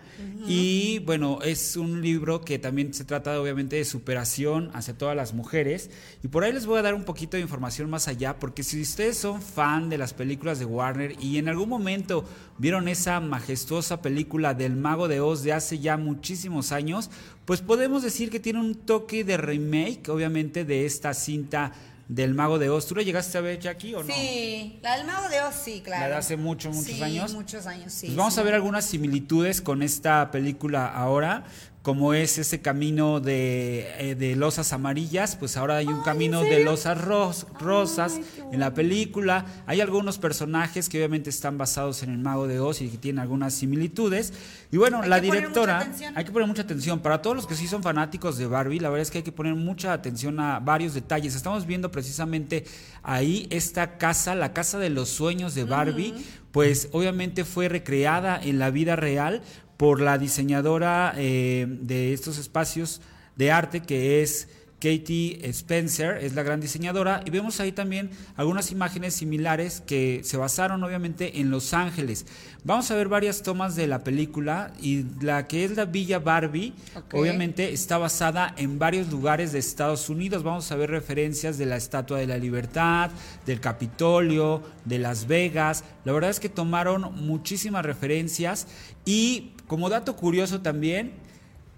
Y 0.47 0.99
bueno, 0.99 1.39
es 1.43 1.77
un 1.77 2.01
libro 2.01 2.41
que 2.41 2.59
también 2.59 2.93
se 2.93 3.05
trata 3.05 3.39
obviamente 3.39 3.75
de 3.75 3.85
superación 3.85 4.71
hacia 4.73 4.97
todas 4.97 5.15
las 5.15 5.33
mujeres. 5.33 5.89
Y 6.23 6.27
por 6.27 6.43
ahí 6.43 6.53
les 6.53 6.65
voy 6.65 6.79
a 6.79 6.81
dar 6.81 6.93
un 6.93 7.03
poquito 7.03 7.37
de 7.37 7.43
información 7.43 7.89
más 7.89 8.07
allá, 8.07 8.37
porque 8.39 8.63
si 8.63 8.81
ustedes 8.81 9.17
son 9.17 9.41
fan 9.41 9.89
de 9.89 9.97
las 9.97 10.13
películas 10.13 10.59
de 10.59 10.65
Warner 10.65 11.15
y 11.19 11.37
en 11.37 11.47
algún 11.47 11.69
momento 11.69 12.25
vieron 12.61 12.87
esa 12.87 13.19
majestuosa 13.19 14.03
película 14.03 14.53
del 14.53 14.75
Mago 14.75 15.07
de 15.07 15.19
Oz 15.19 15.41
de 15.41 15.51
hace 15.51 15.79
ya 15.79 15.97
muchísimos 15.97 16.71
años, 16.71 17.09
pues 17.45 17.59
podemos 17.61 18.03
decir 18.03 18.29
que 18.29 18.39
tiene 18.39 18.59
un 18.59 18.75
toque 18.75 19.23
de 19.23 19.35
remake, 19.35 20.07
obviamente, 20.09 20.63
de 20.63 20.85
esta 20.85 21.15
cinta 21.15 21.71
del 22.07 22.35
Mago 22.35 22.59
de 22.59 22.69
Oz. 22.69 22.85
¿Tú 22.85 22.93
la 22.93 23.01
llegaste 23.01 23.35
a 23.39 23.41
ver, 23.41 23.57
Jackie, 23.59 23.95
o 23.95 24.03
no? 24.03 24.13
Sí, 24.13 24.77
la 24.83 24.95
del 24.97 25.07
Mago 25.07 25.27
de 25.29 25.41
Oz, 25.41 25.55
sí, 25.55 25.81
claro. 25.83 26.01
La 26.03 26.07
de 26.09 26.15
hace 26.17 26.37
muchos, 26.37 26.75
muchos 26.75 26.93
Sí, 26.97 27.01
años. 27.01 27.33
muchos 27.33 27.65
años, 27.65 27.91
sí. 27.91 28.05
Pues 28.07 28.15
vamos 28.17 28.35
sí. 28.35 28.39
a 28.39 28.43
ver 28.43 28.53
algunas 28.53 28.85
similitudes 28.85 29.59
con 29.61 29.81
esta 29.81 30.29
película 30.29 30.85
ahora, 30.85 31.45
como 31.81 32.13
es 32.13 32.37
ese 32.37 32.61
camino 32.61 33.19
de, 33.19 33.87
eh, 33.97 34.13
de 34.13 34.35
losas 34.35 34.71
amarillas, 34.71 35.35
pues 35.35 35.57
ahora 35.57 35.77
hay 35.77 35.87
un 35.87 36.03
camino 36.03 36.43
de 36.43 36.63
losas 36.63 36.95
ros- 37.01 37.47
rosas 37.59 38.19
en 38.51 38.59
la 38.59 38.75
película. 38.75 39.45
Hay 39.65 39.81
algunos 39.81 40.19
personajes 40.19 40.89
que 40.89 40.97
obviamente 40.99 41.31
están 41.31 41.57
basados 41.57 42.03
en 42.03 42.11
el 42.11 42.19
Mago 42.19 42.45
de 42.47 42.59
Oz 42.59 42.81
y 42.81 42.89
que 42.89 42.97
tienen 42.97 43.17
algunas 43.17 43.55
similitudes. 43.55 44.31
Y 44.71 44.77
bueno, 44.77 45.01
Hay 45.01 45.09
la 45.09 45.19
directora, 45.19 45.79
hay 46.15 46.23
que 46.23 46.31
poner 46.31 46.47
mucha 46.47 46.61
atención. 46.61 46.99
Para 46.99 47.23
todos 47.23 47.35
los 47.35 47.47
que 47.47 47.55
sí 47.55 47.67
son 47.67 47.81
fanáticos 47.81 48.37
de 48.37 48.45
Barbie, 48.45 48.79
la 48.79 48.89
verdad 48.89 49.01
es 49.01 49.09
que 49.09 49.17
hay 49.17 49.23
que 49.23 49.31
poner 49.31 49.55
mucha 49.55 49.91
atención 49.91 50.39
a 50.39 50.59
varios 50.59 50.93
detalles. 50.93 51.33
Estamos 51.33 51.65
viendo 51.65 51.89
precisamente 51.89 52.63
ahí 53.01 53.47
esta 53.49 53.97
casa, 53.97 54.35
la 54.35 54.53
casa 54.53 54.77
de 54.77 54.91
los 54.91 55.09
sueños 55.09 55.55
de 55.55 55.63
Barbie, 55.63 56.13
pues 56.51 56.89
obviamente 56.91 57.43
fue 57.43 57.69
recreada 57.69 58.39
en 58.39 58.59
la 58.59 58.69
vida 58.69 58.95
real 58.95 59.41
por 59.81 59.99
la 59.99 60.19
diseñadora 60.19 61.11
eh, 61.17 61.65
de 61.67 62.13
estos 62.13 62.37
espacios 62.37 63.01
de 63.35 63.49
arte 63.49 63.79
que 63.81 64.21
es 64.21 64.47
Katie 64.75 65.39
Spencer, 65.49 66.17
es 66.23 66.35
la 66.35 66.43
gran 66.43 66.61
diseñadora, 66.61 67.21
y 67.25 67.31
vemos 67.31 67.59
ahí 67.59 67.71
también 67.71 68.11
algunas 68.35 68.71
imágenes 68.71 69.15
similares 69.15 69.81
que 69.81 70.21
se 70.23 70.37
basaron 70.37 70.83
obviamente 70.83 71.39
en 71.39 71.49
Los 71.49 71.73
Ángeles. 71.73 72.27
Vamos 72.63 72.91
a 72.91 72.95
ver 72.95 73.07
varias 73.07 73.41
tomas 73.41 73.75
de 73.75 73.87
la 73.87 74.03
película 74.03 74.71
y 74.79 75.03
la 75.19 75.47
que 75.47 75.65
es 75.65 75.75
la 75.75 75.85
Villa 75.85 76.19
Barbie, 76.19 76.73
obviamente 77.13 77.73
está 77.73 77.97
basada 77.97 78.53
en 78.57 78.77
varios 78.77 79.09
lugares 79.09 79.51
de 79.51 79.57
Estados 79.59 80.09
Unidos. 80.09 80.43
Vamos 80.43 80.71
a 80.71 80.75
ver 80.75 80.91
referencias 80.91 81.57
de 81.57 81.65
la 81.65 81.77
Estatua 81.77 82.19
de 82.19 82.27
la 82.27 82.37
Libertad, 82.37 83.09
del 83.47 83.59
Capitolio, 83.59 84.61
de 84.85 84.99
Las 84.99 85.25
Vegas. 85.25 85.83
La 86.05 86.11
verdad 86.11 86.29
es 86.29 86.39
que 86.39 86.49
tomaron 86.49 87.15
muchísimas 87.15 87.83
referencias 87.83 88.67
y 89.05 89.53
como 89.71 89.87
dato 89.87 90.17
curioso 90.17 90.59
también, 90.59 91.13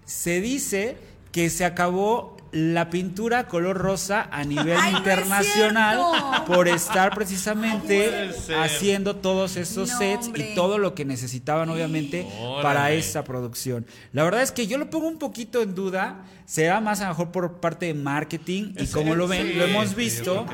se 0.04 0.40
dice 0.40 0.96
que 1.30 1.48
se 1.48 1.64
acabó 1.64 2.36
la 2.50 2.90
pintura 2.90 3.46
color 3.46 3.78
rosa 3.78 4.28
a 4.32 4.42
nivel 4.42 4.76
Ay, 4.80 4.90
no 4.90 4.98
es 4.98 4.98
internacional 4.98 5.98
por 6.44 6.66
estar 6.66 7.14
precisamente 7.14 8.30
haciendo 8.60 9.14
todos 9.14 9.56
esos 9.56 9.90
No, 9.90 9.98
sets 9.98 10.26
hombre. 10.26 10.50
y 10.50 10.54
todo 10.56 10.78
lo 10.78 10.96
que 10.96 11.04
necesitaban 11.04 11.68
obviamente 11.68 12.26
Órale. 12.40 12.62
para 12.64 12.90
esta 12.90 13.22
producción. 13.22 13.86
La 14.12 14.24
verdad 14.24 14.42
es 14.42 14.50
que 14.50 14.66
yo 14.66 14.76
lo 14.76 14.90
pongo 14.90 15.06
un 15.06 15.20
poquito 15.20 15.62
en 15.62 15.76
duda, 15.76 16.24
será 16.46 16.80
más 16.80 17.00
a 17.00 17.04
lo 17.04 17.10
mejor 17.10 17.30
por 17.30 17.60
parte 17.60 17.86
de 17.86 17.94
marketing 17.94 18.74
y 18.76 18.88
como 18.88 19.14
lo 19.14 19.28
ven, 19.28 19.46
sí, 19.46 19.52
lo 19.54 19.66
hemos 19.66 19.94
visto. 19.94 20.46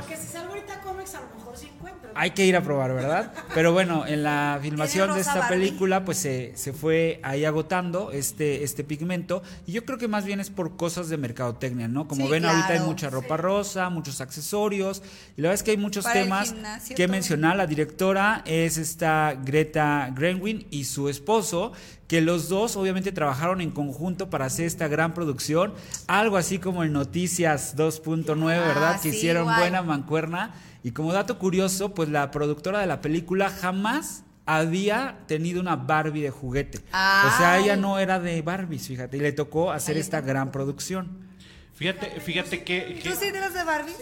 Hay 2.21 2.33
que 2.33 2.45
ir 2.45 2.55
a 2.55 2.63
probar, 2.63 2.93
¿verdad? 2.93 3.33
Pero 3.55 3.73
bueno, 3.73 4.07
en 4.07 4.23
la 4.23 4.59
filmación 4.61 5.15
de 5.15 5.21
esta 5.21 5.39
Barbie? 5.39 5.57
película, 5.57 6.05
pues 6.05 6.19
se, 6.19 6.53
se 6.55 6.75
fue 6.75 7.19
ahí 7.23 7.47
agotando 7.47 8.11
este, 8.13 8.63
este 8.63 8.85
pigmento. 8.85 9.43
Y 9.67 9.73
yo 9.73 9.87
creo 9.87 9.97
que 9.97 10.07
más 10.07 10.27
bien 10.27 10.39
es 10.39 10.51
por 10.51 10.77
cosas 10.77 11.09
de 11.09 11.17
mercadotecnia, 11.17 11.89
¿no? 11.89 12.07
Como 12.07 12.27
Sí, 12.27 12.31
ven, 12.31 12.45
ahorita 12.45 12.75
hay 12.75 12.81
mucha 12.81 13.09
ropa 13.09 13.39
rosa, 13.39 13.89
muchos 13.89 14.21
accesorios. 14.21 15.03
Y 15.39 15.41
la 15.41 15.49
verdad 15.49 15.55
es 15.55 15.63
que 15.63 15.71
hay 15.71 15.77
muchos 15.79 16.05
Para 16.05 16.21
temas 16.21 16.53
gimnasio, 16.53 16.95
que 16.95 17.09
mencionar. 17.09 17.57
La 17.57 17.67
directora 17.67 18.43
es 18.45 18.77
esta 18.77 19.35
Greta 19.43 20.13
Grenwin 20.15 20.67
y 20.71 20.85
su 20.85 21.09
esposo, 21.09 21.73
que 22.07 22.21
los 22.21 22.51
dos 22.51 22.77
obviamente 22.77 23.13
trabajaron 23.13 23.63
en 23.63 23.71
conjunto 23.71 24.29
para 24.29 24.45
hacer 24.45 24.67
esta 24.67 24.89
gran 24.89 25.15
producción. 25.15 25.73
Algo 26.07 26.37
así 26.37 26.59
como 26.59 26.83
el 26.83 26.93
Noticias 26.93 27.77
2.9, 27.79 28.45
¿verdad? 28.45 28.97
Ah, 28.97 29.01
que 29.03 29.11
sí, 29.11 29.17
hicieron 29.17 29.45
igual. 29.45 29.61
buena 29.61 29.81
mancuerna. 29.81 30.55
Y 30.83 30.93
como 30.93 31.13
dato 31.13 31.39
curioso, 31.39 31.95
pues 31.95 32.09
la 32.09 32.31
productora 32.31 32.81
de 32.81 32.87
la 32.87 33.01
película 33.01 33.51
jamás 33.51 34.25
había 34.47 35.19
tenido 35.27 35.61
una 35.61 35.77
Barbie 35.77 36.23
de 36.23 36.31
juguete. 36.31 36.79
O 36.79 37.37
sea, 37.39 37.55
Ay. 37.55 37.65
ella 37.65 37.77
no 37.77 37.99
era 37.99 38.19
de 38.19 38.41
Barbies, 38.43 38.89
fíjate, 38.89 39.17
y 39.17 39.21
le 39.21 39.33
tocó 39.33 39.71
hacer 39.71 39.97
esta 39.97 40.21
gran 40.21 40.51
producción. 40.51 41.29
Fíjate, 41.75 42.21
fíjate 42.21 42.65
que, 42.65 42.99
que- 43.03 43.09
¿Tú 43.11 43.17
sí 43.17 43.27
eras 43.27 43.55
de 43.55 43.65
Barbie? 43.65 43.93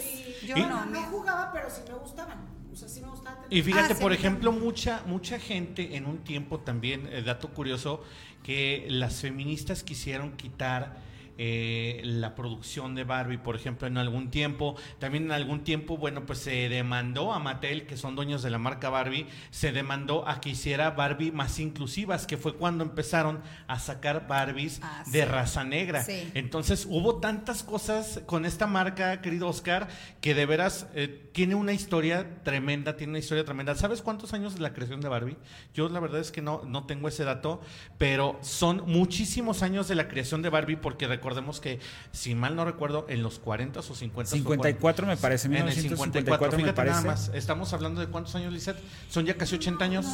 Yo 0.45 0.57
¿Y? 0.57 0.61
no. 0.61 0.85
No 0.85 1.01
jugaba, 1.03 1.51
pero 1.53 1.69
sí 1.69 1.81
me 1.87 1.93
gustaban. 1.95 2.39
O 2.71 2.75
sea, 2.75 2.87
sí 2.89 3.01
me 3.01 3.07
gustaban. 3.09 3.39
Y 3.49 3.61
fíjate, 3.61 3.93
Ah, 3.93 3.95
sí, 3.95 4.01
por 4.01 4.13
ejemplo, 4.13 4.51
mucha 4.51 5.03
mucha 5.05 5.39
gente 5.39 5.95
en 5.95 6.05
un 6.05 6.19
tiempo 6.19 6.59
también, 6.59 7.07
eh, 7.11 7.21
dato 7.23 7.49
curioso, 7.49 8.03
que 8.43 8.85
las 8.89 9.21
feministas 9.21 9.83
quisieron 9.83 10.31
quitar 10.37 10.97
eh, 11.41 12.01
la 12.03 12.35
producción 12.35 12.95
de 12.95 13.05
Barbie, 13.05 13.37
por 13.37 13.55
ejemplo, 13.55 13.87
en 13.87 13.97
algún 13.97 14.29
tiempo. 14.29 14.75
También 14.99 15.23
en 15.23 15.31
algún 15.31 15.63
tiempo, 15.63 15.95
bueno, 15.97 16.25
pues 16.25 16.39
se 16.39 16.67
demandó 16.67 17.31
a 17.31 17.39
Mattel, 17.39 17.87
que 17.87 17.95
son 17.95 18.17
dueños 18.17 18.43
de 18.43 18.49
la 18.49 18.57
marca 18.57 18.89
Barbie, 18.89 19.25
se 19.49 19.71
demandó 19.71 20.27
a 20.27 20.41
que 20.41 20.49
hiciera 20.49 20.91
Barbie 20.91 21.31
más 21.31 21.57
inclusivas, 21.59 22.27
que 22.27 22.35
fue 22.35 22.55
cuando 22.57 22.83
empezaron 22.83 23.39
a 23.67 23.79
sacar 23.79 24.27
Barbies 24.27 24.81
Ah, 24.83 25.03
de 25.07 25.21
sí. 25.21 25.25
raza 25.25 25.63
negra. 25.63 26.03
Sí. 26.03 26.29
Entonces 26.33 26.85
hubo 26.89 27.21
tantas 27.21 27.63
cosas 27.63 28.21
con 28.25 28.45
esta 28.45 28.67
marca, 28.67 29.21
querido 29.21 29.47
Oscar, 29.47 29.87
que 30.19 30.33
de 30.35 30.45
veras 30.45 30.87
eh, 30.93 31.29
tiene 31.31 31.55
una 31.55 31.71
historia 31.71 32.41
tremenda, 32.43 32.97
tiene 32.97 33.11
una 33.11 33.19
historia 33.19 33.45
tremenda. 33.45 33.75
¿Sabes 33.75 34.01
cuántos 34.01 34.33
años 34.33 34.55
de 34.55 34.59
la 34.59 34.73
creación 34.73 34.99
de 34.99 35.07
Barbie? 35.07 35.37
Yo 35.73 35.87
la 35.87 36.01
verdad 36.01 36.19
es 36.19 36.31
que 36.33 36.41
no, 36.41 36.63
no 36.65 36.85
tengo 36.85 37.07
ese 37.07 37.23
dato, 37.23 37.61
pero 37.97 38.37
son 38.41 38.83
muchísimos 38.87 39.63
años 39.63 39.87
de 39.87 39.95
la 39.95 40.09
creación 40.09 40.41
de 40.41 40.49
Barbie, 40.49 40.75
porque 40.75 41.07
recordemos 41.07 41.28
que, 41.61 41.79
si 42.11 42.35
mal 42.35 42.55
no 42.55 42.65
recuerdo, 42.65 43.05
en 43.09 43.23
los 43.23 43.39
40 43.39 43.79
o 43.79 43.83
50 43.83 44.31
54 44.31 45.07
me 45.07 45.17
parece, 45.17 45.47
En 45.47 45.55
el 45.55 45.63
1954 45.65 46.57
me 46.57 46.63
fíjate 46.63 46.81
nada 46.89 47.01
parece. 47.03 47.07
más. 47.29 47.31
Estamos 47.35 47.73
hablando 47.73 48.01
de 48.01 48.07
cuántos 48.07 48.35
años, 48.35 48.53
Lizeth? 48.53 48.77
Son 49.09 49.25
ya 49.25 49.35
casi 49.35 49.55
80 49.55 49.83
años. 49.85 50.05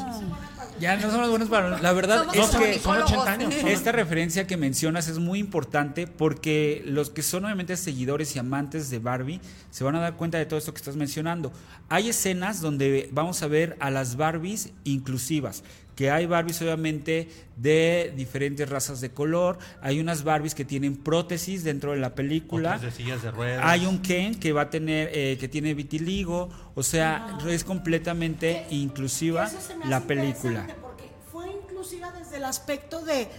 Ya 0.79 0.95
no 0.97 1.09
somos 1.11 1.29
buenos 1.29 1.49
para... 1.49 1.79
La 1.81 1.93
verdad 1.93 2.25
Somos 2.33 2.49
es 2.53 2.55
que... 2.55 2.79
son 2.79 2.97
80 3.01 3.31
años. 3.31 3.53
son- 3.53 3.67
Esta 3.67 3.91
referencia 3.91 4.47
que 4.47 4.57
mencionas 4.57 5.07
es 5.07 5.19
muy 5.19 5.39
importante 5.39 6.07
porque 6.07 6.81
los 6.85 7.09
que 7.09 7.21
son 7.21 7.45
obviamente 7.45 7.77
seguidores 7.77 8.35
y 8.35 8.39
amantes 8.39 8.89
de 8.89 8.99
Barbie 8.99 9.39
se 9.71 9.83
van 9.83 9.95
a 9.95 9.99
dar 9.99 10.15
cuenta 10.15 10.37
de 10.37 10.45
todo 10.45 10.57
esto 10.59 10.73
que 10.73 10.77
estás 10.77 10.95
mencionando. 10.95 11.51
Hay 11.89 12.09
escenas 12.09 12.61
donde 12.61 13.09
vamos 13.11 13.41
a 13.43 13.47
ver 13.47 13.77
a 13.79 13.89
las 13.91 14.15
Barbies 14.15 14.71
inclusivas, 14.83 15.63
que 15.95 16.11
hay 16.11 16.25
Barbies 16.25 16.61
obviamente 16.61 17.29
de 17.55 18.13
diferentes 18.15 18.69
razas 18.69 18.99
de 19.01 19.11
color, 19.11 19.57
hay 19.81 19.99
unas 19.99 20.23
Barbies 20.23 20.53
que 20.53 20.65
tienen 20.65 20.97
prótesis 20.97 21.63
dentro 21.63 21.91
de 21.91 21.97
la 21.97 22.13
película. 22.15 22.75
Otras 22.75 22.81
de 22.81 22.91
sillas 23.03 23.23
de 23.23 23.31
ruedas. 23.31 23.63
Hay 23.65 23.85
un 23.85 23.99
Ken 23.99 24.35
que 24.39 24.51
va 24.51 24.63
a 24.63 24.69
tener, 24.69 25.09
eh, 25.13 25.37
que 25.39 25.47
tiene 25.47 25.73
vitiligo, 25.73 26.49
o 26.75 26.83
sea, 26.83 27.37
es 27.47 27.63
completamente 27.63 28.65
inclusiva 28.69 29.45
Eso 29.45 29.61
se 29.61 29.75
me 29.77 29.85
la 29.85 30.01
película. 30.01 30.67
Porque 30.81 31.09
fue 31.31 31.47
inclusiva 31.49 32.11
desde 32.11 32.37
el 32.37 32.45
aspecto 32.45 33.03
de 33.05 33.29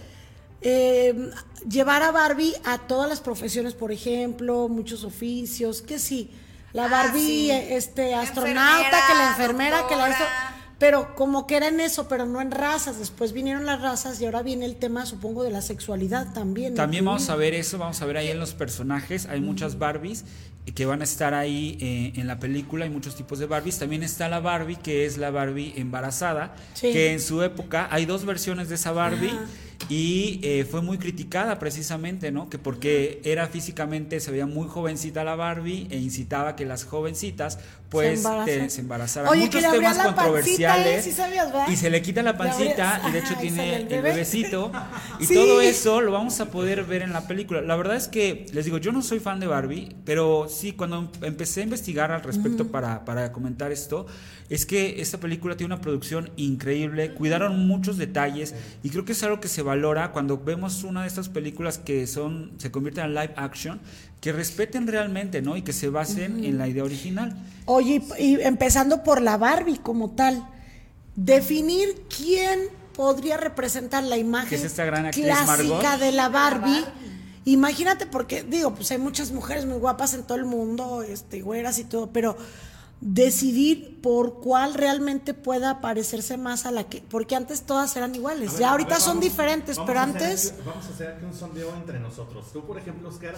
eh, 0.61 1.29
llevar 1.69 2.01
a 2.01 2.11
Barbie 2.11 2.55
a 2.65 2.79
todas 2.79 3.07
las 3.07 3.19
profesiones, 3.21 3.75
por 3.75 3.91
ejemplo, 3.91 4.67
muchos 4.67 5.03
oficios, 5.03 5.83
que 5.83 5.99
sí. 5.99 6.31
La 6.73 6.85
Ah, 6.85 6.87
Barbie, 6.89 7.21
sí. 7.21 7.51
este, 7.51 8.13
astronauta, 8.15 8.87
enfermera, 8.87 9.07
que 9.07 9.13
la 9.15 9.29
enfermera, 9.29 9.87
que 9.87 9.95
la. 9.95 10.53
Pero 10.79 11.15
como 11.15 11.47
que 11.47 11.57
era 11.57 11.69
en 11.69 11.79
eso, 11.79 12.07
pero 12.07 12.25
no 12.25 12.39
en 12.39 12.51
razas. 12.51 12.99
Después 12.99 13.33
vinieron 13.33 13.65
las 13.65 13.81
razas 13.81 14.21
y 14.21 14.25
ahora 14.25 14.43
viene 14.43 14.65
el 14.65 14.75
tema, 14.75 15.05
supongo, 15.05 15.43
de 15.43 15.49
la 15.51 15.61
sexualidad 15.61 16.33
también. 16.33 16.75
También 16.75 17.03
vamos 17.05 17.29
a 17.29 17.35
ver 17.35 17.53
eso, 17.55 17.77
vamos 17.77 18.01
a 18.01 18.05
ver 18.05 18.17
ahí 18.17 18.27
en 18.29 18.39
los 18.39 18.53
personajes, 18.53 19.25
hay 19.25 19.41
muchas 19.41 19.79
Barbies 19.79 20.25
que 20.75 20.85
van 20.85 20.99
a 21.01 21.05
estar 21.05 21.33
ahí 21.33 21.77
eh, 21.79 22.19
en 22.19 22.27
la 22.27 22.39
película, 22.39 22.83
hay 22.83 22.91
muchos 22.91 23.15
tipos 23.15 23.39
de 23.39 23.45
Barbies. 23.45 23.79
También 23.79 24.03
está 24.03 24.27
la 24.27 24.41
Barbie, 24.41 24.75
que 24.75 25.05
es 25.05 25.17
la 25.17 25.31
Barbie 25.31 25.73
embarazada, 25.77 26.53
Sí. 26.73 26.91
que 26.91 27.13
en 27.13 27.21
su 27.21 27.41
época 27.41 27.87
hay 27.89 28.05
dos 28.05 28.25
versiones 28.25 28.67
de 28.69 28.75
esa 28.75 28.91
Barbie. 28.91 29.29
Ajá. 29.29 29.45
Y 29.89 30.39
eh, 30.43 30.65
fue 30.69 30.81
muy 30.81 30.97
criticada 30.97 31.59
precisamente, 31.59 32.31
¿no? 32.31 32.49
Que 32.49 32.57
porque 32.57 33.21
era 33.23 33.47
físicamente, 33.47 34.19
se 34.19 34.31
veía 34.31 34.45
muy 34.45 34.67
jovencita 34.67 35.23
la 35.23 35.35
Barbie 35.35 35.87
e 35.91 35.97
incitaba 35.97 36.55
que 36.55 36.65
las 36.65 36.83
jovencitas 36.83 37.59
pues 37.89 38.21
Se 38.23 38.29
te- 38.43 38.69
se 38.69 38.81
embarazaran. 38.81 39.29
Oye, 39.31 39.49
que 39.49 39.57
Muchos 39.57 39.61
le 39.61 39.69
temas 39.77 39.95
pancita, 39.97 40.15
controversiales. 40.15 40.99
¿eh? 41.07 41.09
Sí 41.09 41.15
sabías, 41.15 41.47
¿verdad? 41.47 41.67
y 41.69 41.75
se 41.77 41.89
le 41.89 42.01
quita 42.01 42.21
la 42.21 42.37
pancita 42.37 43.01
y 43.07 43.11
de 43.11 43.19
hecho 43.19 43.29
Ajá, 43.31 43.39
tiene 43.41 43.75
el 43.77 44.01
bebecito. 44.01 44.71
Y 45.21 45.25
Sí. 45.25 45.33
todo 45.35 45.61
eso 45.61 46.01
lo 46.01 46.11
vamos 46.11 46.39
a 46.41 46.51
poder 46.51 46.83
ver 46.83 47.01
en 47.01 47.13
la 47.13 47.25
película. 47.27 47.61
La 47.61 47.75
verdad 47.77 47.95
es 47.95 48.07
que, 48.09 48.45
les 48.51 48.65
digo, 48.65 48.77
yo 48.79 48.91
no 48.91 49.01
soy 49.01 49.19
fan 49.21 49.39
de 49.39 49.47
Barbie, 49.47 49.95
pero 50.05 50.47
sí, 50.49 50.73
cuando 50.73 50.97
em- 50.99 51.09
empecé 51.23 51.61
a 51.61 51.63
investigar 51.63 52.11
al 52.11 52.23
respecto 52.23 52.67
para, 52.67 53.05
para 53.05 53.31
comentar 53.31 53.71
esto, 53.71 54.05
es 54.49 54.65
que 54.65 55.01
esta 55.01 55.19
película 55.19 55.57
tiene 55.57 55.73
una 55.73 55.81
producción 55.81 56.31
increíble, 56.37 57.13
cuidaron 57.13 57.67
muchos 57.67 57.97
detalles 57.97 58.55
y 58.81 58.89
creo 58.89 59.03
que 59.03 59.11
es 59.11 59.23
algo 59.23 59.39
que 59.39 59.49
se 59.49 59.61
valora 59.61 60.11
cuando 60.11 60.37
vemos 60.37 60.83
una 60.83 61.01
de 61.01 61.07
estas 61.07 61.27
películas 61.29 61.77
que 61.77 62.07
son 62.07 62.51
se 62.57 62.71
convierten 62.71 63.05
en 63.05 63.15
live 63.15 63.33
action, 63.35 63.79
que 64.21 64.31
respeten 64.31 64.87
realmente, 64.87 65.41
¿no? 65.41 65.57
Y 65.57 65.63
que 65.63 65.73
se 65.73 65.89
basen 65.89 66.43
en 66.43 66.57
la 66.57 66.67
idea 66.67 66.83
original. 66.83 67.35
Oye, 67.65 68.01
y, 68.19 68.39
empezando 68.41 69.03
por 69.03 69.21
la 69.21 69.37
Barbie 69.37 69.79
como 69.79 70.11
tal, 70.11 70.47
definir 71.15 72.03
quién 72.15 72.59
podría 72.95 73.37
representar 73.37 74.03
la 74.03 74.17
imagen 74.17 74.49
Que 74.49 74.55
es 74.55 74.63
esta 74.63 74.85
gran 74.85 75.05
actriz 75.05 75.25
clásica 75.25 75.75
Margot. 75.75 75.99
de 75.99 76.11
la 76.13 76.29
Barbie. 76.29 76.83
Imagínate, 77.45 78.05
porque 78.05 78.43
digo, 78.43 78.73
pues 78.75 78.91
hay 78.91 78.97
muchas 78.97 79.31
mujeres 79.31 79.65
muy 79.65 79.77
guapas 79.77 80.13
en 80.13 80.23
todo 80.23 80.37
el 80.37 80.45
mundo, 80.45 81.03
este, 81.03 81.41
güeras 81.41 81.79
y 81.79 81.85
todo, 81.85 82.11
pero 82.11 82.35
decidir 83.01 83.99
por 84.01 84.39
cuál 84.39 84.73
realmente 84.73 85.33
pueda 85.33 85.81
parecerse 85.81 86.37
más 86.37 86.65
a 86.65 86.71
la 86.71 86.83
que, 86.85 87.01
porque 87.09 87.35
antes 87.35 87.61
todas 87.63 87.95
eran 87.95 88.15
iguales, 88.15 88.51
ver, 88.53 88.61
ya 88.61 88.71
ahorita 88.71 88.95
ver, 88.95 88.99
son 89.01 89.09
vamos- 89.17 89.23
diferentes, 89.23 89.77
vamos 89.77 89.87
pero 89.87 89.99
a 89.99 90.03
hacer 90.03 90.15
antes 90.23 90.51
aquí- 90.51 90.61
vamos 90.65 90.85
a 90.85 90.89
hacer 90.89 91.07
aquí 91.09 91.25
un 91.25 91.33
sondeo 91.33 91.75
entre 91.75 91.99
nosotros. 91.99 92.51
Tú, 92.51 92.65
por 92.65 92.77
ejemplo, 92.77 93.09
Oscar, 93.09 93.35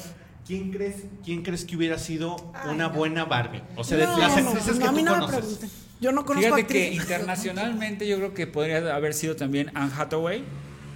¿quién 0.47 0.71
crees, 0.71 1.03
quién 1.23 1.43
crees 1.43 1.65
que 1.65 1.75
hubiera 1.75 1.97
sido 1.97 2.35
una 2.69 2.87
buena 2.87 3.25
Barbie? 3.25 3.61
O 3.75 3.83
sea, 3.83 3.97
de 3.97 4.05
No, 4.05 4.17
las 4.17 4.41
no, 4.41 4.49
actrices 4.49 4.75
no, 4.75 4.81
que 4.81 4.87
a 4.87 4.91
mí 4.91 4.99
tú 4.99 5.05
no 5.05 5.11
me 5.11 5.17
conoces. 5.19 5.39
pregunten. 5.39 5.69
Yo 6.01 6.11
no 6.13 6.25
conozco 6.25 6.55
Fíjate 6.55 6.65
que 6.73 6.93
internacionalmente 6.93 8.07
yo 8.07 8.15
creo 8.15 8.33
que 8.33 8.47
podría 8.47 8.95
haber 8.95 9.13
sido 9.13 9.35
también 9.35 9.69
Anne 9.75 9.91
Hathaway, 9.97 10.45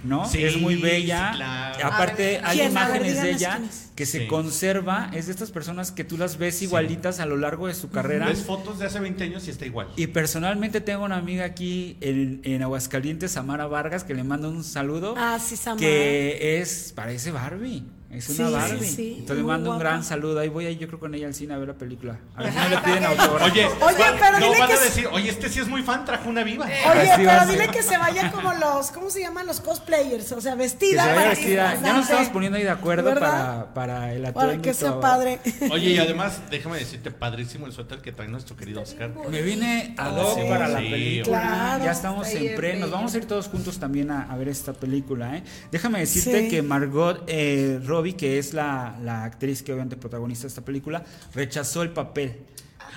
¿no? 0.04 0.28
Sí, 0.28 0.44
es 0.44 0.56
muy 0.58 0.76
bella. 0.76 1.30
sí, 1.32 1.36
claro. 1.38 1.86
Aparte 1.86 2.22
ver, 2.22 2.40
hay 2.44 2.60
imágenes 2.62 3.22
de 3.22 3.30
ella 3.30 3.60
que 3.96 4.06
se 4.06 4.20
Sí. 4.20 4.26
conserva, 4.26 5.10
es 5.12 5.26
de 5.26 5.32
estas 5.32 5.50
personas 5.50 5.92
que 5.92 6.04
tú 6.04 6.18
las 6.18 6.36
ves 6.38 6.60
igualitas 6.62 7.20
a 7.20 7.26
lo 7.26 7.36
largo 7.36 7.66
de 7.68 7.74
su 7.74 7.90
carrera. 7.90 8.26
Ves 8.26 8.42
fotos 8.42 8.78
de 8.78 8.86
hace 8.86 9.00
20 9.00 9.22
años 9.24 9.46
y 9.46 9.50
está 9.50 9.66
igual. 9.66 9.88
Y 9.96 10.08
personalmente 10.08 10.80
tengo 10.80 11.04
una 11.04 11.16
amiga 11.16 11.44
aquí 11.44 11.96
en, 12.00 12.40
en 12.44 12.62
Aguascalientes, 12.62 13.32
Samara 13.32 13.66
Vargas, 13.66 14.04
que 14.04 14.14
le 14.14 14.24
mando 14.24 14.48
un 14.50 14.64
saludo. 14.64 15.14
Ah, 15.16 15.38
sí, 15.44 15.56
Samara. 15.56 15.80
Que 15.80 16.60
es, 16.60 16.92
parece 16.94 17.30
Barbie. 17.30 17.84
Es 18.16 18.28
una 18.30 18.46
Sí, 18.48 18.52
Barbie. 18.54 18.78
sí, 18.86 18.94
sí, 18.94 19.10
Entonces 19.18 19.36
le 19.36 19.42
muy 19.42 19.52
mando 19.52 19.70
un 19.72 19.78
gran 19.78 20.04
saludo. 20.04 20.38
Ahí 20.40 20.48
voy 20.48 20.66
a 20.66 20.70
yo 20.70 20.86
creo 20.86 21.00
con 21.00 21.14
ella 21.14 21.26
al 21.26 21.34
cine 21.34 21.54
a 21.54 21.58
ver 21.58 21.68
la 21.68 21.74
película. 21.74 22.18
A 22.36 22.42
ver 22.42 22.52
si 22.52 22.58
no 22.58 22.68
le 22.68 22.78
piden 22.78 23.04
autógrafo. 23.04 23.44
Oye, 23.44 23.66
Oye, 23.66 24.04
pero 24.20 24.38
no 24.38 24.46
dile 24.46 24.58
van 24.58 24.68
que 24.68 24.74
a 24.74 24.80
decir, 24.80 25.08
oye, 25.12 25.30
este 25.30 25.48
sí 25.48 25.60
es 25.60 25.68
muy 25.68 25.82
fan, 25.82 26.04
trajo 26.04 26.28
una 26.28 26.42
viva. 26.44 26.66
Oye, 26.66 27.06
va 27.08 27.14
a 27.14 27.16
pero 27.40 27.52
dile 27.52 27.68
que 27.68 27.82
se 27.82 27.96
vaya 27.98 28.30
como 28.30 28.52
los, 28.54 28.90
¿cómo 28.90 29.10
se 29.10 29.20
llaman 29.20 29.46
los 29.46 29.60
cosplayers? 29.60 30.32
O 30.32 30.40
sea, 30.40 30.52
Que 30.52 30.58
vestida. 30.58 31.02
se 31.02 31.08
vaya 31.08 31.14
para 31.14 31.28
vestida. 31.30 31.74
que- 31.78 31.84
Ya 31.84 31.92
nos 31.92 32.02
estamos 32.04 32.28
poniendo 32.28 32.58
ahí 32.58 32.64
de 32.64 32.70
acuerdo 32.70 33.04
¿Verdad? 33.04 33.66
para, 33.72 33.74
para 33.74 34.12
el 34.14 34.24
atuendo. 34.24 34.50
Para 34.52 34.62
que 34.62 34.74
sea 34.74 34.90
todo. 34.90 35.00
padre. 35.00 35.40
Oye, 35.70 35.90
y 35.90 35.98
además, 35.98 36.40
déjame 36.50 36.78
decirte, 36.78 37.10
padrísimo 37.10 37.66
el 37.66 37.72
suéter 37.72 37.98
que 38.00 38.12
trae 38.12 38.28
nuestro 38.28 38.56
querido 38.56 38.82
Oscar. 38.82 39.10
Me 39.30 39.42
vine 39.42 39.94
a 39.98 40.10
Oh, 40.14 40.34
sí, 40.34 40.42
para 40.48 40.68
la 40.68 40.78
sí. 40.80 40.90
película. 40.90 41.40
Claro, 41.40 41.84
ya 41.84 41.90
estamos 41.92 42.28
en 42.28 42.54
pre. 42.54 42.76
Nos 42.76 42.90
vamos 42.90 43.14
a 43.14 43.18
ir 43.18 43.24
todos 43.26 43.48
juntos 43.48 43.78
también 43.78 44.10
a, 44.10 44.30
a 44.30 44.36
ver 44.36 44.48
esta 44.48 44.72
película. 44.72 45.36
¿eh? 45.36 45.42
Déjame 45.72 46.00
decirte 46.00 46.42
Sí. 46.42 46.48
que 46.48 46.62
Margot 46.62 47.24
eh, 47.26 47.80
Robbie, 47.84 48.03
que 48.12 48.38
es 48.38 48.52
la, 48.52 48.96
la 49.02 49.24
actriz 49.24 49.62
que 49.62 49.72
obviamente 49.72 49.96
protagoniza 49.96 50.46
esta 50.46 50.62
película, 50.62 51.02
rechazó 51.34 51.82
el 51.82 51.90
papel 51.90 52.36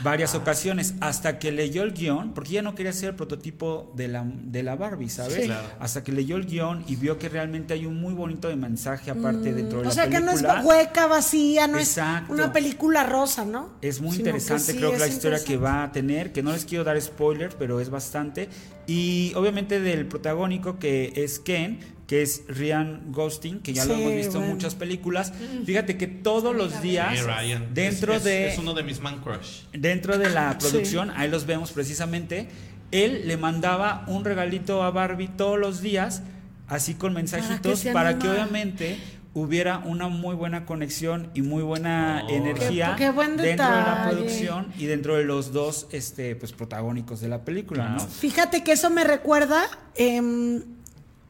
varias 0.03 0.35
Ah. 0.35 0.37
ocasiones 0.37 0.93
hasta 0.99 1.39
que 1.39 1.51
leyó 1.51 1.81
el 1.81 1.91
guion, 1.91 2.33
porque 2.35 2.51
ella 2.51 2.61
no 2.61 2.75
quería 2.75 2.93
ser 2.93 3.09
el 3.09 3.15
prototipo 3.15 3.91
de 3.95 4.07
la, 4.07 4.23
de 4.27 4.61
la 4.61 4.75
Barbie, 4.75 5.09
¿sabes? 5.09 5.33
Sí. 5.33 5.41
Claro. 5.45 5.67
Hasta 5.79 6.03
que 6.03 6.11
leyó 6.11 6.35
el 6.35 6.45
guion 6.45 6.83
y 6.87 6.97
vio 6.97 7.17
que 7.17 7.29
realmente 7.29 7.73
hay 7.73 7.87
un 7.87 7.99
muy 7.99 8.13
bonito 8.13 8.47
de 8.47 8.55
mensaje 8.57 9.09
aparte 9.09 9.53
dentro 9.53 9.79
de 9.79 9.85
Mm, 9.85 9.87
O 9.87 9.89
la 9.89 9.91
sea, 9.91 10.07
que 10.07 10.19
no 10.19 10.33
película. 10.33 10.59
es 10.59 10.65
hueca, 10.65 11.07
vacía, 11.07 11.67
no 11.67 11.79
Exacto. 11.79 12.31
es 12.33 12.39
una 12.39 12.53
película 12.53 13.05
rosa, 13.05 13.43
¿no? 13.43 13.71
Es 13.81 13.99
muy 13.99 14.11
Sino 14.11 14.25
que 14.25 14.29
interesante, 14.29 14.71
sí 14.73 14.77
creo 14.77 14.91
que 14.91 14.99
la 14.99 15.07
historia 15.07 15.43
que 15.43 15.57
va 15.57 15.83
a 15.85 15.91
tener, 15.91 16.31
que 16.31 16.43
no 16.43 16.51
les 16.51 16.65
quiero 16.65 16.83
dar 16.83 17.01
spoiler, 17.01 17.49
pero 17.57 17.79
es 17.79 17.89
bastante. 17.89 18.49
Y 18.85 19.33
obviamente 19.35 19.79
del 19.79 20.05
protagónico 20.05 20.77
que 20.77 21.11
es 21.15 21.39
Ken, 21.39 21.79
que 22.07 22.21
es 22.21 22.43
Ryan 22.47 23.11
Gosling, 23.11 23.59
que 23.59 23.73
ya 23.73 23.83
lo 23.85 23.93
hemos 23.93 24.13
visto 24.13 24.33
en 24.37 24.39
bueno. 24.39 24.53
muchas 24.55 24.75
películas. 24.75 25.33
Fíjate 25.65 25.97
que 25.97 26.07
todos 26.07 26.55
los 26.55 26.81
días, 26.81 27.19
Sí, 27.19 27.23
Ryan. 27.25 27.73
dentro 27.73 28.13
Es- 28.13 28.19
es- 28.19 28.23
de 28.23 28.47
Es 28.53 28.57
uno 28.57 28.73
de 28.73 28.83
mis 28.83 29.01
man 29.01 29.19
crush. 29.21 29.63
dentro 29.73 30.17
de 30.17 30.29
la 30.29 30.57
producción, 30.57 31.11
ahí 31.17 31.29
los 31.29 31.45
vemos 31.45 31.73
precisamente, 31.73 32.47
él 32.91 33.27
le 33.27 33.35
mandaba 33.35 34.05
un 34.07 34.23
regalito 34.23 34.83
a 34.83 34.91
Barbie 34.91 35.27
todos 35.27 35.59
los 35.59 35.81
días, 35.81 36.23
así 36.69 36.93
con 36.93 37.13
mensajitos, 37.13 37.83
para 37.91 38.17
que, 38.17 38.29
obviamente 38.29 38.97
hubiera 39.33 39.77
una 39.79 40.07
muy 40.07 40.33
buena 40.33 40.65
conexión 40.65 41.29
y 41.35 41.41
muy 41.43 41.61
buena 41.61 42.23
Oh. 42.25 42.29
energía 42.33 42.95
Qué- 42.97 43.03
qué 43.03 43.09
buen 43.11 43.37
dentro 43.37 43.65
de 43.65 43.71
la 43.81 44.07
producción 44.09 44.67
y 44.79 44.85
dentro 44.87 45.15
de 45.15 45.25
los 45.25 45.51
dos 45.51 45.87
este 45.91 46.35
pues 46.35 46.53
protagónicos 46.53 47.19
de 47.21 47.27
la 47.27 47.45
película, 47.45 47.89
¿no? 47.89 47.99
Fíjate 47.99 48.63
que 48.63 48.71
eso 48.71 48.89
me 48.89 49.03
recuerda 49.03 49.63
em, 49.95 50.63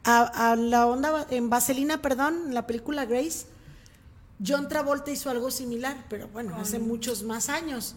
a, 0.08 0.52
a 0.52 0.56
la 0.56 0.86
onda 0.86 1.26
en 1.28 1.50
Vaselina, 1.50 2.00
perdón, 2.00 2.44
en 2.46 2.54
la 2.54 2.66
película 2.66 3.04
Grace. 3.04 3.46
John 4.44 4.66
Travolta 4.66 5.10
hizo 5.10 5.28
algo 5.28 5.50
similar, 5.50 6.06
pero 6.08 6.28
bueno, 6.28 6.56
hace 6.56 6.78
muchos 6.78 7.24
más 7.24 7.50
años. 7.50 7.94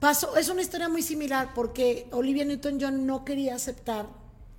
Pasó, 0.00 0.36
es 0.36 0.48
una 0.48 0.62
historia 0.62 0.88
muy 0.88 1.02
similar 1.02 1.52
porque 1.54 2.08
Olivia 2.10 2.44
Newton-John 2.44 3.06
no 3.06 3.24
quería 3.24 3.54
aceptar 3.54 4.08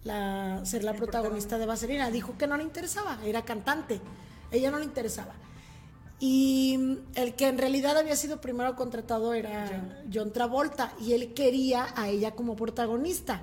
la, 0.05 0.61
ser 0.65 0.85
la 0.85 0.93
protagonista 0.93 1.57
de 1.57 1.65
Vaselina. 1.65 2.09
Dijo 2.11 2.37
que 2.37 2.47
no 2.47 2.55
le 2.55 2.63
interesaba, 2.63 3.19
era 3.25 3.43
cantante. 3.43 3.99
Ella 4.49 4.71
no 4.71 4.79
le 4.79 4.85
interesaba. 4.85 5.33
Y 6.19 6.99
el 7.15 7.35
que 7.35 7.47
en 7.47 7.57
realidad 7.57 7.97
había 7.97 8.15
sido 8.15 8.39
primero 8.39 8.75
contratado 8.77 9.33
era 9.33 10.01
John 10.11 10.31
Travolta 10.31 10.93
y 10.99 11.11
él 11.11 11.33
quería 11.33 11.87
a 11.95 12.07
ella 12.07 12.31
como 12.31 12.55
protagonista. 12.55 13.41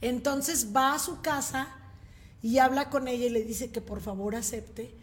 Entonces 0.00 0.74
va 0.74 0.94
a 0.94 0.98
su 0.98 1.20
casa 1.22 1.68
y 2.44 2.58
habla 2.58 2.90
con 2.90 3.08
ella 3.08 3.24
y 3.26 3.30
le 3.30 3.42
dice 3.42 3.70
que 3.72 3.80
por 3.80 4.00
favor 4.02 4.36
acepte 4.36 4.94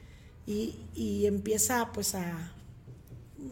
y, 0.46 0.76
y 0.96 1.26
empieza 1.26 1.92
pues 1.92 2.14
a, 2.16 2.54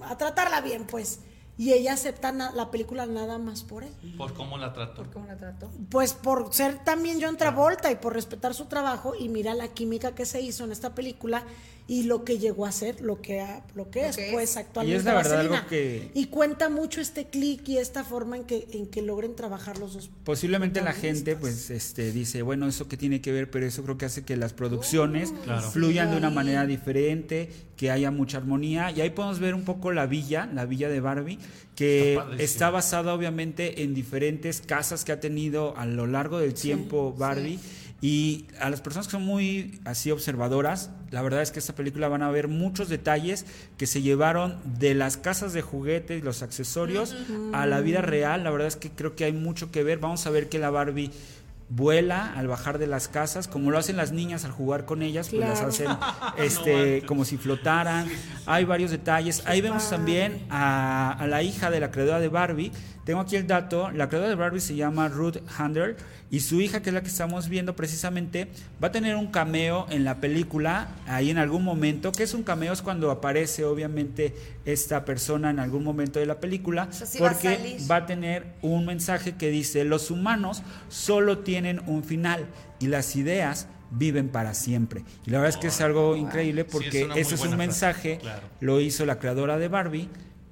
a 0.03 0.17
tratarla 0.17 0.61
bien 0.61 0.85
pues. 0.85 1.19
Y 1.57 1.73
ella 1.73 1.93
acepta 1.93 2.31
na- 2.31 2.51
la 2.51 2.71
película 2.71 3.05
nada 3.05 3.37
más 3.37 3.63
por 3.63 3.83
él. 3.83 3.91
¿Por 4.17 4.33
cómo 4.33 4.57
la 4.57 4.71
trató? 4.71 5.05
¿Cómo 5.11 5.25
la 5.25 5.35
trató? 5.35 5.69
Pues 5.89 6.13
por 6.13 6.53
ser 6.53 6.81
también 6.85 7.17
John 7.21 7.35
Travolta 7.35 7.91
y 7.91 7.95
por 7.95 8.13
respetar 8.13 8.53
su 8.53 8.67
trabajo 8.67 9.13
y 9.13 9.27
mira 9.27 9.53
la 9.55 9.67
química 9.67 10.15
que 10.15 10.25
se 10.25 10.39
hizo 10.39 10.63
en 10.63 10.71
esta 10.71 10.95
película 10.95 11.43
y 11.89 12.03
lo 12.03 12.23
que 12.23 12.37
llegó 12.37 12.67
a 12.67 12.71
ser, 12.71 13.01
lo 13.01 13.19
que, 13.19 13.41
ha- 13.41 13.65
lo 13.73 13.89
que 13.89 14.07
es, 14.07 14.17
pues 14.31 14.55
actualmente. 14.57 14.95
Y 14.95 14.99
es 14.99 15.03
la 15.05 15.15
verdad 15.15 15.31
Vaselina. 15.37 15.57
algo 15.57 15.67
que- 15.69 16.11
Y 16.13 16.25
cuenta 16.27 16.69
mucho 16.69 17.01
este 17.01 17.25
clic 17.25 17.67
y 17.67 17.79
esta 17.79 18.03
forma 18.03 18.37
en 18.37 18.43
que, 18.43 18.67
en 18.73 18.85
que 18.85 19.01
logren 19.01 19.35
trabajar 19.35 19.79
los 19.79 19.93
dos. 19.95 20.11
Posiblemente 20.23 20.81
la 20.81 20.93
gente 20.93 21.35
pues 21.35 21.71
este 21.71 22.11
dice, 22.11 22.43
bueno, 22.43 22.67
eso 22.67 22.87
que 22.87 22.95
tiene 22.95 23.21
que 23.21 23.31
ver, 23.31 23.49
pero 23.49 23.65
eso 23.65 23.81
creo 23.83 23.97
que 23.97 24.05
hace 24.05 24.23
que 24.23 24.37
las 24.37 24.53
producciones 24.53 25.33
Claro. 25.43 25.69
fluyan 25.71 26.11
de 26.11 26.17
una 26.17 26.29
manera 26.29 26.67
diferente, 26.67 27.49
que 27.75 27.89
haya 27.89 28.11
mucha 28.11 28.37
armonía 28.37 28.91
y 28.91 29.01
ahí 29.01 29.09
podemos 29.09 29.39
ver 29.39 29.55
un 29.55 29.63
poco 29.63 29.91
la 29.91 30.05
villa, 30.05 30.47
la 30.53 30.65
villa 30.65 30.89
de 30.89 30.99
Barbie, 30.99 31.39
que 31.75 32.19
está 32.37 32.69
basada 32.69 33.13
obviamente 33.15 33.81
en 33.83 33.95
diferentes 33.95 34.61
casas 34.61 35.05
que 35.05 35.11
ha 35.13 35.19
tenido 35.19 35.75
a 35.77 35.85
lo 35.87 36.05
largo 36.05 36.39
del 36.39 36.53
tiempo 36.53 37.15
Barbie. 37.17 37.57
Y 38.01 38.45
a 38.61 38.69
las 38.69 38.81
personas 38.81 39.07
que 39.07 39.11
son 39.11 39.25
muy 39.25 39.81
así 39.83 40.09
observadoras, 40.11 40.89
la 41.11 41.21
verdad 41.21 41.41
es 41.41 41.51
que 41.51 41.59
esta 41.59 41.75
película 41.75 42.07
van 42.07 42.23
a 42.23 42.31
ver 42.31 42.47
muchos 42.47 42.87
detalles 42.87 43.45
que 43.77 43.87
se 43.87 44.01
llevaron 44.01 44.57
de 44.79 44.95
las 44.95 45.17
casas 45.17 45.51
de 45.51 45.61
juguetes 45.61 46.19
y 46.19 46.23
los 46.23 46.41
accesorios 46.41 47.15
a 47.51 47.65
la 47.65 47.81
vida 47.81 48.01
real. 48.01 48.43
La 48.43 48.51
verdad 48.51 48.67
es 48.67 48.77
que 48.77 48.89
creo 48.89 49.15
que 49.15 49.25
hay 49.25 49.33
mucho 49.33 49.69
que 49.71 49.83
ver. 49.83 49.99
Vamos 49.99 50.25
a 50.25 50.29
ver 50.29 50.47
que 50.47 50.59
la 50.59 50.69
Barbie 50.69 51.11
vuela 51.69 52.33
al 52.33 52.47
bajar 52.47 52.79
de 52.79 52.87
las 52.87 53.07
casas, 53.07 53.47
como 53.47 53.69
lo 53.69 53.77
hacen 53.77 53.95
las 53.95 54.11
niñas 54.11 54.43
al 54.43 54.51
jugar 54.51 54.85
con 54.85 55.03
ellas, 55.03 55.29
pues 55.29 55.41
las 55.41 55.61
hacen 55.61 55.87
este 56.37 57.03
como 57.05 57.25
si 57.25 57.37
flotaran. 57.37 58.07
Hay 58.45 58.65
varios 58.65 58.91
detalles. 58.91 59.43
Ahí 59.45 59.61
vemos 59.61 59.89
también 59.89 60.45
a, 60.49 61.11
a 61.11 61.27
la 61.27 61.43
hija 61.43 61.69
de 61.69 61.79
la 61.79 61.91
creadora 61.91 62.19
de 62.19 62.29
Barbie. 62.29 62.71
Tengo 63.03 63.21
aquí 63.21 63.35
el 63.35 63.45
dato. 63.45 63.91
La 63.91 64.07
creadora 64.07 64.29
de 64.29 64.35
Barbie 64.35 64.61
se 64.61 64.75
llama 64.75 65.07
Ruth 65.09 65.37
Handler 65.57 65.97
y 66.31 66.41
su 66.41 66.61
hija, 66.61 66.81
que 66.81 66.89
es 66.89 66.93
la 66.93 67.01
que 67.01 67.07
estamos 67.07 67.49
viendo 67.49 67.75
precisamente, 67.75 68.49
va 68.83 68.89
a 68.89 68.91
tener 68.91 69.15
un 69.15 69.27
cameo 69.27 69.87
en 69.89 70.03
la 70.03 70.21
película 70.21 70.89
ahí 71.07 71.31
en 71.31 71.39
algún 71.39 71.63
momento. 71.63 72.11
¿Qué 72.11 72.23
es 72.23 72.33
un 72.33 72.43
cameo? 72.43 72.71
Es 72.71 72.81
cuando 72.81 73.09
aparece 73.09 73.65
obviamente 73.65 74.35
esta 74.65 75.05
persona 75.05 75.49
en 75.49 75.59
algún 75.59 75.83
momento 75.83 76.19
de 76.19 76.27
la 76.27 76.39
película, 76.39 76.87
va 77.21 77.29
a 77.29 77.33
porque 77.33 77.77
va 77.89 77.97
a 77.97 78.05
tener 78.05 78.45
un 78.61 78.85
mensaje 78.85 79.35
que 79.35 79.49
dice, 79.49 79.83
los 79.83 80.11
humanos 80.11 80.61
solo 80.87 81.39
tienen 81.39 81.81
un 81.87 82.03
final 82.03 82.45
y 82.79 82.87
las 82.87 83.15
ideas 83.15 83.67
viven 83.91 84.29
para 84.29 84.53
siempre. 84.53 85.03
Y 85.25 85.31
la 85.31 85.39
verdad 85.39 85.55
es 85.55 85.61
que 85.61 85.67
es 85.67 85.81
algo 85.81 86.15
increíble 86.15 86.63
porque 86.63 87.09
ese 87.15 87.35
es 87.35 87.41
un 87.41 87.47
frase, 87.47 87.57
mensaje, 87.57 88.17
claro. 88.19 88.47
lo 88.59 88.79
hizo 88.81 89.05
la 89.05 89.17
creadora 89.17 89.57
de 89.57 89.67
Barbie 89.67 90.09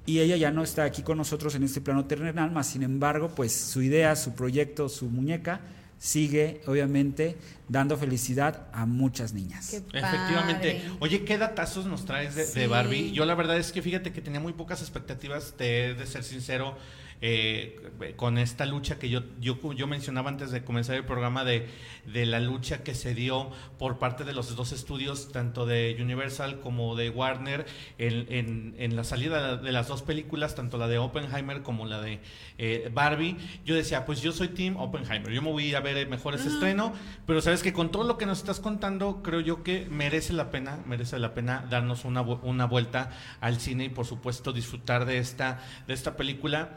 y 0.08 0.20
ella 0.20 0.36
ya 0.38 0.50
no 0.50 0.62
está 0.62 0.84
aquí 0.84 1.02
con 1.02 1.18
nosotros 1.18 1.54
en 1.54 1.64
este 1.64 1.82
plano 1.82 2.06
terrenal, 2.06 2.50
más 2.50 2.68
sin 2.68 2.82
embargo, 2.82 3.28
pues 3.28 3.52
su 3.54 3.82
idea, 3.82 4.16
su 4.16 4.34
proyecto, 4.34 4.88
su 4.88 5.10
muñeca 5.10 5.60
sigue 5.98 6.62
obviamente 6.66 7.36
dando 7.68 7.94
felicidad 7.98 8.68
a 8.72 8.86
muchas 8.86 9.34
niñas. 9.34 9.68
Qué 9.68 9.98
Efectivamente. 9.98 10.82
Oye, 11.00 11.24
¿qué 11.24 11.36
datazos 11.36 11.84
nos 11.84 12.06
traes 12.06 12.54
de. 12.54 12.66
Barbie? 12.68 13.12
Yo 13.12 13.26
la 13.26 13.34
verdad 13.34 13.58
es 13.58 13.70
que 13.70 13.82
fíjate 13.82 14.10
que 14.10 14.22
tenía 14.22 14.40
muy 14.40 14.54
pocas 14.54 14.80
expectativas, 14.80 15.52
te 15.58 15.90
he 15.90 15.94
de 15.94 16.06
ser 16.06 16.24
sincero, 16.24 16.74
eh, 17.20 18.14
con 18.16 18.38
esta 18.38 18.64
lucha 18.66 18.98
que 18.98 19.08
yo, 19.08 19.22
yo, 19.40 19.58
yo 19.72 19.86
mencionaba 19.86 20.30
antes 20.30 20.50
de 20.50 20.62
comenzar 20.64 20.96
el 20.96 21.04
programa 21.04 21.44
de, 21.44 21.66
de 22.06 22.26
la 22.26 22.40
lucha 22.40 22.82
que 22.82 22.94
se 22.94 23.14
dio 23.14 23.50
por 23.78 23.98
parte 23.98 24.24
de 24.24 24.32
los 24.32 24.54
dos 24.56 24.72
estudios, 24.72 25.32
tanto 25.32 25.66
de 25.66 25.96
Universal 26.00 26.60
como 26.60 26.94
de 26.96 27.10
Warner, 27.10 27.66
en, 27.98 28.26
en- 28.32 28.74
en 28.78 28.96
la 28.96 29.04
salida 29.04 29.56
de 29.56 29.72
las 29.72 29.88
dos 29.88 30.02
películas, 30.02 30.54
tanto 30.54 30.78
la 30.78 30.86
de 30.88 30.98
Oppenheimer 30.98 31.62
como 31.62 31.86
la 31.86 32.00
de 32.00 32.20
eh, 32.58 32.90
Barbie. 32.92 33.36
Yo 33.64 33.74
decía, 33.74 34.04
pues 34.06 34.20
yo 34.22 34.32
soy 34.32 34.48
Team 34.48 34.76
Oppenheimer, 34.76 35.32
yo 35.32 35.42
me 35.42 35.50
voy 35.50 35.74
a 35.74 35.80
ver 35.80 36.08
mejor 36.08 36.34
ese 36.34 36.48
estreno, 36.48 36.92
pero 37.26 37.40
sabes 37.40 37.62
que 37.62 37.72
con 37.72 37.90
todo 37.90 38.04
lo 38.04 38.16
que 38.18 38.26
nos 38.26 38.38
estás 38.38 38.60
contando, 38.60 39.22
creo 39.22 39.40
yo 39.40 39.62
que 39.62 39.86
merece 39.90 40.32
la 40.32 40.50
pena, 40.50 40.78
merece 40.86 41.18
la 41.18 41.34
pena 41.34 41.66
darnos 41.68 42.04
una, 42.04 42.22
una 42.22 42.66
vuelta 42.66 43.10
al 43.40 43.58
cine 43.60 43.84
y 43.84 43.88
por 43.88 44.06
supuesto 44.06 44.52
disfrutar 44.52 45.04
de 45.04 45.18
esta, 45.18 45.60
de 45.86 45.94
esta 45.94 46.16
película 46.16 46.76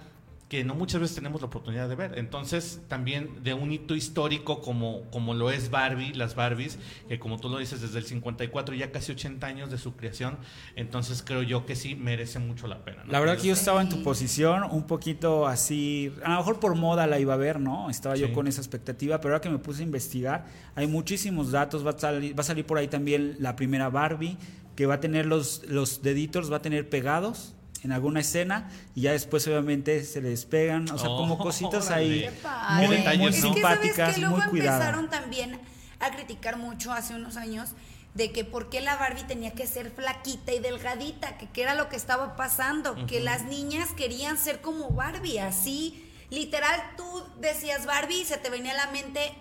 que 0.51 0.65
no 0.65 0.75
muchas 0.75 0.99
veces 0.99 1.15
tenemos 1.15 1.39
la 1.39 1.47
oportunidad 1.47 1.87
de 1.87 1.95
ver. 1.95 2.19
Entonces, 2.19 2.81
también 2.89 3.41
de 3.41 3.53
un 3.53 3.71
hito 3.71 3.95
histórico 3.95 4.59
como, 4.59 5.03
como 5.09 5.33
lo 5.33 5.49
es 5.49 5.69
Barbie, 5.71 6.13
las 6.13 6.35
Barbies, 6.35 6.77
que 7.07 7.19
como 7.19 7.39
tú 7.39 7.47
lo 7.47 7.57
dices, 7.57 7.79
desde 7.79 7.99
el 7.99 8.03
54, 8.03 8.75
ya 8.75 8.91
casi 8.91 9.13
80 9.13 9.47
años 9.47 9.71
de 9.71 9.77
su 9.77 9.95
creación, 9.95 10.37
entonces 10.75 11.23
creo 11.25 11.41
yo 11.41 11.65
que 11.65 11.77
sí 11.77 11.95
merece 11.95 12.39
mucho 12.39 12.67
la 12.67 12.83
pena. 12.83 13.05
¿no? 13.05 13.13
La 13.13 13.21
verdad 13.21 13.37
que 13.37 13.47
yo 13.47 13.53
estaba 13.53 13.81
en 13.81 13.87
tu 13.87 14.03
posición, 14.03 14.63
un 14.69 14.87
poquito 14.87 15.47
así, 15.47 16.11
a 16.21 16.31
lo 16.31 16.37
mejor 16.39 16.59
por 16.59 16.75
moda 16.75 17.07
la 17.07 17.17
iba 17.17 17.33
a 17.33 17.37
ver, 17.37 17.57
¿no? 17.57 17.89
Estaba 17.89 18.17
Sí. 18.17 18.21
yo 18.23 18.33
con 18.33 18.49
esa 18.49 18.59
expectativa, 18.59 19.21
pero 19.21 19.33
ahora 19.35 19.41
que 19.41 19.49
me 19.49 19.57
puse 19.57 19.83
a 19.83 19.85
investigar, 19.85 20.47
hay 20.75 20.85
muchísimos 20.85 21.51
datos, 21.51 21.85
va 21.85 21.91
a 21.91 21.97
salir, 21.97 22.37
va 22.37 22.41
a 22.41 22.45
salir 22.45 22.65
por 22.65 22.77
ahí 22.77 22.89
también 22.89 23.37
la 23.39 23.55
primera 23.55 23.87
Barbie, 23.89 24.37
que 24.75 24.85
va 24.85 24.95
a 24.95 24.99
tener 24.99 25.27
los, 25.27 25.63
los 25.69 26.01
deditos, 26.01 26.51
va 26.51 26.57
a 26.57 26.61
tener 26.61 26.89
pegados 26.89 27.55
en 27.83 27.91
alguna 27.91 28.19
escena 28.19 28.69
y 28.95 29.01
ya 29.01 29.11
después 29.11 29.47
obviamente 29.47 30.03
se 30.03 30.21
les 30.21 30.45
pegan, 30.45 30.89
o 30.89 30.97
sea, 30.97 31.07
como 31.07 31.35
Oh, 31.35 31.37
cositas 31.39 31.89
ahí 31.89 32.29
muy, 32.77 32.97
detalles, 32.97 33.19
muy 33.19 33.29
es 33.29 33.35
que 33.35 33.41
simpáticas, 33.41 34.15
que 34.15 34.21
luego 34.21 34.37
muy 34.37 34.47
cuidadas. 34.47 34.81
empezaron 34.81 35.09
también 35.09 35.59
a 35.99 36.11
criticar 36.11 36.57
mucho 36.57 36.91
hace 36.91 37.15
unos 37.15 37.37
años 37.37 37.69
de 38.13 38.31
que 38.31 38.43
por 38.43 38.69
qué 38.69 38.81
la 38.81 38.97
Barbie 38.97 39.23
tenía 39.23 39.51
que 39.51 39.65
ser 39.65 39.89
flaquita 39.91 40.53
y 40.53 40.59
delgadita, 40.59 41.37
que 41.37 41.47
qué 41.49 41.63
era 41.63 41.75
lo 41.75 41.87
que 41.89 41.95
estaba 41.95 42.35
pasando, 42.35 43.05
que 43.05 43.21
las 43.21 43.45
niñas 43.45 43.89
querían 43.95 44.37
ser 44.37 44.61
como 44.61 44.89
Barbie, 44.89 45.39
así, 45.39 46.05
literal 46.29 46.79
tú 46.97 47.03
decías 47.39 47.85
Barbie 47.85 48.21
y 48.21 48.25
se 48.25 48.37
te 48.37 48.49
venía 48.49 48.73
a 48.73 48.85
la 48.85 48.91
mente 48.91 49.33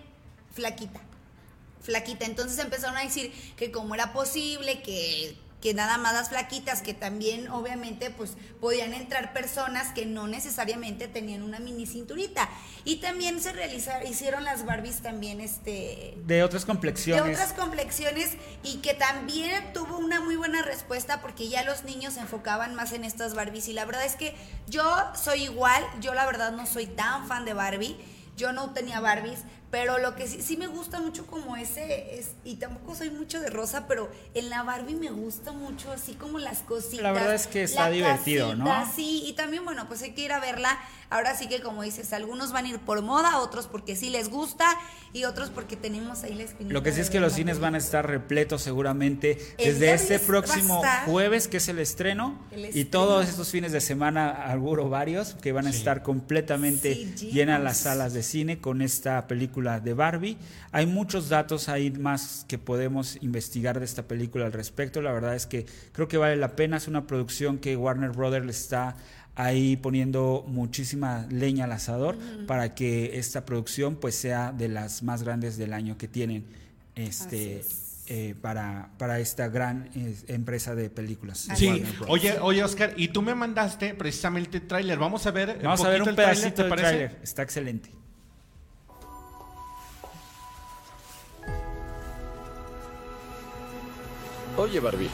flaquita, 0.53 1.01
flaquita, 1.81 2.25
entonces 2.25 2.57
empezaron 2.59 2.95
a 2.97 3.01
decir 3.01 3.31
que 3.57 3.71
cómo 3.71 3.93
era 3.93 4.13
posible 4.13 4.81
que 4.81 5.37
que 5.61 5.73
nada 5.73 5.97
más 5.97 6.13
las 6.13 6.29
flaquitas, 6.29 6.81
que 6.81 6.93
también 6.93 7.47
obviamente 7.49 8.09
pues 8.09 8.33
podían 8.59 8.93
entrar 8.93 9.31
personas 9.31 9.93
que 9.93 10.05
no 10.05 10.27
necesariamente 10.27 11.07
tenían 11.07 11.43
una 11.43 11.59
mini 11.59 11.85
cinturita. 11.85 12.49
Y 12.83 12.97
también 12.97 13.39
se 13.39 13.53
realizaron, 13.53 14.07
hicieron 14.07 14.43
las 14.43 14.65
Barbies 14.65 15.01
también 15.01 15.39
este 15.39 16.17
De 16.25 16.43
otras 16.43 16.63
de 16.63 16.67
complexiones. 16.67 17.37
otras 17.37 17.53
complexiones 17.53 18.31
y 18.63 18.77
que 18.77 18.95
también 18.95 19.71
tuvo 19.73 19.97
una 19.97 20.19
muy 20.19 20.35
buena 20.35 20.63
respuesta 20.63 21.21
porque 21.21 21.47
ya 21.47 21.63
los 21.63 21.83
niños 21.83 22.15
se 22.15 22.21
enfocaban 22.21 22.73
más 22.73 22.91
en 22.93 23.05
estas 23.05 23.35
Barbies 23.35 23.67
y 23.67 23.73
la 23.73 23.85
verdad 23.85 24.05
es 24.05 24.15
que 24.15 24.35
yo 24.67 24.83
soy 25.13 25.43
igual, 25.43 25.83
yo 25.99 26.13
la 26.15 26.25
verdad 26.25 26.51
no 26.51 26.65
soy 26.65 26.87
tan 26.87 27.27
fan 27.27 27.45
de 27.45 27.53
Barbie, 27.53 27.97
yo 28.35 28.51
no 28.51 28.71
tenía 28.71 28.99
Barbies, 28.99 29.41
pero 29.71 29.97
lo 29.99 30.15
que 30.15 30.27
sí, 30.27 30.41
sí 30.41 30.57
me 30.57 30.67
gusta 30.67 30.99
mucho 30.99 31.25
como 31.25 31.55
ese 31.55 32.19
es 32.19 32.31
y 32.43 32.55
tampoco 32.57 32.93
soy 32.93 33.09
mucho 33.09 33.39
de 33.39 33.49
rosa, 33.49 33.87
pero 33.87 34.11
en 34.33 34.49
la 34.49 34.63
Barbie 34.63 34.95
me 34.95 35.09
gusta 35.09 35.51
mucho 35.53 35.91
así 35.91 36.13
como 36.13 36.37
las 36.39 36.59
cositas. 36.59 37.01
La 37.01 37.11
verdad 37.13 37.33
es 37.33 37.47
que 37.47 37.63
está 37.63 37.89
divertido, 37.89 38.55
¿no? 38.55 38.69
Sí, 38.95 39.23
y 39.25 39.33
también, 39.33 39.63
bueno, 39.63 39.87
pues 39.87 40.01
hay 40.01 40.11
que 40.11 40.21
ir 40.21 40.31
a 40.33 40.39
verla. 40.39 40.77
Ahora 41.09 41.35
sí 41.35 41.47
que, 41.49 41.61
como 41.61 41.83
dices, 41.83 42.13
algunos 42.13 42.53
van 42.53 42.65
a 42.65 42.69
ir 42.69 42.79
por 42.79 43.01
moda, 43.01 43.39
otros 43.39 43.67
porque 43.67 43.95
sí 43.97 44.09
les 44.09 44.29
gusta 44.29 44.65
y 45.11 45.25
otros 45.25 45.49
porque 45.49 45.75
tenemos 45.75 46.23
ahí 46.23 46.33
la 46.35 46.43
espinita. 46.43 46.73
Lo 46.73 46.83
que 46.83 46.93
sí 46.93 47.01
es 47.01 47.09
que 47.09 47.19
los 47.19 47.33
cines 47.33 47.59
van 47.59 47.75
a 47.75 47.77
estar 47.79 48.07
repletos 48.07 48.61
seguramente 48.61 49.37
El 49.57 49.73
desde 49.73 49.93
este 49.93 50.17
10 50.19 50.21
próximo 50.21 50.81
jueves, 51.05 51.47
que 51.49 51.57
es 51.57 51.67
el 51.67 51.79
estreno, 51.79 52.39
El 52.51 52.75
y 52.77 52.85
todos 52.85 53.27
estos 53.27 53.49
fines 53.49 53.71
de 53.73 53.81
semana, 53.81 54.29
auguro 54.51 54.89
varios, 54.89 55.33
que 55.35 55.51
van 55.51 55.67
a 55.67 55.71
Sí. 55.71 55.77
estar 55.79 56.01
completamente 56.01 56.93
Sí, 56.95 57.29
llenas 57.31 57.61
las 57.61 57.77
salas 57.77 58.13
de 58.13 58.23
cine 58.23 58.59
con 58.59 58.81
esta 58.81 59.27
película 59.27 59.60
de 59.61 59.93
Barbie. 59.93 60.37
Hay 60.71 60.85
muchos 60.85 61.29
datos 61.29 61.69
ahí 61.69 61.91
más 61.91 62.45
que 62.47 62.57
podemos 62.57 63.17
investigar 63.21 63.79
de 63.79 63.85
esta 63.85 64.03
película 64.03 64.45
al 64.45 64.53
respecto. 64.53 65.01
La 65.01 65.11
verdad 65.11 65.35
es 65.35 65.45
que 65.45 65.65
creo 65.91 66.07
que 66.07 66.17
vale 66.17 66.35
la 66.35 66.55
pena. 66.55 66.77
Es 66.77 66.87
una 66.87 67.07
producción 67.07 67.59
que 67.59 67.75
Warner 67.77 68.11
Brothers 68.11 68.45
le 68.45 68.51
está 68.51 68.95
ahí 69.35 69.77
poniendo 69.77 70.43
muchísima 70.47 71.25
leña 71.29 71.65
al 71.65 71.71
asador 71.71 72.17
para 72.47 72.75
que 72.75 73.17
esta 73.17 73.45
producción 73.45 73.95
pues 73.95 74.15
sea 74.15 74.51
de 74.51 74.67
las 74.67 75.03
más 75.03 75.23
grandes 75.23 75.57
del 75.57 75.73
año 75.73 75.97
que 75.97 76.07
tienen 76.07 76.45
este 76.95 77.63
eh, 78.07 78.35
para, 78.41 78.89
para 78.97 79.19
esta 79.19 79.47
gran 79.47 79.89
eh, 79.95 80.15
empresa 80.27 80.75
de 80.75 80.89
películas. 80.89 81.47
Sí, 81.55 81.81
oye, 82.07 82.37
oye 82.41 82.61
Oscar, 82.61 82.93
y 82.97 83.07
tú 83.07 83.21
me 83.21 83.33
mandaste 83.35 83.93
precisamente 83.93 84.57
el 84.57 84.67
tráiler. 84.67 84.97
Vamos 84.97 85.25
a 85.27 85.31
ver, 85.31 85.59
vamos 85.63 85.85
a 85.85 85.89
ver 85.89 86.01
un 86.01 86.13
pedacito 86.13 86.55
¿te 86.55 86.63
del 86.63 86.75
tráiler. 86.75 87.19
Está 87.23 87.43
excelente. 87.43 87.89
Oye, 94.61 94.79
Barbie. 94.79 95.09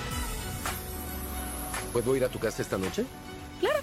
¿Puedo 1.94 2.18
ir 2.18 2.26
a 2.26 2.28
tu 2.28 2.38
casa 2.38 2.62
esta 2.62 2.78
noche? 2.78 3.06
Claro. 3.62 3.80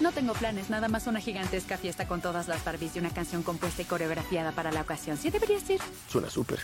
No 0.00 0.10
tengo 0.10 0.32
planes, 0.32 0.70
nada 0.70 0.88
más 0.88 1.06
una 1.06 1.20
gigantesca 1.20 1.76
fiesta 1.76 2.08
con 2.08 2.22
todas 2.22 2.48
las 2.48 2.64
Barbies 2.64 2.96
y 2.96 2.98
una 2.98 3.10
canción 3.10 3.42
compuesta 3.42 3.82
y 3.82 3.84
coreografiada 3.84 4.52
para 4.52 4.72
la 4.72 4.80
ocasión. 4.80 5.18
¿Sí 5.18 5.28
deberías 5.28 5.68
ir? 5.68 5.82
Suena 6.08 6.30
súper. 6.30 6.60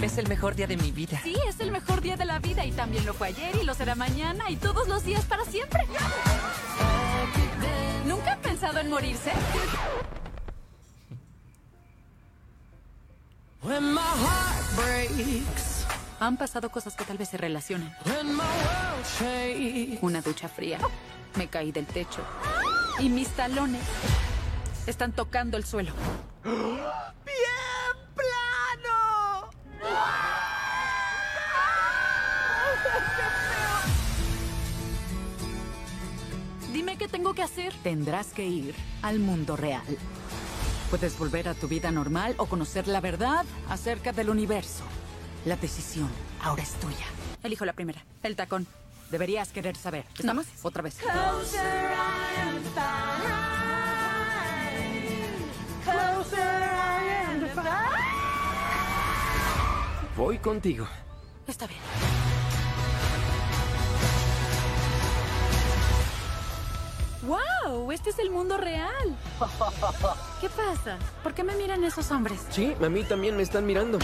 Es 0.00 0.16
el 0.16 0.28
mejor 0.28 0.54
día 0.54 0.68
de 0.68 0.76
mi 0.76 0.92
vida. 0.92 1.20
Sí, 1.24 1.34
es 1.48 1.58
el 1.58 1.72
mejor 1.72 2.00
día 2.00 2.16
de 2.16 2.26
la 2.26 2.38
vida 2.38 2.64
y 2.64 2.70
también 2.70 3.04
lo 3.04 3.12
fue 3.12 3.26
ayer 3.28 3.56
y 3.60 3.64
lo 3.64 3.74
será 3.74 3.96
mañana 3.96 4.50
y 4.50 4.56
todos 4.56 4.86
los 4.86 5.02
días 5.02 5.24
para 5.24 5.44
siempre. 5.44 5.80
¿Nunca 8.06 8.34
han 8.34 8.40
pensado 8.40 8.78
en 8.78 8.88
morirse? 8.88 9.32
Han 16.20 16.36
pasado 16.36 16.70
cosas 16.70 16.94
que 16.96 17.04
tal 17.04 17.16
vez 17.18 17.28
se 17.28 17.36
relacionan. 17.36 17.94
Una 20.00 20.20
ducha 20.20 20.48
fría. 20.48 20.78
Me 21.36 21.46
caí 21.48 21.70
del 21.70 21.86
techo. 21.86 22.22
Y 22.98 23.08
mis 23.08 23.28
talones 23.28 23.82
están 24.86 25.12
tocando 25.12 25.56
el 25.56 25.64
suelo. 25.64 25.92
¡Bien 26.44 26.56
plano! 28.14 29.50
Dime 36.72 36.96
qué 36.96 37.06
tengo 37.06 37.34
que 37.34 37.42
hacer. 37.42 37.72
Tendrás 37.82 38.28
que 38.28 38.44
ir 38.44 38.74
al 39.02 39.20
mundo 39.20 39.56
real. 39.56 39.86
Puedes 40.90 41.18
volver 41.18 41.48
a 41.48 41.54
tu 41.54 41.68
vida 41.68 41.90
normal 41.90 42.34
o 42.38 42.46
conocer 42.46 42.88
la 42.88 43.00
verdad 43.00 43.44
acerca 43.68 44.12
del 44.12 44.30
universo. 44.30 44.84
La 45.44 45.56
decisión 45.56 46.10
ahora 46.42 46.62
es 46.62 46.72
tuya. 46.74 47.06
Elijo 47.42 47.64
la 47.64 47.72
primera. 47.72 48.04
El 48.22 48.36
tacón. 48.36 48.66
Deberías 49.10 49.50
querer 49.50 49.76
saber. 49.76 50.04
¿Estamos? 50.18 50.46
Otra 50.62 50.82
vez. 50.82 50.98
Voy 60.16 60.38
contigo. 60.38 60.86
Está 61.46 61.66
bien. 61.66 61.80
¡Wow! 67.22 67.92
Este 67.92 68.10
es 68.10 68.18
el 68.18 68.30
mundo 68.30 68.56
real. 68.56 69.16
¿Qué 70.40 70.48
pasa? 70.48 70.98
¿Por 71.22 71.34
qué 71.34 71.44
me 71.44 71.54
miran 71.56 71.84
esos 71.84 72.10
hombres? 72.10 72.40
Sí, 72.50 72.74
a 72.82 72.88
mí 72.88 73.04
también 73.04 73.36
me 73.36 73.42
están 73.42 73.64
mirando. 73.64 73.98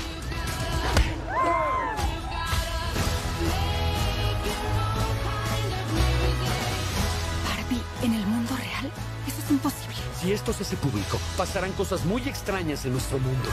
Barbie, 7.48 7.82
¿en 8.02 8.14
el 8.14 8.26
mundo 8.26 8.56
real? 8.56 8.90
Eso 9.26 9.36
es 9.44 9.50
imposible. 9.50 9.96
Si 10.20 10.32
esto 10.32 10.52
se 10.52 10.62
hace 10.62 10.76
público, 10.76 11.18
pasarán 11.36 11.72
cosas 11.72 12.04
muy 12.04 12.22
extrañas 12.22 12.84
en 12.84 12.92
nuestro 12.92 13.18
mundo. 13.18 13.48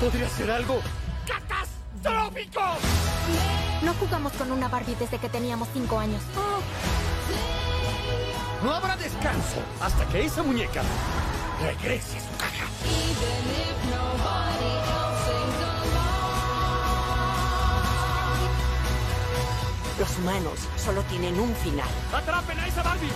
Podría 0.00 0.28
ser 0.28 0.50
algo 0.50 0.80
catastrófico. 1.26 2.60
No 3.82 3.94
jugamos 3.94 4.32
con 4.32 4.52
una 4.52 4.68
Barbie 4.68 4.96
desde 4.96 5.18
que 5.18 5.28
teníamos 5.28 5.68
cinco 5.72 5.98
años. 5.98 6.22
No 8.62 8.72
habrá 8.72 8.96
descanso 8.96 9.60
hasta 9.80 10.06
que 10.06 10.24
esa 10.24 10.42
muñeca 10.42 10.82
regrese 11.62 12.18
a 12.18 12.20
su 12.20 12.36
caja. 12.38 12.64
Los 19.98 20.18
humanos 20.18 20.58
solo 20.76 21.02
tienen 21.02 21.38
un 21.38 21.54
final. 21.56 21.88
¡Atrapen 22.12 22.58
a 22.58 22.66
esa 22.66 22.82
Barbie! 22.82 23.08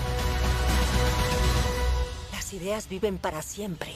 Las 2.32 2.52
ideas 2.52 2.88
viven 2.88 3.18
para 3.18 3.42
siempre. 3.42 3.92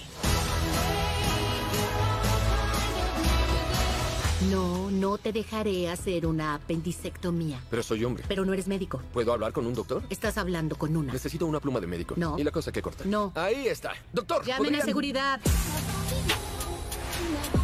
No, 4.50 4.90
no 4.90 5.16
te 5.18 5.32
dejaré 5.32 5.88
hacer 5.88 6.26
una 6.26 6.54
apendicectomía. 6.54 7.60
Pero 7.70 7.82
soy 7.84 8.04
hombre. 8.04 8.24
Pero 8.26 8.44
no 8.44 8.52
eres 8.52 8.66
médico. 8.66 9.00
¿Puedo 9.12 9.32
hablar 9.32 9.52
con 9.52 9.64
un 9.66 9.74
doctor? 9.74 10.02
Estás 10.10 10.36
hablando 10.36 10.76
con 10.76 10.96
una. 10.96 11.12
Necesito 11.12 11.46
una 11.46 11.60
pluma 11.60 11.78
de 11.80 11.86
médico. 11.86 12.14
No. 12.18 12.36
¿Y 12.38 12.42
la 12.42 12.50
cosa 12.50 12.72
que 12.72 12.82
corta? 12.82 13.04
No. 13.06 13.30
Ahí 13.36 13.68
está. 13.68 13.92
Doctor, 14.12 14.44
Llamen 14.44 14.56
a 14.60 14.78
¿podrían- 14.78 14.84
seguridad. 14.86 15.40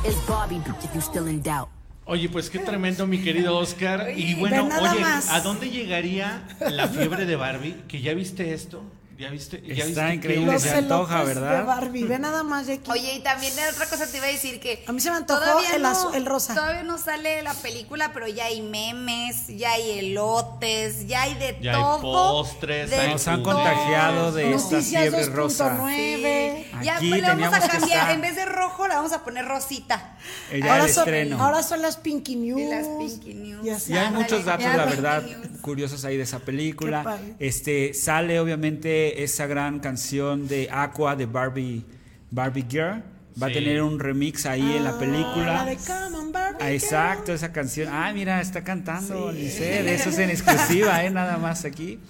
Es 0.04 0.14
Bobby, 0.28 0.56
if 0.56 0.94
you're 0.94 1.00
still 1.02 1.26
in 1.28 1.42
doubt. 1.42 1.68
Oye, 2.10 2.28
pues 2.30 2.48
qué 2.48 2.58
tremendo, 2.58 3.06
mi 3.06 3.22
querido 3.22 3.56
Oscar. 3.58 4.10
Y 4.16 4.34
bueno, 4.34 4.66
oye, 4.80 5.00
más. 5.00 5.28
¿a 5.28 5.40
dónde 5.42 5.68
llegaría 5.70 6.42
la 6.58 6.88
fiebre 6.88 7.26
de 7.26 7.36
Barbie? 7.36 7.76
¿Que 7.86 8.00
ya 8.00 8.14
viste 8.14 8.54
esto? 8.54 8.82
¿Ya 9.18 9.30
viste? 9.30 9.60
¿Ya 9.66 9.84
Está 9.84 10.02
viste 10.06 10.14
increíble, 10.14 10.58
se 10.60 10.70
antoja, 10.70 11.24
¿verdad? 11.24 11.58
de 11.58 11.62
Barbie. 11.64 12.04
Ve 12.04 12.20
nada 12.20 12.44
más, 12.44 12.68
Jackie. 12.68 12.88
Oye, 12.92 13.14
y 13.16 13.18
también 13.20 13.52
de 13.56 13.66
otra 13.68 13.86
cosa 13.86 14.06
te 14.06 14.16
iba 14.18 14.26
a 14.26 14.30
decir 14.30 14.60
que. 14.60 14.84
A 14.86 14.92
mí 14.92 15.00
se 15.00 15.10
me 15.10 15.16
antojó 15.16 15.40
todavía 15.40 15.74
el 15.74 15.82
no- 15.82 16.14
el 16.14 16.24
rosa. 16.24 16.54
Todavía 16.54 16.84
no 16.84 16.98
sale 16.98 17.42
la 17.42 17.52
película, 17.54 18.12
pero 18.14 18.28
ya 18.28 18.44
hay 18.44 18.62
memes, 18.62 19.48
ya 19.48 19.72
hay 19.72 19.98
elotes, 19.98 21.08
ya 21.08 21.22
hay 21.22 21.34
de 21.34 21.58
Ya 21.60 21.72
hay 21.74 21.82
todo. 21.82 22.00
postres, 22.44 22.90
de 22.90 22.96
hay 22.96 23.10
Nos 23.10 23.26
han 23.26 23.42
todo. 23.42 23.54
contagiado 23.56 24.30
de 24.30 24.54
esta 24.54 24.76
Noticias 24.76 25.02
fiebre 25.02 25.26
rosa. 25.26 25.76
2.9. 25.76 26.64
Ya 26.82 26.96
Aquí 26.96 27.08
pues, 27.10 27.20
le 27.22 27.28
vamos 27.28 27.52
a 27.54 27.68
cambiar, 27.68 28.10
en 28.10 28.20
vez 28.20 28.36
de 28.36 28.44
rojo, 28.44 28.86
le 28.88 28.94
vamos 28.94 29.12
a 29.12 29.24
poner 29.24 29.44
rosita. 29.44 30.16
Eh, 30.50 30.60
ya 30.60 30.66
el 30.76 30.80
Ahora 30.80 30.88
son, 30.88 31.32
ahora 31.34 31.62
son 31.62 31.82
las 31.82 31.96
Pinky 31.96 32.36
News. 32.36 32.60
Y 32.60 32.66
las 32.66 32.86
Pinky 32.86 33.34
News. 33.34 33.66
Y 33.66 33.70
así. 33.70 33.92
Y 33.92 33.96
hay 33.96 34.10
muchos 34.12 34.44
datos, 34.44 34.64
Ya, 34.64 34.76
la 34.76 34.84
verdad, 34.86 35.22
News. 35.22 35.60
curiosos 35.60 36.04
ahí 36.04 36.16
de 36.16 36.22
esa 36.24 36.38
película. 36.40 37.18
Este 37.38 37.94
sale 37.94 38.38
obviamente 38.40 39.22
esa 39.22 39.46
gran 39.46 39.80
canción 39.80 40.46
de 40.48 40.68
Aqua 40.70 41.16
de 41.16 41.26
Barbie 41.26 41.84
Barbie 42.30 42.66
Girl. 42.68 43.02
Va 43.40 43.46
a 43.46 43.50
Sí. 43.50 43.54
tener 43.54 43.82
un 43.82 44.00
remix 44.00 44.46
ahí 44.46 44.76
en 44.76 44.82
la 44.84 44.98
película. 44.98 45.60
Ah, 45.60 45.64
La 45.64 45.70
de 45.70 45.76
Come 45.76 46.16
on, 46.18 46.32
Barbie. 46.32 46.58
Ah, 46.60 46.72
exacto, 46.72 47.32
esa 47.32 47.52
canción. 47.52 47.88
Ah, 47.92 48.10
mira, 48.12 48.40
está 48.40 48.64
cantando 48.64 49.30
Lice, 49.30 49.82
de 49.84 49.94
eso 49.94 50.10
es 50.10 50.18
en 50.18 50.30
exclusiva, 50.30 51.04
¿eh? 51.04 51.10
nada 51.10 51.36
más 51.38 51.64
aquí. 51.64 52.00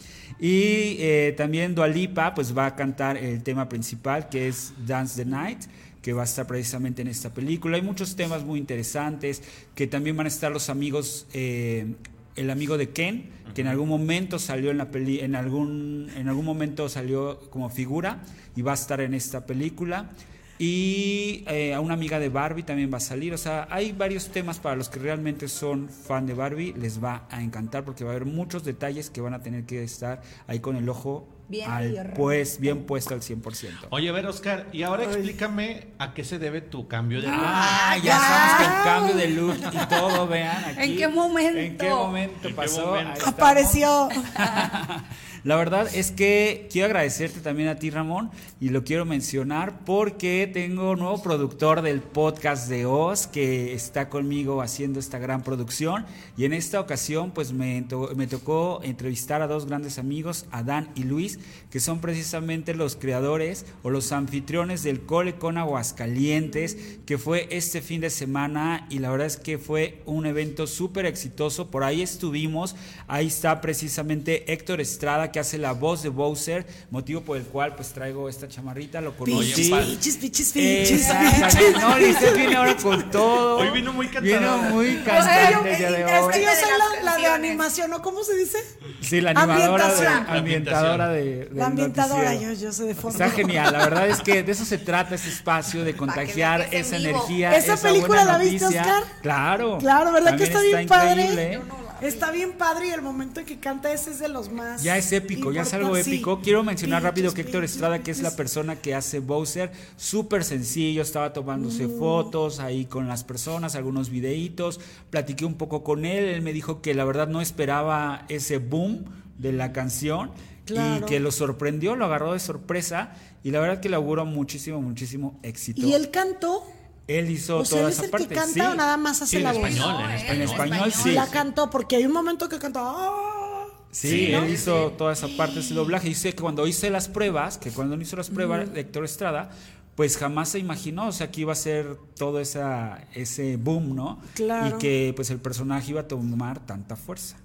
Y 0.41 0.97
eh, 1.01 1.35
también 1.37 1.75
Dualipa, 1.75 2.35
pues 2.35 2.57
va 2.57 2.67
a 2.67 2.77
cantar 2.77 3.17
el 3.17 3.43
tema 3.43 3.69
principal 3.69 4.29
que 4.29 4.49
es 4.49 4.73
Dance 4.87 5.23
the 5.23 5.29
Night, 5.29 5.63
que 6.01 6.13
va 6.13 6.23
a 6.23 6.25
estar 6.25 6.47
precisamente 6.47 7.03
en 7.03 7.09
esta 7.09 7.35
película. 7.35 7.77
Hay 7.77 7.83
muchos 7.83 8.15
temas 8.15 8.45
muy 8.45 8.61
interesantes, 8.61 9.43
que 9.75 9.87
también 9.87 10.17
van 10.17 10.27
a 10.27 10.29
estar 10.29 10.53
los 10.53 10.71
amigos, 10.71 11.27
eh, 11.33 11.95
el 12.37 12.51
amigo 12.51 12.79
de 12.79 12.91
Ken, 12.91 13.31
que 13.55 13.63
en 13.63 13.67
algún 13.67 13.89
momento 13.89 14.39
salió 14.39 14.71
en 14.71 14.79
la 14.79 14.93
peli, 14.93 15.21
en 15.21 15.35
algún, 15.35 16.09
en 16.17 16.29
algún 16.29 16.45
momento 16.45 16.89
salió 16.89 17.41
como 17.51 17.69
figura 17.69 18.23
y 18.55 18.63
va 18.63 18.71
a 18.71 18.75
estar 18.75 19.01
en 19.01 19.15
esta 19.15 19.45
película. 19.45 20.11
Y 20.59 21.45
eh, 21.47 21.75
a 21.75 21.81
una 21.81 21.95
amiga 21.95 22.19
de 22.19 22.29
Barbie 22.29 22.65
también 22.65 22.93
va 22.93 22.97
a 22.97 23.01
salir. 23.01 23.33
O 23.33 23.39
sea, 23.39 23.69
hay 23.71 23.93
varios 23.93 24.29
temas 24.29 24.59
para 24.59 24.75
los 24.75 24.89
que 24.89 24.99
realmente 24.99 25.49
son 25.49 25.89
fan 25.89 26.27
de 26.27 26.35
Barbie. 26.35 26.75
Les 26.77 27.03
va 27.03 27.27
a 27.31 27.43
encantar 27.43 27.85
porque 27.85 28.05
va 28.05 28.11
a 28.11 28.15
haber 28.17 28.27
muchos 28.27 28.65
detalles 28.65 29.11
que 29.11 29.21
van 29.21 29.35
a 29.35 29.43
tener 29.43 29.65
que 29.65 29.85
estar 29.85 30.21
ahí 30.47 30.59
con 30.59 30.77
el 30.77 30.89
ojo 30.89 31.29
Bien 31.49 31.71
al, 31.71 32.13
pues, 32.15 32.61
bien 32.61 32.85
puesto 32.85 33.15
al 33.15 33.23
100%. 33.23 33.87
Oye, 33.89 34.11
a 34.11 34.13
ver, 34.13 34.27
Oscar, 34.27 34.67
y 34.71 34.83
ahora 34.83 35.05
explícame 35.05 35.87
a 35.99 36.13
qué 36.13 36.23
se 36.23 36.39
debe 36.39 36.61
tu 36.61 36.87
cambio 36.89 37.23
de 37.23 37.29
look. 37.29 37.41
Ah, 37.41 37.97
ya 38.03 38.19
sabes 38.19 38.57
que 38.57 38.65
el 38.65 38.85
cambio 38.85 39.17
de 39.17 39.29
look 39.31 39.57
y 39.73 39.87
todo, 39.87 40.27
vean 40.27 40.65
aquí. 40.67 40.83
¿En 40.83 40.97
qué 40.99 41.09
momento? 41.09 41.59
¿En 41.59 41.79
qué 41.79 41.89
momento 41.89 42.49
¿En 42.49 42.55
qué 42.55 42.55
pasó? 42.55 42.87
momento? 42.89 43.13
Estamos. 43.15 43.35
Apareció. 43.35 44.09
La 45.45 45.57
verdad 45.57 45.89
es 45.95 46.11
que 46.11 46.69
quiero 46.71 46.87
agradecerte 46.87 47.41
también 47.41 47.69
a 47.69 47.77
ti, 47.77 47.91
Ramón, 47.91 48.31
y 48.61 48.71
lo 48.71 48.83
quiero 48.85 49.05
mencionar 49.05 49.85
porque 49.85 50.51
tengo 50.53 50.91
un 50.91 50.99
nuevo 50.99 51.23
productor 51.23 51.81
del 51.83 52.01
podcast 52.01 52.69
de 52.69 52.87
Oz 52.87 53.27
que 53.29 53.73
está 53.73 54.09
conmigo 54.09 54.61
haciendo 54.63 54.99
esta 54.99 55.19
gran 55.19 55.43
producción. 55.43 56.05
Y 56.37 56.45
en 56.45 56.53
esta 56.53 56.81
ocasión, 56.81 57.31
pues 57.31 57.53
me, 57.53 57.83
to- 57.83 58.11
me 58.17 58.27
tocó 58.27 58.81
entrevistar 58.83 59.41
a 59.41 59.47
dos 59.47 59.67
grandes 59.67 59.99
amigos, 59.99 60.47
Adán 60.51 60.91
y 60.97 61.05
Luis, 61.05 61.39
que 61.71 61.79
son 61.81 62.01
precisamente 62.01 62.75
los 62.75 62.97
creadores 62.97 63.65
o 63.83 63.91
los 63.91 64.11
anfitriones 64.13 64.83
del 64.83 65.03
Cole 65.03 65.37
con 65.37 65.57
Aguascalientes, 65.57 66.77
que 67.07 67.17
fue 67.17 67.47
este 67.51 67.81
fin 67.81 68.01
de 68.01 68.11
semana. 68.11 68.87
Y 68.91 68.99
la 68.99 69.11
verdad 69.11 69.27
es 69.29 69.37
que 69.37 69.59
fue 69.59 70.03
un 70.05 70.27
evento 70.27 70.67
súper 70.67 71.07
exitoso. 71.07 71.71
Por 71.71 71.85
ahí 71.85 72.03
estuvimos. 72.03 72.75
Ahí 73.07 73.29
está 73.29 73.61
precisamente 73.61 74.53
Héctor 74.53 74.81
Estrada, 74.81 75.28
que 75.31 75.41
hace 75.41 75.59
la 75.59 75.73
voz 75.73 76.03
de 76.03 76.09
Bowser, 76.09 76.67
motivo 76.91 77.23
por 77.23 77.37
el 77.37 77.45
cual 77.45 77.75
pues 77.75 77.89
traigo 77.89 78.29
esta 78.29 78.49
chamarrita, 78.49 79.01
lo 79.01 79.17
conocí. 79.17 79.71
Pichis, 79.71 80.17
pichis, 80.17 80.53
pichis, 80.53 81.01
Exactamente. 81.01 81.57
pichis. 81.59 81.81
No, 81.81 81.99
Lisette 81.99 82.37
viene 82.37 82.57
ahora 82.57 82.77
con 82.77 83.11
todo. 83.11 83.59
Hoy 83.59 83.71
vino 83.71 83.93
muy 83.93 84.09
cantadora. 84.09 84.57
Vino 84.57 84.75
muy 84.75 84.97
cantante 84.99 85.69
de 85.69 86.19
es 86.19 86.27
que 86.29 86.43
yo 86.43 86.51
soy 86.51 86.71
la, 87.03 87.13
la 87.13 87.17
de 87.19 87.27
animación, 87.27 87.91
¿no? 87.91 88.03
¿Cómo 88.03 88.23
se 88.25 88.37
dice? 88.37 88.59
Sí, 89.01 89.21
la 89.21 89.31
animadora, 89.31 89.95
de, 89.95 90.07
ambientadora 90.07 91.09
de, 91.09 91.47
de, 91.47 91.55
La 91.55 91.67
ambientadora, 91.67 92.35
yo, 92.35 92.53
yo 92.53 92.73
sé 92.73 92.85
de 92.85 92.95
fondo. 92.95 93.23
Está 93.23 93.31
genial, 93.31 93.73
la 93.73 93.79
verdad 93.81 94.09
es 94.09 94.21
que 94.21 94.43
de 94.43 94.53
eso 94.53 94.65
se 94.65 94.79
trata 94.79 95.15
ese 95.15 95.29
espacio, 95.29 95.85
de 95.85 95.95
contagiar 95.95 96.69
es 96.71 96.87
esa 96.89 96.97
energía. 96.97 97.57
¿Esa 97.57 97.75
esa 97.75 97.89
película 97.89 98.25
buena 98.25 98.39
la 98.39 98.39
viste. 98.39 98.67
Oscar? 98.67 99.05
Claro. 99.23 99.79
Claro, 99.79 100.13
¿verdad 100.13 100.37
que 100.37 100.45
está 100.45 100.61
bien 100.61 100.87
padre? 100.87 101.25
increíble. 101.25 101.61
Está 102.01 102.31
bien 102.31 102.53
padre 102.53 102.89
y 102.89 102.91
el 102.91 103.03
momento 103.03 103.41
en 103.41 103.47
que 103.47 103.59
canta 103.59 103.93
ese 103.93 104.13
es 104.13 104.21
de 104.21 104.29
los 104.29 104.51
más. 104.53 104.83
Ya 104.85 104.97
es 104.97 105.11
épico, 105.13 105.51
ya 105.51 105.63
es 105.63 105.75
algo 105.75 105.97
épico. 105.97 106.37
Sí. 106.37 106.43
Quiero 106.45 106.63
mencionar 106.63 107.03
rápido 107.03 107.35
que 107.35 107.41
Héctor 107.41 107.65
Estrada, 107.65 108.03
que 108.05 108.13
es 108.13 108.21
la 108.23 108.37
persona 108.37 108.77
que 108.77 108.95
hace 108.95 109.19
Bowser, 109.19 109.73
súper 109.97 110.45
sencillo, 110.45 111.03
estaba 111.03 111.33
tomándose 111.33 111.89
Mm. 111.89 111.99
fotos 111.99 112.61
ahí 112.61 112.85
con 112.85 113.09
las 113.09 113.25
personas, 113.25 113.75
algunos 113.75 114.11
videitos, 114.11 114.81
platiqué 115.11 115.45
un 115.45 115.55
poco 115.55 115.83
con 115.83 116.05
él, 116.05 116.25
él 116.27 116.43
me 116.43 116.53
dijo 116.53 116.81
que 116.83 116.95
la 116.95 117.05
verdad 117.05 117.27
no 117.27 117.41
esperaba 117.41 118.25
ese 118.29 118.59
boom 118.59 119.05
de 119.39 119.53
la 119.53 119.73
canción 119.73 120.31
y 120.69 121.01
que 121.07 121.19
lo 121.19 121.33
sorprendió, 121.33 121.97
lo 121.97 122.05
agarró 122.05 122.33
de 122.35 122.39
sorpresa 122.41 123.13
y 123.43 123.51
la 123.51 123.59
verdad 123.61 123.81
que 123.81 123.89
le 123.89 123.97
auguro 123.97 124.25
muchísimo, 124.25 124.81
muchísimo 124.83 125.41
éxito. 125.43 125.81
¿Y 125.85 125.95
él 125.95 126.11
cantó? 126.11 126.63
Él 127.09 127.31
hizo 127.31 127.59
O 127.59 127.65
sea, 127.65 127.79
toda 127.79 127.89
¿él 127.89 127.93
es 127.93 127.95
esa 127.97 128.05
el 128.05 128.11
parte. 128.11 128.29
que 128.29 128.35
canta 128.37 128.53
sí. 128.53 128.61
o 128.61 128.75
nada 128.75 128.97
más 128.97 129.23
hace 129.23 129.31
Sí, 129.31 129.37
en 129.39 129.45
la 129.45 129.53
voz? 129.53 129.63
español, 129.69 129.95
en 130.03 130.11
En 130.11 130.43
español. 130.43 130.43
español, 130.43 130.93
sí. 130.93 131.13
La 131.13 131.27
cantó 131.27 131.71
porque 131.71 131.97
hay 131.97 132.05
un 132.07 132.13
momento 132.13 132.49
que 132.49 132.59
canta. 132.59 132.81
"Ah". 132.85 133.65
Sí, 133.91 134.09
Sí, 134.27 134.29
¿no? 134.33 134.43
él 134.45 134.53
hizo 134.53 134.93
toda 134.93 135.15
esa 135.15 135.29
parte, 135.29 135.61
ese 135.61 135.73
doblaje. 135.75 136.11
Y 136.11 136.15
sé 136.15 136.35
que 136.35 136.43
cuando 136.43 136.67
hice 136.67 136.91
las 136.91 137.09
pruebas, 137.09 137.57
que 137.59 137.71
cuando 137.71 137.97
hizo 138.01 138.17
las 138.17 138.29
pruebas 138.29 138.73
de 138.73 138.81
Héctor 138.81 139.05
Estrada, 139.07 139.49
pues 139.95 140.19
jamás 140.19 140.51
se 140.51 140.59
imaginó, 140.59 141.09
o 141.09 141.13
sea, 141.13 141.31
que 141.31 141.41
iba 141.41 141.53
a 141.53 141.57
ser 141.57 141.97
todo 142.17 142.39
esa, 142.39 143.03
ese 143.15 143.57
boom, 143.57 143.97
¿no? 143.97 144.21
Claro. 144.35 144.77
Y 144.77 144.79
que 144.79 145.13
pues 145.17 145.31
el 145.31 145.39
personaje 145.41 145.91
iba 145.91 146.03
a 146.03 146.07
tomar 146.09 146.61
tanta 146.67 146.95
fuerza. 146.97 147.37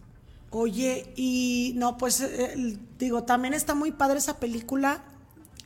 Oye, 0.52 1.12
y 1.16 1.74
no, 1.78 1.98
pues 1.98 2.20
eh, 2.22 2.78
digo, 3.00 3.24
también 3.24 3.54
está 3.56 3.74
muy 3.74 3.92
padre 3.92 4.20
esa 4.20 4.38
película. 4.40 5.04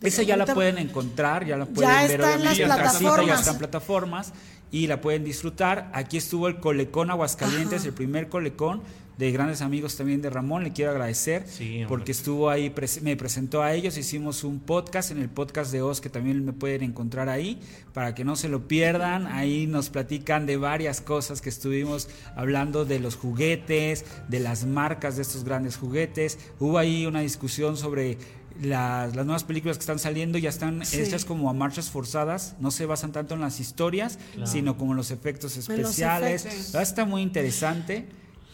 Esa 0.02 0.24
ya 0.24 0.38
la 0.38 0.46
pueden 0.46 0.78
encontrar, 0.78 1.46
ya 1.46 1.58
la 1.58 1.66
Ya 1.66 1.72
pueden 1.74 2.08
ver 2.08 2.20
está 2.22 2.34
en 2.36 2.44
las 2.44 2.58
ya 2.58 2.66
plataformas. 2.66 3.40
está 3.40 3.52
en 3.52 3.58
plataformas 3.58 4.34
y 4.72 4.88
la 4.88 5.02
pueden 5.02 5.24
disfrutar. 5.24 5.90
Aquí 5.94 6.18
estuvo 6.18 6.48
el 6.48 6.60
Colecón 6.60 7.10
Aguascalientes, 7.10 7.86
el 7.86 7.94
primer 7.94 8.30
Colecón 8.30 8.82
de 9.18 9.32
grandes 9.32 9.62
amigos 9.62 9.96
también 9.98 10.22
de 10.22 10.30
Ramón, 10.30 10.64
le 10.64 10.74
quiero 10.74 10.92
agradecer 10.92 11.44
Sí, 11.48 11.84
porque 11.88 12.12
estuvo 12.12 12.50
ahí, 12.50 12.74
me 13.02 13.16
presentó 13.18 13.64
a 13.64 13.74
ellos, 13.74 13.98
hicimos 13.98 14.44
un 14.44 14.60
podcast, 14.60 15.10
en 15.12 15.18
el 15.18 15.30
podcast 15.30 15.72
de 15.72 15.82
Oz 15.82 16.02
que 16.02 16.10
también 16.10 16.46
me 16.46 16.54
pueden 16.54 16.84
encontrar 16.84 17.28
ahí, 17.28 17.60
para 17.94 18.14
que 18.14 18.24
no 18.24 18.36
se 18.36 18.48
lo 18.48 18.68
pierdan, 18.68 19.26
ahí 19.26 19.66
nos 19.66 19.90
platican 19.90 20.46
de 20.46 20.58
varias 20.58 21.02
cosas 21.02 21.42
que 21.42 21.50
estuvimos 21.50 22.10
hablando 22.36 22.86
de 22.86 23.00
los 23.00 23.16
juguetes, 23.16 24.06
de 24.28 24.40
las 24.40 24.66
marcas 24.66 25.16
de 25.16 25.24
estos 25.24 25.44
grandes 25.44 25.78
juguetes, 25.78 26.38
hubo 26.60 26.78
ahí 26.78 27.08
una 27.08 27.22
discusión 27.22 27.76
sobre 27.76 28.20
las, 28.62 29.16
las 29.16 29.26
nuevas 29.26 29.44
películas 29.44 29.78
que 29.78 29.82
están 29.82 30.00
saliendo 30.00 30.38
ya 30.38 30.50
están 30.50 30.86
Sí. 30.86 31.00
hechas 31.02 31.26
como 31.26 31.50
a 31.50 31.54
marchas 31.54 31.90
forzadas, 31.90 32.56
no 32.60 32.72
se 32.72 32.86
basan 32.86 33.12
tanto 33.12 33.36
en 33.36 33.42
las 33.42 33.60
historias, 33.60 34.20
sino 34.46 34.78
como 34.78 34.92
en 34.94 34.98
los 34.98 35.12
efectos 35.12 35.56
los 35.58 35.70
especiales. 35.70 36.46
efectos. 36.46 36.76
Está 36.82 37.06
muy 37.06 37.22
interesante. 37.22 38.08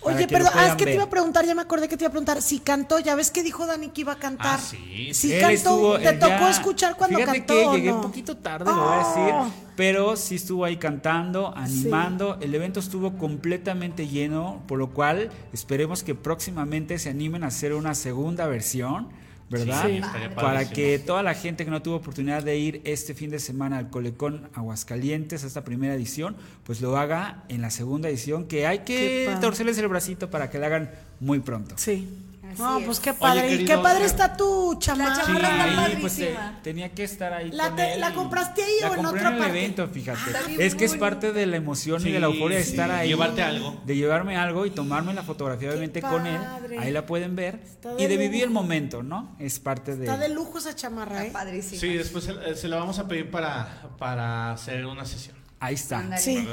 Oye, 0.05 0.27
perdón, 0.27 0.51
ah, 0.55 0.67
es 0.67 0.75
que 0.75 0.84
te 0.84 0.95
iba 0.95 1.03
a 1.05 1.09
preguntar, 1.09 1.45
ya 1.45 1.55
me 1.55 1.61
acordé 1.61 1.88
que 1.88 1.95
te 1.95 2.03
iba 2.03 2.09
a 2.09 2.11
preguntar. 2.11 2.41
Si 2.41 2.59
cantó, 2.59 2.99
ya 2.99 3.15
ves 3.15 3.31
que 3.31 3.41
dijo 3.41 3.65
Dani 3.65 3.88
que 3.88 4.01
iba 4.01 4.11
a 4.11 4.17
cantar. 4.19 4.59
Ah, 4.59 4.61
sí, 4.61 5.13
Si 5.13 5.30
cantó, 5.31 5.47
estuvo- 5.49 5.97
¿te 5.97 6.11
tocó 6.11 6.27
ya- 6.39 6.49
escuchar 6.51 6.97
cuando 6.97 7.19
Fíjate 7.19 7.38
cantó? 7.45 7.53
que 7.71 7.77
llegué 7.77 7.89
no? 7.89 7.95
un 7.95 8.01
poquito 8.01 8.35
tarde, 8.35 8.65
lo 8.65 8.75
voy 8.75 8.84
a 8.95 8.99
Oh. 9.07 9.07
decir, 9.45 9.53
pero 9.77 10.17
sí 10.17 10.35
estuvo 10.35 10.65
ahí 10.65 10.75
cantando, 10.75 11.53
animando. 11.55 12.38
El 12.41 12.53
evento 12.53 12.81
estuvo 12.81 13.17
completamente 13.17 14.09
lleno, 14.09 14.61
por 14.67 14.77
lo 14.77 14.89
cual 14.93 15.31
esperemos 15.53 16.03
que 16.03 16.15
próximamente 16.15 16.99
se 16.99 17.09
animen 17.09 17.45
a 17.45 17.47
hacer 17.47 17.73
una 17.73 17.95
segunda 17.95 18.45
versión. 18.45 19.07
¿Verdad? 19.53 19.85
Sí, 19.85 20.01
Para 20.34 20.67
que 20.67 20.97
toda 20.97 21.21
la 21.21 21.35
gente 21.35 21.63
que 21.63 21.69
no 21.69 21.84
tuvo 21.84 21.97
oportunidad 21.97 22.41
de 22.41 22.57
ir 22.57 22.81
este 22.85 23.13
fin 23.13 23.30
de 23.30 23.39
semana 23.39 23.77
al 23.77 23.91
Colecón 23.91 24.49
Aguascalientes, 24.55 25.43
a 25.43 25.47
esta 25.47 25.63
primera 25.63 25.93
edición, 25.93 26.35
pues 26.63 26.81
lo 26.81 26.97
haga 26.97 27.43
en 27.49 27.61
la 27.61 27.69
segunda 27.69 28.09
edición, 28.09 28.47
que 28.47 28.65
hay 28.65 28.80
que 28.80 29.30
torcerles 29.41 29.77
el 29.77 29.88
bracito 29.88 30.31
para 30.31 30.49
que 30.49 30.57
la 30.57 30.65
hagan 30.67 30.91
muy 31.19 31.39
pronto. 31.39 31.75
Sí. 31.77 32.07
Así 32.53 32.61
No, 32.61 32.80
es. 32.80 32.85
pues 32.85 32.99
qué 32.99 33.13
padre. 33.13 33.53
y 33.53 33.65
qué 33.65 33.77
padre 33.77 34.05
está 34.05 34.35
tu 34.38 34.75
chamarra. 34.80 35.21
chamarra 35.23 35.67
está 35.67 35.85
ahí, 35.85 35.97
pues, 35.99 36.19
eh, 36.19 36.25
padrísima. 36.34 36.59
tenía 36.63 36.89
que 36.93 37.03
estar 37.03 37.34
ahí. 37.34 37.51
¿La 37.51 37.67
con 37.67 37.75
te- 37.77 37.93
él 37.93 37.99
la 38.01 38.09
y- 38.09 38.13
compraste 38.13 38.63
ahí 38.63 38.73
la 38.81 38.89
o 38.91 38.93
en 38.95 39.05
otra 39.05 39.21
en 39.21 39.27
el 39.27 39.38
parte? 39.39 39.59
evento, 39.59 39.88
fíjate. 39.88 40.19
Ah, 40.25 40.39
está 40.49 40.63
es 40.63 40.75
que 40.75 40.85
es 40.85 40.95
parte 40.95 41.34
de 41.34 41.45
la 41.45 41.57
emoción 41.57 42.05
y 42.07 42.11
de 42.11 42.19
la 42.19 42.27
Sí, 42.27 42.34
euforia 42.34 42.57
de 42.59 42.63
sí. 42.63 42.69
estar 42.71 42.91
ahí. 42.91 43.07
Llevarte 43.09 43.41
algo. 43.43 43.81
De 43.85 43.95
llevarme 43.95 44.38
algo 44.38 44.65
y 44.65 44.69
tomarme 44.71 45.13
la 45.13 45.23
fotografía, 45.23 45.69
obviamente, 45.69 46.01
con 46.01 46.25
él. 46.27 46.39
Ahí 46.80 46.91
la 46.91 47.05
pueden 47.05 47.35
ver. 47.35 47.59
Está 47.63 47.93
de 47.95 48.03
Y 48.03 48.07
de 48.07 48.17
vivir 48.17 48.43
el 48.43 48.49
momento, 48.49 49.03
¿no? 49.03 49.35
Es 49.39 49.59
parte 49.59 49.95
de. 49.95 50.05
Está 50.05 50.17
de 50.17 50.30
lujo 50.30 50.57
esa 50.57 50.75
chamarra, 50.75 51.25
¿eh? 51.25 51.31
Padrísimo. 51.31 51.80
Sí, 51.81 51.89
después 51.89 52.23
se, 52.23 52.55
se 52.55 52.67
la 52.67 52.77
vamos 52.77 52.99
a 52.99 53.07
pedir 53.07 53.30
para, 53.31 53.89
para 53.97 54.51
hacer 54.51 54.85
una 54.85 55.05
sesión. 55.05 55.42
Ahí 55.64 55.76
está. 55.76 55.99
Ándale. 55.99 56.22
Sí, 56.22 56.45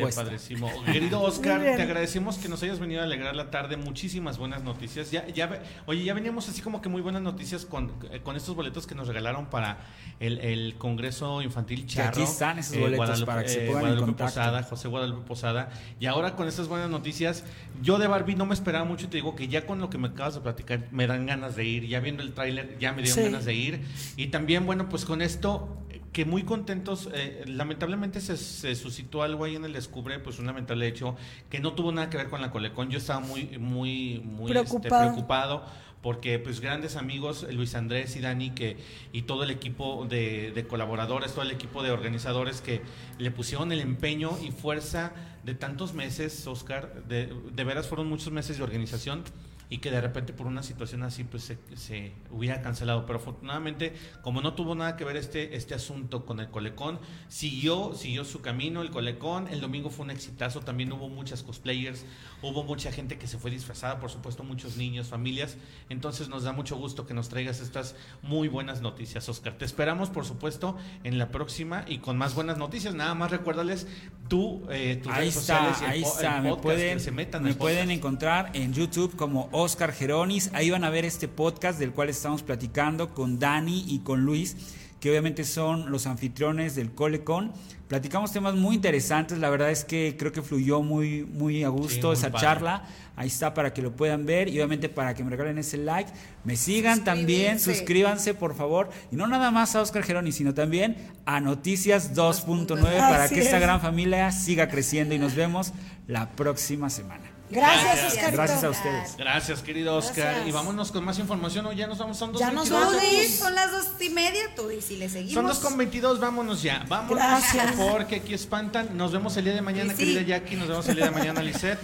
puesta. 0.00 0.22
padrísimo. 0.22 0.70
Querido 0.86 1.20
Oscar, 1.20 1.60
bien. 1.60 1.76
te 1.76 1.82
agradecemos 1.82 2.38
que 2.38 2.48
nos 2.48 2.62
hayas 2.62 2.78
venido 2.78 3.02
a 3.02 3.04
alegrar 3.04 3.36
la 3.36 3.50
tarde. 3.50 3.76
Muchísimas 3.76 4.38
buenas 4.38 4.62
noticias. 4.62 5.10
Ya, 5.10 5.26
ya, 5.28 5.46
ve- 5.48 5.60
oye, 5.84 6.02
ya 6.04 6.14
veníamos 6.14 6.48
así 6.48 6.62
como 6.62 6.80
que 6.80 6.88
muy 6.88 7.02
buenas 7.02 7.20
noticias 7.20 7.66
con, 7.66 7.92
eh, 8.10 8.20
con 8.22 8.36
estos 8.36 8.54
boletos 8.54 8.86
que 8.86 8.94
nos 8.94 9.06
regalaron 9.08 9.46
para 9.50 9.78
el, 10.18 10.38
el 10.38 10.76
Congreso 10.78 11.42
Infantil 11.42 11.82
Que 11.82 11.86
Charro. 11.88 12.08
aquí 12.10 12.22
están 12.22 12.58
esos 12.58 12.78
boletos 12.78 13.22
para 13.24 13.42
que 13.42 13.48
se 13.50 13.60
pongan 13.66 13.84
en 13.84 13.96
Guadalupe. 13.96 14.24
Posada, 14.24 14.62
José 14.62 14.88
Guadalupe 14.88 15.26
Posada. 15.26 15.70
Y 16.00 16.06
ahora 16.06 16.34
con 16.34 16.48
estas 16.48 16.68
buenas 16.68 16.88
noticias, 16.88 17.44
yo 17.82 17.98
de 17.98 18.06
Barbie 18.06 18.34
no 18.34 18.46
me 18.46 18.54
esperaba 18.54 18.84
mucho 18.86 19.04
y 19.06 19.08
te 19.08 19.18
digo 19.18 19.36
que 19.36 19.48
ya 19.48 19.66
con 19.66 19.78
lo 19.78 19.90
que 19.90 19.98
me 19.98 20.08
acabas 20.08 20.34
de 20.36 20.40
platicar 20.40 20.88
me 20.90 21.06
dan 21.06 21.26
ganas 21.26 21.54
de 21.54 21.64
ir. 21.64 21.86
Ya 21.86 22.00
viendo 22.00 22.22
el 22.22 22.32
tráiler 22.32 22.78
ya 22.78 22.92
me 22.92 23.02
dieron 23.02 23.18
Sí. 23.18 23.30
ganas 23.30 23.44
de 23.44 23.52
ir. 23.54 23.84
Y 24.16 24.28
también, 24.28 24.64
bueno, 24.64 24.88
pues 24.88 25.04
con 25.04 25.20
esto 25.22 25.74
eh, 25.87 25.87
que 26.12 26.24
muy 26.24 26.42
contentos, 26.44 27.08
eh, 27.12 27.44
lamentablemente 27.46 28.20
se, 28.20 28.36
se 28.36 28.74
suscitó 28.74 29.22
algo 29.22 29.44
ahí 29.44 29.56
en 29.56 29.64
el 29.64 29.72
Descubre, 29.72 30.18
pues 30.18 30.38
un 30.38 30.46
lamentable 30.46 30.86
hecho 30.86 31.16
que 31.50 31.60
no 31.60 31.72
tuvo 31.74 31.92
nada 31.92 32.10
que 32.10 32.16
ver 32.16 32.28
con 32.28 32.40
la 32.40 32.50
Colecón. 32.50 32.90
Yo 32.90 32.98
estaba 32.98 33.20
muy, 33.20 33.58
muy, 33.58 34.20
muy 34.24 34.50
este, 34.50 34.64
Preocupado. 34.64 35.12
preocupado 35.12 35.64
porque 36.02 36.38
pues 36.38 36.60
grandes 36.60 36.96
amigos, 36.96 37.46
Luis 37.52 37.74
Andrés 37.74 38.14
y 38.16 38.20
Dani, 38.20 38.50
que, 38.50 38.76
y 39.12 39.22
todo 39.22 39.42
el 39.42 39.50
equipo 39.50 40.06
de, 40.08 40.52
de 40.52 40.66
colaboradores, 40.66 41.32
todo 41.32 41.42
el 41.42 41.50
equipo 41.50 41.82
de 41.82 41.90
organizadores 41.90 42.60
que 42.60 42.82
le 43.18 43.30
pusieron 43.30 43.72
el 43.72 43.80
empeño 43.80 44.38
y 44.42 44.52
fuerza 44.52 45.12
de 45.44 45.54
tantos 45.54 45.94
meses, 45.94 46.46
Oscar, 46.46 47.04
de, 47.08 47.34
de 47.52 47.64
veras 47.64 47.88
fueron 47.88 48.08
muchos 48.08 48.32
meses 48.32 48.58
de 48.58 48.62
organización 48.62 49.24
y 49.70 49.78
que 49.78 49.90
de 49.90 50.00
repente 50.00 50.32
por 50.32 50.46
una 50.46 50.62
situación 50.62 51.02
así 51.02 51.24
pues 51.24 51.42
se, 51.44 51.58
se 51.76 52.12
hubiera 52.30 52.62
cancelado. 52.62 53.04
Pero 53.06 53.18
afortunadamente, 53.18 53.94
como 54.22 54.40
no 54.40 54.54
tuvo 54.54 54.74
nada 54.74 54.96
que 54.96 55.04
ver 55.04 55.16
este, 55.16 55.56
este 55.56 55.74
asunto 55.74 56.24
con 56.24 56.40
el 56.40 56.48
Colecón, 56.48 56.98
siguió, 57.28 57.94
siguió 57.94 58.24
su 58.24 58.40
camino 58.40 58.82
el 58.82 58.90
Colecón. 58.90 59.48
El 59.48 59.60
domingo 59.60 59.90
fue 59.90 60.04
un 60.04 60.10
exitazo, 60.10 60.60
también 60.60 60.92
hubo 60.92 61.08
muchas 61.08 61.42
cosplayers, 61.42 62.04
hubo 62.42 62.64
mucha 62.64 62.92
gente 62.92 63.18
que 63.18 63.26
se 63.26 63.38
fue 63.38 63.50
disfrazada, 63.50 64.00
por 64.00 64.10
supuesto 64.10 64.42
muchos 64.42 64.76
niños, 64.76 65.08
familias. 65.08 65.56
Entonces 65.88 66.28
nos 66.28 66.44
da 66.44 66.52
mucho 66.52 66.76
gusto 66.76 67.06
que 67.06 67.14
nos 67.14 67.28
traigas 67.28 67.60
estas 67.60 67.94
muy 68.22 68.48
buenas 68.48 68.80
noticias, 68.80 69.28
Oscar. 69.28 69.58
Te 69.58 69.64
esperamos, 69.64 70.08
por 70.10 70.24
supuesto, 70.24 70.76
en 71.04 71.18
la 71.18 71.28
próxima 71.30 71.84
y 71.86 71.98
con 71.98 72.16
más 72.16 72.34
buenas 72.34 72.56
noticias. 72.58 72.94
Nada 72.94 73.14
más 73.14 73.30
recuérdales 73.30 73.86
tú, 74.28 74.66
eh, 74.70 74.98
tus 75.02 75.12
Ahí 75.12 75.20
redes 75.20 75.34
sociales 75.34 75.76
y 75.80 75.84
está, 75.84 75.84
el 75.84 75.90
ahí 75.90 75.98
el 75.98 76.04
está. 76.04 76.40
Me 76.40 76.56
pueden, 76.56 76.96
que 76.98 77.04
se 77.04 77.10
metan 77.10 77.42
me 77.42 77.54
pueden 77.54 77.90
encontrar 77.90 78.50
en 78.54 78.72
YouTube 78.72 79.14
como 79.16 79.48
Oscar 79.58 79.92
Geronis. 79.92 80.50
Ahí 80.54 80.70
van 80.70 80.84
a 80.84 80.90
ver 80.90 81.04
este 81.04 81.26
podcast 81.26 81.80
del 81.80 81.90
cual 81.90 82.08
estamos 82.08 82.44
platicando 82.44 83.12
con 83.12 83.40
Dani 83.40 83.84
y 83.88 83.98
con 84.00 84.24
Luis, 84.24 84.56
que 85.00 85.10
obviamente 85.10 85.42
son 85.44 85.90
los 85.90 86.06
anfitriones 86.06 86.76
del 86.76 86.92
Colecon. 86.92 87.52
Platicamos 87.88 88.32
temas 88.32 88.54
muy 88.54 88.76
interesantes. 88.76 89.38
La 89.38 89.50
verdad 89.50 89.70
es 89.72 89.84
que 89.84 90.14
creo 90.16 90.30
que 90.30 90.42
fluyó 90.42 90.80
muy, 90.80 91.24
muy 91.24 91.64
a 91.64 91.70
gusto 91.70 92.08
muy 92.08 92.16
esa 92.16 92.30
padre. 92.30 92.46
charla. 92.46 92.84
Ahí 93.16 93.26
está 93.26 93.52
para 93.52 93.74
que 93.74 93.82
lo 93.82 93.96
puedan 93.96 94.26
ver 94.26 94.46
y 94.48 94.52
obviamente 94.58 94.88
para 94.88 95.14
que 95.14 95.24
me 95.24 95.30
regalen 95.30 95.58
ese 95.58 95.76
like. 95.76 96.12
Me 96.44 96.54
sigan 96.56 97.02
también, 97.02 97.58
suscríbanse 97.58 98.34
por 98.34 98.54
favor. 98.54 98.90
Y 99.10 99.16
no 99.16 99.26
nada 99.26 99.50
más 99.50 99.74
a 99.74 99.82
Oscar 99.82 100.04
Geronis, 100.04 100.36
sino 100.36 100.54
también 100.54 100.96
a 101.26 101.40
Noticias 101.40 102.14
2.9 102.14 102.78
para 102.78 103.28
que 103.28 103.40
esta 103.40 103.56
es. 103.56 103.62
gran 103.62 103.80
familia 103.80 104.30
siga 104.30 104.68
creciendo 104.68 105.16
y 105.16 105.18
nos 105.18 105.34
vemos 105.34 105.72
la 106.06 106.30
próxima 106.30 106.90
semana. 106.90 107.27
Gracias, 107.50 107.84
Gracias. 107.84 108.12
Oscarito. 108.12 108.36
Gracias 108.36 108.64
a 108.64 108.70
ustedes. 108.70 109.16
Gracias, 109.16 109.62
querido 109.62 109.96
Oscar. 109.96 110.16
Gracias. 110.26 110.48
Y 110.48 110.52
vámonos 110.52 110.92
con 110.92 111.04
más 111.04 111.18
información. 111.18 111.66
¿o 111.66 111.72
ya 111.72 111.86
nos 111.86 111.98
vamos, 111.98 112.16
son 112.18 112.32
dos 112.32 112.40
Ya 112.40 112.50
nos 112.50 112.68
22. 112.68 112.90
Tú 112.92 113.06
vamos. 113.06 113.30
son 113.38 113.54
las 113.54 113.72
dos 113.72 113.86
y 114.00 114.10
media, 114.10 114.42
tú 114.54 114.70
y 114.70 114.80
si 114.82 114.96
le 114.96 115.08
seguimos. 115.08 115.34
Son 115.34 115.46
dos 115.46 115.58
con 115.58 115.76
22, 115.78 116.20
vámonos 116.20 116.62
ya. 116.62 116.84
Vámonos 116.88 117.16
Gracias. 117.16 117.72
porque 117.76 118.16
aquí 118.16 118.34
espantan. 118.34 118.96
Nos 118.96 119.12
vemos 119.12 119.36
el 119.36 119.44
día 119.44 119.54
de 119.54 119.62
mañana, 119.62 119.92
Sí, 119.94 119.98
sí. 120.04 120.14
querida 120.14 120.22
Jackie. 120.38 120.56
Nos 120.56 120.68
vemos 120.68 120.88
el 120.88 120.96
día 120.96 121.04
de 121.06 121.10
mañana, 121.10 121.40
Lisette. 121.42 121.78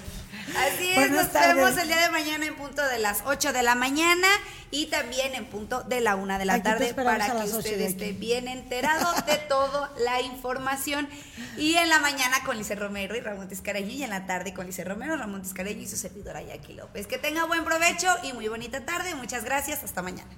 Así 0.57 0.91
es, 0.91 0.95
Buenas 0.97 1.25
nos 1.25 1.33
tardes. 1.33 1.57
vemos 1.57 1.77
el 1.77 1.89
día 1.89 2.01
de 2.01 2.11
mañana 2.11 2.47
en 2.47 2.55
punto 2.55 2.87
de 2.87 2.99
las 2.99 3.23
8 3.27 3.53
de 3.53 3.63
la 3.63 3.75
mañana 3.75 4.29
y 4.71 4.87
también 4.87 5.35
en 5.35 5.47
punto 5.47 5.83
de 5.83 6.01
la 6.01 6.17
1 6.17 6.39
de 6.39 6.45
la 6.45 6.55
Aquí 6.55 6.63
tarde 6.63 6.95
para 6.95 7.27
que 7.27 7.35
las 7.35 7.49
8 7.49 7.59
usted 7.59 7.81
esté 7.81 8.13
bien 8.13 8.49
enterado 8.49 9.13
de 9.27 9.37
toda 9.37 9.93
la 9.99 10.21
información. 10.21 11.09
Y 11.57 11.75
en 11.75 11.89
la 11.89 11.99
mañana 12.01 12.43
con 12.45 12.57
Lice 12.57 12.75
Romero 12.75 13.17
y 13.17 13.21
Ramón 13.21 13.49
Tiscareño 13.49 13.91
y 13.91 14.03
en 14.03 14.11
la 14.11 14.27
tarde 14.27 14.55
con 14.55 14.67
Lice 14.67 14.85
Romero, 14.85 15.17
Ramón 15.17 15.43
Tiscareño 15.43 15.83
y 15.83 15.89
su 15.89 15.97
servidora 15.97 16.43
Jackie 16.43 16.75
López. 16.75 17.07
Que 17.07 17.19
tenga 17.19 17.45
buen 17.45 17.65
provecho 17.65 18.09
y 18.23 18.33
muy 18.33 18.49
bonita 18.49 18.85
tarde. 18.85 19.15
Muchas 19.15 19.45
gracias. 19.45 19.85
Hasta 19.85 20.03
mañana. 20.03 20.31